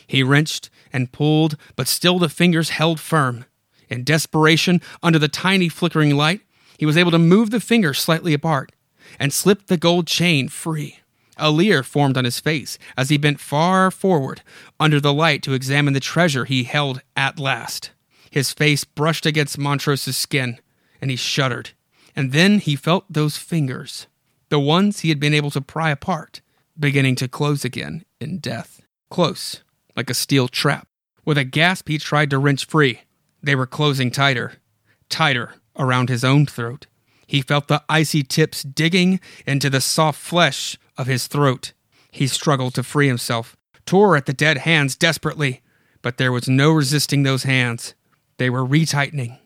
He 0.08 0.24
wrenched 0.24 0.70
and 0.92 1.12
pulled, 1.12 1.58
but 1.76 1.88
still 1.88 2.20
the 2.20 2.30
fingers 2.30 2.70
held 2.70 3.00
firm. 3.00 3.46
In 3.90 4.04
desperation, 4.04 4.82
under 5.02 5.20
the 5.20 5.28
tiny 5.28 5.70
flickering 5.70 6.16
light, 6.16 6.42
he 6.78 6.86
was 6.86 6.98
able 6.98 7.12
to 7.12 7.20
move 7.20 7.52
the 7.52 7.60
fingers 7.60 8.00
slightly 8.00 8.34
apart 8.34 8.72
and 9.20 9.32
slip 9.32 9.68
the 9.68 9.78
gold 9.78 10.08
chain 10.08 10.50
free. 10.50 11.00
A 11.38 11.52
leer 11.52 11.84
formed 11.84 12.18
on 12.18 12.26
his 12.26 12.40
face 12.40 12.78
as 12.96 13.10
he 13.10 13.18
bent 13.18 13.40
far 13.40 13.90
forward 13.92 14.42
under 14.80 15.00
the 15.00 15.14
light 15.14 15.42
to 15.44 15.54
examine 15.54 15.94
the 15.94 16.00
treasure 16.00 16.46
he 16.46 16.64
held 16.64 17.02
at 17.16 17.40
last. 17.40 17.92
His 18.30 18.52
face 18.52 18.84
brushed 18.84 19.26
against 19.26 19.58
Montrose's 19.58 20.18
skin, 20.18 20.60
and 21.04 21.12
he 21.12 21.18
shuddered. 21.18 21.72
And 22.16 22.32
then 22.32 22.60
he 22.60 22.78
felt 22.78 23.04
those 23.10 23.36
fingers, 23.36 24.08
the 24.48 24.58
ones 24.58 25.02
he 25.02 25.10
had 25.10 25.20
been 25.20 25.34
able 25.34 25.52
to 25.52 25.60
pry 25.60 25.90
apart, 25.90 26.40
beginning 26.80 27.16
to 27.16 27.28
close 27.28 27.66
again 27.66 28.06
in 28.22 28.40
death. 28.40 28.80
Close, 29.10 29.64
like 29.98 30.10
a 30.10 30.14
steel 30.14 30.48
trap. 30.48 30.88
With 31.26 31.38
a 31.38 31.44
gasp, 31.44 31.90
he 31.90 31.98
tried 31.98 32.30
to 32.30 32.38
wrench 32.38 32.64
free. 32.64 33.02
They 33.42 33.54
were 33.54 33.68
closing 33.68 34.12
tighter, 34.12 34.62
tighter 35.10 35.56
around 35.78 36.08
his 36.08 36.24
own 36.24 36.46
throat. 36.46 36.88
He 37.28 37.42
felt 37.42 37.68
the 37.68 37.84
icy 37.90 38.24
tips 38.24 38.64
digging 38.64 39.20
into 39.46 39.70
the 39.70 39.82
soft 39.82 40.22
flesh 40.22 40.78
of 40.98 41.08
his 41.08 41.28
throat. 41.28 41.74
He 42.12 42.28
struggled 42.28 42.76
to 42.76 42.84
free 42.84 43.08
himself, 43.08 43.58
tore 43.86 44.16
at 44.16 44.26
the 44.26 44.32
dead 44.32 44.60
hands 44.60 44.96
desperately, 44.96 45.64
but 46.02 46.16
there 46.16 46.32
was 46.32 46.48
no 46.48 46.72
resisting 46.72 47.24
those 47.24 47.44
hands. 47.44 47.94
They 48.38 48.50
were 48.50 48.66
retightening 48.66 49.40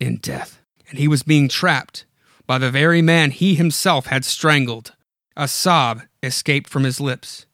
in 0.00 0.16
death, 0.16 0.60
and 0.88 0.98
he 0.98 1.08
was 1.08 1.22
being 1.22 1.48
trapped 1.48 2.04
by 2.46 2.58
the 2.58 2.70
very 2.70 3.02
man 3.02 3.30
he 3.30 3.54
himself 3.54 4.06
had 4.06 4.24
strangled. 4.24 4.92
A 5.36 5.48
sob 5.48 6.02
escaped 6.22 6.68
from 6.68 6.84
his 6.84 7.00
lips. 7.00 7.46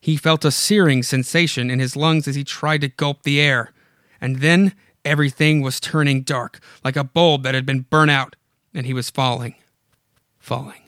He 0.00 0.16
felt 0.16 0.44
a 0.44 0.50
searing 0.50 1.02
sensation 1.02 1.70
in 1.70 1.78
his 1.78 1.96
lungs 1.96 2.28
as 2.28 2.34
he 2.34 2.44
tried 2.44 2.82
to 2.82 2.88
gulp 2.88 3.22
the 3.22 3.40
air. 3.40 3.72
And 4.20 4.36
then 4.36 4.74
everything 5.04 5.60
was 5.60 5.80
turning 5.80 6.22
dark, 6.22 6.60
like 6.84 6.96
a 6.96 7.04
bulb 7.04 7.42
that 7.42 7.54
had 7.54 7.66
been 7.66 7.80
burnt 7.80 8.10
out, 8.10 8.36
and 8.72 8.86
he 8.86 8.94
was 8.94 9.10
falling, 9.10 9.54
falling. 10.38 10.82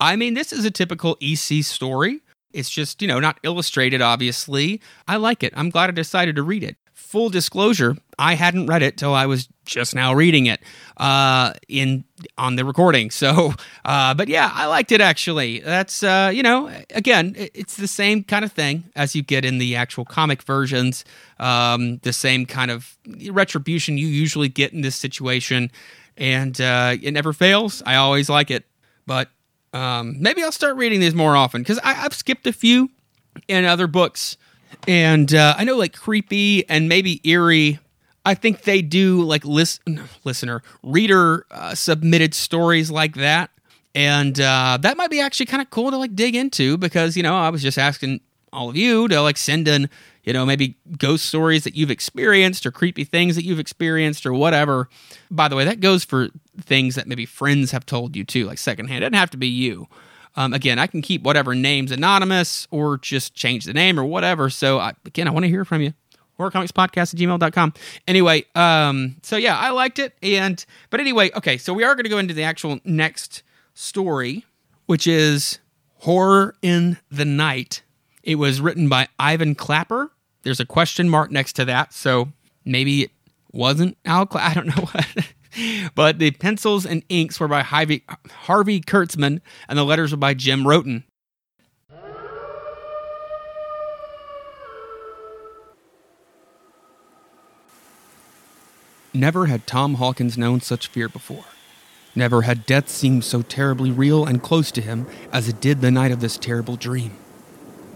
I 0.00 0.16
mean, 0.16 0.34
this 0.34 0.52
is 0.52 0.64
a 0.64 0.70
typical 0.70 1.18
EC 1.20 1.64
story. 1.64 2.20
It's 2.52 2.70
just, 2.70 3.02
you 3.02 3.08
know, 3.08 3.18
not 3.18 3.40
illustrated, 3.42 4.00
obviously. 4.00 4.80
I 5.06 5.16
like 5.16 5.42
it. 5.42 5.52
I'm 5.56 5.70
glad 5.70 5.90
I 5.90 5.92
decided 5.92 6.36
to 6.36 6.42
read 6.42 6.62
it 6.62 6.76
full 7.08 7.30
disclosure, 7.30 7.96
I 8.18 8.34
hadn't 8.34 8.66
read 8.66 8.82
it 8.82 8.98
till 8.98 9.14
I 9.14 9.24
was 9.24 9.48
just 9.68 9.94
now 9.94 10.12
reading 10.12 10.46
it 10.46 10.60
uh, 10.96 11.52
in 11.68 12.04
on 12.36 12.56
the 12.56 12.64
recording. 12.64 13.10
So, 13.18 13.52
uh, 13.84 14.14
but 14.14 14.28
yeah, 14.28 14.48
I 14.54 14.66
liked 14.66 14.92
it 14.92 15.00
actually. 15.00 15.58
That's 15.58 16.04
uh, 16.04 16.30
you 16.32 16.42
know, 16.42 16.70
again, 16.94 17.34
it's 17.36 17.76
the 17.76 17.88
same 17.88 18.22
kind 18.22 18.44
of 18.44 18.52
thing 18.52 18.84
as 18.94 19.16
you 19.16 19.22
get 19.22 19.44
in 19.44 19.58
the 19.58 19.74
actual 19.74 20.04
comic 20.04 20.42
versions. 20.44 21.04
Um, 21.40 21.98
the 22.04 22.12
same 22.12 22.46
kind 22.46 22.70
of 22.70 22.96
retribution 23.30 23.98
you 23.98 24.06
usually 24.06 24.48
get 24.48 24.72
in 24.72 24.82
this 24.82 24.94
situation, 24.94 25.72
and 26.16 26.60
uh, 26.60 26.96
it 27.02 27.10
never 27.12 27.32
fails. 27.32 27.82
I 27.84 27.96
always 27.96 28.28
like 28.30 28.52
it, 28.52 28.66
but 29.04 29.30
um, 29.72 30.14
maybe 30.20 30.44
I'll 30.44 30.52
start 30.52 30.76
reading 30.76 31.00
these 31.00 31.14
more 31.14 31.34
often 31.34 31.62
because 31.62 31.80
I've 31.82 32.14
skipped 32.14 32.46
a 32.46 32.52
few 32.52 32.90
in 33.48 33.64
other 33.64 33.88
books 33.88 34.36
and 34.86 35.32
uh, 35.34 35.54
I 35.56 35.64
know 35.64 35.76
like 35.76 35.94
creepy 35.94 36.68
and 36.68 36.88
maybe 36.88 37.20
eerie. 37.28 37.78
I 38.28 38.34
think 38.34 38.64
they 38.64 38.82
do 38.82 39.22
like 39.22 39.42
list, 39.46 39.80
listener 40.24 40.62
reader 40.82 41.46
uh, 41.50 41.74
submitted 41.74 42.34
stories 42.34 42.90
like 42.90 43.14
that, 43.14 43.50
and 43.94 44.38
uh, 44.38 44.76
that 44.82 44.98
might 44.98 45.08
be 45.10 45.18
actually 45.18 45.46
kind 45.46 45.62
of 45.62 45.70
cool 45.70 45.90
to 45.90 45.96
like 45.96 46.14
dig 46.14 46.36
into 46.36 46.76
because 46.76 47.16
you 47.16 47.22
know 47.22 47.34
I 47.34 47.48
was 47.48 47.62
just 47.62 47.78
asking 47.78 48.20
all 48.52 48.68
of 48.68 48.76
you 48.76 49.08
to 49.08 49.22
like 49.22 49.38
send 49.38 49.66
in 49.66 49.88
you 50.24 50.34
know 50.34 50.44
maybe 50.44 50.76
ghost 50.98 51.24
stories 51.24 51.64
that 51.64 51.74
you've 51.74 51.90
experienced 51.90 52.66
or 52.66 52.70
creepy 52.70 53.02
things 53.02 53.34
that 53.34 53.46
you've 53.46 53.58
experienced 53.58 54.26
or 54.26 54.34
whatever. 54.34 54.90
By 55.30 55.48
the 55.48 55.56
way, 55.56 55.64
that 55.64 55.80
goes 55.80 56.04
for 56.04 56.28
things 56.60 56.96
that 56.96 57.06
maybe 57.06 57.24
friends 57.24 57.70
have 57.70 57.86
told 57.86 58.14
you 58.14 58.24
too, 58.24 58.44
like 58.44 58.58
secondhand. 58.58 58.98
It 58.98 59.08
doesn't 59.08 59.14
have 59.14 59.30
to 59.30 59.38
be 59.38 59.48
you. 59.48 59.88
Um, 60.36 60.52
again, 60.52 60.78
I 60.78 60.86
can 60.86 61.00
keep 61.00 61.22
whatever 61.22 61.54
names 61.54 61.90
anonymous 61.90 62.68
or 62.70 62.98
just 62.98 63.32
change 63.32 63.64
the 63.64 63.72
name 63.72 63.98
or 63.98 64.04
whatever. 64.04 64.50
So, 64.50 64.78
I, 64.78 64.92
again, 65.06 65.26
I 65.26 65.30
want 65.30 65.44
to 65.44 65.48
hear 65.48 65.64
from 65.64 65.80
you. 65.80 65.94
HorrorComicsPodcast 66.38 67.14
at 67.14 67.20
gmail.com. 67.20 67.74
Anyway, 68.06 68.44
um, 68.54 69.16
so 69.22 69.36
yeah, 69.36 69.58
I 69.58 69.70
liked 69.70 69.98
it. 69.98 70.14
And, 70.22 70.64
but 70.90 71.00
anyway, 71.00 71.30
okay, 71.36 71.58
so 71.58 71.72
we 71.72 71.84
are 71.84 71.94
going 71.94 72.04
to 72.04 72.10
go 72.10 72.18
into 72.18 72.34
the 72.34 72.44
actual 72.44 72.78
next 72.84 73.42
story, 73.74 74.44
which 74.86 75.06
is 75.06 75.58
Horror 75.98 76.54
in 76.62 76.98
the 77.10 77.24
Night. 77.24 77.82
It 78.22 78.36
was 78.36 78.60
written 78.60 78.88
by 78.88 79.08
Ivan 79.18 79.54
Clapper. 79.54 80.10
There's 80.42 80.60
a 80.60 80.66
question 80.66 81.08
mark 81.08 81.30
next 81.30 81.54
to 81.54 81.64
that. 81.64 81.92
So 81.92 82.28
maybe 82.64 83.02
it 83.02 83.10
wasn't 83.52 83.96
Al 84.04 84.26
Clapper. 84.26 84.48
I 84.50 84.54
don't 84.54 84.66
know 84.66 84.84
what 84.84 85.34
but 85.94 86.18
the 86.18 86.30
pencils 86.32 86.86
and 86.86 87.02
inks 87.08 87.40
were 87.40 87.48
by 87.48 87.62
Harvey, 87.62 88.04
Harvey 88.30 88.80
Kurtzman, 88.80 89.40
and 89.68 89.78
the 89.78 89.84
letters 89.84 90.12
were 90.12 90.18
by 90.18 90.34
Jim 90.34 90.66
Wroten. 90.66 91.04
Never 99.18 99.46
had 99.46 99.66
Tom 99.66 99.94
Hawkins 99.94 100.38
known 100.38 100.60
such 100.60 100.86
fear 100.86 101.08
before. 101.08 101.44
Never 102.14 102.42
had 102.42 102.66
death 102.66 102.88
seemed 102.88 103.24
so 103.24 103.42
terribly 103.42 103.90
real 103.90 104.24
and 104.24 104.40
close 104.40 104.70
to 104.70 104.80
him 104.80 105.08
as 105.32 105.48
it 105.48 105.60
did 105.60 105.80
the 105.80 105.90
night 105.90 106.12
of 106.12 106.20
this 106.20 106.38
terrible 106.38 106.76
dream. 106.76 107.16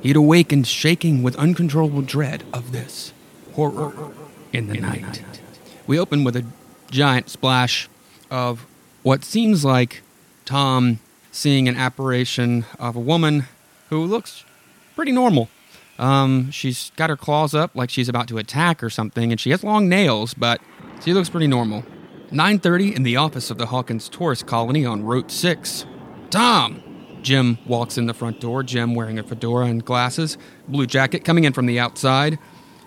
He 0.01 0.09
had 0.09 0.16
awakened 0.16 0.66
shaking 0.66 1.23
with 1.23 1.36
uncontrollable 1.36 2.03
dread 2.03 2.43
of 2.53 2.73
this 2.73 3.12
horror 3.53 4.11
in 4.53 4.66
the, 4.66 4.74
in 4.74 4.82
night. 4.82 4.94
the 5.12 5.23
night. 5.23 5.40
We 5.86 5.97
open 5.97 6.24
with 6.24 6.35
a 6.35 6.44
giant 6.90 7.31
splash 7.31 7.89
of 8.28 8.66
what 9.05 9.24
seems 9.24 9.65
like 9.65 10.03
Tom 10.44 10.99
seeing 11.31 11.69
an 11.69 11.77
apparition 11.77 12.65
of 12.81 12.97
a 12.97 13.01
woman 13.01 13.44
who 13.90 14.05
looks 14.05 14.44
pretty 14.97 15.12
normal. 15.12 15.51
Um, 16.01 16.51
she's 16.51 16.90
got 16.97 17.11
her 17.11 17.16
claws 17.16 17.55
up 17.55 17.77
like 17.77 17.90
she's 17.90 18.09
about 18.09 18.27
to 18.27 18.39
attack 18.39 18.82
or 18.82 18.90
something, 18.90 19.31
and 19.31 19.40
she 19.40 19.51
has 19.51 19.62
long 19.62 19.89
nails, 19.89 20.35
but 20.35 20.61
she 21.03 21.12
looks 21.12 21.29
pretty 21.29 21.47
normal. 21.47 21.85
9:30 22.31 22.95
in 22.97 23.03
the 23.03 23.16
office 23.16 23.51
of 23.51 23.59
the 23.59 23.66
Hawkins 23.66 24.09
tourist 24.09 24.47
colony 24.47 24.87
on 24.87 25.03
Route 25.03 25.31
6. 25.31 25.85
Tom! 26.31 26.83
Jim 27.23 27.59
walks 27.66 27.99
in 27.99 28.07
the 28.07 28.15
front 28.15 28.41
door, 28.41 28.62
Jim 28.62 28.95
wearing 28.95 29.19
a 29.19 29.23
fedora 29.23 29.66
and 29.66 29.85
glasses, 29.85 30.39
blue 30.66 30.87
jacket 30.87 31.24
coming 31.24 31.45
in 31.45 31.53
from 31.53 31.66
the 31.66 31.79
outside, 31.79 32.39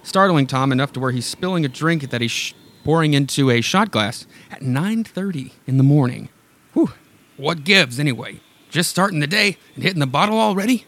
startling 0.03 0.45
Tom 0.47 0.71
enough 0.71 0.91
to 0.93 0.99
where 0.99 1.11
he's 1.11 1.25
spilling 1.25 1.63
a 1.63 1.69
drink 1.69 2.09
that 2.09 2.21
he's 2.21 2.31
sh- 2.31 2.53
pouring 2.83 3.13
into 3.13 3.49
a 3.49 3.61
shot 3.61 3.91
glass 3.91 4.25
at 4.51 4.61
9:30 4.61 5.51
in 5.67 5.77
the 5.77 5.83
morning. 5.83 6.29
Whew, 6.73 6.91
what 7.37 7.63
gives 7.63 7.99
anyway? 7.99 8.41
Just 8.69 8.89
starting 8.89 9.19
the 9.19 9.27
day 9.27 9.57
and 9.75 9.83
hitting 9.83 9.99
the 9.99 10.07
bottle 10.07 10.37
already? 10.37 10.85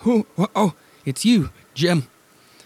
Who? 0.00 0.26
Oh, 0.54 0.74
it's 1.04 1.24
you, 1.24 1.50
Jim. 1.74 2.08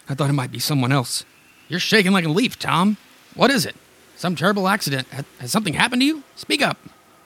I 0.09 0.15
thought 0.15 0.31
it 0.31 0.35
might 0.35 0.53
be 0.53 0.59
someone 0.59 0.93
else. 0.93 1.25
You're 1.69 1.81
shaking 1.81 2.13
like 2.13 2.27
a 2.27 2.29
leaf, 2.29 2.59
Tom. 2.59 2.99
What 3.35 3.51
is 3.51 3.67
it? 3.67 3.77
Some 4.17 4.37
terrible 4.37 4.69
accident? 4.69 5.09
Has 5.39 5.51
something 5.51 5.75
happened 5.75 6.03
to 6.03 6.07
you? 6.07 6.23
Speak 6.37 6.63
up. 6.63 6.79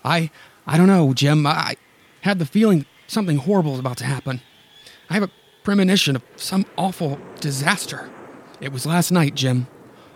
I 0.04 0.30
I 0.66 0.76
don't 0.76 0.86
know, 0.86 1.12
Jim. 1.14 1.46
I 1.46 1.76
had 2.22 2.38
the 2.38 2.46
feeling 2.46 2.86
something 3.06 3.38
horrible 3.38 3.74
is 3.74 3.80
about 3.80 3.98
to 3.98 4.04
happen. 4.04 4.40
I 5.08 5.14
have 5.14 5.22
a 5.22 5.30
premonition 5.62 6.16
of 6.16 6.22
some 6.36 6.66
awful 6.76 7.18
disaster. 7.40 8.10
It 8.60 8.72
was 8.72 8.86
last 8.86 9.10
night, 9.10 9.34
Jim. 9.34 9.66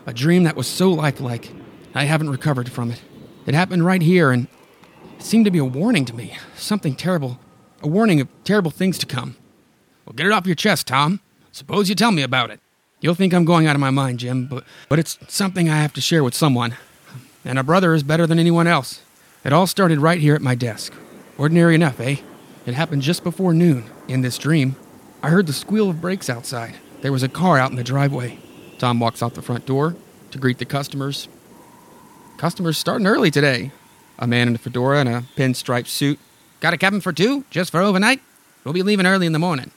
A 0.05 0.13
dream 0.13 0.43
that 0.43 0.55
was 0.55 0.67
so 0.67 0.91
lifelike. 0.91 1.51
I 1.95 2.05
haven't 2.05 2.29
recovered 2.29 2.71
from 2.71 2.91
it. 2.91 3.01
It 3.45 3.53
happened 3.53 3.85
right 3.85 4.01
here, 4.01 4.31
and 4.31 4.47
it 5.17 5.23
seemed 5.23 5.45
to 5.45 5.51
be 5.51 5.59
a 5.59 5.65
warning 5.65 6.05
to 6.05 6.15
me. 6.15 6.37
Something 6.55 6.95
terrible. 6.95 7.39
A 7.81 7.87
warning 7.87 8.19
of 8.19 8.27
terrible 8.43 8.71
things 8.71 8.97
to 8.99 9.05
come. 9.05 9.35
Well, 10.05 10.13
get 10.13 10.25
it 10.25 10.31
off 10.31 10.45
your 10.45 10.55
chest, 10.55 10.87
Tom. 10.87 11.19
Suppose 11.51 11.87
you 11.87 11.95
tell 11.95 12.11
me 12.11 12.21
about 12.21 12.51
it. 12.51 12.59
You'll 13.03 13.15
think 13.15 13.33
I'm 13.33 13.43
going 13.43 13.67
out 13.67 13.75
of 13.75 13.81
my 13.81 13.89
mind, 13.89 14.19
Jim, 14.19 14.45
but, 14.45 14.63
but 14.87 14.97
it's 14.97 15.19
something 15.27 15.69
I 15.69 15.81
have 15.81 15.91
to 15.93 16.01
share 16.01 16.23
with 16.23 16.33
someone. 16.33 16.77
And 17.43 17.59
a 17.59 17.63
brother 17.63 17.93
is 17.93 18.01
better 18.01 18.25
than 18.25 18.39
anyone 18.39 18.65
else. 18.65 19.01
It 19.43 19.51
all 19.51 19.67
started 19.67 19.99
right 19.99 20.21
here 20.21 20.35
at 20.35 20.41
my 20.41 20.55
desk. 20.55 20.93
Ordinary 21.37 21.75
enough, 21.75 21.99
eh? 21.99 22.15
It 22.65 22.75
happened 22.75 23.01
just 23.01 23.25
before 23.25 23.53
noon, 23.53 23.83
in 24.07 24.21
this 24.21 24.37
dream. 24.37 24.77
I 25.21 25.31
heard 25.31 25.47
the 25.47 25.53
squeal 25.53 25.89
of 25.89 25.99
brakes 25.99 26.29
outside. 26.29 26.75
There 27.01 27.11
was 27.11 27.23
a 27.23 27.27
car 27.27 27.59
out 27.59 27.71
in 27.71 27.75
the 27.75 27.83
driveway. 27.83 28.39
Tom 28.77 29.01
walks 29.01 29.21
out 29.21 29.33
the 29.33 29.41
front 29.41 29.65
door 29.65 29.97
to 30.31 30.37
greet 30.37 30.59
the 30.59 30.65
customers. 30.65 31.27
Customers 32.37 32.77
starting 32.77 33.05
early 33.05 33.29
today. 33.29 33.73
A 34.17 34.27
man 34.27 34.47
in 34.47 34.55
a 34.55 34.57
fedora 34.57 35.01
and 35.01 35.09
a 35.09 35.25
pinstripe 35.35 35.87
suit. 35.87 36.19
Got 36.61 36.73
a 36.73 36.77
cabin 36.77 37.01
for 37.01 37.11
two, 37.11 37.43
just 37.49 37.71
for 37.71 37.81
overnight? 37.81 38.21
We'll 38.63 38.73
be 38.73 38.81
leaving 38.81 39.05
early 39.05 39.25
in 39.25 39.33
the 39.33 39.39
morning. 39.39 39.71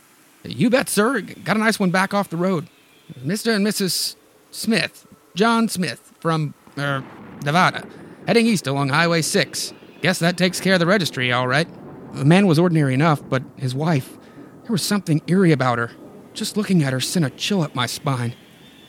You 0.45 0.71
bet, 0.71 0.89
sir. 0.89 1.23
Got 1.23 1.57
a 1.57 1.61
nice 1.61 1.81
one 1.81 1.91
back 1.91 2.15
off 2.15 2.31
the 2.31 2.37
road. 2.37 2.69
Mr. 3.15 3.55
and 3.55 3.67
Mrs. 3.67 4.17
Smith, 4.51 5.07
John 5.35 5.69
Smith, 5.69 6.13
from, 6.21 6.55
er, 6.79 7.05
Nevada, 7.45 7.87
heading 8.27 8.47
east 8.47 8.67
along 8.67 8.89
Highway 8.89 9.23
6. 9.23 9.73
Guess 10.03 10.19
that 10.19 10.37
takes 10.37 10.61
care 10.61 10.75
of 10.75 10.81
the 10.81 10.87
registry, 10.87 11.33
all 11.33 11.49
right. 11.49 11.69
The 12.15 12.25
man 12.25 12.47
was 12.47 12.59
ordinary 12.59 12.95
enough, 12.95 13.27
but 13.29 13.43
his 13.57 13.75
wife, 13.75 14.17
there 14.63 14.73
was 14.73 14.83
something 14.83 15.23
eerie 15.27 15.53
about 15.53 15.79
her. 15.79 15.91
Just 16.35 16.57
looking 16.57 16.83
at 16.83 16.93
her 16.93 17.01
sent 17.01 17.25
a 17.25 17.31
chill 17.31 17.63
up 17.63 17.75
my 17.75 17.87
spine. 17.87 18.35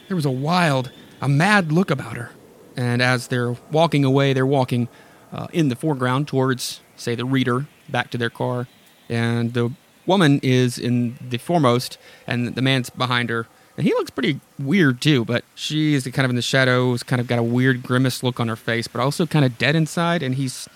There 0.08 0.16
was 0.16 0.26
a 0.26 0.32
wild, 0.32 0.92
a 1.22 1.30
mad 1.30 1.72
look 1.72 1.92
about 1.92 2.18
her. 2.18 2.32
And 2.76 3.02
as 3.02 3.28
they're 3.28 3.56
walking 3.72 4.04
away, 4.06 4.34
they're 4.34 4.46
walking 4.46 4.88
uh, 5.32 5.48
in 5.52 5.70
the 5.70 5.76
foreground 5.76 6.28
towards, 6.28 6.82
say, 6.96 7.16
the 7.16 7.26
reader, 7.26 7.68
back 7.90 8.12
to 8.12 8.18
their 8.18 8.30
car. 8.30 8.68
And 9.10 9.54
the 9.54 9.72
woman 10.06 10.40
is 10.44 10.78
in 10.78 11.18
the 11.22 11.38
foremost, 11.38 11.98
and 12.26 12.56
the 12.56 12.62
man's 12.62 12.90
behind 12.90 13.30
her. 13.30 13.48
And 13.78 13.86
he 13.86 13.94
looks 13.94 14.10
pretty 14.10 14.40
weird 14.58 15.02
too, 15.02 15.24
but 15.24 15.46
she's 15.54 16.04
kind 16.08 16.26
of 16.26 16.32
in 16.32 16.36
the 16.36 16.42
shadows, 16.42 17.04
kind 17.04 17.22
of 17.22 17.28
got 17.28 17.38
a 17.38 17.44
weird 17.44 17.84
grimace 17.84 18.24
look 18.24 18.40
on 18.40 18.48
her 18.48 18.56
face, 18.56 18.88
but 18.88 19.00
also 19.00 19.28
kind 19.28 19.46
of 19.46 19.58
dead 19.60 19.76
inside. 19.76 20.24
And 20.24 20.36
he's, 20.36 20.68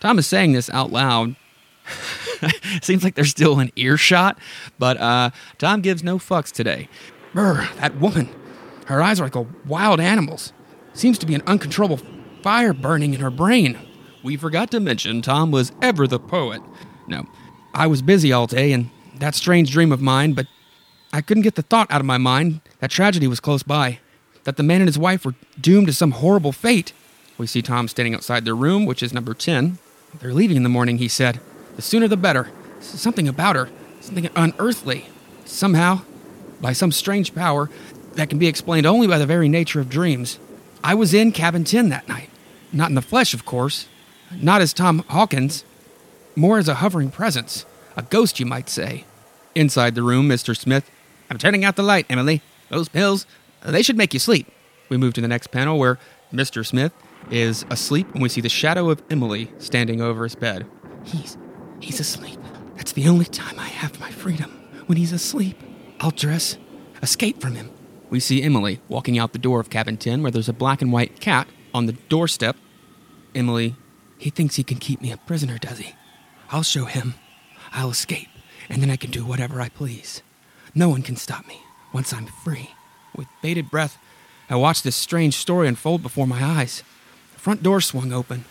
Tom 0.00 0.18
is 0.18 0.26
saying 0.26 0.52
this 0.52 0.68
out 0.70 0.90
loud. 0.90 1.36
Seems 2.82 3.04
like 3.04 3.14
there's 3.14 3.30
still 3.30 3.60
an 3.60 3.70
earshot, 3.76 4.38
but 4.78 4.96
uh, 4.98 5.30
Tom 5.58 5.80
gives 5.80 6.02
no 6.02 6.18
fucks 6.18 6.50
today. 6.50 6.88
Brr, 7.32 7.68
that 7.76 8.00
woman. 8.00 8.28
Her 8.86 9.02
eyes 9.02 9.20
are 9.20 9.24
like 9.24 9.36
a 9.36 9.46
wild 9.66 10.00
animal's. 10.00 10.52
Seems 10.94 11.18
to 11.18 11.26
be 11.26 11.34
an 11.34 11.42
uncontrollable 11.46 12.04
fire 12.42 12.72
burning 12.72 13.14
in 13.14 13.20
her 13.20 13.30
brain. 13.30 13.78
We 14.24 14.36
forgot 14.36 14.70
to 14.72 14.80
mention 14.80 15.22
Tom 15.22 15.52
was 15.52 15.70
ever 15.80 16.06
the 16.08 16.18
poet. 16.18 16.60
No, 17.06 17.26
I 17.72 17.86
was 17.86 18.02
busy 18.02 18.32
all 18.32 18.46
day, 18.46 18.72
and 18.72 18.90
that 19.18 19.34
strange 19.34 19.70
dream 19.70 19.92
of 19.92 20.00
mine, 20.00 20.32
but 20.32 20.46
I 21.12 21.20
couldn't 21.22 21.42
get 21.42 21.54
the 21.54 21.62
thought 21.62 21.90
out 21.90 22.00
of 22.00 22.06
my 22.06 22.18
mind 22.18 22.60
that 22.80 22.90
tragedy 22.90 23.26
was 23.26 23.40
close 23.40 23.62
by, 23.62 23.98
that 24.44 24.56
the 24.56 24.62
man 24.62 24.80
and 24.80 24.88
his 24.88 24.98
wife 24.98 25.24
were 25.24 25.34
doomed 25.60 25.86
to 25.86 25.92
some 25.92 26.12
horrible 26.12 26.52
fate. 26.52 26.92
We 27.38 27.46
see 27.46 27.62
Tom 27.62 27.88
standing 27.88 28.14
outside 28.14 28.44
their 28.44 28.56
room, 28.56 28.84
which 28.84 29.02
is 29.02 29.12
number 29.12 29.32
10. 29.32 29.78
They're 30.20 30.34
leaving 30.34 30.56
in 30.56 30.62
the 30.64 30.68
morning, 30.68 30.98
he 30.98 31.08
said. 31.08 31.40
The 31.76 31.82
sooner 31.82 32.08
the 32.08 32.16
better. 32.16 32.50
Something 32.80 33.28
about 33.28 33.56
her, 33.56 33.68
something 34.00 34.28
unearthly. 34.36 35.06
Somehow, 35.44 36.02
by 36.60 36.72
some 36.72 36.92
strange 36.92 37.34
power 37.34 37.70
that 38.14 38.28
can 38.28 38.38
be 38.38 38.46
explained 38.46 38.86
only 38.86 39.06
by 39.06 39.18
the 39.18 39.26
very 39.26 39.48
nature 39.48 39.80
of 39.80 39.88
dreams, 39.88 40.38
I 40.82 40.94
was 40.94 41.14
in 41.14 41.32
cabin 41.32 41.64
10 41.64 41.88
that 41.88 42.08
night. 42.08 42.30
Not 42.72 42.90
in 42.90 42.94
the 42.94 43.02
flesh, 43.02 43.32
of 43.32 43.44
course. 43.44 43.86
Not 44.32 44.60
as 44.60 44.72
Tom 44.72 45.04
Hawkins. 45.08 45.64
More 46.36 46.58
as 46.58 46.68
a 46.68 46.76
hovering 46.76 47.10
presence. 47.10 47.64
A 47.96 48.02
ghost, 48.02 48.38
you 48.38 48.46
might 48.46 48.68
say. 48.68 49.04
Inside 49.54 49.94
the 49.94 50.02
room, 50.02 50.28
Mr. 50.28 50.56
Smith. 50.56 50.88
I'm 51.30 51.38
turning 51.38 51.64
out 51.64 51.76
the 51.76 51.82
light, 51.82 52.06
Emily. 52.08 52.42
Those 52.68 52.88
pills, 52.88 53.26
uh, 53.62 53.70
they 53.70 53.82
should 53.82 53.96
make 53.96 54.14
you 54.14 54.20
sleep. 54.20 54.50
We 54.88 54.96
move 54.96 55.14
to 55.14 55.20
the 55.20 55.28
next 55.28 55.48
panel 55.48 55.78
where 55.78 55.98
Mr. 56.32 56.66
Smith 56.66 56.92
is 57.30 57.64
asleep 57.70 58.06
and 58.12 58.22
we 58.22 58.28
see 58.28 58.40
the 58.40 58.48
shadow 58.48 58.90
of 58.90 59.02
Emily 59.10 59.50
standing 59.58 60.00
over 60.00 60.24
his 60.24 60.34
bed. 60.34 60.66
He's 61.04 61.36
he's 61.80 62.00
asleep. 62.00 62.38
That's 62.76 62.92
the 62.92 63.08
only 63.08 63.26
time 63.26 63.58
I 63.58 63.68
have 63.68 64.00
my 64.00 64.10
freedom. 64.10 64.50
When 64.86 64.96
he's 64.96 65.12
asleep, 65.12 65.60
I'll 66.00 66.10
dress, 66.10 66.56
escape 67.02 67.40
from 67.40 67.54
him. 67.54 67.70
We 68.10 68.20
see 68.20 68.42
Emily 68.42 68.80
walking 68.88 69.18
out 69.18 69.32
the 69.32 69.38
door 69.38 69.60
of 69.60 69.68
cabin 69.68 69.98
10 69.98 70.22
where 70.22 70.30
there's 70.30 70.48
a 70.48 70.54
black 70.54 70.80
and 70.80 70.92
white 70.92 71.20
cat 71.20 71.48
on 71.74 71.86
the 71.86 71.92
doorstep. 71.92 72.56
Emily, 73.34 73.76
he 74.16 74.30
thinks 74.30 74.56
he 74.56 74.64
can 74.64 74.78
keep 74.78 75.02
me 75.02 75.12
a 75.12 75.18
prisoner, 75.18 75.58
does 75.58 75.78
he? 75.78 75.94
I'll 76.50 76.62
show 76.62 76.86
him. 76.86 77.14
I'll 77.72 77.90
escape, 77.90 78.28
and 78.70 78.82
then 78.82 78.90
I 78.90 78.96
can 78.96 79.10
do 79.10 79.26
whatever 79.26 79.60
I 79.60 79.68
please. 79.68 80.22
No 80.74 80.88
one 80.88 81.02
can 81.02 81.16
stop 81.16 81.46
me 81.46 81.62
once 81.92 82.12
I'm 82.12 82.26
free. 82.26 82.70
With 83.16 83.28
bated 83.42 83.70
breath, 83.70 83.98
I 84.50 84.56
watched 84.56 84.84
this 84.84 84.96
strange 84.96 85.36
story 85.36 85.68
unfold 85.68 86.02
before 86.02 86.26
my 86.26 86.42
eyes. 86.42 86.82
The 87.34 87.40
front 87.40 87.62
door 87.62 87.80
swung 87.80 88.12
open. 88.12 88.44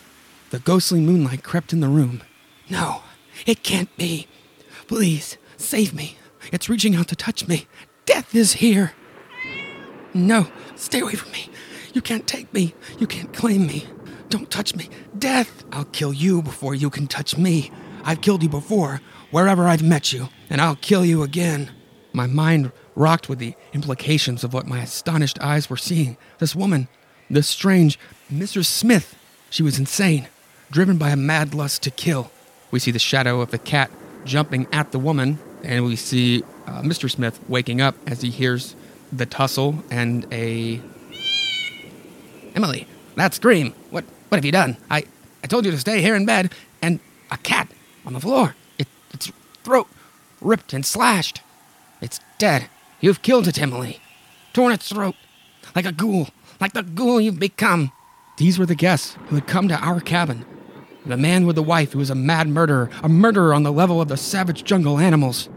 The 0.50 0.58
ghostly 0.58 1.00
moonlight 1.00 1.42
crept 1.42 1.72
in 1.72 1.80
the 1.80 1.88
room. 1.88 2.22
No, 2.70 3.02
it 3.46 3.62
can't 3.62 3.94
be. 3.96 4.26
Please, 4.86 5.36
save 5.56 5.94
me. 5.94 6.16
It's 6.52 6.68
reaching 6.68 6.96
out 6.96 7.08
to 7.08 7.16
touch 7.16 7.46
me. 7.46 7.66
Death 8.06 8.34
is 8.34 8.54
here. 8.54 8.92
No, 10.14 10.48
stay 10.76 11.00
away 11.00 11.14
from 11.14 11.32
me. 11.32 11.50
You 11.92 12.00
can't 12.00 12.26
take 12.26 12.52
me. 12.54 12.74
You 12.98 13.06
can't 13.06 13.32
claim 13.32 13.66
me. 13.66 13.86
Don't 14.28 14.50
touch 14.50 14.76
me. 14.76 14.88
Death! 15.18 15.64
I'll 15.72 15.86
kill 15.86 16.12
you 16.12 16.42
before 16.42 16.74
you 16.74 16.90
can 16.90 17.06
touch 17.06 17.36
me. 17.36 17.70
I've 18.04 18.20
killed 18.20 18.42
you 18.42 18.48
before, 18.48 19.00
wherever 19.30 19.66
I've 19.66 19.82
met 19.82 20.12
you, 20.12 20.28
and 20.48 20.60
I'll 20.60 20.76
kill 20.76 21.04
you 21.04 21.22
again. 21.22 21.70
My 22.18 22.26
mind 22.26 22.72
rocked 22.96 23.28
with 23.28 23.38
the 23.38 23.54
implications 23.72 24.42
of 24.42 24.52
what 24.52 24.66
my 24.66 24.80
astonished 24.80 25.38
eyes 25.40 25.70
were 25.70 25.76
seeing. 25.76 26.16
This 26.40 26.52
woman, 26.52 26.88
this 27.30 27.46
strange 27.46 27.96
Mrs. 28.28 28.64
Smith, 28.64 29.14
she 29.50 29.62
was 29.62 29.78
insane, 29.78 30.26
driven 30.68 30.98
by 30.98 31.10
a 31.10 31.16
mad 31.16 31.54
lust 31.54 31.84
to 31.84 31.92
kill. 31.92 32.32
We 32.72 32.80
see 32.80 32.90
the 32.90 32.98
shadow 32.98 33.40
of 33.40 33.52
the 33.52 33.58
cat 33.58 33.92
jumping 34.24 34.66
at 34.72 34.90
the 34.90 34.98
woman, 34.98 35.38
and 35.62 35.84
we 35.84 35.94
see 35.94 36.42
uh, 36.66 36.82
Mr. 36.82 37.08
Smith 37.08 37.38
waking 37.48 37.80
up 37.80 37.94
as 38.04 38.20
he 38.22 38.30
hears 38.30 38.74
the 39.12 39.24
tussle 39.24 39.84
and 39.88 40.26
a. 40.32 40.80
Emily, 42.56 42.88
that 43.14 43.32
scream. 43.32 43.74
What, 43.90 44.04
what 44.26 44.38
have 44.38 44.44
you 44.44 44.50
done? 44.50 44.76
I, 44.90 45.04
I 45.44 45.46
told 45.46 45.64
you 45.64 45.70
to 45.70 45.78
stay 45.78 46.02
here 46.02 46.16
in 46.16 46.26
bed, 46.26 46.52
and 46.82 46.98
a 47.30 47.36
cat 47.36 47.68
on 48.04 48.12
the 48.12 48.20
floor. 48.20 48.56
It, 48.76 48.88
its 49.12 49.30
throat 49.62 49.86
ripped 50.40 50.72
and 50.72 50.84
slashed. 50.84 51.42
It's 52.00 52.20
dead. 52.38 52.68
You've 53.00 53.22
killed 53.22 53.48
it, 53.48 53.60
Emily. 53.60 54.00
Torn 54.52 54.72
its 54.72 54.88
throat. 54.88 55.14
Like 55.74 55.86
a 55.86 55.92
ghoul. 55.92 56.28
Like 56.60 56.72
the 56.72 56.82
ghoul 56.82 57.20
you've 57.20 57.38
become. 57.38 57.92
These 58.36 58.58
were 58.58 58.66
the 58.66 58.74
guests 58.74 59.16
who 59.28 59.34
had 59.34 59.46
come 59.46 59.68
to 59.68 59.74
our 59.74 60.00
cabin. 60.00 60.44
The 61.06 61.16
man 61.16 61.46
with 61.46 61.56
the 61.56 61.62
wife 61.62 61.92
who 61.92 61.98
was 61.98 62.10
a 62.10 62.14
mad 62.14 62.48
murderer, 62.48 62.90
a 63.02 63.08
murderer 63.08 63.54
on 63.54 63.62
the 63.62 63.72
level 63.72 64.00
of 64.00 64.08
the 64.08 64.16
savage 64.16 64.64
jungle 64.64 64.98
animals. 64.98 65.48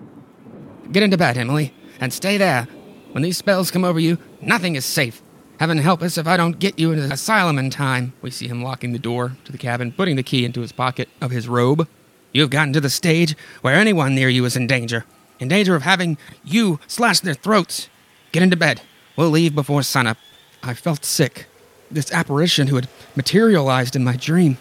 Get 0.92 1.04
into 1.04 1.18
bed, 1.18 1.38
Emily, 1.38 1.74
and 2.00 2.14
stay 2.14 2.38
there. 2.38 2.68
When 3.12 3.24
these 3.24 3.38
spells 3.38 3.72
come 3.72 3.84
over 3.84 4.00
you, 4.00 4.18
nothing 4.42 4.76
is 4.76 4.86
safe. 4.86 5.22
Heaven 5.60 5.78
help 5.78 6.02
us 6.02 6.18
if 6.18 6.26
I 6.26 6.38
don't 6.38 6.58
get 6.58 6.80
you 6.80 6.92
into 6.92 7.08
the 7.08 7.14
asylum 7.14 7.60
in 7.60 7.70
time. 7.70 8.14
We 8.22 8.32
see 8.32 8.48
him 8.48 8.64
locking 8.64 8.94
the 8.94 9.00
door 9.00 9.38
to 9.46 9.52
the 9.52 9.58
cabin, 9.58 9.92
putting 9.92 10.16
the 10.16 10.24
key 10.24 10.44
into 10.44 10.62
his 10.62 10.72
pocket 10.72 11.08
of 11.22 11.32
his 11.32 11.48
robe. 11.48 11.88
You've 12.34 12.50
gotten 12.50 12.74
to 12.74 12.82
the 12.82 12.90
stage 12.90 13.36
where 13.62 13.76
anyone 13.76 14.16
near 14.16 14.30
you 14.30 14.44
is 14.46 14.56
in 14.56 14.66
danger. 14.66 15.06
In 15.42 15.48
danger 15.48 15.76
of 15.76 15.82
having 15.82 16.20
you 16.44 16.80
slash 16.86 17.20
their 17.20 17.34
throats. 17.34 17.90
Get 18.32 18.44
into 18.44 18.56
bed. 18.56 18.82
We'll 19.18 19.32
leave 19.32 19.56
before 19.56 19.82
sunup. 19.82 20.18
I 20.62 20.76
felt 20.76 21.04
sick. 21.04 21.48
This 21.90 22.14
apparition 22.14 22.68
who 22.68 22.76
had 22.76 22.88
materialized 23.16 23.96
in 23.96 24.04
my 24.04 24.16
dream, 24.16 24.60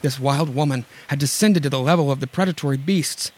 this 0.00 0.18
wild 0.18 0.54
woman, 0.54 0.86
had 1.08 1.18
descended 1.18 1.62
to 1.64 1.70
the 1.70 1.78
level 1.78 2.10
of 2.10 2.20
the 2.20 2.26
predatory 2.26 2.78
beasts. 2.78 3.30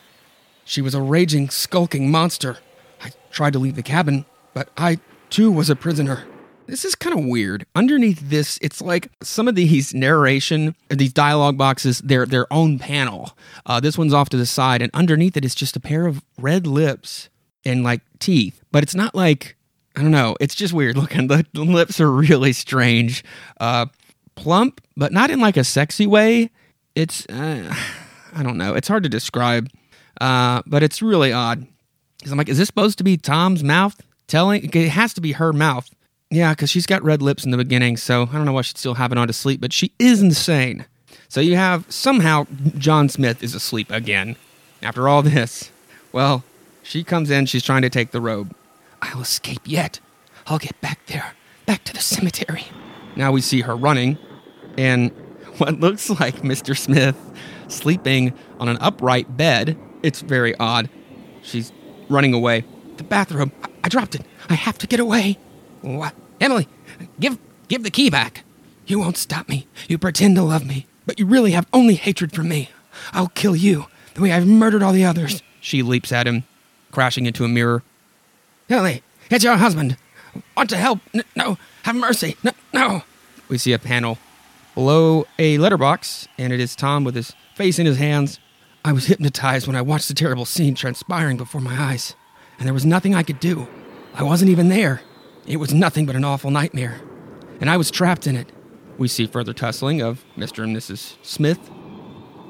She 0.64 0.80
was 0.80 0.94
a 0.94 1.02
raging, 1.02 1.50
skulking 1.50 2.12
monster. 2.12 2.58
I 3.02 3.10
tried 3.32 3.54
to 3.54 3.58
leave 3.58 3.74
the 3.74 3.82
cabin, 3.82 4.24
but 4.54 4.68
I, 4.76 5.00
too, 5.30 5.50
was 5.50 5.68
a 5.68 5.76
prisoner. 5.76 6.24
This 6.66 6.84
is 6.84 6.94
kind 6.94 7.18
of 7.18 7.24
weird. 7.26 7.66
Underneath 7.74 8.20
this, 8.20 8.58
it's 8.62 8.80
like 8.80 9.10
some 9.22 9.48
of 9.48 9.54
these 9.54 9.92
narration, 9.92 10.74
these 10.88 11.12
dialogue 11.12 11.58
boxes, 11.58 12.00
they're 12.00 12.26
their 12.26 12.50
own 12.52 12.78
panel. 12.78 13.36
Uh, 13.66 13.80
this 13.80 13.98
one's 13.98 14.14
off 14.14 14.30
to 14.30 14.36
the 14.36 14.46
side, 14.46 14.80
and 14.80 14.90
underneath 14.94 15.36
it 15.36 15.44
is 15.44 15.54
just 15.54 15.76
a 15.76 15.80
pair 15.80 16.06
of 16.06 16.22
red 16.38 16.66
lips 16.66 17.28
and 17.64 17.84
like 17.84 18.00
teeth. 18.18 18.62
But 18.72 18.82
it's 18.82 18.94
not 18.94 19.14
like 19.14 19.56
I 19.96 20.02
don't 20.02 20.10
know. 20.10 20.36
It's 20.40 20.54
just 20.54 20.72
weird 20.72 20.96
looking. 20.98 21.28
The, 21.28 21.44
the 21.52 21.64
lips 21.64 22.00
are 22.00 22.10
really 22.10 22.52
strange. 22.52 23.24
Uh, 23.60 23.86
plump, 24.34 24.80
but 24.96 25.12
not 25.12 25.30
in 25.30 25.40
like 25.40 25.56
a 25.56 25.64
sexy 25.64 26.06
way. 26.06 26.50
It's 26.94 27.26
uh, 27.26 27.74
I 28.34 28.42
don't 28.42 28.58
know. 28.58 28.74
It's 28.74 28.88
hard 28.88 29.02
to 29.02 29.08
describe. 29.08 29.68
Uh, 30.20 30.62
but 30.66 30.82
it's 30.82 31.02
really 31.02 31.32
odd. 31.32 31.66
Because 32.18 32.32
I'm 32.32 32.38
like, 32.38 32.48
is 32.48 32.56
this 32.58 32.68
supposed 32.68 32.98
to 32.98 33.04
be 33.04 33.16
Tom's 33.16 33.62
mouth 33.62 34.00
telling? 34.28 34.64
It 34.64 34.88
has 34.88 35.12
to 35.14 35.20
be 35.20 35.32
her 35.32 35.52
mouth. 35.52 35.90
Yeah, 36.34 36.50
because 36.52 36.68
she's 36.68 36.86
got 36.86 37.04
red 37.04 37.22
lips 37.22 37.44
in 37.44 37.52
the 37.52 37.56
beginning, 37.56 37.96
so 37.96 38.24
I 38.24 38.32
don't 38.32 38.44
know 38.44 38.52
why 38.52 38.62
she'd 38.62 38.76
still 38.76 38.94
have 38.94 39.12
it 39.12 39.18
on 39.18 39.28
to 39.28 39.32
sleep, 39.32 39.60
but 39.60 39.72
she 39.72 39.92
is 40.00 40.20
insane. 40.20 40.84
So 41.28 41.40
you 41.40 41.54
have 41.54 41.86
somehow 41.88 42.48
John 42.76 43.08
Smith 43.08 43.40
is 43.40 43.54
asleep 43.54 43.88
again 43.88 44.34
after 44.82 45.08
all 45.08 45.22
this. 45.22 45.70
Well, 46.10 46.42
she 46.82 47.04
comes 47.04 47.30
in, 47.30 47.46
she's 47.46 47.62
trying 47.62 47.82
to 47.82 47.88
take 47.88 48.10
the 48.10 48.20
robe. 48.20 48.52
I'll 49.00 49.20
escape 49.20 49.60
yet. 49.64 50.00
I'll 50.48 50.58
get 50.58 50.80
back 50.80 51.06
there, 51.06 51.34
back 51.66 51.84
to 51.84 51.92
the 51.92 52.00
cemetery. 52.00 52.66
Now 53.14 53.30
we 53.30 53.40
see 53.40 53.60
her 53.60 53.76
running, 53.76 54.18
and 54.76 55.10
what 55.58 55.78
looks 55.78 56.10
like 56.10 56.42
Mr. 56.42 56.76
Smith 56.76 57.16
sleeping 57.68 58.36
on 58.58 58.68
an 58.68 58.78
upright 58.80 59.36
bed. 59.36 59.78
It's 60.02 60.20
very 60.20 60.56
odd. 60.56 60.90
She's 61.42 61.70
running 62.08 62.34
away. 62.34 62.64
The 62.96 63.04
bathrobe. 63.04 63.52
I, 63.62 63.68
I 63.84 63.88
dropped 63.88 64.16
it. 64.16 64.22
I 64.48 64.54
have 64.54 64.78
to 64.78 64.88
get 64.88 64.98
away. 64.98 65.38
What? 65.80 66.12
Emily, 66.44 66.68
give 67.18 67.38
give 67.68 67.84
the 67.84 67.90
key 67.90 68.10
back. 68.10 68.44
You 68.86 68.98
won't 68.98 69.16
stop 69.16 69.48
me. 69.48 69.66
You 69.88 69.96
pretend 69.96 70.36
to 70.36 70.42
love 70.42 70.66
me, 70.66 70.86
but 71.06 71.18
you 71.18 71.24
really 71.24 71.52
have 71.52 71.66
only 71.72 71.94
hatred 71.94 72.32
for 72.32 72.42
me. 72.42 72.68
I'll 73.14 73.28
kill 73.28 73.56
you 73.56 73.86
the 74.12 74.20
way 74.20 74.30
I've 74.30 74.46
murdered 74.46 74.82
all 74.82 74.92
the 74.92 75.06
others. 75.06 75.42
She 75.62 75.82
leaps 75.82 76.12
at 76.12 76.26
him, 76.26 76.44
crashing 76.92 77.24
into 77.24 77.46
a 77.46 77.48
mirror. 77.48 77.82
Emily, 78.68 79.02
it's 79.30 79.42
your 79.42 79.56
husband. 79.56 79.96
Want 80.54 80.68
to 80.68 80.76
help? 80.76 81.00
N- 81.14 81.24
no, 81.34 81.56
have 81.84 81.96
mercy. 81.96 82.36
No, 82.44 82.52
no. 82.74 83.02
We 83.48 83.56
see 83.56 83.72
a 83.72 83.78
panel 83.78 84.18
below 84.74 85.26
a 85.38 85.56
letterbox, 85.56 86.28
and 86.36 86.52
it 86.52 86.60
is 86.60 86.76
Tom 86.76 87.04
with 87.04 87.14
his 87.14 87.32
face 87.54 87.78
in 87.78 87.86
his 87.86 87.96
hands. 87.96 88.38
I 88.84 88.92
was 88.92 89.06
hypnotized 89.06 89.66
when 89.66 89.76
I 89.76 89.80
watched 89.80 90.08
the 90.08 90.14
terrible 90.14 90.44
scene 90.44 90.74
transpiring 90.74 91.38
before 91.38 91.62
my 91.62 91.80
eyes, 91.80 92.14
and 92.58 92.66
there 92.66 92.74
was 92.74 92.84
nothing 92.84 93.14
I 93.14 93.22
could 93.22 93.40
do. 93.40 93.66
I 94.12 94.22
wasn't 94.22 94.50
even 94.50 94.68
there. 94.68 95.00
It 95.46 95.58
was 95.58 95.74
nothing 95.74 96.06
but 96.06 96.16
an 96.16 96.24
awful 96.24 96.50
nightmare, 96.50 97.00
and 97.60 97.68
I 97.68 97.76
was 97.76 97.90
trapped 97.90 98.26
in 98.26 98.34
it. 98.36 98.50
We 98.96 99.08
see 99.08 99.26
further 99.26 99.52
tussling 99.52 100.00
of 100.00 100.24
Mr. 100.36 100.64
and 100.64 100.74
Mrs. 100.74 101.16
Smith. 101.22 101.58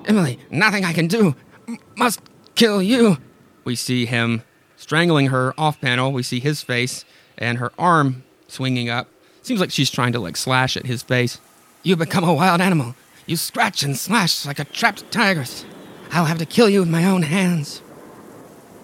Emily, 0.05 0.39
nothing 0.51 0.85
I 0.85 0.93
can 0.93 1.09
do. 1.09 1.35
M- 1.67 1.79
must 1.97 2.21
kill 2.55 2.81
you. 2.83 3.19
We 3.65 3.75
see 3.75 4.07
him 4.07 4.43
strangling 4.77 5.29
her 5.29 5.55
off 5.59 5.81
panel. 5.81 6.13
We 6.13 6.23
see 6.23 6.39
his 6.39 6.63
face 6.63 7.05
and 7.37 7.59
her 7.59 7.73
arm 7.79 8.23
swinging 8.47 8.91
up. 8.91 9.09
Seems 9.43 9.61
like 9.61 9.71
she's 9.71 9.91
trying 9.91 10.13
to 10.13 10.21
like 10.21 10.37
slash 10.37 10.77
at 10.77 10.87
his 10.87 11.03
face. 11.03 11.41
You 11.83 11.97
become 11.97 12.25
a 12.25 12.35
wild 12.35 12.61
animal. 12.61 12.95
You 13.27 13.37
scratch 13.37 13.83
and 13.83 13.97
slash 13.97 14.47
like 14.47 14.59
a 14.59 14.65
trapped 14.65 15.11
tigress. 15.11 15.65
I'll 16.13 16.27
have 16.27 16.39
to 16.39 16.47
kill 16.47 16.69
you 16.69 16.81
with 16.81 16.91
my 16.91 17.05
own 17.07 17.23
hands. 17.23 17.83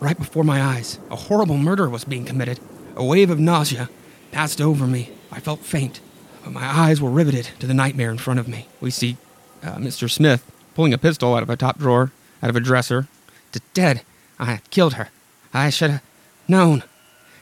Right 0.01 0.19
before 0.19 0.45
my 0.45 0.62
eyes, 0.62 0.99
a 1.11 1.16
horrible 1.16 1.59
murder 1.59 1.89
was 1.89 2.05
being 2.05 2.24
committed. 2.24 2.59
A 2.97 3.05
wave 3.05 3.31
of 3.31 3.39
nausea 3.39 3.89
passed 4.32 4.61
over 4.61 4.86
me. 4.86 5.11
I 5.31 5.40
felt 5.40 5.61
faint, 5.61 6.01
but 6.43 6.52
my 6.52 6.65
eyes 6.65 7.01
were 7.01 7.11
riveted 7.11 7.51
to 7.61 7.66
the 7.66 7.74
nightmare 7.74 8.11
in 8.11 8.19
front 8.19 8.40
of 8.40 8.48
me. 8.48 8.66
We 8.81 8.90
see 8.90 9.16
uh, 9.62 9.77
Mr. 9.77 10.11
Smith 10.11 10.51
pulling 10.74 10.93
a 10.94 10.98
pistol 10.98 11.35
out 11.35 11.43
of 11.43 11.51
a 11.51 11.57
top 11.57 11.78
drawer, 11.78 12.12
out 12.43 12.51
of 12.51 12.57
a 12.57 12.61
dresser. 12.61 13.07
D- 13.52 13.61
dead. 13.74 14.02
I 14.39 14.61
killed 14.70 14.94
her. 14.94 15.09
I 15.52 15.70
should 15.70 15.90
have 15.90 16.02
known. 16.48 16.85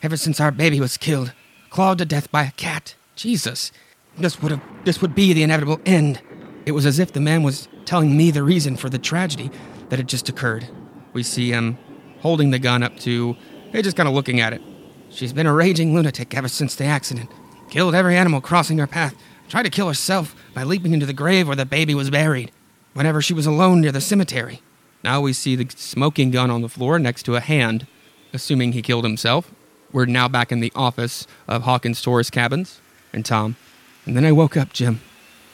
Ever 0.02 0.16
since 0.16 0.40
our 0.40 0.50
baby 0.50 0.80
was 0.80 0.96
killed, 0.96 1.32
clawed 1.70 1.98
to 1.98 2.04
death 2.04 2.30
by 2.30 2.44
a 2.44 2.52
cat. 2.52 2.94
Jesus, 3.16 3.72
this 4.16 4.40
would 4.40 4.52
have 4.52 4.62
this 4.84 5.00
would 5.00 5.14
be 5.14 5.32
the 5.32 5.42
inevitable 5.42 5.80
end. 5.84 6.20
It 6.66 6.72
was 6.72 6.86
as 6.86 6.98
if 6.98 7.12
the 7.12 7.20
man 7.20 7.42
was 7.42 7.68
telling 7.84 8.16
me 8.16 8.30
the 8.30 8.42
reason 8.42 8.76
for 8.76 8.88
the 8.88 8.98
tragedy 8.98 9.50
that 9.88 9.98
had 9.98 10.08
just 10.08 10.28
occurred. 10.28 10.68
We 11.12 11.22
see 11.22 11.50
him 11.50 11.78
holding 12.20 12.50
the 12.50 12.58
gun 12.58 12.82
up 12.82 12.98
to, 13.00 13.36
hey, 13.72 13.82
just 13.82 13.96
kind 13.96 14.08
of 14.08 14.14
looking 14.14 14.40
at 14.40 14.52
it. 14.52 14.62
She's 15.10 15.32
been 15.32 15.46
a 15.46 15.52
raging 15.52 15.94
lunatic 15.94 16.34
ever 16.34 16.48
since 16.48 16.74
the 16.74 16.84
accident. 16.84 17.30
Killed 17.70 17.94
every 17.94 18.16
animal 18.16 18.40
crossing 18.40 18.78
her 18.78 18.86
path. 18.86 19.14
Tried 19.48 19.64
to 19.64 19.70
kill 19.70 19.88
herself 19.88 20.34
by 20.54 20.62
leaping 20.62 20.92
into 20.92 21.06
the 21.06 21.12
grave 21.12 21.46
where 21.46 21.56
the 21.56 21.66
baby 21.66 21.94
was 21.94 22.10
buried. 22.10 22.52
Whenever 22.94 23.22
she 23.22 23.34
was 23.34 23.46
alone 23.46 23.80
near 23.80 23.92
the 23.92 24.00
cemetery. 24.00 24.60
Now 25.02 25.20
we 25.20 25.32
see 25.32 25.56
the 25.56 25.68
smoking 25.76 26.30
gun 26.30 26.50
on 26.50 26.62
the 26.62 26.68
floor 26.68 26.98
next 26.98 27.22
to 27.24 27.36
a 27.36 27.40
hand, 27.40 27.86
assuming 28.32 28.72
he 28.72 28.82
killed 28.82 29.04
himself. 29.04 29.52
We're 29.92 30.06
now 30.06 30.28
back 30.28 30.52
in 30.52 30.60
the 30.60 30.72
office 30.74 31.26
of 31.46 31.62
Hawkins 31.62 32.02
Tourist 32.02 32.32
Cabins 32.32 32.80
and 33.12 33.24
Tom. 33.24 33.56
And 34.04 34.16
then 34.16 34.24
I 34.24 34.32
woke 34.32 34.56
up, 34.56 34.72
Jim, 34.72 35.00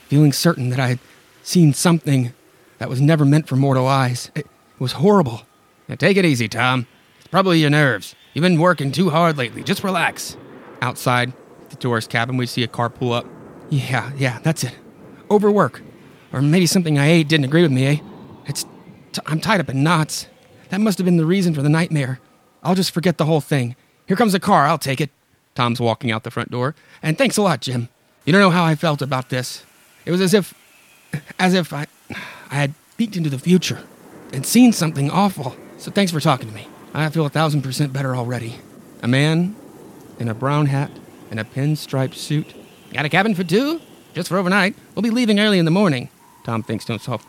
feeling 0.09 0.33
certain 0.33 0.71
that 0.71 0.81
I 0.81 0.89
had 0.89 0.99
seen 1.43 1.73
something 1.73 2.33
that 2.79 2.89
was 2.89 3.01
never 3.01 3.25
meant 3.25 3.47
for 3.47 3.57
mortal 3.57 3.87
eyes. 3.87 4.31
It 4.35 4.47
was 4.79 4.93
horrible. 4.93 5.43
Now 5.89 5.95
take 5.95 6.17
it 6.17 6.25
easy, 6.25 6.49
Tom. 6.49 6.87
It's 7.19 7.29
probably 7.29 7.61
your 7.61 7.71
nerves. 7.71 8.15
You've 8.35 8.43
been 8.43 8.61
working 8.61 8.91
too 8.91 9.11
hard 9.11 9.39
lately. 9.39 9.63
Just 9.63 9.85
relax. 9.85 10.37
Outside 10.83 11.33
the 11.71 11.77
tourist 11.77 12.11
cabin, 12.11 12.37
we 12.37 12.47
see 12.47 12.65
a 12.65 12.69
car 12.69 12.91
pull 12.91 13.13
up. 13.13 13.27
Yeah, 13.71 14.11
yeah, 14.17 14.41
that's 14.41 14.65
it. 14.65 14.75
Overwork. 15.31 15.83
Or 16.33 16.43
maybe 16.43 16.67
something 16.67 16.99
I 16.99 17.07
ate 17.07 17.29
didn't 17.29 17.45
agree 17.45 17.63
with 17.63 17.71
me, 17.73 17.87
eh? 17.87 17.97
It's. 18.47 18.65
T- 19.13 19.23
I'm 19.27 19.41
tied 19.41 19.61
up 19.61 19.69
in 19.69 19.85
knots. 19.85 20.27
That 20.71 20.81
must 20.81 20.99
have 20.99 21.05
been 21.05 21.17
the 21.17 21.25
reason 21.25 21.55
for 21.55 21.63
the 21.63 21.69
nightmare. 21.69 22.19
I'll 22.65 22.75
just 22.75 22.91
forget 22.91 23.19
the 23.19 23.25
whole 23.25 23.41
thing. 23.41 23.77
Here 24.07 24.17
comes 24.17 24.33
the 24.33 24.41
car. 24.41 24.67
I'll 24.67 24.79
take 24.79 25.01
it. 25.01 25.11
Tom's 25.55 25.81
walking 25.81 26.11
out 26.11 26.25
the 26.25 26.31
front 26.33 26.51
door. 26.51 26.75
And 27.03 27.17
thanks 27.17 27.37
a 27.37 27.43
lot, 27.43 27.61
Jim. 27.61 27.89
You 28.25 28.33
don't 28.33 28.43
know 28.43 28.51
how 28.51 28.65
I 28.65 28.75
felt 28.75 29.01
about 29.01 29.29
this. 29.29 29.63
It 30.05 30.11
was 30.11 30.21
as 30.21 30.35
if. 30.35 30.53
as 31.39 31.55
if 31.55 31.73
I. 31.73 31.87
I 32.51 32.55
had 32.57 32.75
peeked 32.97 33.17
into 33.17 33.31
the 33.31 33.39
future 33.39 33.81
and 34.33 34.45
seen 34.45 34.73
something 34.73 35.11
awful. 35.11 35.57
So 35.79 35.91
thanks 35.93 36.11
for 36.11 36.21
talking 36.21 36.49
to 36.49 36.55
me. 36.55 36.67
I 36.95 37.09
feel 37.11 37.27
a 37.27 37.31
thousand 37.31 37.63
percent 37.63 37.93
better 37.93 38.15
already. 38.15 38.57
A 39.03 39.09
man 39.09 39.57
in 40.19 40.29
a 40.29 40.35
brown 40.35 40.67
hat 40.67 40.91
and 41.31 41.41
a 41.41 41.45
pinstriped 41.45 42.15
suit. 42.15 42.55
Got 42.93 43.05
a 43.05 43.09
cabin 43.09 43.35
for 43.35 43.43
two? 43.43 43.81
Just 44.15 44.29
for 44.29 44.39
overnight. 44.39 44.77
We'll 44.95 45.03
be 45.03 45.11
leaving 45.11 45.41
early 45.41 45.59
in 45.59 45.65
the 45.65 45.71
morning. 45.73 46.09
Tom 46.45 46.63
thinks 46.63 46.85
to 46.85 46.93
himself, 46.93 47.25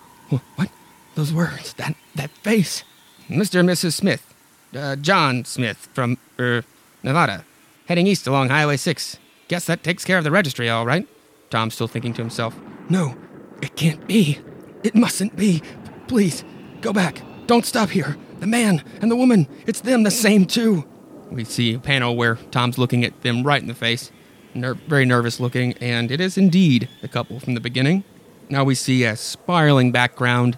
What? 0.56 0.70
Those 1.16 1.34
words, 1.34 1.74
that, 1.74 1.96
that 2.14 2.30
face. 2.30 2.84
Mr. 3.28 3.60
and 3.60 3.68
Mrs. 3.70 3.94
Smith. 3.94 4.34
Uh, 4.76 4.96
John 4.98 5.46
Smith 5.46 5.88
from, 5.94 6.18
er, 6.40 6.64
Nevada. 7.02 7.46
Heading 7.88 8.06
east 8.06 8.28
along 8.28 8.50
Highway 8.50 8.78
6. 8.78 9.18
Guess 9.48 9.66
that 9.66 9.84
takes 9.84 10.04
care 10.06 10.18
of 10.18 10.24
the 10.24 10.32
registry, 10.32 10.70
all 10.70 10.86
right? 10.86 11.08
Tom's 11.50 11.74
still 11.74 11.88
thinking 11.88 12.14
to 12.14 12.22
himself, 12.22 12.56
No, 12.90 13.16
it 13.62 13.76
can't 13.76 14.06
be. 14.06 14.40
It 14.84 14.94
mustn't 14.94 15.36
be. 15.36 15.64
Please, 16.08 16.44
go 16.82 16.94
back. 16.94 17.22
Don't 17.48 17.66
stop 17.66 17.90
here. 17.90 18.18
The 18.40 18.48
man 18.48 18.84
and 19.02 19.10
the 19.10 19.16
woman, 19.16 19.48
it's 19.66 19.82
them 19.82 20.03
the 20.03 20.12
same 20.12 20.45
too. 20.45 20.86
We 21.32 21.44
see 21.44 21.74
a 21.74 21.80
panel 21.80 22.16
where 22.16 22.36
Tom's 22.52 22.78
looking 22.78 23.03
at 23.03 23.22
them 23.22 23.44
right 23.44 23.62
in 23.62 23.68
the 23.68 23.74
face, 23.74 24.12
ner- 24.53 24.76
very 24.76 25.06
nervous 25.06 25.40
looking, 25.40 25.74
and 25.74 26.12
it 26.12 26.22
is 26.22 26.38
indeed 26.38 26.88
the 27.02 27.07
couple 27.07 27.40
from 27.40 27.56
the 27.56 27.60
beginning. 27.60 28.03
Now 28.49 28.64
we 28.64 28.76
see 28.76 29.03
a 29.03 29.16
spiraling 29.16 29.91
background, 29.91 30.57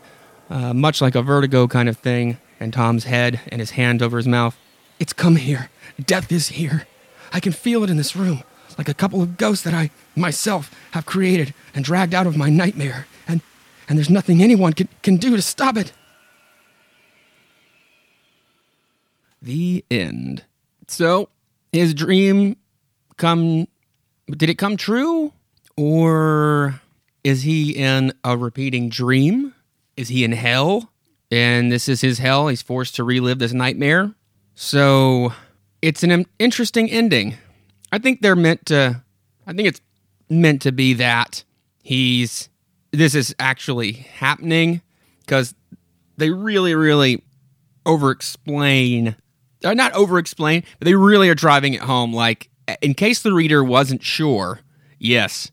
uh, 0.50 0.74
much 0.74 1.02
like 1.02 1.16
a 1.16 1.22
vertigo 1.22 1.68
kind 1.68 1.88
of 1.88 1.98
thing, 1.98 2.38
and 2.60 2.74
Tom's 2.74 3.06
head 3.06 3.40
and 3.48 3.62
his 3.62 3.72
hand 3.72 4.02
over 4.02 4.18
his 4.18 4.28
mouth. 4.28 4.58
It's 5.00 5.14
come 5.14 5.36
here. 5.38 5.70
Death 6.04 6.32
is 6.32 6.50
here. 6.50 6.88
I 7.32 7.40
can 7.40 7.54
feel 7.54 7.84
it 7.84 7.90
in 7.90 7.98
this 7.98 8.16
room, 8.16 8.44
like 8.78 8.90
a 8.90 8.94
couple 8.94 9.22
of 9.22 9.38
ghosts 9.38 9.64
that 9.64 9.74
I, 9.74 9.92
myself, 10.16 10.74
have 10.92 11.06
created 11.06 11.54
and 11.74 11.86
dragged 11.86 12.14
out 12.14 12.28
of 12.28 12.36
my 12.36 12.50
nightmare. 12.50 13.08
And, 13.28 13.42
and 13.88 13.98
there's 13.98 14.10
nothing 14.10 14.42
anyone 14.42 14.74
can, 14.74 14.90
can 15.04 15.18
do 15.18 15.36
to 15.36 15.42
stop 15.42 15.78
it. 15.78 15.94
The 19.42 19.86
end. 19.92 20.44
So, 20.88 21.30
his 21.72 21.94
dream 21.94 22.58
come 23.18 23.68
did 24.30 24.50
it 24.50 24.58
come 24.58 24.78
true 24.78 25.32
or 25.76 26.82
is 27.24 27.44
he 27.44 27.72
in 27.72 28.14
a 28.24 28.38
repeating 28.38 28.90
dream? 28.90 29.54
Is 29.96 30.10
he 30.10 30.24
in 30.24 30.32
hell? 30.32 30.92
And 31.32 31.72
this 31.72 31.90
is 31.90 32.02
his 32.02 32.20
hell. 32.20 32.48
He's 32.48 32.62
forced 32.62 32.96
to 32.96 33.04
relive 33.04 33.40
this 33.40 33.54
nightmare. 33.54 34.14
So, 34.56 35.34
it's 35.82 36.04
an 36.04 36.26
interesting 36.40 36.90
ending. 36.90 37.36
I 37.92 38.00
think 38.00 38.22
they're 38.22 38.36
meant 38.36 38.66
to 38.68 39.02
I 39.46 39.54
think 39.54 39.68
it's 39.68 39.82
meant 40.30 40.62
to 40.64 40.72
be 40.72 40.94
that 40.96 41.44
he's 41.84 42.50
this 42.92 43.16
is 43.16 43.34
actually 43.40 43.94
happening 43.94 44.82
because 45.22 45.54
they 46.18 46.30
really 46.30 46.76
really 46.76 47.24
over 47.86 48.12
explain 48.12 49.16
or 49.68 49.76
not 49.76 49.94
over 49.94 50.18
explain, 50.18 50.64
but 50.80 50.86
they 50.86 50.96
really 50.96 51.30
are 51.30 51.36
driving 51.36 51.74
it 51.74 51.82
home. 51.82 52.14
Like, 52.14 52.50
in 52.82 52.94
case 52.94 53.22
the 53.22 53.34
reader 53.34 53.64
wasn't 53.64 54.04
sure, 54.04 54.62
yes, 55.00 55.52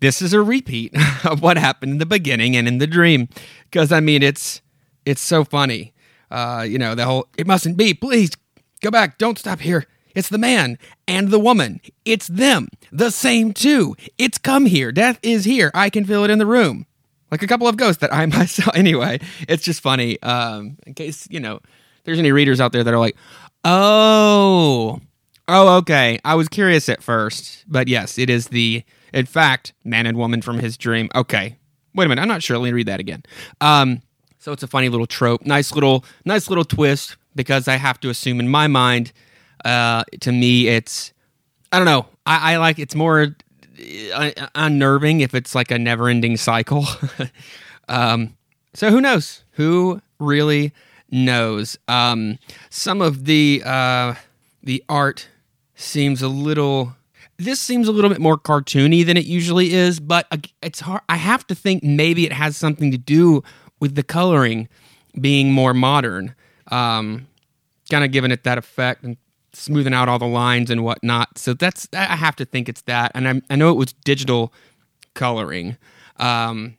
this 0.00 0.20
is 0.22 0.32
a 0.32 0.42
repeat 0.42 0.94
of 1.24 1.42
what 1.42 1.56
happened 1.56 1.92
in 1.92 1.98
the 1.98 2.06
beginning 2.06 2.56
and 2.56 2.66
in 2.66 2.78
the 2.78 2.86
dream. 2.86 3.28
Because 3.64 3.92
I 3.92 4.00
mean, 4.00 4.22
it's 4.22 4.62
it's 5.04 5.20
so 5.20 5.44
funny. 5.44 5.92
Uh, 6.30 6.64
you 6.68 6.78
know, 6.78 6.94
the 6.94 7.04
whole 7.04 7.28
it 7.36 7.46
mustn't 7.46 7.76
be. 7.76 7.94
Please 7.94 8.30
go 8.82 8.90
back. 8.90 9.18
Don't 9.18 9.38
stop 9.38 9.60
here. 9.60 9.86
It's 10.14 10.28
the 10.28 10.38
man 10.38 10.76
and 11.06 11.28
the 11.28 11.38
woman. 11.38 11.80
It's 12.04 12.26
them. 12.26 12.68
The 12.90 13.10
same 13.10 13.52
too. 13.52 13.96
It's 14.18 14.38
come 14.38 14.66
here. 14.66 14.90
Death 14.90 15.18
is 15.22 15.44
here. 15.44 15.70
I 15.72 15.88
can 15.88 16.04
feel 16.04 16.24
it 16.24 16.30
in 16.30 16.38
the 16.38 16.46
room. 16.46 16.86
Like 17.30 17.42
a 17.42 17.46
couple 17.46 17.68
of 17.68 17.76
ghosts 17.76 18.00
that 18.00 18.12
I 18.12 18.26
myself. 18.26 18.76
Anyway, 18.76 19.20
it's 19.48 19.62
just 19.62 19.80
funny. 19.80 20.20
Um, 20.22 20.78
in 20.86 20.94
case 20.94 21.28
you 21.30 21.40
know 21.40 21.60
there's 22.04 22.18
any 22.18 22.32
readers 22.32 22.60
out 22.60 22.72
there 22.72 22.82
that 22.82 22.92
are 22.92 22.98
like, 22.98 23.16
oh, 23.64 25.00
oh, 25.48 25.76
okay. 25.78 26.18
I 26.24 26.34
was 26.34 26.48
curious 26.48 26.88
at 26.88 27.02
first, 27.02 27.64
but 27.68 27.88
yes, 27.88 28.18
it 28.18 28.30
is 28.30 28.48
the, 28.48 28.84
in 29.12 29.26
fact, 29.26 29.72
man 29.84 30.06
and 30.06 30.16
woman 30.16 30.42
from 30.42 30.58
his 30.58 30.76
dream. 30.76 31.08
Okay, 31.14 31.56
wait 31.94 32.04
a 32.04 32.08
minute. 32.08 32.20
I'm 32.20 32.28
not 32.28 32.42
sure. 32.42 32.58
Let 32.58 32.64
me 32.64 32.72
read 32.72 32.88
that 32.88 33.00
again. 33.00 33.22
Um, 33.60 34.02
so 34.38 34.52
it's 34.52 34.62
a 34.62 34.68
funny 34.68 34.88
little 34.88 35.06
trope, 35.06 35.44
nice 35.44 35.72
little, 35.72 36.04
nice 36.24 36.48
little 36.48 36.64
twist 36.64 37.16
because 37.34 37.68
I 37.68 37.76
have 37.76 38.00
to 38.00 38.10
assume 38.10 38.40
in 38.40 38.48
my 38.48 38.66
mind, 38.66 39.12
uh, 39.64 40.04
to 40.20 40.32
me, 40.32 40.68
it's, 40.68 41.12
I 41.72 41.76
don't 41.76 41.86
know. 41.86 42.06
I, 42.26 42.54
I 42.54 42.56
like 42.56 42.78
it's 42.78 42.94
more 42.94 43.36
uh, 44.14 44.30
unnerving 44.54 45.20
if 45.20 45.34
it's 45.34 45.54
like 45.54 45.70
a 45.70 45.78
never-ending 45.78 46.36
cycle. 46.36 46.86
um, 47.88 48.36
so 48.74 48.90
who 48.90 49.00
knows? 49.00 49.44
Who 49.52 50.00
really 50.18 50.72
knows? 51.10 51.78
Um, 51.88 52.38
some 52.70 53.00
of 53.00 53.24
the 53.24 53.62
uh, 53.64 54.14
the 54.62 54.82
art 54.88 55.28
seems 55.74 56.22
a 56.22 56.28
little. 56.28 56.96
This 57.36 57.58
seems 57.58 57.88
a 57.88 57.92
little 57.92 58.10
bit 58.10 58.20
more 58.20 58.36
cartoony 58.36 59.04
than 59.04 59.16
it 59.16 59.24
usually 59.24 59.72
is, 59.72 59.98
but 59.98 60.26
it's 60.62 60.80
hard. 60.80 61.00
I 61.08 61.16
have 61.16 61.46
to 61.46 61.54
think 61.54 61.82
maybe 61.82 62.26
it 62.26 62.34
has 62.34 62.56
something 62.56 62.90
to 62.90 62.98
do 62.98 63.42
with 63.80 63.94
the 63.94 64.02
coloring 64.02 64.68
being 65.18 65.50
more 65.50 65.72
modern, 65.72 66.34
um, 66.70 67.26
kind 67.90 68.04
of 68.04 68.12
giving 68.12 68.30
it 68.30 68.44
that 68.44 68.58
effect 68.58 69.02
and 69.04 69.16
smoothing 69.52 69.94
out 69.94 70.08
all 70.08 70.18
the 70.18 70.26
lines 70.26 70.70
and 70.70 70.84
whatnot. 70.84 71.38
So 71.38 71.54
that's 71.54 71.88
I 71.92 72.16
have 72.16 72.36
to 72.36 72.44
think 72.44 72.68
it's 72.68 72.82
that, 72.82 73.12
and 73.14 73.26
I, 73.26 73.40
I 73.48 73.56
know 73.56 73.70
it 73.70 73.76
was 73.76 73.92
digital 73.92 74.52
coloring. 75.14 75.76
Um, 76.18 76.76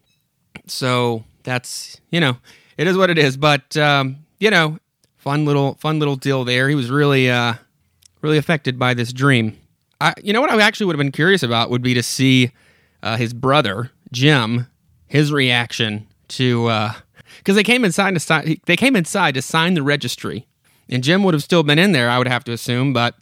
so 0.68 1.24
that's 1.44 2.00
you 2.12 2.20
know 2.20 2.38
it 2.82 2.88
is 2.88 2.98
what 2.98 3.10
it 3.10 3.18
is. 3.18 3.38
But 3.38 3.76
um, 3.78 4.18
you 4.40 4.50
know, 4.50 4.80
fun 5.18 5.46
little 5.46 5.76
fun 5.76 6.00
little 6.00 6.16
deal 6.16 6.44
there. 6.44 6.70
He 6.70 6.76
was 6.76 6.90
really 6.90 7.30
uh, 7.30 7.54
really 8.22 8.38
affected 8.38 8.78
by 8.78 8.94
this 8.94 9.14
dream. 9.14 9.58
I 10.00 10.14
you 10.24 10.34
know 10.34 10.42
what 10.42 10.52
I 10.52 10.62
actually 10.62 10.88
would 10.88 10.96
have 10.96 11.04
been 11.04 11.12
curious 11.12 11.44
about 11.44 11.70
would 11.70 11.84
be 11.84 11.94
to 11.94 12.04
see 12.04 12.52
uh, 13.04 13.18
his 13.18 13.34
brother 13.34 13.92
Jim 14.12 14.68
his 15.08 15.32
reaction 15.32 16.08
to 16.30 16.66
because 17.38 17.54
uh, 17.54 17.54
they 17.54 17.64
came 17.64 17.84
inside 17.84 18.14
to 18.14 18.20
sign 18.20 18.60
they 18.66 18.78
came 18.78 18.96
inside 18.96 19.34
to 19.36 19.42
sign 19.42 19.74
the 19.74 19.84
registry 19.84 20.48
and 20.92 21.04
Jim 21.04 21.24
would 21.24 21.34
have 21.34 21.42
still 21.42 21.64
been 21.64 21.80
in 21.80 21.94
there, 21.94 22.10
I 22.10 22.18
would 22.18 22.28
have 22.28 22.44
to 22.44 22.52
assume, 22.52 22.92
but 22.92 23.16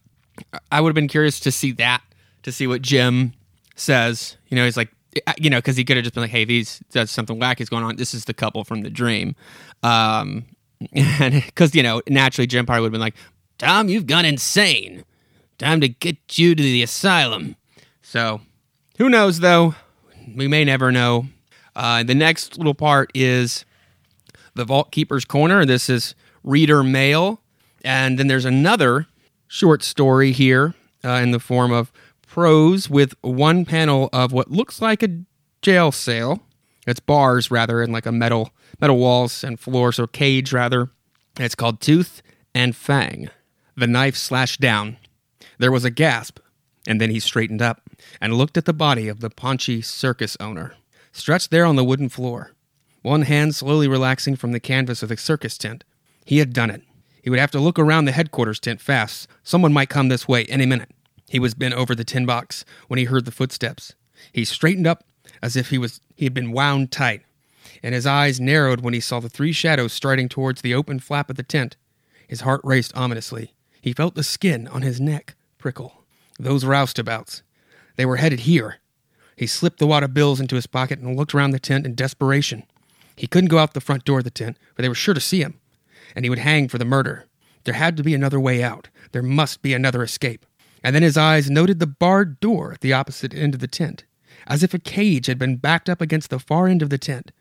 I 0.72 0.82
would 0.82 0.90
have 0.90 0.96
been 0.96 1.08
curious 1.08 1.40
to 1.42 1.52
see 1.52 1.72
that, 1.74 2.02
to 2.44 2.52
see 2.52 2.66
what 2.66 2.82
Jim 2.82 3.34
says. 3.76 4.38
You 4.48 4.58
know, 4.58 4.66
he's 4.66 4.76
like, 4.76 4.90
you 5.38 5.50
know, 5.50 5.58
because 5.58 5.76
he 5.78 5.84
could 5.84 5.98
have 5.98 6.04
just 6.04 6.14
been 6.14 6.24
like, 6.24 6.32
"Hey, 6.32 6.46
these 6.46 6.82
there's 6.92 7.12
something 7.12 7.40
wacky's 7.40 7.70
going 7.70 7.84
on. 7.84 7.96
This 7.96 8.14
is 8.14 8.26
the 8.26 8.34
couple 8.34 8.64
from 8.64 8.82
the 8.82 8.90
dream," 8.90 9.36
um, 9.84 10.46
and 10.94 11.44
because 11.46 11.76
you 11.76 11.84
know, 11.84 12.02
naturally, 12.08 12.48
Jim 12.48 12.66
probably 12.66 12.82
would 12.82 12.88
have 12.88 12.94
been 12.94 13.02
like, 13.02 13.16
"Tom, 13.58 13.90
you've 13.90 14.08
gone 14.08 14.26
insane. 14.26 15.04
Time 15.58 15.82
to 15.82 15.90
get 15.90 16.38
you 16.38 16.56
to 16.56 16.62
the 16.62 16.84
asylum." 16.84 17.56
So, 18.02 18.42
who 18.98 19.10
knows? 19.10 19.40
Though 19.40 19.76
we 20.36 20.48
may 20.48 20.64
never 20.64 20.92
know. 20.92 21.28
Uh, 21.76 22.04
the 22.04 22.16
next 22.16 22.58
little 22.58 22.74
part 22.74 23.12
is 23.14 23.66
the 24.56 24.66
Vault 24.66 24.92
Keeper's 24.92 25.26
Corner. 25.26 25.66
This 25.66 25.90
is 25.90 26.16
reader 26.44 26.84
mail. 26.84 27.42
And 27.84 28.20
then 28.20 28.28
there's 28.28 28.46
another 28.46 29.08
short 29.48 29.84
story 29.84 30.32
here 30.32 30.74
uh, 31.04 31.14
in 31.14 31.32
the 31.32 31.40
form 31.40 31.72
of 31.72 31.92
prose 32.30 32.90
with 32.90 33.16
one 33.22 33.66
panel 33.66 34.08
of 34.14 34.32
what 34.32 34.52
looks 34.52 34.82
like 34.82 35.02
a 35.02 35.24
jail 35.64 35.92
cell. 35.92 36.40
It's 36.86 37.00
bars 37.00 37.50
rather, 37.50 37.82
and 37.82 37.92
like 37.92 38.06
a 38.06 38.12
metal 38.12 38.52
metal 38.80 38.98
walls 38.98 39.44
and 39.44 39.60
floor, 39.60 39.92
so 39.92 40.08
cage 40.08 40.54
rather. 40.54 40.90
It's 41.40 41.56
called 41.56 41.82
Tooth 41.82 42.22
and 42.54 42.76
Fang. 42.76 43.30
The 43.76 43.88
knife 43.88 44.16
slashed 44.16 44.62
down. 44.62 44.98
There 45.58 45.72
was 45.72 45.84
a 45.84 45.90
gasp, 45.90 46.40
and 46.88 47.02
then 47.02 47.10
he 47.10 47.20
straightened 47.20 47.62
up 47.62 47.82
and 48.22 48.36
looked 48.36 48.58
at 48.58 48.66
the 48.66 48.74
body 48.74 49.08
of 49.08 49.20
the 49.20 49.30
paunchy 49.30 49.82
circus 49.82 50.38
owner, 50.40 50.76
stretched 51.12 51.50
there 51.50 51.66
on 51.66 51.76
the 51.76 51.84
wooden 51.84 52.10
floor, 52.10 52.52
one 53.02 53.24
hand 53.24 53.56
slowly 53.56 53.88
relaxing 53.88 54.36
from 54.36 54.52
the 54.52 54.60
canvas 54.60 55.02
of 55.02 55.10
the 55.10 55.18
circus 55.18 55.58
tent. 55.58 55.84
He 56.26 56.38
had 56.38 56.54
done 56.54 56.70
it. 56.70 56.84
He 57.24 57.30
would 57.30 57.40
have 57.40 57.52
to 57.52 57.60
look 57.60 57.80
around 57.80 58.06
the 58.06 58.12
headquarters 58.12 58.60
tent 58.60 58.82
fast. 58.82 59.28
Someone 59.44 59.74
might 59.74 59.90
come 59.90 60.10
this 60.10 60.28
way 60.28 60.46
any 60.46 60.66
minute. 60.66 60.92
He 61.30 61.40
was 61.40 61.54
bent 61.54 61.74
over 61.74 61.96
the 61.96 62.04
tin 62.04 62.26
box 62.26 62.66
when 62.88 62.98
he 62.98 63.06
heard 63.06 63.26
the 63.26 63.32
footsteps. 63.32 63.94
He 64.32 64.46
straightened 64.46 64.88
up 64.88 65.04
as 65.42 65.56
if 65.56 65.70
he 65.70 65.78
was 65.78 66.02
he 66.16 66.26
had 66.26 66.34
been 66.34 66.52
wound 66.52 66.92
tight, 66.92 67.22
and 67.82 67.96
his 67.96 68.06
eyes 68.06 68.40
narrowed 68.40 68.82
when 68.82 68.94
he 68.94 69.00
saw 69.00 69.20
the 69.20 69.30
three 69.30 69.54
shadows 69.54 69.94
striding 69.94 70.28
towards 70.28 70.62
the 70.62 70.74
open 70.74 71.00
flap 71.00 71.30
of 71.30 71.38
the 71.38 71.44
tent. 71.44 71.78
His 72.28 72.42
heart 72.42 72.62
raced 72.64 72.96
ominously. 72.96 73.54
He 73.82 73.94
felt 73.94 74.16
the 74.16 74.24
skin 74.24 74.68
on 74.68 74.82
his 74.82 75.00
neck 75.00 75.36
prickle. 75.58 76.04
Those 76.38 76.66
roustabouts. 76.66 77.42
They 77.96 78.06
were 78.06 78.18
headed 78.18 78.42
here. 78.42 78.78
He 79.36 79.48
slipped 79.48 79.80
the 79.80 79.88
wad 79.88 80.04
of 80.04 80.14
bills 80.14 80.40
into 80.40 80.56
his 80.56 80.68
pocket 80.68 81.00
and 81.00 81.16
looked 81.16 81.34
around 81.34 81.52
the 81.52 81.60
tent 81.60 81.86
in 81.86 81.96
desperation. 81.96 82.64
He 83.16 83.28
couldn't 83.28 83.50
go 83.50 83.58
out 83.58 83.74
the 83.74 83.82
front 83.82 84.04
door 84.04 84.20
of 84.20 84.24
the 84.26 84.30
tent, 84.30 84.58
for 84.76 84.82
they 84.82 84.90
were 84.90 84.96
sure 84.96 85.14
to 85.14 85.22
see 85.22 85.42
him 85.42 85.60
and 86.16 86.26
he 86.26 86.30
would 86.30 86.40
hang 86.40 86.68
for 86.68 86.78
the 86.78 86.86
murder. 86.86 87.26
There 87.64 87.74
had 87.74 87.98
to 87.98 88.04
be 88.04 88.14
another 88.14 88.40
way 88.40 88.64
out. 88.64 88.90
There 89.12 89.24
must 89.24 89.62
be 89.62 89.74
another 89.74 90.04
escape. 90.04 90.46
And 90.84 90.96
then 90.96 91.04
his 91.04 91.18
eyes 91.18 91.50
noted 91.50 91.80
the 91.80 91.88
barred 91.88 92.40
door 92.40 92.74
at 92.74 92.82
the 92.82 92.94
opposite 92.94 93.34
end 93.34 93.54
of 93.54 93.60
the 93.60 93.68
tent, 93.68 94.06
as 94.48 94.64
if 94.64 94.74
a 94.74 94.80
cage 94.80 95.28
had 95.28 95.38
been 95.38 95.58
backed 95.58 95.90
up 95.90 96.02
against 96.02 96.30
the 96.30 96.40
far 96.40 96.68
end 96.68 96.82
of 96.82 96.90
the 96.90 96.98
tent. 96.98 97.32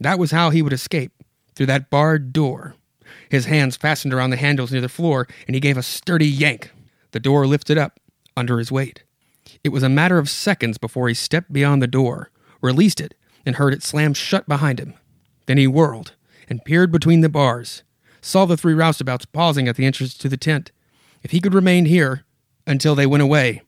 That 0.00 0.18
was 0.18 0.32
how 0.32 0.50
he 0.50 0.62
would 0.62 0.72
escape, 0.72 1.12
through 1.54 1.66
that 1.66 1.90
barred 1.90 2.32
door. 2.32 2.74
His 3.30 3.46
hands 3.46 3.76
fastened 3.76 4.12
around 4.12 4.30
the 4.30 4.36
handles 4.36 4.72
near 4.72 4.80
the 4.80 4.88
floor, 4.88 5.26
and 5.46 5.54
he 5.54 5.60
gave 5.60 5.76
a 5.76 5.82
sturdy 5.82 6.28
yank. 6.28 6.72
The 7.12 7.20
door 7.20 7.46
lifted 7.46 7.78
up 7.78 8.00
under 8.36 8.58
his 8.58 8.72
weight. 8.72 9.04
It 9.62 9.70
was 9.70 9.82
a 9.82 9.88
matter 9.88 10.18
of 10.18 10.28
seconds 10.28 10.78
before 10.78 11.08
he 11.08 11.14
stepped 11.14 11.52
beyond 11.52 11.80
the 11.80 11.86
door, 11.86 12.30
released 12.60 13.00
it, 13.00 13.14
and 13.46 13.56
heard 13.56 13.72
it 13.72 13.82
slam 13.82 14.14
shut 14.14 14.48
behind 14.48 14.80
him. 14.80 14.94
Then 15.46 15.58
he 15.58 15.66
whirled 15.66 16.14
and 16.48 16.64
peered 16.64 16.92
between 16.92 17.20
the 17.20 17.28
bars 17.28 17.82
saw 18.20 18.46
the 18.46 18.56
three 18.56 18.74
roustabouts 18.74 19.26
pausing 19.26 19.68
at 19.68 19.76
the 19.76 19.84
entrance 19.84 20.14
to 20.14 20.28
the 20.28 20.36
tent. 20.36 20.72
If 21.22 21.30
he 21.30 21.40
could 21.40 21.54
remain 21.54 21.84
here 21.84 22.24
until 22.66 22.94
they 22.94 23.06
went 23.06 23.22
away, 23.22 23.62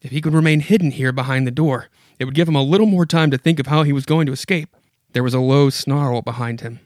if 0.00 0.10
he 0.10 0.20
could 0.20 0.34
remain 0.34 0.60
hidden 0.60 0.90
here 0.90 1.12
behind 1.12 1.46
the 1.46 1.52
door, 1.52 1.88
it 2.18 2.24
would 2.24 2.34
give 2.34 2.48
him 2.48 2.56
a 2.56 2.62
little 2.62 2.86
more 2.86 3.06
time 3.06 3.30
to 3.30 3.38
think 3.38 3.58
of 3.58 3.66
how 3.66 3.82
he 3.82 3.92
was 3.92 4.06
going 4.06 4.26
to 4.26 4.32
escape. 4.32 4.74
There 5.12 5.22
was 5.22 5.34
a 5.34 5.40
low 5.40 5.70
snarl 5.70 6.22
behind 6.22 6.60
him, 6.60 6.80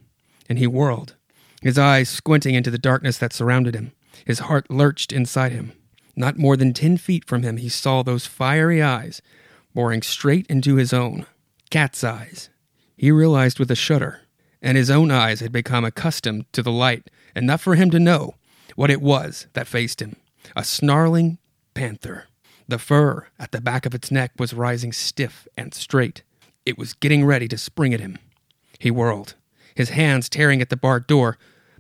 and 0.49 0.59
he 0.59 0.67
whirled, 0.67 1.15
his 1.63 1.79
eyes 1.79 2.09
squinting 2.09 2.55
into 2.55 2.71
the 2.71 2.79
darkness 2.79 3.19
that 3.19 3.33
surrounded 3.33 3.75
him. 3.75 3.93
His 4.25 4.41
heart 4.41 4.71
lurched 4.71 5.13
inside 5.13 5.53
him. 5.53 5.73
Not 6.17 6.39
more 6.39 6.57
than 6.57 6.73
ten 6.73 6.97
feet 6.97 7.25
from 7.25 7.43
him, 7.43 7.57
he 7.57 7.69
saw 7.69 8.03
those 8.03 8.27
fiery 8.27 8.83
eyes 8.83 9.21
boring 9.75 10.03
straight 10.03 10.47
into 10.49 10.77
his 10.77 10.93
own. 10.93 11.27
Cat's 11.71 12.05
eyes. 12.05 12.51
He 12.97 13.11
realized 13.11 13.59
with 13.59 13.71
a 13.71 13.77
shudder 13.77 14.21
and 14.65 14.79
his 14.79 14.91
own 14.91 15.11
eyes 15.11 15.41
had 15.41 15.53
become 15.53 15.85
accustomed 15.85 16.51
to 16.55 16.63
the 16.63 16.73
light 16.73 17.11
enough 17.37 17.61
for 17.61 17.75
him 17.75 17.91
to 17.91 18.01
know 18.01 18.35
what 18.75 18.91
it 18.91 19.03
was 19.03 19.47
that 19.53 19.69
faced 19.69 20.01
him 20.01 20.17
a 20.57 20.65
snarling 20.65 21.39
panther. 21.75 22.27
The 22.67 22.79
fur 22.79 23.29
at 23.39 23.53
the 23.53 23.61
back 23.61 23.85
of 23.85 23.95
its 23.95 24.11
neck 24.11 24.33
was 24.39 24.55
rising 24.55 24.93
stiff 24.93 25.47
and 25.57 25.75
straight. 25.75 26.23
It 26.65 26.79
was 26.79 26.95
getting 26.95 27.25
ready 27.25 27.47
to 27.49 27.59
spring 27.59 27.93
at 27.93 28.01
him. 28.01 28.19
He 28.79 28.91
whirled, 28.91 29.35
his 29.75 29.91
hands 29.91 30.29
tearing 30.29 30.63
at 30.63 30.71
the 30.71 30.77
barred 30.77 31.07
door, 31.07 31.37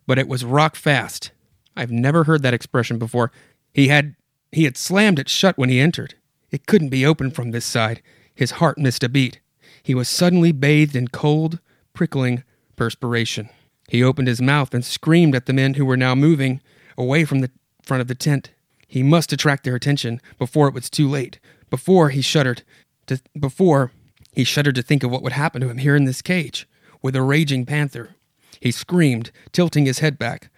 but 0.06 0.18
it 0.18 0.28
was 0.28 0.44
rock 0.44 0.76
fast. 0.76 1.30
I've 1.76 1.90
never 1.90 2.24
heard 2.24 2.42
that 2.42 2.54
expression 2.54 2.98
before. 2.98 3.32
He 3.72 3.88
had 3.88 4.14
he 4.52 4.64
had 4.64 4.76
slammed 4.76 5.18
it 5.18 5.28
shut 5.28 5.58
when 5.58 5.68
he 5.68 5.80
entered. 5.80 6.14
It 6.50 6.66
couldn't 6.66 6.90
be 6.90 7.04
opened 7.04 7.34
from 7.34 7.50
this 7.50 7.64
side. 7.64 8.02
His 8.34 8.52
heart 8.52 8.78
missed 8.78 9.02
a 9.02 9.08
beat. 9.08 9.40
He 9.82 9.94
was 9.94 10.08
suddenly 10.08 10.52
bathed 10.52 10.94
in 10.94 11.08
cold, 11.08 11.58
prickling 11.92 12.44
perspiration. 12.76 13.48
He 13.88 14.02
opened 14.02 14.28
his 14.28 14.40
mouth 14.40 14.72
and 14.72 14.84
screamed 14.84 15.34
at 15.34 15.46
the 15.46 15.52
men 15.52 15.74
who 15.74 15.84
were 15.84 15.96
now 15.96 16.14
moving 16.14 16.60
away 16.96 17.24
from 17.24 17.40
the 17.40 17.50
front 17.82 18.00
of 18.00 18.06
the 18.06 18.14
tent. 18.14 18.50
He 18.94 19.02
must 19.02 19.32
attract 19.32 19.64
their 19.64 19.74
attention 19.74 20.20
before 20.38 20.68
it 20.68 20.74
was 20.74 20.88
too 20.88 21.08
late. 21.08 21.40
Before 21.68 22.10
he 22.10 22.20
shuddered 22.20 22.62
to 23.08 23.20
before 23.36 23.90
he 24.30 24.44
shuddered 24.44 24.76
to 24.76 24.82
think 24.82 25.02
of 25.02 25.10
what 25.10 25.20
would 25.20 25.32
happen 25.32 25.60
to 25.62 25.68
him 25.68 25.78
here 25.78 25.96
in 25.96 26.04
this 26.04 26.22
cage 26.22 26.68
with 27.02 27.16
a 27.16 27.22
raging 27.22 27.66
panther. 27.66 28.14
He 28.60 28.70
screamed, 28.70 29.32
tilting 29.50 29.84
his 29.84 29.98
head 29.98 30.16
back, 30.16 30.48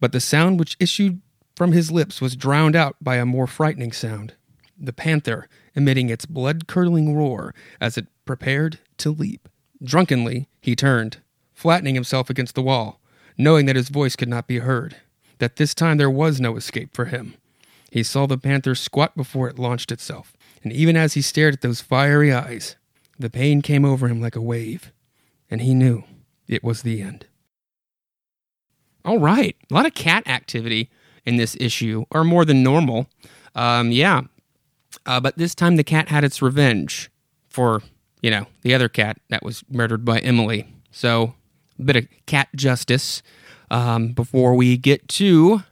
but 0.00 0.10
the 0.10 0.18
sound 0.18 0.58
which 0.58 0.76
issued 0.80 1.20
from 1.54 1.70
his 1.70 1.92
lips 1.92 2.20
was 2.20 2.34
drowned 2.34 2.74
out 2.74 2.96
by 3.00 3.18
a 3.18 3.24
more 3.24 3.46
frightening 3.46 3.92
sound. 3.92 4.34
The 4.76 4.92
panther 4.92 5.48
emitting 5.76 6.10
its 6.10 6.26
blood 6.26 6.66
curdling 6.66 7.14
roar 7.14 7.54
as 7.80 7.96
it 7.96 8.08
prepared 8.24 8.80
to 8.98 9.12
leap. 9.12 9.48
Drunkenly, 9.80 10.48
he 10.60 10.74
turned 10.74 11.18
flattening 11.54 11.94
himself 11.94 12.30
against 12.30 12.56
the 12.56 12.62
wall, 12.62 13.00
knowing 13.38 13.66
that 13.66 13.76
his 13.76 13.90
voice 13.90 14.16
could 14.16 14.28
not 14.28 14.48
be 14.48 14.58
heard, 14.58 14.96
that 15.38 15.54
this 15.54 15.72
time 15.72 15.98
there 15.98 16.10
was 16.10 16.40
no 16.40 16.56
escape 16.56 16.92
for 16.92 17.04
him. 17.04 17.36
He 17.90 18.02
saw 18.02 18.26
the 18.26 18.38
panther 18.38 18.74
squat 18.74 19.16
before 19.16 19.48
it 19.48 19.58
launched 19.58 19.92
itself, 19.92 20.36
and 20.62 20.72
even 20.72 20.96
as 20.96 21.14
he 21.14 21.22
stared 21.22 21.54
at 21.54 21.60
those 21.60 21.80
fiery 21.80 22.32
eyes, 22.32 22.76
the 23.18 23.30
pain 23.30 23.62
came 23.62 23.84
over 23.84 24.08
him 24.08 24.20
like 24.20 24.36
a 24.36 24.40
wave, 24.40 24.92
and 25.50 25.60
he 25.60 25.74
knew 25.74 26.04
it 26.48 26.64
was 26.64 26.82
the 26.82 27.00
end. 27.00 27.26
All 29.04 29.18
right. 29.18 29.56
A 29.70 29.74
lot 29.74 29.86
of 29.86 29.94
cat 29.94 30.26
activity 30.26 30.90
in 31.24 31.36
this 31.36 31.56
issue, 31.60 32.04
or 32.10 32.24
more 32.24 32.44
than 32.44 32.62
normal. 32.62 33.06
Um, 33.54 33.92
yeah. 33.92 34.22
Uh, 35.06 35.20
but 35.20 35.38
this 35.38 35.54
time 35.54 35.76
the 35.76 35.84
cat 35.84 36.08
had 36.08 36.24
its 36.24 36.42
revenge 36.42 37.10
for, 37.48 37.82
you 38.20 38.30
know, 38.30 38.46
the 38.62 38.74
other 38.74 38.88
cat 38.88 39.18
that 39.28 39.44
was 39.44 39.62
murdered 39.70 40.04
by 40.04 40.18
Emily. 40.18 40.66
So 40.90 41.34
a 41.78 41.82
bit 41.82 41.96
of 41.96 42.08
cat 42.26 42.48
justice 42.56 43.22
um, 43.70 44.08
before 44.08 44.54
we 44.54 44.76
get 44.76 45.06
to 45.08 45.62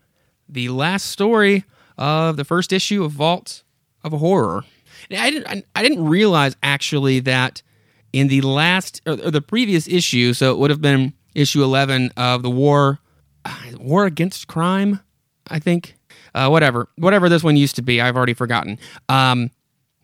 the 0.49 0.69
last 0.69 1.07
story 1.07 1.65
of 1.99 2.37
the 2.37 2.45
first 2.45 2.73
issue 2.73 3.05
of 3.05 3.12
Vault 3.12 3.62
of 4.03 4.12
Horror. 4.12 4.65
I 5.11 5.31
didn't, 5.31 5.66
I, 5.75 5.83
didn't 5.83 6.05
realize 6.05 6.57
actually 6.62 7.21
that 7.21 7.62
in 8.12 8.29
the 8.29 8.41
last 8.41 9.03
or, 9.07 9.16
the 9.16 9.43
previous 9.43 9.87
issue, 9.87 10.33
so 10.33 10.53
it 10.53 10.59
would 10.59 10.71
have 10.71 10.81
been 10.81 11.12
issue 11.35 11.62
11 11.62 12.12
of 12.16 12.43
the 12.43 12.51
War 12.51 13.01
War 13.77 14.07
Against 14.07 14.49
Crime, 14.49 15.01
I 15.49 15.59
think. 15.59 15.97
Uh, 16.35 16.49
whatever, 16.49 16.89
whatever 16.97 17.29
this 17.29 17.45
one 17.45 17.57
used 17.57 17.77
to 17.77 17.83
be, 17.83 18.01
I've 18.01 18.16
already 18.16 18.35
forgotten. 18.35 18.79
Um, 19.09 19.51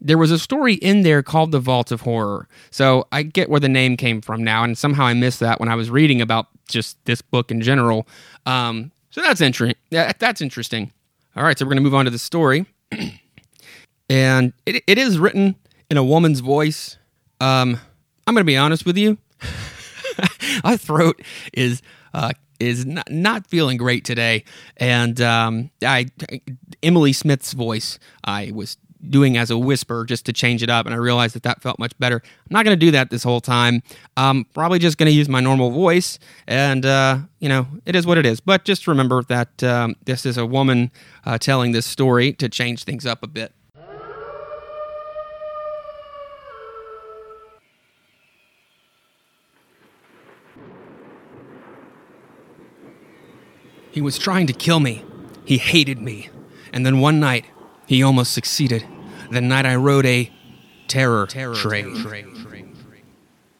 there 0.00 0.18
was 0.18 0.30
a 0.30 0.38
story 0.38 0.74
in 0.74 1.02
there 1.02 1.22
called 1.22 1.52
The 1.52 1.60
Vault 1.60 1.90
of 1.92 2.02
Horror. 2.02 2.48
So 2.70 3.06
I 3.12 3.22
get 3.22 3.50
where 3.50 3.60
the 3.60 3.68
name 3.68 3.96
came 3.96 4.20
from 4.20 4.42
now, 4.44 4.62
and 4.62 4.78
somehow 4.78 5.06
I 5.06 5.14
missed 5.14 5.40
that 5.40 5.60
when 5.60 5.68
I 5.68 5.74
was 5.74 5.90
reading 5.90 6.20
about 6.20 6.46
just 6.68 7.04
this 7.04 7.20
book 7.20 7.50
in 7.50 7.60
general. 7.60 8.06
Um, 8.46 8.92
so 9.10 9.20
that's 9.20 9.40
interesting. 9.40 9.76
That, 9.90 10.18
that's 10.18 10.40
interesting. 10.40 10.92
All 11.36 11.44
right, 11.44 11.56
so 11.56 11.64
we're 11.64 11.70
going 11.70 11.76
to 11.76 11.82
move 11.82 11.94
on 11.94 12.06
to 12.06 12.10
the 12.10 12.18
story. 12.18 12.66
and 14.10 14.52
it, 14.66 14.82
it 14.88 14.98
is 14.98 15.16
written 15.16 15.54
in 15.88 15.96
a 15.96 16.02
woman's 16.02 16.40
voice. 16.40 16.98
Um, 17.40 17.78
I'm 18.26 18.34
going 18.34 18.42
to 18.42 18.44
be 18.44 18.56
honest 18.56 18.84
with 18.84 18.98
you. 18.98 19.16
My 20.64 20.76
throat 20.76 21.22
is 21.52 21.82
uh, 22.14 22.32
is 22.58 22.84
not, 22.84 23.08
not 23.08 23.46
feeling 23.46 23.76
great 23.76 24.04
today. 24.04 24.42
And 24.76 25.20
um, 25.20 25.70
I, 25.84 26.06
Emily 26.82 27.12
Smith's 27.12 27.52
voice, 27.52 28.00
I 28.24 28.50
was 28.52 28.76
doing 29.08 29.36
as 29.36 29.50
a 29.50 29.58
whisper 29.58 30.04
just 30.04 30.26
to 30.26 30.32
change 30.32 30.62
it 30.62 30.70
up, 30.70 30.86
and 30.86 30.94
I 30.94 30.98
realized 30.98 31.34
that 31.34 31.42
that 31.44 31.62
felt 31.62 31.78
much 31.78 31.96
better. 31.98 32.16
I'm 32.24 32.54
not 32.54 32.64
going 32.64 32.78
to 32.78 32.86
do 32.86 32.90
that 32.92 33.10
this 33.10 33.22
whole 33.22 33.40
time. 33.40 33.82
I'm 34.16 34.44
probably 34.46 34.78
just 34.78 34.98
going 34.98 35.06
to 35.06 35.12
use 35.12 35.28
my 35.28 35.40
normal 35.40 35.70
voice, 35.70 36.18
and 36.46 36.84
uh, 36.84 37.18
you 37.38 37.48
know, 37.48 37.66
it 37.86 37.96
is 37.96 38.06
what 38.06 38.18
it 38.18 38.26
is. 38.26 38.40
But 38.40 38.64
just 38.64 38.86
remember 38.86 39.22
that 39.24 39.62
um, 39.62 39.96
this 40.04 40.26
is 40.26 40.36
a 40.36 40.44
woman 40.44 40.90
uh, 41.24 41.38
telling 41.38 41.72
this 41.72 41.86
story 41.86 42.32
to 42.34 42.48
change 42.48 42.84
things 42.84 43.06
up 43.06 43.22
a 43.22 43.26
bit. 43.26 43.52
He 53.92 54.00
was 54.00 54.18
trying 54.18 54.46
to 54.46 54.52
kill 54.52 54.78
me. 54.78 55.04
He 55.44 55.58
hated 55.58 56.00
me. 56.00 56.30
And 56.72 56.86
then 56.86 57.00
one 57.00 57.18
night, 57.18 57.44
he 57.90 58.04
almost 58.04 58.32
succeeded. 58.32 58.86
The 59.32 59.40
night 59.40 59.66
I 59.66 59.74
rode 59.74 60.06
a 60.06 60.30
terror, 60.86 61.26
terror 61.26 61.56
train. 61.56 61.96
train. 61.96 62.76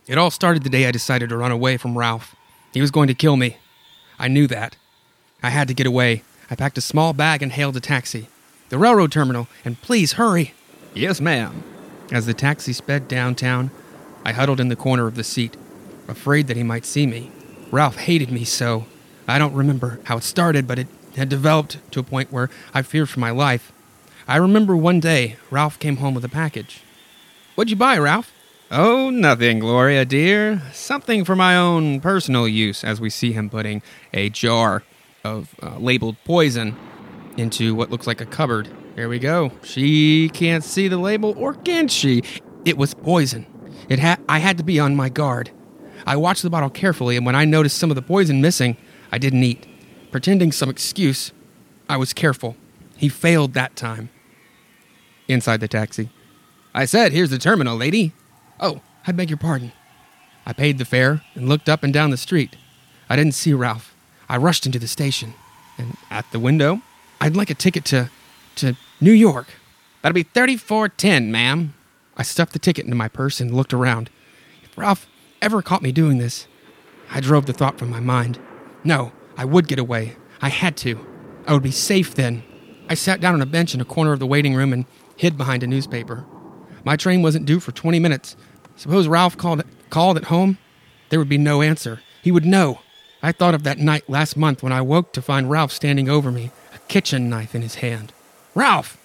It 0.07 0.19
all 0.19 0.31
started 0.31 0.63
the 0.63 0.71
day 0.71 0.87
I 0.87 0.93
decided 0.93 1.31
to 1.31 1.37
run 1.37 1.51
away 1.51 1.77
from 1.77 1.99
Ralph. 1.99 2.37
He 2.73 2.81
was 2.81 2.93
going 2.93 3.09
to 3.09 3.15
kill 3.15 3.37
me. 3.37 3.57
I 4.21 4.29
knew 4.29 4.47
that. 4.47 4.77
I 5.43 5.51
had 5.51 5.67
to 5.67 5.75
get 5.75 5.89
away. 5.89 6.23
I 6.49 6.55
packed 6.55 6.79
a 6.79 6.81
small 6.81 7.13
bag 7.13 7.43
and 7.43 7.51
hailed 7.51 7.77
a 7.77 7.81
taxi. 7.81 8.29
The 8.69 8.79
railroad 8.79 9.11
terminal, 9.11 9.49
and 9.65 9.83
please 9.83 10.13
hurry. 10.13 10.55
Yes, 10.95 11.21
ma'am. 11.21 11.65
As 12.13 12.27
the 12.27 12.35
taxi 12.35 12.73
sped 12.73 13.09
downtown, 13.09 13.73
I 14.25 14.31
huddled 14.31 14.61
in 14.61 14.69
the 14.69 14.77
corner 14.77 15.09
of 15.09 15.17
the 15.17 15.25
seat, 15.25 15.57
afraid 16.07 16.47
that 16.47 16.57
he 16.57 16.63
might 16.63 16.87
see 16.87 17.05
me. 17.05 17.33
Ralph 17.73 17.97
hated 17.97 18.31
me 18.31 18.45
so. 18.45 18.87
I 19.27 19.41
don't 19.41 19.55
remember 19.55 19.99
how 20.05 20.19
it 20.19 20.23
started, 20.23 20.69
but 20.69 20.79
it 20.79 20.87
had 21.17 21.29
developed 21.29 21.79
to 21.91 21.99
a 21.99 22.05
point 22.05 22.31
where 22.31 22.49
I 22.73 22.83
feared 22.83 23.09
for 23.09 23.19
my 23.19 23.31
life. 23.31 23.73
I 24.31 24.37
remember 24.37 24.77
one 24.77 25.01
day 25.01 25.35
Ralph 25.51 25.81
came 25.81 25.97
home 25.97 26.15
with 26.15 26.25
a 26.25 26.29
package. 26.29 26.83
What'd 27.57 27.69
you 27.69 27.77
buy, 27.77 27.99
Ralph? 27.99 28.33
Oh, 28.71 29.11
nothing, 29.11 29.59
Gloria, 29.59 30.05
dear. 30.05 30.63
Something 30.73 31.25
for 31.25 31.35
my 31.35 31.57
own 31.57 32.01
personal 32.01 32.47
use, 32.47 32.85
as 32.85 33.01
we 33.01 33.11
see 33.11 33.33
him 33.33 33.51
putting 33.51 33.83
a 34.15 34.31
jar 34.31 34.85
of 35.25 35.53
uh, 35.61 35.79
labeled 35.79 36.15
poison 36.25 36.77
into 37.39 37.75
what 37.75 37.91
looks 37.91 38.07
like 38.07 38.21
a 38.21 38.25
cupboard. 38.25 38.69
There 38.95 39.09
we 39.09 39.19
go. 39.19 39.51
She 39.65 40.29
can't 40.29 40.63
see 40.63 40.87
the 40.87 40.99
label, 40.99 41.35
or 41.37 41.55
can 41.55 41.89
she? 41.89 42.23
It 42.65 42.79
was 42.79 42.95
poison. 42.95 43.47
It 43.89 43.99
had 43.99 44.21
I 44.29 44.39
had 44.39 44.59
to 44.59 44.63
be 44.63 44.79
on 44.79 44.95
my 44.95 45.09
guard. 45.09 45.51
I 46.07 46.15
watched 46.15 46.45
the 46.45 46.51
bottle 46.51 46.71
carefully, 46.71 47.17
and 47.17 47.27
when 47.27 47.35
I 47.35 47.45
noticed 47.47 47.79
some 47.79 47.91
of 47.91 47.97
the 47.97 48.03
poison 48.03 48.41
missing, 48.41 48.77
I 49.11 49.19
didn't 49.19 49.43
eat. 49.43 49.67
Pretending 50.13 50.53
some 50.53 50.71
excuse, 50.71 51.33
I 51.89 51.97
was 51.97 52.13
careful. 52.13 52.55
He 52.97 53.09
failed 53.09 53.55
that 53.55 53.75
time. 53.75 54.11
Inside 55.31 55.61
the 55.61 55.69
taxi. 55.69 56.11
I 56.75 56.85
said, 56.85 57.13
Here's 57.13 57.31
the 57.31 57.39
terminal, 57.39 57.77
lady. 57.77 58.13
Oh, 58.59 58.81
I 59.07 59.13
beg 59.13 59.31
your 59.31 59.37
pardon. 59.37 59.73
I 60.45 60.53
paid 60.53 60.79
the 60.79 60.85
fare 60.85 61.23
and 61.35 61.49
looked 61.49 61.69
up 61.69 61.85
and 61.85 61.93
down 61.93 62.11
the 62.11 62.17
street. 62.17 62.57
I 63.09 63.17
didn't 63.17 63.35
see 63.35 63.53
Ralph. 63.53 63.95
I 64.29 64.37
rushed 64.37 64.67
into 64.67 64.79
the 64.79 64.89
station, 64.89 65.35
and 65.79 65.97
at 66.11 66.31
the 66.33 66.41
window, 66.41 66.83
I'd 67.21 67.37
like 67.37 67.51
a 67.51 67.55
ticket 67.55 67.85
to 67.87 68.11
to 68.57 68.77
New 69.01 69.13
York. 69.13 69.47
That'll 70.03 70.15
be 70.15 70.25
3410, 70.25 71.31
ma'am. 71.31 71.75
I 72.17 72.23
stuffed 72.23 72.53
the 72.53 72.59
ticket 72.59 72.85
into 72.85 72.97
my 72.97 73.09
purse 73.09 73.41
and 73.41 73.55
looked 73.55 73.73
around. 73.73 74.11
If 74.65 74.77
Ralph 74.77 75.07
ever 75.41 75.63
caught 75.63 75.83
me 75.83 75.93
doing 75.93 76.19
this, 76.19 76.47
I 77.11 77.21
drove 77.21 77.47
the 77.47 77.53
thought 77.53 77.79
from 77.79 77.91
my 77.91 78.01
mind. 78.01 78.39
No, 78.83 79.13
I 79.37 79.45
would 79.45 79.69
get 79.69 79.79
away. 79.79 80.17
I 80.43 80.49
had 80.49 80.77
to. 80.79 81.07
I 81.47 81.53
would 81.53 81.63
be 81.63 81.71
safe 81.71 82.15
then. 82.15 82.43
I 82.89 82.95
sat 82.95 83.21
down 83.21 83.35
on 83.35 83.43
a 83.43 83.47
bench 83.47 83.75
in 83.75 83.81
a 83.81 83.85
corner 83.85 84.13
of 84.13 84.19
the 84.19 84.27
waiting 84.27 84.55
room 84.55 84.73
and 84.73 84.85
hid 85.21 85.37
behind 85.37 85.63
a 85.63 85.67
newspaper. 85.67 86.25
My 86.83 86.97
train 86.97 87.21
wasn't 87.21 87.45
due 87.45 87.61
for 87.61 87.73
20 87.73 87.99
minutes. 87.99 88.37
Suppose 88.77 89.07
Ralph 89.07 89.37
called, 89.37 89.63
called 89.91 90.17
at 90.17 90.25
home? 90.25 90.57
There 91.11 91.19
would 91.19 91.29
be 91.29 91.37
no 91.37 91.61
answer. 91.61 92.01
He 92.23 92.33
would 92.33 92.47
know. 92.47 92.81
I 93.23 93.33
thought 93.33 93.55
of 93.55 93.63
that 93.65 93.79
night 93.79 94.09
last 94.09 94.35
month 94.35 94.63
when 94.63 94.73
I 94.73 94.81
woke 94.81 95.13
to 95.13 95.21
find 95.21 95.51
Ralph 95.51 95.73
standing 95.73 96.09
over 96.09 96.33
me, 96.33 96.53
a 96.75 96.79
kitchen 96.89 97.29
knife 97.29 97.55
in 97.55 97.61
his 97.61 97.77
hand. 97.77 98.15
Ralph! 98.55 98.97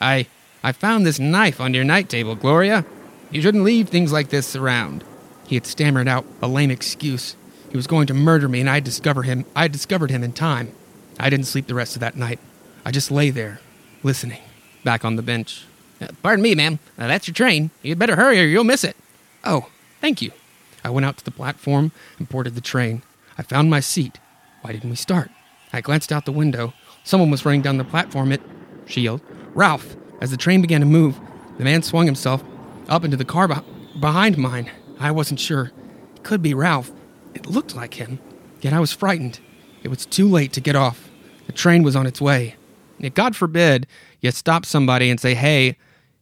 I. 0.00 0.26
I 0.64 0.72
found 0.72 1.06
this 1.06 1.20
knife 1.20 1.60
on 1.60 1.74
your 1.74 1.84
night 1.84 2.08
table, 2.08 2.34
Gloria. 2.34 2.84
You 3.30 3.40
shouldn't 3.40 3.62
leave 3.62 3.88
things 3.88 4.12
like 4.12 4.30
this 4.30 4.56
around. 4.56 5.04
He 5.46 5.54
had 5.54 5.64
stammered 5.64 6.08
out 6.08 6.26
a 6.42 6.48
lame 6.48 6.72
excuse. 6.72 7.36
He 7.70 7.76
was 7.76 7.86
going 7.86 8.08
to 8.08 8.14
murder 8.14 8.48
me, 8.48 8.58
and 8.58 8.68
I'd 8.68 8.82
discover 8.82 9.22
him. 9.22 9.44
I 9.54 9.68
discovered 9.68 10.10
him 10.10 10.24
in 10.24 10.32
time. 10.32 10.72
I 11.20 11.30
didn't 11.30 11.46
sleep 11.46 11.68
the 11.68 11.74
rest 11.74 11.94
of 11.94 12.00
that 12.00 12.16
night. 12.16 12.40
I 12.84 12.90
just 12.90 13.12
lay 13.12 13.30
there, 13.30 13.60
listening, 14.02 14.42
back 14.86 15.04
on 15.04 15.16
the 15.16 15.22
bench. 15.22 15.66
Uh, 16.00 16.06
pardon 16.22 16.42
me, 16.42 16.54
ma'am. 16.54 16.78
Uh, 16.96 17.08
that's 17.08 17.26
your 17.26 17.34
train. 17.34 17.70
You'd 17.82 17.98
better 17.98 18.16
hurry 18.16 18.40
or 18.40 18.44
you'll 18.44 18.64
miss 18.64 18.84
it. 18.84 18.96
Oh, 19.44 19.68
thank 20.00 20.22
you. 20.22 20.30
I 20.84 20.90
went 20.90 21.04
out 21.04 21.18
to 21.18 21.24
the 21.24 21.32
platform 21.32 21.90
and 22.18 22.28
boarded 22.28 22.54
the 22.54 22.60
train. 22.60 23.02
I 23.36 23.42
found 23.42 23.68
my 23.68 23.80
seat. 23.80 24.18
Why 24.62 24.70
didn't 24.72 24.88
we 24.88 24.96
start? 24.96 25.30
I 25.72 25.80
glanced 25.80 26.12
out 26.12 26.24
the 26.24 26.32
window. 26.32 26.72
Someone 27.02 27.30
was 27.30 27.44
running 27.44 27.62
down 27.62 27.78
the 27.78 27.84
platform. 27.84 28.30
It, 28.30 28.40
she 28.86 29.02
yelled, 29.02 29.20
Ralph! 29.54 29.96
As 30.20 30.30
the 30.30 30.36
train 30.36 30.62
began 30.62 30.80
to 30.80 30.86
move, 30.86 31.18
the 31.58 31.64
man 31.64 31.82
swung 31.82 32.06
himself 32.06 32.42
up 32.88 33.04
into 33.04 33.16
the 33.16 33.24
car 33.24 33.48
be- 33.48 34.00
behind 34.00 34.38
mine. 34.38 34.70
I 35.00 35.10
wasn't 35.10 35.40
sure. 35.40 35.72
It 36.14 36.22
could 36.22 36.42
be 36.42 36.54
Ralph. 36.54 36.92
It 37.34 37.46
looked 37.46 37.74
like 37.74 37.94
him, 37.94 38.20
yet 38.60 38.72
I 38.72 38.80
was 38.80 38.92
frightened. 38.92 39.40
It 39.82 39.88
was 39.88 40.06
too 40.06 40.28
late 40.28 40.52
to 40.52 40.60
get 40.60 40.76
off. 40.76 41.10
The 41.46 41.52
train 41.52 41.82
was 41.82 41.96
on 41.96 42.06
its 42.06 42.20
way. 42.20 42.54
Yet 42.98 43.14
God 43.14 43.36
forbid 43.36 43.86
you 44.20 44.30
stop 44.30 44.64
somebody 44.64 45.10
and 45.10 45.20
say, 45.20 45.34
hey, 45.34 45.76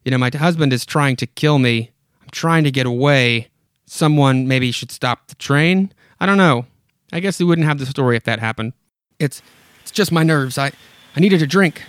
you 0.05 0.11
know, 0.11 0.19
my 0.19 0.31
husband 0.35 0.73
is 0.73 0.85
trying 0.85 1.16
to 1.16 1.27
kill 1.27 1.59
me. 1.59 1.91
I'm 2.23 2.29
trying 2.31 2.65
to 2.65 2.71
get 2.71 2.87
away. 2.87 3.49
Someone 3.87 4.49
maybe 4.49 4.71
should 4.71 4.91
stop 4.91 5.29
the 5.29 5.35
train. 5.37 5.93
I 6.21 6.27
don't 6.27 6.39
know. 6.39 6.66
I 7.12 7.21
guess 7.21 7.39
we 7.39 7.45
wouldn't 7.45 7.66
have 7.66 7.79
the 7.79 7.87
story 7.87 8.16
if 8.16 8.25
that 8.25 8.39
happened. 8.39 8.73
It's 9.19 9.41
it's 9.83 9.91
just 9.91 10.11
my 10.11 10.23
nerves. 10.23 10.59
I, 10.59 10.73
I 11.15 11.21
needed 11.21 11.43
a 11.43 11.47
drink. 11.47 11.83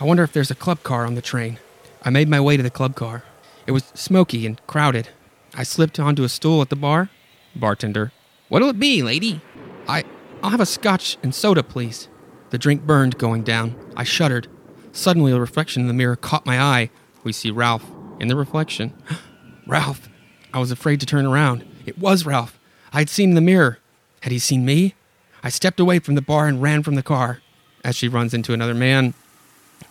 I 0.00 0.04
wonder 0.04 0.22
if 0.22 0.32
there's 0.32 0.50
a 0.50 0.54
club 0.54 0.82
car 0.82 1.06
on 1.06 1.14
the 1.14 1.22
train. 1.22 1.58
I 2.02 2.10
made 2.10 2.28
my 2.28 2.40
way 2.40 2.56
to 2.56 2.62
the 2.62 2.70
club 2.70 2.96
car. 2.96 3.22
It 3.66 3.72
was 3.72 3.84
smoky 3.94 4.46
and 4.46 4.60
crowded. 4.66 5.08
I 5.54 5.62
slipped 5.62 6.00
onto 6.00 6.24
a 6.24 6.28
stool 6.28 6.62
at 6.62 6.70
the 6.70 6.76
bar. 6.76 7.10
Bartender 7.54 8.10
What'll 8.48 8.70
it 8.70 8.78
be, 8.78 9.02
lady? 9.02 9.40
I. 9.88 10.04
I'll 10.42 10.50
have 10.50 10.60
a 10.60 10.66
scotch 10.66 11.16
and 11.22 11.34
soda, 11.34 11.62
please. 11.62 12.08
The 12.50 12.58
drink 12.58 12.82
burned 12.82 13.16
going 13.16 13.44
down. 13.44 13.76
I 13.96 14.04
shuddered. 14.04 14.48
Suddenly, 14.92 15.32
a 15.32 15.40
reflection 15.40 15.82
in 15.82 15.88
the 15.88 15.94
mirror 15.94 16.16
caught 16.16 16.46
my 16.46 16.60
eye. 16.60 16.90
We 17.24 17.32
see 17.32 17.50
Ralph 17.50 17.84
in 18.20 18.28
the 18.28 18.36
reflection. 18.36 18.92
Ralph! 19.66 20.08
I 20.52 20.58
was 20.58 20.70
afraid 20.70 21.00
to 21.00 21.06
turn 21.06 21.24
around. 21.24 21.64
It 21.86 21.98
was 21.98 22.26
Ralph. 22.26 22.58
I 22.92 22.98
had 22.98 23.08
seen 23.08 23.30
in 23.30 23.34
the 23.34 23.40
mirror. 23.40 23.78
Had 24.20 24.32
he 24.32 24.38
seen 24.38 24.64
me? 24.64 24.94
I 25.42 25.48
stepped 25.48 25.80
away 25.80 25.98
from 25.98 26.14
the 26.14 26.22
bar 26.22 26.46
and 26.46 26.62
ran 26.62 26.82
from 26.82 26.94
the 26.94 27.02
car. 27.02 27.40
As 27.84 27.96
she 27.96 28.06
runs 28.06 28.34
into 28.34 28.52
another 28.52 28.74
man. 28.74 29.14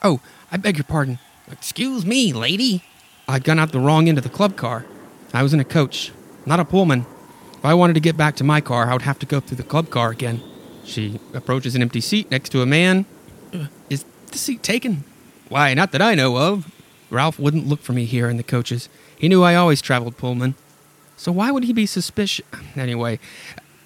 Oh, 0.04 0.22
I 0.52 0.58
beg 0.58 0.78
your 0.78 0.86
pardon. 0.86 1.20
Excuse 1.52 2.06
me, 2.06 2.32
lady. 2.32 2.84
I'd 3.28 3.44
gone 3.44 3.60
out 3.60 3.72
the 3.72 3.80
wrong 3.80 4.08
end 4.08 4.18
of 4.18 4.24
the 4.24 4.30
club 4.30 4.56
car. 4.56 4.86
I 5.34 5.44
was 5.44 5.54
in 5.54 5.60
a 5.60 5.66
coach, 5.66 6.12
not 6.46 6.60
a 6.60 6.66
Pullman. 6.66 7.06
If 7.54 7.66
I 7.66 7.74
wanted 7.74 7.94
to 7.94 8.00
get 8.00 8.18
back 8.18 8.36
to 8.38 8.44
my 8.44 8.62
car, 8.62 8.90
I 8.90 8.94
would 8.94 9.02
have 9.04 9.20
to 9.20 9.26
go 9.26 9.40
through 9.40 9.58
the 9.58 9.64
club 9.64 9.90
car 9.90 10.12
again. 10.12 10.42
She 10.84 11.20
approaches 11.34 11.76
an 11.76 11.82
empty 11.82 12.02
seat 12.02 12.32
next 12.32 12.50
to 12.50 12.62
a 12.62 12.66
man. 12.66 13.06
The 14.32 14.38
seat 14.38 14.64
taken? 14.64 15.04
Why, 15.50 15.74
not 15.74 15.92
that 15.92 16.02
I 16.02 16.16
know 16.16 16.38
of. 16.38 16.72
Ralph 17.10 17.38
wouldn't 17.38 17.68
look 17.68 17.82
for 17.82 17.92
me 17.92 18.06
here 18.06 18.30
in 18.30 18.38
the 18.38 18.44
coaches. 18.44 18.88
He 19.18 19.28
knew 19.28 19.44
I 19.44 19.56
always 19.56 19.82
traveled 19.82 20.18
Pullman. 20.18 20.56
So 21.18 21.32
why 21.32 21.52
would 21.52 21.66
he 21.66 21.74
be 21.74 21.86
suspicious? 21.86 22.46
Anyway, 22.76 23.20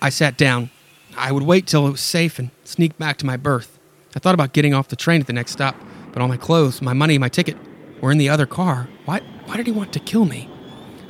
I 0.02 0.10
sat 0.10 0.38
down. 0.38 0.70
I 1.18 1.32
would 1.32 1.44
wait 1.44 1.66
till 1.66 1.88
it 1.88 1.92
was 1.92 2.02
safe 2.02 2.38
and 2.38 2.52
sneak 2.64 2.98
back 2.98 3.18
to 3.18 3.26
my 3.26 3.38
berth. 3.38 3.80
I 4.16 4.20
thought 4.20 4.36
about 4.36 4.54
getting 4.54 4.74
off 4.74 4.88
the 4.88 4.96
train 4.96 5.20
at 5.20 5.28
the 5.28 5.34
next 5.34 5.52
stop, 5.52 5.76
but 6.14 6.22
all 6.22 6.28
my 6.28 6.38
clothes, 6.38 6.82
my 6.82 6.94
money, 6.94 7.18
my 7.18 7.30
ticket 7.30 7.58
were 8.00 8.12
in 8.12 8.18
the 8.18 8.30
other 8.30 8.46
car. 8.46 8.88
Why, 9.06 9.22
why 9.46 9.58
did 9.58 9.66
he 9.66 9.72
want 9.72 9.92
to 9.94 10.00
kill 10.00 10.26
me? 10.26 10.48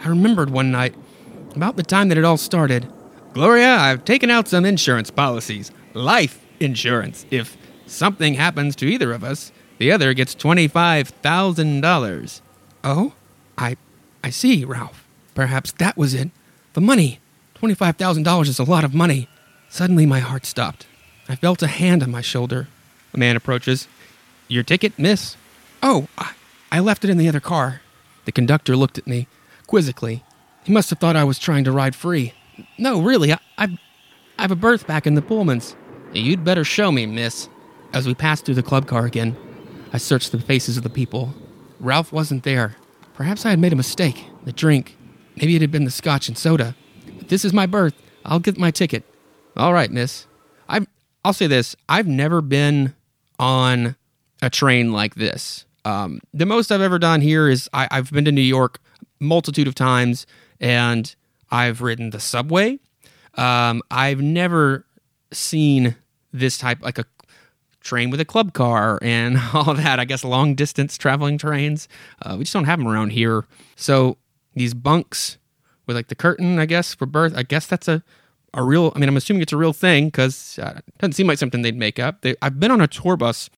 I 0.03 0.07
remembered 0.07 0.49
one 0.49 0.71
night, 0.71 0.95
about 1.55 1.75
the 1.75 1.83
time 1.83 2.07
that 2.09 2.17
it 2.17 2.23
all 2.23 2.37
started. 2.37 2.87
Gloria, 3.33 3.75
I've 3.75 4.05
taken 4.05 4.31
out 4.31 4.47
some 4.47 4.65
insurance 4.65 5.11
policies. 5.11 5.71
Life 5.93 6.39
insurance. 6.59 7.25
If 7.31 7.57
something 7.85 8.35
happens 8.35 8.75
to 8.77 8.87
either 8.87 9.13
of 9.13 9.23
us, 9.23 9.51
the 9.77 9.91
other 9.91 10.13
gets 10.13 10.35
$25,000. 10.35 12.41
Oh? 12.83 13.13
I 13.57 13.77
I 14.23 14.29
see, 14.31 14.65
Ralph. 14.65 15.05
Perhaps 15.35 15.73
that 15.73 15.97
was 15.97 16.13
it. 16.13 16.31
The 16.73 16.81
money. 16.81 17.19
$25,000 17.61 18.47
is 18.47 18.59
a 18.59 18.63
lot 18.63 18.83
of 18.83 18.93
money. 18.93 19.29
Suddenly 19.69 20.05
my 20.05 20.19
heart 20.19 20.45
stopped. 20.45 20.87
I 21.29 21.35
felt 21.35 21.61
a 21.61 21.67
hand 21.67 22.01
on 22.01 22.11
my 22.11 22.21
shoulder. 22.21 22.67
A 23.13 23.17
man 23.17 23.35
approaches. 23.35 23.87
Your 24.47 24.63
ticket, 24.63 24.97
miss? 24.97 25.37
Oh, 25.83 26.07
I, 26.17 26.33
I 26.71 26.79
left 26.79 27.03
it 27.03 27.09
in 27.09 27.17
the 27.17 27.29
other 27.29 27.39
car. 27.39 27.81
The 28.25 28.31
conductor 28.31 28.75
looked 28.75 28.97
at 28.97 29.07
me 29.07 29.27
quizzically. 29.67 30.23
He 30.63 30.73
must 30.73 30.89
have 30.89 30.99
thought 30.99 31.15
I 31.15 31.23
was 31.23 31.39
trying 31.39 31.63
to 31.65 31.71
ride 31.71 31.95
free. 31.95 32.33
No, 32.77 33.01
really, 33.01 33.33
I, 33.33 33.39
I've, 33.57 33.73
I 34.37 34.41
have 34.41 34.51
a 34.51 34.55
berth 34.55 34.87
back 34.87 35.05
in 35.05 35.15
the 35.15 35.21
Pullmans. 35.21 35.75
You'd 36.13 36.43
better 36.43 36.63
show 36.63 36.91
me, 36.91 37.05
miss. 37.05 37.49
As 37.95 38.05
we 38.05 38.13
passed 38.13 38.43
through 38.43 38.55
the 38.55 38.61
club 38.61 38.87
car 38.87 39.05
again, 39.05 39.37
I 39.93 39.99
searched 39.99 40.33
the 40.33 40.41
faces 40.41 40.75
of 40.75 40.83
the 40.83 40.89
people. 40.89 41.33
Ralph 41.79 42.11
wasn't 42.11 42.43
there. 42.43 42.75
Perhaps 43.13 43.45
I 43.45 43.51
had 43.51 43.59
made 43.59 43.71
a 43.71 43.77
mistake. 43.77 44.25
The 44.43 44.51
drink. 44.51 44.97
Maybe 45.37 45.55
it 45.55 45.61
had 45.61 45.71
been 45.71 45.85
the 45.85 45.91
scotch 45.91 46.27
and 46.27 46.37
soda. 46.37 46.75
If 47.07 47.29
this 47.29 47.45
is 47.45 47.53
my 47.53 47.65
berth. 47.65 47.93
I'll 48.25 48.41
get 48.41 48.57
my 48.57 48.69
ticket. 48.69 49.05
All 49.55 49.71
right, 49.71 49.89
miss. 49.89 50.27
I've, 50.67 50.87
I'll 51.23 51.31
say 51.31 51.47
this. 51.47 51.73
I've 51.87 52.05
never 52.05 52.41
been 52.41 52.93
on 53.39 53.95
a 54.41 54.49
train 54.49 54.91
like 54.91 55.15
this. 55.15 55.65
Um, 55.85 56.19
the 56.33 56.45
most 56.45 56.73
I've 56.73 56.81
ever 56.81 56.99
done 56.99 57.21
here 57.21 57.47
is 57.47 57.69
I, 57.71 57.87
I've 57.91 58.11
been 58.11 58.25
to 58.25 58.31
New 58.31 58.41
York 58.41 58.79
multitude 59.21 59.69
of 59.69 59.75
times, 59.75 60.27
and 60.59 61.15
I've 61.49 61.81
ridden 61.81 62.09
the 62.09 62.19
subway. 62.19 62.79
Um, 63.35 63.81
I've 63.89 64.19
never 64.19 64.85
seen 65.31 65.95
this 66.33 66.57
type, 66.57 66.81
like 66.81 66.97
a 66.97 67.05
train 67.85 68.09
with 68.09 68.19
a 68.19 68.25
club 68.25 68.53
car 68.53 68.99
and 69.01 69.37
all 69.53 69.73
that. 69.73 69.99
I 69.99 70.05
guess 70.05 70.25
long 70.25 70.55
distance 70.55 70.97
traveling 70.97 71.37
trains. 71.37 71.87
Uh, 72.21 72.35
we 72.37 72.43
just 72.43 72.53
don't 72.53 72.65
have 72.65 72.79
them 72.79 72.87
around 72.87 73.11
here. 73.11 73.45
So 73.77 74.17
these 74.53 74.73
bunks 74.73 75.37
with 75.85 75.95
like 75.95 76.07
the 76.07 76.15
curtain, 76.15 76.59
I 76.59 76.65
guess 76.65 76.93
for 76.93 77.05
berth. 77.05 77.33
I 77.37 77.43
guess 77.43 77.67
that's 77.67 77.87
a 77.87 78.03
a 78.55 78.63
real. 78.63 78.91
I 78.95 78.99
mean, 78.99 79.09
I'm 79.09 79.17
assuming 79.17 79.41
it's 79.41 79.53
a 79.53 79.57
real 79.57 79.73
thing 79.73 80.07
because 80.07 80.57
uh, 80.59 80.75
it 80.77 80.97
doesn't 80.97 81.13
seem 81.13 81.27
like 81.27 81.37
something 81.37 81.61
they'd 81.61 81.77
make 81.77 81.99
up. 81.99 82.21
They, 82.21 82.35
I've 82.41 82.59
been 82.59 82.71
on 82.71 82.81
a 82.81 82.87
tour 82.87 83.17
bus 83.17 83.49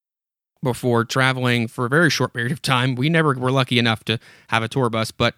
before 0.64 1.06
traveling 1.06 1.68
for 1.68 1.86
a 1.86 1.90
very 1.90 2.10
short 2.10 2.34
period 2.34 2.52
of 2.52 2.62
time. 2.62 2.96
We 2.96 3.10
never 3.10 3.34
were 3.34 3.52
lucky 3.52 3.78
enough 3.78 4.04
to 4.06 4.20
have 4.48 4.64
a 4.64 4.68
tour 4.68 4.90
bus, 4.90 5.12
but 5.12 5.36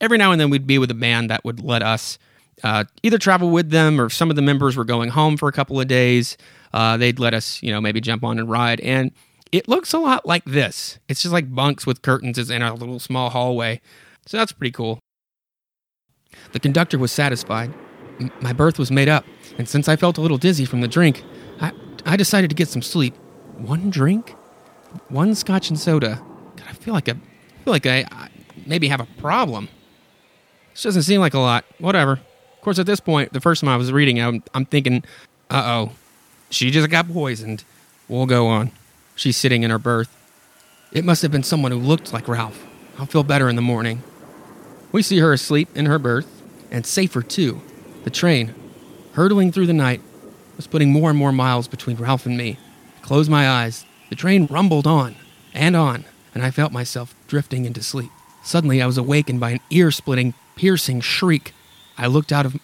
every 0.00 0.16
now 0.16 0.30
and 0.30 0.40
then 0.40 0.48
we'd 0.48 0.66
be 0.66 0.78
with 0.78 0.90
a 0.92 0.94
band 0.94 1.28
that 1.28 1.44
would 1.44 1.62
let 1.62 1.82
us 1.82 2.18
uh, 2.62 2.84
either 3.02 3.18
travel 3.18 3.50
with 3.50 3.70
them 3.70 4.00
or 4.00 4.08
some 4.08 4.30
of 4.30 4.36
the 4.36 4.42
members 4.42 4.76
were 4.76 4.84
going 4.84 5.10
home 5.10 5.36
for 5.36 5.48
a 5.48 5.52
couple 5.52 5.80
of 5.80 5.88
days. 5.88 6.36
Uh, 6.72 6.96
they'd 6.96 7.18
let 7.18 7.34
us, 7.34 7.62
you 7.62 7.72
know, 7.72 7.80
maybe 7.80 8.00
jump 8.00 8.24
on 8.24 8.38
and 8.38 8.48
ride. 8.48 8.80
And 8.80 9.12
it 9.52 9.68
looks 9.68 9.92
a 9.92 9.98
lot 9.98 10.26
like 10.26 10.44
this. 10.44 10.98
It's 11.08 11.22
just 11.22 11.32
like 11.32 11.52
bunks 11.52 11.86
with 11.86 12.02
curtains 12.02 12.38
in 12.50 12.62
a 12.62 12.74
little 12.74 12.98
small 13.00 13.30
hallway. 13.30 13.80
So 14.26 14.36
that's 14.36 14.52
pretty 14.52 14.72
cool. 14.72 15.00
The 16.52 16.60
conductor 16.60 16.98
was 16.98 17.12
satisfied. 17.12 17.72
M- 18.20 18.30
my 18.40 18.52
berth 18.52 18.78
was 18.78 18.90
made 18.90 19.08
up, 19.08 19.24
and 19.58 19.68
since 19.68 19.88
I 19.88 19.96
felt 19.96 20.18
a 20.18 20.20
little 20.20 20.38
dizzy 20.38 20.64
from 20.64 20.80
the 20.80 20.88
drink, 20.88 21.24
I, 21.60 21.72
I 22.06 22.16
decided 22.16 22.50
to 22.50 22.56
get 22.56 22.68
some 22.68 22.82
sleep. 22.82 23.16
One 23.56 23.90
drink? 23.90 24.30
One 25.08 25.34
scotch 25.34 25.68
and 25.70 25.78
soda. 25.78 26.20
God, 26.56 26.66
I 26.68 26.72
feel 26.74 26.94
like 26.94 27.08
I 27.08 27.14
feel 27.64 27.72
like 27.72 27.86
I, 27.86 28.04
I 28.10 28.28
maybe 28.66 28.88
have 28.88 29.00
a 29.00 29.06
problem. 29.18 29.68
This 30.72 30.82
doesn't 30.82 31.02
seem 31.02 31.20
like 31.20 31.34
a 31.34 31.38
lot. 31.38 31.64
Whatever. 31.78 32.12
Of 32.12 32.60
course, 32.62 32.78
at 32.78 32.86
this 32.86 33.00
point, 33.00 33.32
the 33.32 33.40
first 33.40 33.62
time 33.62 33.70
I 33.70 33.76
was 33.76 33.92
reading, 33.92 34.20
I'm, 34.20 34.42
I'm 34.54 34.66
thinking, 34.66 35.02
uh 35.50 35.62
oh, 35.64 35.92
she 36.50 36.70
just 36.70 36.90
got 36.90 37.08
poisoned. 37.08 37.64
We'll 38.08 38.26
go 38.26 38.48
on. 38.48 38.72
She's 39.14 39.36
sitting 39.36 39.62
in 39.62 39.70
her 39.70 39.78
berth. 39.78 40.14
It 40.92 41.04
must 41.04 41.22
have 41.22 41.30
been 41.30 41.42
someone 41.42 41.72
who 41.72 41.78
looked 41.78 42.12
like 42.12 42.28
Ralph. 42.28 42.66
I'll 42.98 43.06
feel 43.06 43.22
better 43.22 43.48
in 43.48 43.56
the 43.56 43.62
morning. 43.62 44.02
We 44.92 45.02
see 45.02 45.18
her 45.18 45.32
asleep 45.32 45.68
in 45.76 45.86
her 45.86 45.98
berth, 45.98 46.42
and 46.70 46.84
safer 46.84 47.22
too. 47.22 47.60
The 48.04 48.10
train, 48.10 48.54
hurtling 49.12 49.52
through 49.52 49.66
the 49.66 49.72
night, 49.72 50.00
was 50.56 50.66
putting 50.66 50.90
more 50.90 51.10
and 51.10 51.18
more 51.18 51.32
miles 51.32 51.68
between 51.68 51.96
Ralph 51.96 52.26
and 52.26 52.36
me. 52.36 52.58
I 52.98 53.00
closed 53.06 53.30
my 53.30 53.48
eyes. 53.48 53.84
The 54.08 54.16
train 54.16 54.46
rumbled 54.46 54.86
on 54.86 55.14
and 55.54 55.76
on, 55.76 56.04
and 56.34 56.42
I 56.42 56.50
felt 56.50 56.72
myself 56.72 57.14
drifting 57.28 57.64
into 57.64 57.82
sleep. 57.82 58.10
Suddenly, 58.42 58.82
I 58.82 58.86
was 58.86 58.98
awakened 58.98 59.38
by 59.38 59.50
an 59.50 59.60
ear 59.70 59.90
splitting, 59.90 60.34
piercing 60.56 61.00
shriek. 61.00 61.52
I 61.96 62.06
looked 62.06 62.32
out 62.32 62.46
of 62.46 62.56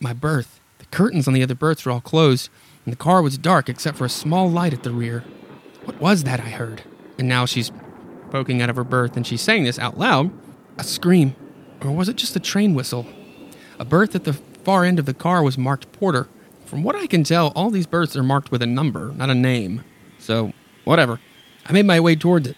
my 0.00 0.12
berth. 0.12 0.60
The 0.78 0.86
curtains 0.86 1.28
on 1.28 1.34
the 1.34 1.42
other 1.42 1.54
berths 1.54 1.84
were 1.84 1.92
all 1.92 2.00
closed, 2.00 2.48
and 2.84 2.92
the 2.92 2.96
car 2.96 3.22
was 3.22 3.38
dark 3.38 3.68
except 3.68 3.96
for 3.96 4.04
a 4.04 4.10
small 4.10 4.50
light 4.50 4.74
at 4.74 4.82
the 4.82 4.90
rear. 4.90 5.24
What 5.84 6.00
was 6.00 6.24
that 6.24 6.40
I 6.40 6.50
heard? 6.50 6.82
And 7.18 7.28
now 7.28 7.46
she's 7.46 7.72
poking 8.30 8.60
out 8.60 8.70
of 8.70 8.76
her 8.76 8.84
berth 8.84 9.16
and 9.16 9.26
she's 9.26 9.40
saying 9.40 9.64
this 9.64 9.78
out 9.78 9.98
loud. 9.98 10.30
A 10.76 10.84
scream. 10.84 11.34
Or 11.80 11.92
was 11.92 12.08
it 12.08 12.16
just 12.16 12.36
a 12.36 12.40
train 12.40 12.74
whistle? 12.74 13.06
A 13.78 13.84
berth 13.84 14.14
at 14.14 14.24
the 14.24 14.32
far 14.32 14.84
end 14.84 14.98
of 14.98 15.06
the 15.06 15.14
car 15.14 15.42
was 15.42 15.56
marked 15.56 15.92
Porter. 15.92 16.28
From 16.66 16.82
what 16.82 16.96
I 16.96 17.06
can 17.06 17.24
tell, 17.24 17.52
all 17.54 17.70
these 17.70 17.86
berths 17.86 18.16
are 18.16 18.22
marked 18.22 18.50
with 18.50 18.62
a 18.62 18.66
number, 18.66 19.12
not 19.12 19.30
a 19.30 19.34
name. 19.34 19.84
So, 20.18 20.52
whatever. 20.84 21.20
I 21.66 21.72
made 21.72 21.86
my 21.86 22.00
way 22.00 22.16
towards 22.16 22.48
it. 22.48 22.56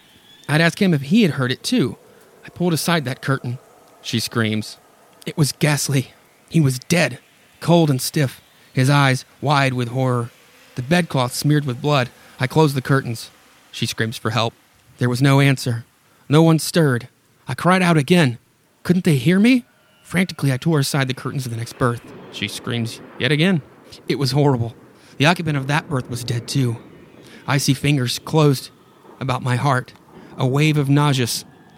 I'd 0.48 0.60
ask 0.60 0.80
him 0.80 0.94
if 0.94 1.02
he 1.02 1.22
had 1.22 1.32
heard 1.32 1.52
it 1.52 1.62
too. 1.62 1.98
I 2.44 2.48
pulled 2.48 2.72
aside 2.72 3.04
that 3.04 3.22
curtain. 3.22 3.58
She 4.02 4.20
screams. 4.20 4.78
It 5.26 5.36
was 5.36 5.52
ghastly. 5.52 6.12
He 6.48 6.60
was 6.60 6.78
dead, 6.78 7.18
cold 7.60 7.90
and 7.90 8.00
stiff 8.00 8.40
his 8.76 8.90
eyes 8.90 9.24
wide 9.40 9.72
with 9.72 9.88
horror. 9.88 10.28
The 10.74 10.82
bedcloth 10.82 11.32
smeared 11.32 11.64
with 11.64 11.80
blood. 11.80 12.10
I 12.38 12.46
closed 12.46 12.76
the 12.76 12.82
curtains. 12.82 13.30
She 13.72 13.86
screams 13.86 14.18
for 14.18 14.32
help. 14.32 14.52
There 14.98 15.08
was 15.08 15.22
no 15.22 15.40
answer. 15.40 15.86
No 16.28 16.42
one 16.42 16.58
stirred. 16.58 17.08
I 17.48 17.54
cried 17.54 17.80
out 17.80 17.96
again. 17.96 18.36
Couldn't 18.82 19.06
they 19.06 19.16
hear 19.16 19.40
me? 19.40 19.64
Frantically, 20.02 20.52
I 20.52 20.58
tore 20.58 20.80
aside 20.80 21.08
the 21.08 21.14
curtains 21.14 21.46
of 21.46 21.52
the 21.52 21.56
next 21.56 21.78
berth. 21.78 22.02
She 22.32 22.48
screams 22.48 23.00
yet 23.18 23.32
again. 23.32 23.62
It 24.08 24.18
was 24.18 24.32
horrible. 24.32 24.74
The 25.16 25.24
occupant 25.24 25.56
of 25.56 25.68
that 25.68 25.88
berth 25.88 26.10
was 26.10 26.22
dead 26.22 26.46
too. 26.46 26.76
Icy 27.46 27.72
fingers 27.72 28.18
closed 28.18 28.68
about 29.18 29.42
my 29.42 29.56
heart. 29.56 29.94
A 30.36 30.46
wave 30.46 30.76
of 30.76 30.90
nausea 30.90 31.28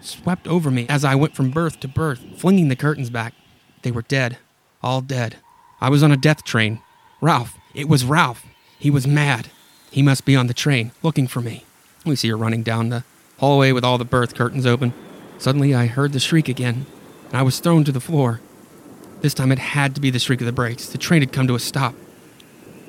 swept 0.01 0.49
over 0.49 0.69
me 0.69 0.85
as 0.89 1.05
I 1.05 1.15
went 1.15 1.33
from 1.33 1.49
berth 1.49 1.79
to 1.79 1.87
berth, 1.87 2.19
flinging 2.35 2.67
the 2.67 2.75
curtains 2.75 3.09
back. 3.09 3.35
They 3.83 3.91
were 3.91 4.01
dead. 4.01 4.37
All 4.83 4.99
dead. 4.99 5.37
I 5.79 5.89
was 5.89 6.03
on 6.03 6.11
a 6.11 6.17
death 6.17 6.43
train. 6.43 6.81
Ralph. 7.21 7.57
It 7.73 7.89
was 7.89 8.05
Ralph. 8.05 8.45
He 8.77 8.89
was 8.89 9.05
mad. 9.07 9.49
He 9.91 10.01
must 10.01 10.25
be 10.25 10.35
on 10.35 10.47
the 10.47 10.53
train, 10.53 10.91
looking 11.03 11.27
for 11.27 11.41
me. 11.41 11.65
We 12.05 12.15
see 12.15 12.29
her 12.29 12.37
running 12.37 12.63
down 12.63 12.89
the 12.89 13.03
hallway 13.39 13.71
with 13.71 13.83
all 13.83 13.97
the 13.97 14.05
berth 14.05 14.35
curtains 14.35 14.65
open. 14.65 14.93
Suddenly, 15.37 15.73
I 15.73 15.87
heard 15.87 16.13
the 16.13 16.19
shriek 16.19 16.47
again, 16.47 16.85
and 17.27 17.35
I 17.35 17.41
was 17.41 17.59
thrown 17.59 17.83
to 17.85 17.91
the 17.91 17.99
floor. 17.99 18.41
This 19.21 19.33
time, 19.33 19.51
it 19.51 19.59
had 19.59 19.95
to 19.95 20.01
be 20.01 20.09
the 20.09 20.19
shriek 20.19 20.41
of 20.41 20.45
the 20.45 20.51
brakes. 20.53 20.87
The 20.87 20.97
train 20.97 21.21
had 21.21 21.33
come 21.33 21.47
to 21.47 21.55
a 21.55 21.59
stop. 21.59 21.93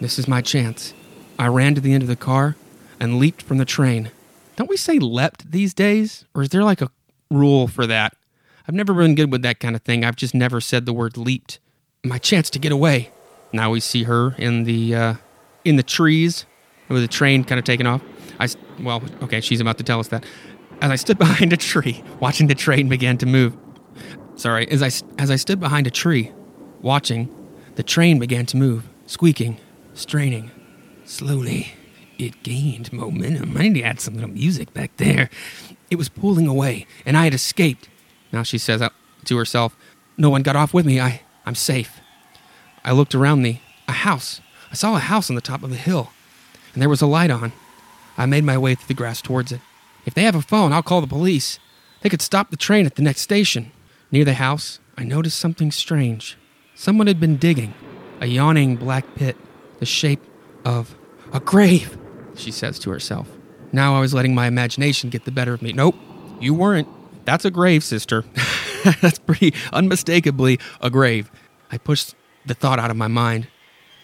This 0.00 0.18
is 0.18 0.28
my 0.28 0.40
chance. 0.40 0.94
I 1.38 1.48
ran 1.48 1.74
to 1.74 1.80
the 1.80 1.92
end 1.92 2.02
of 2.02 2.08
the 2.08 2.16
car 2.16 2.56
and 3.00 3.18
leaped 3.18 3.42
from 3.42 3.58
the 3.58 3.64
train. 3.64 4.10
Don't 4.56 4.68
we 4.68 4.76
say 4.76 4.98
leapt 4.98 5.50
these 5.50 5.74
days? 5.74 6.24
Or 6.34 6.42
is 6.42 6.50
there 6.50 6.64
like 6.64 6.80
a 6.82 6.90
rule 7.30 7.66
for 7.66 7.86
that? 7.86 8.14
I've 8.68 8.74
never 8.74 8.94
been 8.94 9.14
good 9.14 9.32
with 9.32 9.42
that 9.42 9.58
kind 9.58 9.74
of 9.74 9.82
thing. 9.82 10.04
I've 10.04 10.16
just 10.16 10.34
never 10.34 10.60
said 10.60 10.86
the 10.86 10.92
word 10.92 11.16
leaped. 11.16 11.58
My 12.04 12.18
chance 12.18 12.50
to 12.50 12.58
get 12.58 12.72
away. 12.72 13.10
Now 13.52 13.70
we 13.70 13.80
see 13.80 14.04
her 14.04 14.34
in 14.38 14.64
the 14.64 14.94
uh, 14.94 15.14
in 15.64 15.76
the 15.76 15.82
trees 15.82 16.46
with 16.88 17.02
the 17.02 17.08
train 17.08 17.44
kind 17.44 17.58
of 17.58 17.64
taking 17.64 17.86
off. 17.86 18.02
I 18.38 18.48
well, 18.80 19.02
okay, 19.22 19.40
she's 19.40 19.60
about 19.60 19.78
to 19.78 19.84
tell 19.84 20.00
us 20.00 20.08
that. 20.08 20.24
As 20.80 20.90
I 20.90 20.96
stood 20.96 21.18
behind 21.26 21.52
a 21.52 21.56
tree, 21.56 22.02
watching 22.20 22.46
the 22.46 22.54
train 22.54 22.88
begin 22.88 23.18
to 23.18 23.26
move. 23.26 23.56
Sorry, 24.36 24.68
as 24.68 24.82
I 24.82 24.90
as 25.20 25.30
I 25.30 25.36
stood 25.36 25.60
behind 25.60 25.86
a 25.86 25.90
tree, 25.90 26.32
watching, 26.80 27.28
the 27.74 27.82
train 27.82 28.18
began 28.18 28.46
to 28.46 28.56
move, 28.56 28.88
squeaking, 29.06 29.58
straining, 29.94 30.50
slowly. 31.04 31.74
It 32.18 32.42
gained 32.42 32.92
momentum. 32.92 33.56
I 33.56 33.62
need 33.68 33.80
to 33.80 33.82
add 33.82 33.98
some 33.98 34.14
little 34.14 34.28
music 34.28 34.74
back 34.74 34.94
there. 34.98 35.30
It 35.90 35.96
was 35.96 36.10
pulling 36.10 36.46
away, 36.46 36.86
and 37.06 37.16
I 37.16 37.24
had 37.24 37.32
escaped. 37.32 37.88
Now 38.30 38.42
she 38.42 38.58
says 38.58 38.82
to 39.24 39.36
herself, 39.36 39.76
"No 40.16 40.30
one 40.30 40.42
got 40.42 40.54
off 40.54 40.72
with 40.72 40.86
me. 40.86 41.00
I 41.00 41.22
I'm 41.44 41.54
safe." 41.54 41.99
I 42.84 42.92
looked 42.92 43.14
around 43.14 43.42
me. 43.42 43.62
A 43.88 43.92
house. 43.92 44.40
I 44.70 44.74
saw 44.74 44.96
a 44.96 45.00
house 45.00 45.30
on 45.30 45.36
the 45.36 45.42
top 45.42 45.62
of 45.62 45.72
a 45.72 45.76
hill, 45.76 46.12
and 46.72 46.80
there 46.80 46.88
was 46.88 47.02
a 47.02 47.06
light 47.06 47.30
on. 47.30 47.52
I 48.16 48.26
made 48.26 48.44
my 48.44 48.56
way 48.56 48.74
through 48.74 48.88
the 48.88 48.94
grass 48.94 49.20
towards 49.20 49.50
it. 49.50 49.60
If 50.06 50.14
they 50.14 50.22
have 50.22 50.34
a 50.34 50.42
phone, 50.42 50.72
I'll 50.72 50.82
call 50.82 51.00
the 51.00 51.06
police. 51.06 51.58
They 52.02 52.08
could 52.08 52.22
stop 52.22 52.50
the 52.50 52.56
train 52.56 52.86
at 52.86 52.94
the 52.94 53.02
next 53.02 53.22
station. 53.22 53.72
Near 54.10 54.24
the 54.24 54.34
house, 54.34 54.78
I 54.96 55.04
noticed 55.04 55.38
something 55.38 55.70
strange. 55.70 56.36
Someone 56.74 57.06
had 57.06 57.20
been 57.20 57.36
digging 57.36 57.74
a 58.20 58.26
yawning 58.26 58.76
black 58.76 59.14
pit, 59.14 59.36
the 59.78 59.86
shape 59.86 60.20
of 60.64 60.94
a 61.32 61.40
grave, 61.40 61.96
she 62.34 62.50
says 62.50 62.78
to 62.80 62.90
herself. 62.90 63.28
Now 63.72 63.96
I 63.96 64.00
was 64.00 64.12
letting 64.12 64.34
my 64.34 64.46
imagination 64.46 65.10
get 65.10 65.24
the 65.24 65.30
better 65.30 65.54
of 65.54 65.62
me. 65.62 65.72
Nope, 65.72 65.94
you 66.40 66.54
weren't. 66.54 66.88
That's 67.24 67.44
a 67.44 67.50
grave, 67.50 67.84
sister. 67.84 68.24
That's 69.00 69.18
pretty 69.18 69.54
unmistakably 69.72 70.58
a 70.80 70.90
grave. 70.90 71.30
I 71.70 71.78
pushed 71.78 72.14
the 72.44 72.54
thought 72.54 72.78
out 72.78 72.90
of 72.90 72.96
my 72.96 73.08
mind. 73.08 73.46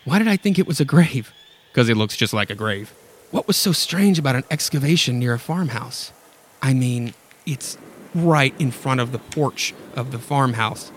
Why 0.05 0.19
did 0.19 0.29
I 0.29 0.37
think 0.37 0.59
it 0.59 0.67
was 0.67 0.81
a 0.81 0.85
grave? 0.85 1.33
Because 1.73 1.89
it 1.89 1.97
looks 1.97 2.17
just 2.17 2.33
like 2.33 2.51
a 2.51 2.55
grave. 2.55 2.93
What 3.31 3.47
was 3.47 3.57
so 3.57 3.73
strange 3.73 4.19
about 4.19 4.37
an 4.37 4.45
excavation 4.51 5.19
near 5.19 5.35
a 5.35 5.39
farmhouse? 5.39 6.13
I 6.63 6.75
mean, 6.75 7.15
it's 7.45 7.77
right 8.15 8.55
in 8.59 8.71
front 8.71 9.01
of 9.01 9.13
the 9.13 9.19
porch 9.19 9.75
of 9.95 10.13
the 10.13 10.19
farmhouse. 10.19 10.91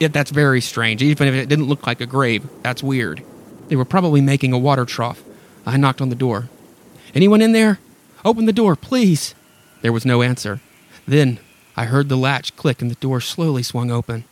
It, 0.00 0.12
that's 0.12 0.30
very 0.30 0.60
strange. 0.60 1.02
Even 1.02 1.28
if 1.28 1.34
it 1.34 1.48
didn't 1.48 1.68
look 1.68 1.86
like 1.86 2.00
a 2.00 2.06
grave, 2.06 2.48
that's 2.62 2.82
weird. 2.82 3.22
They 3.68 3.76
were 3.76 3.84
probably 3.84 4.20
making 4.20 4.52
a 4.52 4.58
water 4.58 4.84
trough. 4.84 5.22
I 5.64 5.76
knocked 5.76 6.00
on 6.00 6.08
the 6.08 6.14
door. 6.14 6.48
Anyone 7.14 7.42
in 7.42 7.52
there? 7.52 7.78
Open 8.24 8.46
the 8.46 8.52
door, 8.52 8.76
please. 8.76 9.34
There 9.82 9.92
was 9.92 10.04
no 10.04 10.22
answer. 10.22 10.60
Then 11.06 11.38
I 11.76 11.84
heard 11.84 12.08
the 12.08 12.16
latch 12.16 12.56
click 12.56 12.82
and 12.82 12.90
the 12.90 12.96
door 12.96 13.20
slowly 13.20 13.62
swung 13.62 13.90
open, 13.90 14.24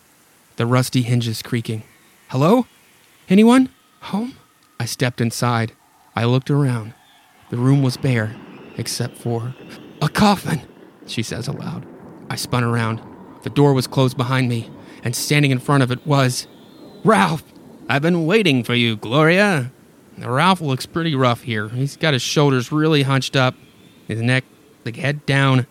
the 0.57 0.67
rusty 0.67 1.03
hinges 1.03 1.43
creaking. 1.43 1.83
Hello? 2.29 2.67
Anyone? 3.29 3.69
Home? 4.03 4.35
I 4.81 4.87
stepped 4.87 5.21
inside. 5.21 5.73
I 6.17 6.25
looked 6.25 6.51
around. 6.51 6.95
The 7.51 7.57
room 7.57 7.83
was 7.83 7.97
bare, 7.97 8.35
except 8.77 9.17
for 9.17 9.55
a 10.03 10.09
coffin, 10.09 10.63
she 11.07 11.23
says 11.23 11.47
aloud. 11.49 11.87
I 12.29 12.37
spun 12.37 12.65
around. 12.65 13.01
The 13.43 13.51
door 13.51 13.73
was 13.73 13.87
closed 13.87 14.17
behind 14.17 14.49
me, 14.49 14.71
and 15.03 15.15
standing 15.15 15.51
in 15.51 15.59
front 15.59 15.83
of 15.83 15.91
it 15.91 16.07
was 16.07 16.47
Ralph. 17.05 17.45
I've 17.89 18.03
been 18.03 18.27
waiting 18.27 18.65
for 18.65 18.75
you, 18.75 18.97
Gloria. 18.97 19.71
Ralph 20.19 20.61
looks 20.61 20.87
pretty 20.87 21.15
rough 21.15 21.43
here. 21.43 21.69
He's 21.69 21.97
got 21.97 22.15
his 22.15 22.23
shoulders 22.23 22.73
really 22.73 23.03
hunched 23.03 23.37
up, 23.37 23.55
his 24.09 24.21
neck, 24.23 24.45
like 24.85 24.97
head 24.97 25.27
down. 25.27 25.67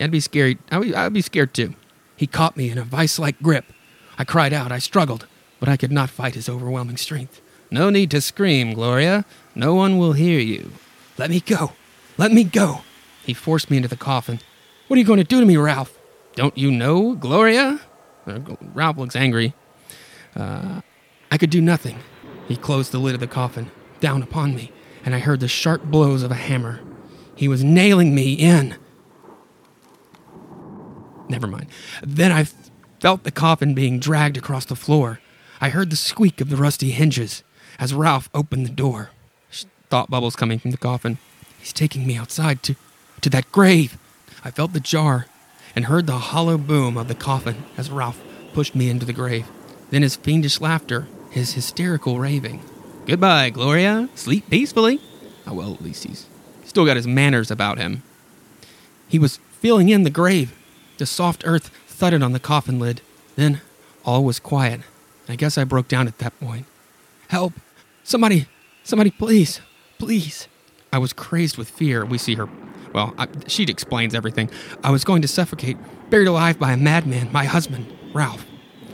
I'd 0.00 0.10
be 0.10 0.20
scared. 0.20 0.58
I'd 0.70 1.12
be 1.12 1.22
scared 1.22 1.52
too. 1.52 1.74
He 2.16 2.26
caught 2.26 2.56
me 2.56 2.70
in 2.70 2.78
a 2.78 2.84
vice 2.84 3.18
like 3.18 3.40
grip. 3.42 3.66
I 4.16 4.24
cried 4.24 4.52
out. 4.52 4.72
I 4.72 4.78
struggled, 4.78 5.26
but 5.60 5.68
I 5.68 5.76
could 5.76 5.92
not 5.92 6.10
fight 6.10 6.34
his 6.34 6.48
overwhelming 6.48 6.96
strength. 6.96 7.40
No 7.70 7.90
need 7.90 8.10
to 8.12 8.20
scream, 8.20 8.72
Gloria. 8.72 9.24
No 9.54 9.74
one 9.74 9.98
will 9.98 10.12
hear 10.12 10.40
you. 10.40 10.72
Let 11.18 11.30
me 11.30 11.40
go. 11.40 11.72
Let 12.16 12.32
me 12.32 12.44
go. 12.44 12.82
He 13.24 13.34
forced 13.34 13.70
me 13.70 13.76
into 13.76 13.88
the 13.88 13.96
coffin. 13.96 14.40
What 14.86 14.96
are 14.96 15.00
you 15.00 15.06
going 15.06 15.18
to 15.18 15.24
do 15.24 15.40
to 15.40 15.46
me, 15.46 15.56
Ralph? 15.56 15.98
Don't 16.34 16.56
you 16.56 16.70
know, 16.70 17.14
Gloria? 17.14 17.80
Uh, 18.26 18.40
Ralph 18.72 18.96
looks 18.96 19.16
angry. 19.16 19.52
Uh, 20.34 20.80
I 21.30 21.36
could 21.36 21.50
do 21.50 21.60
nothing. 21.60 21.98
He 22.46 22.56
closed 22.56 22.92
the 22.92 22.98
lid 22.98 23.14
of 23.14 23.20
the 23.20 23.26
coffin 23.26 23.70
down 24.00 24.22
upon 24.22 24.54
me, 24.54 24.72
and 25.04 25.14
I 25.14 25.18
heard 25.18 25.40
the 25.40 25.48
sharp 25.48 25.82
blows 25.84 26.22
of 26.22 26.30
a 26.30 26.36
hammer. 26.36 26.80
He 27.34 27.48
was 27.48 27.62
nailing 27.62 28.14
me 28.14 28.32
in. 28.32 28.76
Never 31.28 31.46
mind. 31.46 31.66
Then 32.02 32.32
I 32.32 32.46
felt 33.00 33.24
the 33.24 33.30
coffin 33.30 33.74
being 33.74 33.98
dragged 33.98 34.36
across 34.36 34.64
the 34.64 34.76
floor. 34.76 35.20
I 35.60 35.70
heard 35.70 35.90
the 35.90 35.96
squeak 35.96 36.40
of 36.40 36.50
the 36.50 36.56
rusty 36.56 36.90
hinges 36.90 37.42
as 37.78 37.94
Ralph 37.94 38.28
opened 38.34 38.66
the 38.66 38.70
door. 38.70 39.10
Thought 39.90 40.10
bubbles 40.10 40.36
coming 40.36 40.58
from 40.58 40.70
the 40.70 40.76
coffin. 40.76 41.18
He's 41.58 41.72
taking 41.72 42.06
me 42.06 42.16
outside 42.16 42.62
to, 42.64 42.76
to 43.22 43.30
that 43.30 43.50
grave. 43.50 43.96
I 44.44 44.50
felt 44.50 44.72
the 44.72 44.80
jar 44.80 45.26
and 45.74 45.86
heard 45.86 46.06
the 46.06 46.18
hollow 46.18 46.58
boom 46.58 46.96
of 46.96 47.08
the 47.08 47.14
coffin 47.14 47.64
as 47.76 47.90
Ralph 47.90 48.22
pushed 48.52 48.74
me 48.74 48.90
into 48.90 49.06
the 49.06 49.12
grave. 49.12 49.46
Then 49.90 50.02
his 50.02 50.16
fiendish 50.16 50.60
laughter, 50.60 51.08
his 51.30 51.54
hysterical 51.54 52.18
raving. 52.18 52.62
Goodbye, 53.06 53.50
Gloria. 53.50 54.08
Sleep 54.14 54.48
peacefully. 54.50 55.00
Oh, 55.46 55.54
well, 55.54 55.72
at 55.72 55.82
least 55.82 56.04
he's 56.04 56.26
still 56.64 56.84
got 56.84 56.96
his 56.96 57.06
manners 57.06 57.50
about 57.50 57.78
him. 57.78 58.02
He 59.08 59.18
was 59.18 59.38
filling 59.52 59.88
in 59.88 60.02
the 60.02 60.10
grave. 60.10 60.54
The 60.98 61.06
soft 61.06 61.42
earth 61.46 61.68
thudded 61.86 62.22
on 62.22 62.32
the 62.32 62.40
coffin 62.40 62.78
lid. 62.78 63.00
Then 63.36 63.62
all 64.04 64.22
was 64.22 64.38
quiet. 64.38 64.82
I 65.28 65.36
guess 65.36 65.58
I 65.58 65.64
broke 65.64 65.88
down 65.88 66.08
at 66.08 66.18
that 66.18 66.38
point. 66.40 66.66
Help! 67.28 67.52
Somebody! 68.02 68.46
Somebody, 68.82 69.10
please! 69.10 69.60
Please! 69.98 70.48
I 70.92 70.98
was 70.98 71.12
crazed 71.12 71.58
with 71.58 71.68
fear. 71.68 72.04
We 72.04 72.18
see 72.18 72.34
her. 72.36 72.48
Well, 72.94 73.14
I, 73.18 73.28
she 73.46 73.64
explains 73.64 74.14
everything. 74.14 74.50
I 74.82 74.90
was 74.90 75.04
going 75.04 75.20
to 75.22 75.28
suffocate, 75.28 75.76
buried 76.08 76.28
alive 76.28 76.58
by 76.58 76.72
a 76.72 76.76
madman, 76.76 77.30
my 77.30 77.44
husband, 77.44 77.92
Ralph. 78.14 78.46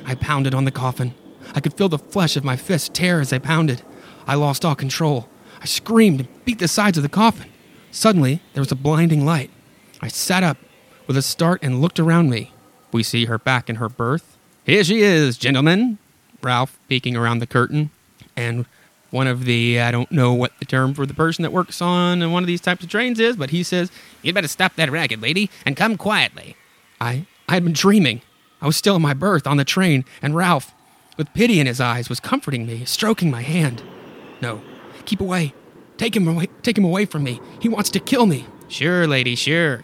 I 0.05 0.17
pounded 0.17 0.55
on 0.55 0.65
the 0.65 0.73
coffin. 0.73 1.15
I 1.55 1.61
could 1.61 1.75
feel 1.75 1.89
the 1.89 1.99
flesh 1.99 2.37
of 2.37 2.45
my 2.45 2.57
fist 2.57 2.95
tear 2.95 3.21
as 3.21 3.33
I 3.33 3.39
pounded. 3.39 3.83
I 4.27 4.35
lost 4.35 4.65
all 4.65 4.75
control. 4.75 5.29
I 5.61 5.67
screamed 5.67 6.21
and 6.21 6.45
beat 6.45 6.59
the 6.59 6.69
sides 6.69 6.99
of 6.99 7.03
the 7.03 7.09
coffin. 7.09 7.51
Suddenly, 7.91 8.41
there 8.55 8.61
was 8.61 8.73
a 8.73 8.77
blinding 8.77 9.25
light. 9.25 9.51
I 10.01 10.09
sat 10.09 10.43
up 10.43 10.59
with 11.07 11.17
a 11.17 11.23
start 11.23 11.63
and 11.63 11.81
looked 11.81 12.01
around 12.01 12.31
me. 12.31 12.53
We 12.91 13.03
see 13.03 13.27
her 13.27 13.39
back 13.39 13.71
in 13.71 13.77
her 13.77 13.89
berth. 13.89 14.37
Here 14.65 14.83
she 14.83 15.03
is, 15.03 15.39
gentlemen. 15.39 15.99
Ralph 16.45 16.79
peeking 16.89 17.17
around 17.17 17.39
the 17.39 17.47
curtain. 17.47 17.91
And 18.37 18.67
one 19.11 19.27
of 19.27 19.45
the, 19.45 19.81
I 19.81 19.91
don't 19.91 20.11
know 20.11 20.35
what 20.35 20.53
the 20.59 20.65
term 20.65 20.93
for 20.95 21.07
the 21.07 21.15
person 21.15 21.43
that 21.43 21.53
works 21.53 21.81
on 21.81 22.33
one 22.33 22.43
of 22.43 22.47
these 22.47 22.61
types 22.61 22.83
of 22.83 22.91
trains 22.91 23.21
is, 23.21 23.37
but 23.37 23.51
he 23.51 23.63
says, 23.63 23.91
You'd 24.23 24.35
better 24.35 24.49
stop 24.49 24.75
that 24.77 24.91
racket, 24.91 25.21
lady, 25.21 25.51
and 25.65 25.77
come 25.77 25.97
quietly. 25.97 26.57
I, 27.01 27.27
I 27.49 27.55
had 27.55 27.65
been 27.65 27.73
dreaming. 27.73 28.23
I 28.61 28.67
was 28.67 28.77
still 28.77 28.97
in 28.97 29.03
my 29.03 29.15
berth 29.15 29.47
on 29.47 29.57
the 29.57 29.65
train, 29.65 30.05
and 30.21 30.35
Ralph, 30.35 30.73
with 31.17 31.33
pity 31.35 31.61
in 31.61 31.67
his 31.67 31.81
eyes, 31.81 32.09
was 32.09 32.19
comforting 32.19 32.67
me, 32.67 32.85
stroking 32.85 33.31
my 33.31 33.43
hand. 33.43 33.83
No, 34.41 34.63
keep 35.05 35.21
away. 35.21 35.55
Take 35.97 36.17
him 36.17 36.27
away. 36.27 36.49
Take 36.63 36.77
him 36.77 36.85
away 36.85 37.05
from 37.05 37.23
me. 37.23 37.41
He 37.61 37.69
wants 37.69 37.91
to 37.91 38.01
kill 38.01 38.27
me. 38.27 38.47
Sure, 38.69 39.07
lady, 39.07 39.37
sure. 39.37 39.83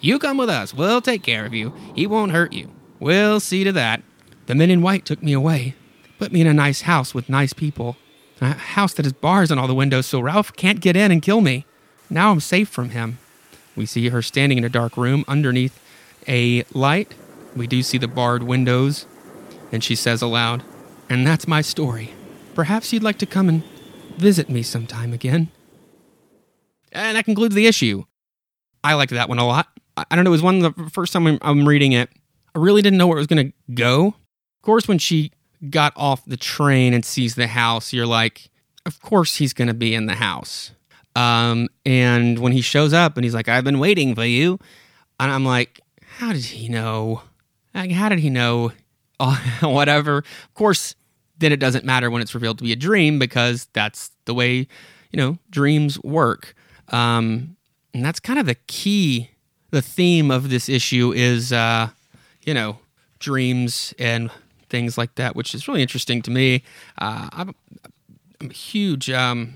You 0.00 0.18
come 0.18 0.36
with 0.36 0.48
us. 0.50 0.74
We'll 0.74 1.00
take 1.00 1.22
care 1.22 1.46
of 1.46 1.54
you. 1.54 1.72
He 1.94 2.06
won't 2.06 2.32
hurt 2.32 2.52
you. 2.52 2.70
We'll 2.98 3.40
see 3.40 3.62
to 3.64 3.72
that. 3.72 4.02
The 4.46 4.54
men 4.54 4.70
in 4.70 4.82
white 4.82 5.04
took 5.04 5.22
me 5.22 5.32
away, 5.32 5.74
put 6.18 6.32
me 6.32 6.40
in 6.40 6.46
a 6.46 6.54
nice 6.54 6.82
house 6.82 7.14
with 7.14 7.28
nice 7.28 7.52
people. 7.52 7.96
A 8.40 8.52
house 8.52 8.94
that 8.94 9.04
has 9.04 9.12
bars 9.12 9.50
on 9.50 9.58
all 9.58 9.68
the 9.68 9.74
windows 9.74 10.06
so 10.06 10.20
Ralph 10.20 10.52
can't 10.54 10.80
get 10.80 10.96
in 10.96 11.10
and 11.10 11.22
kill 11.22 11.40
me. 11.40 11.66
Now 12.10 12.30
I'm 12.30 12.40
safe 12.40 12.68
from 12.68 12.90
him. 12.90 13.18
We 13.76 13.86
see 13.86 14.08
her 14.08 14.22
standing 14.22 14.58
in 14.58 14.64
a 14.64 14.68
dark 14.68 14.96
room 14.96 15.24
underneath 15.26 15.80
a 16.28 16.64
light. 16.72 17.14
We 17.56 17.66
do 17.66 17.82
see 17.82 17.98
the 17.98 18.08
barred 18.08 18.42
windows. 18.42 19.06
And 19.72 19.82
she 19.82 19.94
says 19.94 20.22
aloud, 20.22 20.62
And 21.08 21.26
that's 21.26 21.48
my 21.48 21.60
story. 21.60 22.12
Perhaps 22.54 22.92
you'd 22.92 23.02
like 23.02 23.18
to 23.18 23.26
come 23.26 23.48
and 23.48 23.62
visit 24.16 24.48
me 24.48 24.62
sometime 24.62 25.12
again. 25.12 25.50
And 26.92 27.16
that 27.16 27.24
concludes 27.24 27.54
the 27.54 27.66
issue. 27.66 28.04
I 28.84 28.94
liked 28.94 29.12
that 29.12 29.28
one 29.28 29.38
a 29.38 29.46
lot. 29.46 29.68
I 29.96 30.14
don't 30.14 30.24
know, 30.24 30.30
it 30.30 30.32
was 30.32 30.42
one 30.42 30.64
of 30.64 30.74
the 30.76 30.90
first 30.90 31.12
time 31.12 31.26
I'm, 31.26 31.38
I'm 31.42 31.68
reading 31.68 31.92
it. 31.92 32.10
I 32.54 32.58
really 32.58 32.82
didn't 32.82 32.98
know 32.98 33.06
where 33.06 33.18
it 33.18 33.20
was 33.20 33.26
going 33.26 33.48
to 33.48 33.74
go. 33.74 34.08
Of 34.08 34.62
course, 34.62 34.86
when 34.86 34.98
she 34.98 35.32
got 35.70 35.92
off 35.96 36.24
the 36.24 36.36
train 36.36 36.94
and 36.94 37.04
sees 37.04 37.34
the 37.34 37.46
house, 37.46 37.92
you're 37.92 38.06
like, 38.06 38.50
of 38.86 39.00
course 39.00 39.36
he's 39.36 39.52
going 39.52 39.68
to 39.68 39.74
be 39.74 39.94
in 39.94 40.06
the 40.06 40.14
house. 40.14 40.72
Um, 41.16 41.68
and 41.86 42.38
when 42.38 42.52
he 42.52 42.60
shows 42.60 42.92
up 42.92 43.16
and 43.16 43.24
he's 43.24 43.34
like, 43.34 43.48
I've 43.48 43.64
been 43.64 43.78
waiting 43.78 44.14
for 44.14 44.24
you. 44.24 44.58
And 45.20 45.30
I'm 45.30 45.44
like, 45.44 45.80
how 46.18 46.32
did 46.32 46.44
he 46.44 46.68
know? 46.68 47.22
Like, 47.74 47.92
how 47.92 48.08
did 48.08 48.18
he 48.18 48.30
know? 48.30 48.72
Whatever. 49.62 50.18
Of 50.18 50.54
course, 50.54 50.94
then 51.38 51.52
it 51.52 51.60
doesn't 51.60 51.84
matter 51.84 52.10
when 52.10 52.20
it's 52.20 52.34
revealed 52.34 52.58
to 52.58 52.64
be 52.64 52.72
a 52.72 52.76
dream 52.76 53.18
because 53.18 53.68
that's 53.72 54.10
the 54.24 54.34
way, 54.34 54.66
you 55.10 55.16
know, 55.16 55.38
dreams 55.50 56.02
work. 56.02 56.54
Um, 56.88 57.56
and 57.92 58.04
that's 58.04 58.20
kind 58.20 58.38
of 58.38 58.46
the 58.46 58.56
key, 58.66 59.30
the 59.70 59.82
theme 59.82 60.30
of 60.30 60.50
this 60.50 60.68
issue 60.68 61.12
is, 61.14 61.52
uh, 61.52 61.90
you 62.42 62.54
know, 62.54 62.78
dreams 63.20 63.94
and 63.98 64.30
things 64.68 64.98
like 64.98 65.14
that, 65.16 65.36
which 65.36 65.54
is 65.54 65.68
really 65.68 65.82
interesting 65.82 66.22
to 66.22 66.30
me. 66.30 66.62
Uh, 66.98 67.28
I'm, 67.32 67.54
I'm, 68.40 68.50
huge, 68.50 69.10
um, 69.10 69.54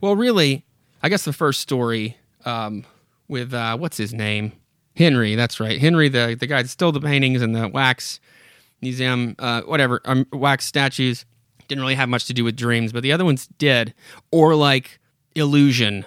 well, 0.00 0.16
really, 0.16 0.64
I 1.02 1.08
guess 1.08 1.24
the 1.24 1.32
first 1.32 1.60
story 1.60 2.16
um, 2.44 2.84
with 3.28 3.54
uh, 3.54 3.76
what's 3.76 3.96
his 3.96 4.12
name, 4.12 4.52
Henry. 4.96 5.34
That's 5.34 5.60
right, 5.60 5.80
Henry, 5.80 6.08
the 6.08 6.36
the 6.38 6.46
guy 6.46 6.62
that 6.62 6.68
stole 6.68 6.92
the 6.92 7.00
paintings 7.00 7.42
and 7.42 7.54
the 7.54 7.68
wax 7.68 8.20
museum, 8.80 9.34
uh, 9.38 9.62
whatever, 9.62 10.00
um, 10.04 10.26
wax 10.32 10.66
statues. 10.66 11.24
Didn't 11.68 11.82
really 11.82 11.94
have 11.94 12.08
much 12.08 12.26
to 12.26 12.34
do 12.34 12.44
with 12.44 12.56
dreams, 12.56 12.92
but 12.92 13.02
the 13.02 13.12
other 13.12 13.24
ones 13.24 13.48
did, 13.58 13.94
or 14.30 14.54
like 14.54 14.98
illusion 15.34 16.04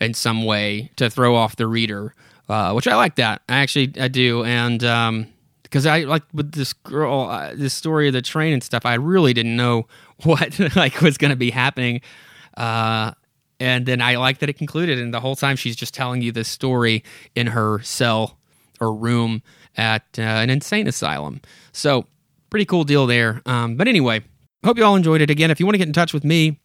in 0.00 0.14
some 0.14 0.44
way 0.44 0.90
to 0.96 1.08
throw 1.08 1.36
off 1.36 1.56
the 1.56 1.66
reader, 1.66 2.14
uh, 2.48 2.72
which 2.72 2.88
I 2.88 2.96
like 2.96 3.16
that. 3.16 3.42
I 3.48 3.58
actually 3.58 3.92
I 4.00 4.08
do, 4.08 4.44
and 4.44 4.82
um, 4.82 5.28
because 5.66 5.86
I 5.86 6.00
like 6.00 6.22
with 6.32 6.52
this 6.52 6.72
girl, 6.72 7.22
uh, 7.22 7.54
this 7.54 7.74
story 7.74 8.06
of 8.06 8.12
the 8.12 8.22
train 8.22 8.52
and 8.52 8.62
stuff. 8.62 8.86
I 8.86 8.94
really 8.94 9.34
didn't 9.34 9.56
know 9.56 9.86
what 10.22 10.58
like 10.76 11.00
was 11.00 11.18
going 11.18 11.30
to 11.30 11.36
be 11.36 11.50
happening. 11.50 12.00
Uh, 12.56 13.12
and 13.58 13.86
then 13.86 14.02
I 14.02 14.16
like 14.16 14.38
that 14.38 14.48
it 14.48 14.58
concluded, 14.58 14.98
and 14.98 15.14
the 15.14 15.20
whole 15.20 15.36
time 15.36 15.56
she's 15.56 15.76
just 15.76 15.94
telling 15.94 16.20
you 16.20 16.30
this 16.30 16.48
story 16.48 17.02
in 17.34 17.48
her 17.48 17.80
cell 17.80 18.38
or 18.80 18.94
room 18.94 19.42
at 19.76 20.02
uh, 20.18 20.22
an 20.22 20.50
insane 20.50 20.86
asylum. 20.86 21.40
So 21.72 22.06
pretty 22.50 22.66
cool 22.66 22.84
deal 22.84 23.06
there. 23.06 23.42
Um, 23.46 23.76
but 23.76 23.88
anyway, 23.88 24.22
hope 24.64 24.76
you 24.76 24.84
all 24.84 24.96
enjoyed 24.96 25.22
it. 25.22 25.30
Again, 25.30 25.50
if 25.50 25.58
you 25.58 25.66
want 25.66 25.74
to 25.74 25.78
get 25.78 25.86
in 25.86 25.94
touch 25.94 26.12
with 26.12 26.24
me, 26.24 26.60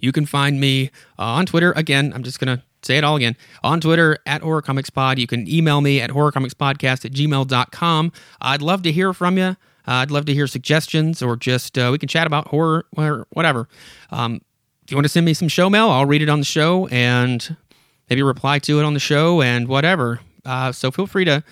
you 0.00 0.12
can 0.12 0.26
find 0.26 0.60
me 0.60 0.90
uh, 1.18 1.24
on 1.24 1.46
Twitter. 1.46 1.72
Again, 1.72 2.12
I'm 2.14 2.22
just 2.22 2.38
to 2.56 2.62
say 2.82 2.98
it 2.98 3.04
all 3.04 3.16
again 3.16 3.36
on 3.62 3.80
Twitter 3.80 4.18
at 4.26 4.42
Horror 4.42 4.62
Comics 4.62 4.90
Pod. 4.90 5.18
You 5.18 5.26
can 5.26 5.48
email 5.48 5.80
me 5.80 6.00
at 6.00 6.10
horrorcomicspodcast 6.10 7.04
at 7.04 7.12
gmail.com. 7.12 8.12
I'd 8.40 8.62
love 8.62 8.82
to 8.82 8.92
hear 8.92 9.12
from 9.12 9.38
you. 9.38 9.44
Uh, 9.44 9.56
I'd 9.86 10.10
love 10.10 10.26
to 10.26 10.34
hear 10.34 10.46
suggestions 10.46 11.22
or 11.22 11.36
just 11.36 11.78
uh, 11.78 11.88
we 11.90 11.98
can 11.98 12.08
chat 12.08 12.26
about 12.26 12.48
horror 12.48 12.84
or 12.96 13.26
whatever. 13.30 13.68
Um, 14.10 14.42
if 14.84 14.90
you 14.90 14.96
want 14.96 15.04
to 15.06 15.10
send 15.10 15.26
me 15.26 15.34
some 15.34 15.48
show 15.48 15.70
mail, 15.70 15.90
I'll 15.90 16.06
read 16.06 16.22
it 16.22 16.28
on 16.28 16.38
the 16.38 16.44
show 16.44 16.86
and 16.88 17.56
maybe 18.08 18.22
reply 18.22 18.58
to 18.60 18.80
it 18.80 18.84
on 18.84 18.94
the 18.94 19.00
show 19.00 19.42
and 19.42 19.68
whatever. 19.68 20.20
Uh, 20.44 20.72
so 20.72 20.90
feel 20.90 21.06
free 21.06 21.24
to 21.24 21.42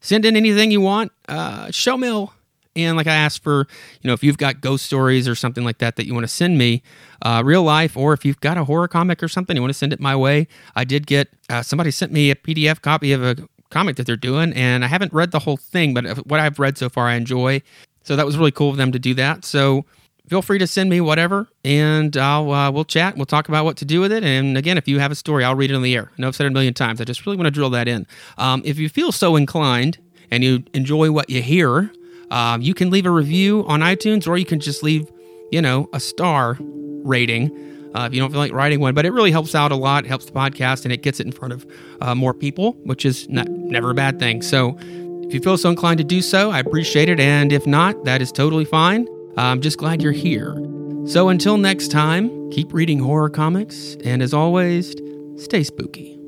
send 0.00 0.24
in 0.24 0.36
anything 0.36 0.70
you 0.70 0.80
want. 0.80 1.12
Uh, 1.28 1.70
show 1.70 1.96
mail. 1.96 2.32
And 2.74 2.96
like 2.96 3.06
I 3.06 3.14
asked 3.14 3.42
for, 3.42 3.66
you 4.00 4.08
know, 4.08 4.14
if 4.14 4.24
you've 4.24 4.38
got 4.38 4.60
ghost 4.60 4.86
stories 4.86 5.28
or 5.28 5.34
something 5.34 5.64
like 5.64 5.78
that 5.78 5.96
that 5.96 6.06
you 6.06 6.14
want 6.14 6.24
to 6.24 6.32
send 6.32 6.56
me, 6.56 6.82
uh, 7.22 7.42
real 7.44 7.62
life, 7.62 7.96
or 7.96 8.12
if 8.14 8.24
you've 8.24 8.40
got 8.40 8.56
a 8.56 8.64
horror 8.64 8.88
comic 8.88 9.22
or 9.22 9.28
something, 9.28 9.56
you 9.56 9.62
want 9.62 9.70
to 9.70 9.78
send 9.78 9.92
it 9.92 10.00
my 10.00 10.16
way. 10.16 10.48
I 10.74 10.84
did 10.84 11.06
get, 11.06 11.28
uh, 11.50 11.62
somebody 11.62 11.90
sent 11.90 12.12
me 12.12 12.30
a 12.30 12.34
PDF 12.34 12.80
copy 12.80 13.12
of 13.12 13.22
a 13.22 13.36
comic 13.70 13.96
that 13.96 14.06
they're 14.06 14.16
doing, 14.16 14.52
and 14.52 14.84
I 14.84 14.88
haven't 14.88 15.12
read 15.12 15.32
the 15.32 15.40
whole 15.40 15.56
thing, 15.56 15.94
but 15.94 16.26
what 16.26 16.40
I've 16.40 16.58
read 16.58 16.78
so 16.78 16.88
far, 16.88 17.08
I 17.08 17.14
enjoy. 17.14 17.62
So 18.04 18.16
that 18.16 18.26
was 18.26 18.36
really 18.36 18.52
cool 18.52 18.70
of 18.70 18.76
them 18.76 18.92
to 18.92 18.98
do 18.98 19.14
that. 19.14 19.44
So 19.44 19.84
feel 20.28 20.42
free 20.42 20.58
to 20.58 20.66
send 20.66 20.90
me 20.90 21.00
whatever, 21.00 21.48
and 21.64 22.16
I'll 22.16 22.50
uh, 22.52 22.70
we'll 22.70 22.84
chat. 22.84 23.16
We'll 23.16 23.26
talk 23.26 23.48
about 23.48 23.64
what 23.64 23.76
to 23.78 23.84
do 23.84 24.00
with 24.00 24.12
it. 24.12 24.24
And 24.24 24.56
again, 24.56 24.78
if 24.78 24.86
you 24.88 24.98
have 24.98 25.10
a 25.10 25.14
story, 25.14 25.44
I'll 25.44 25.54
read 25.54 25.70
it 25.70 25.74
on 25.74 25.82
the 25.82 25.94
air. 25.94 26.10
I 26.16 26.20
know 26.20 26.28
I've 26.28 26.36
said 26.36 26.46
it 26.46 26.50
a 26.50 26.52
million 26.52 26.74
times. 26.74 27.00
I 27.00 27.04
just 27.04 27.26
really 27.26 27.36
want 27.36 27.46
to 27.46 27.50
drill 27.50 27.70
that 27.70 27.88
in. 27.88 28.06
Um, 28.38 28.62
if 28.64 28.78
you 28.78 28.88
feel 28.88 29.12
so 29.12 29.36
inclined 29.36 29.98
and 30.30 30.44
you 30.44 30.64
enjoy 30.74 31.10
what 31.10 31.30
you 31.30 31.42
hear, 31.42 31.92
um, 32.32 32.62
you 32.62 32.72
can 32.72 32.90
leave 32.90 33.04
a 33.04 33.10
review 33.10 33.62
on 33.68 33.80
iTunes, 33.80 34.26
or 34.26 34.38
you 34.38 34.46
can 34.46 34.58
just 34.58 34.82
leave, 34.82 35.12
you 35.50 35.60
know, 35.60 35.88
a 35.92 36.00
star 36.00 36.56
rating. 36.60 37.50
Uh, 37.94 38.06
if 38.06 38.14
you 38.14 38.20
don't 38.20 38.30
feel 38.30 38.40
like 38.40 38.52
writing 38.52 38.80
one, 38.80 38.94
but 38.94 39.04
it 39.04 39.10
really 39.10 39.30
helps 39.30 39.54
out 39.54 39.70
a 39.70 39.76
lot. 39.76 40.06
Helps 40.06 40.24
the 40.24 40.32
podcast 40.32 40.84
and 40.84 40.92
it 40.92 41.02
gets 41.02 41.20
it 41.20 41.26
in 41.26 41.32
front 41.32 41.52
of 41.52 41.66
uh, 42.00 42.14
more 42.14 42.32
people, 42.32 42.72
which 42.84 43.04
is 43.04 43.28
not, 43.28 43.46
never 43.50 43.90
a 43.90 43.94
bad 43.94 44.18
thing. 44.18 44.40
So 44.40 44.78
if 44.80 45.34
you 45.34 45.40
feel 45.40 45.58
so 45.58 45.68
inclined 45.68 45.98
to 45.98 46.04
do 46.04 46.22
so, 46.22 46.50
I 46.50 46.58
appreciate 46.60 47.10
it. 47.10 47.20
And 47.20 47.52
if 47.52 47.66
not, 47.66 48.04
that 48.04 48.22
is 48.22 48.32
totally 48.32 48.64
fine. 48.64 49.06
I'm 49.36 49.60
just 49.60 49.76
glad 49.76 50.00
you're 50.00 50.12
here. 50.12 50.54
So 51.04 51.28
until 51.28 51.58
next 51.58 51.90
time, 51.90 52.50
keep 52.50 52.72
reading 52.72 52.98
horror 52.98 53.28
comics, 53.28 53.96
and 54.04 54.22
as 54.22 54.32
always, 54.32 54.94
stay 55.36 55.64
spooky. 55.64 56.21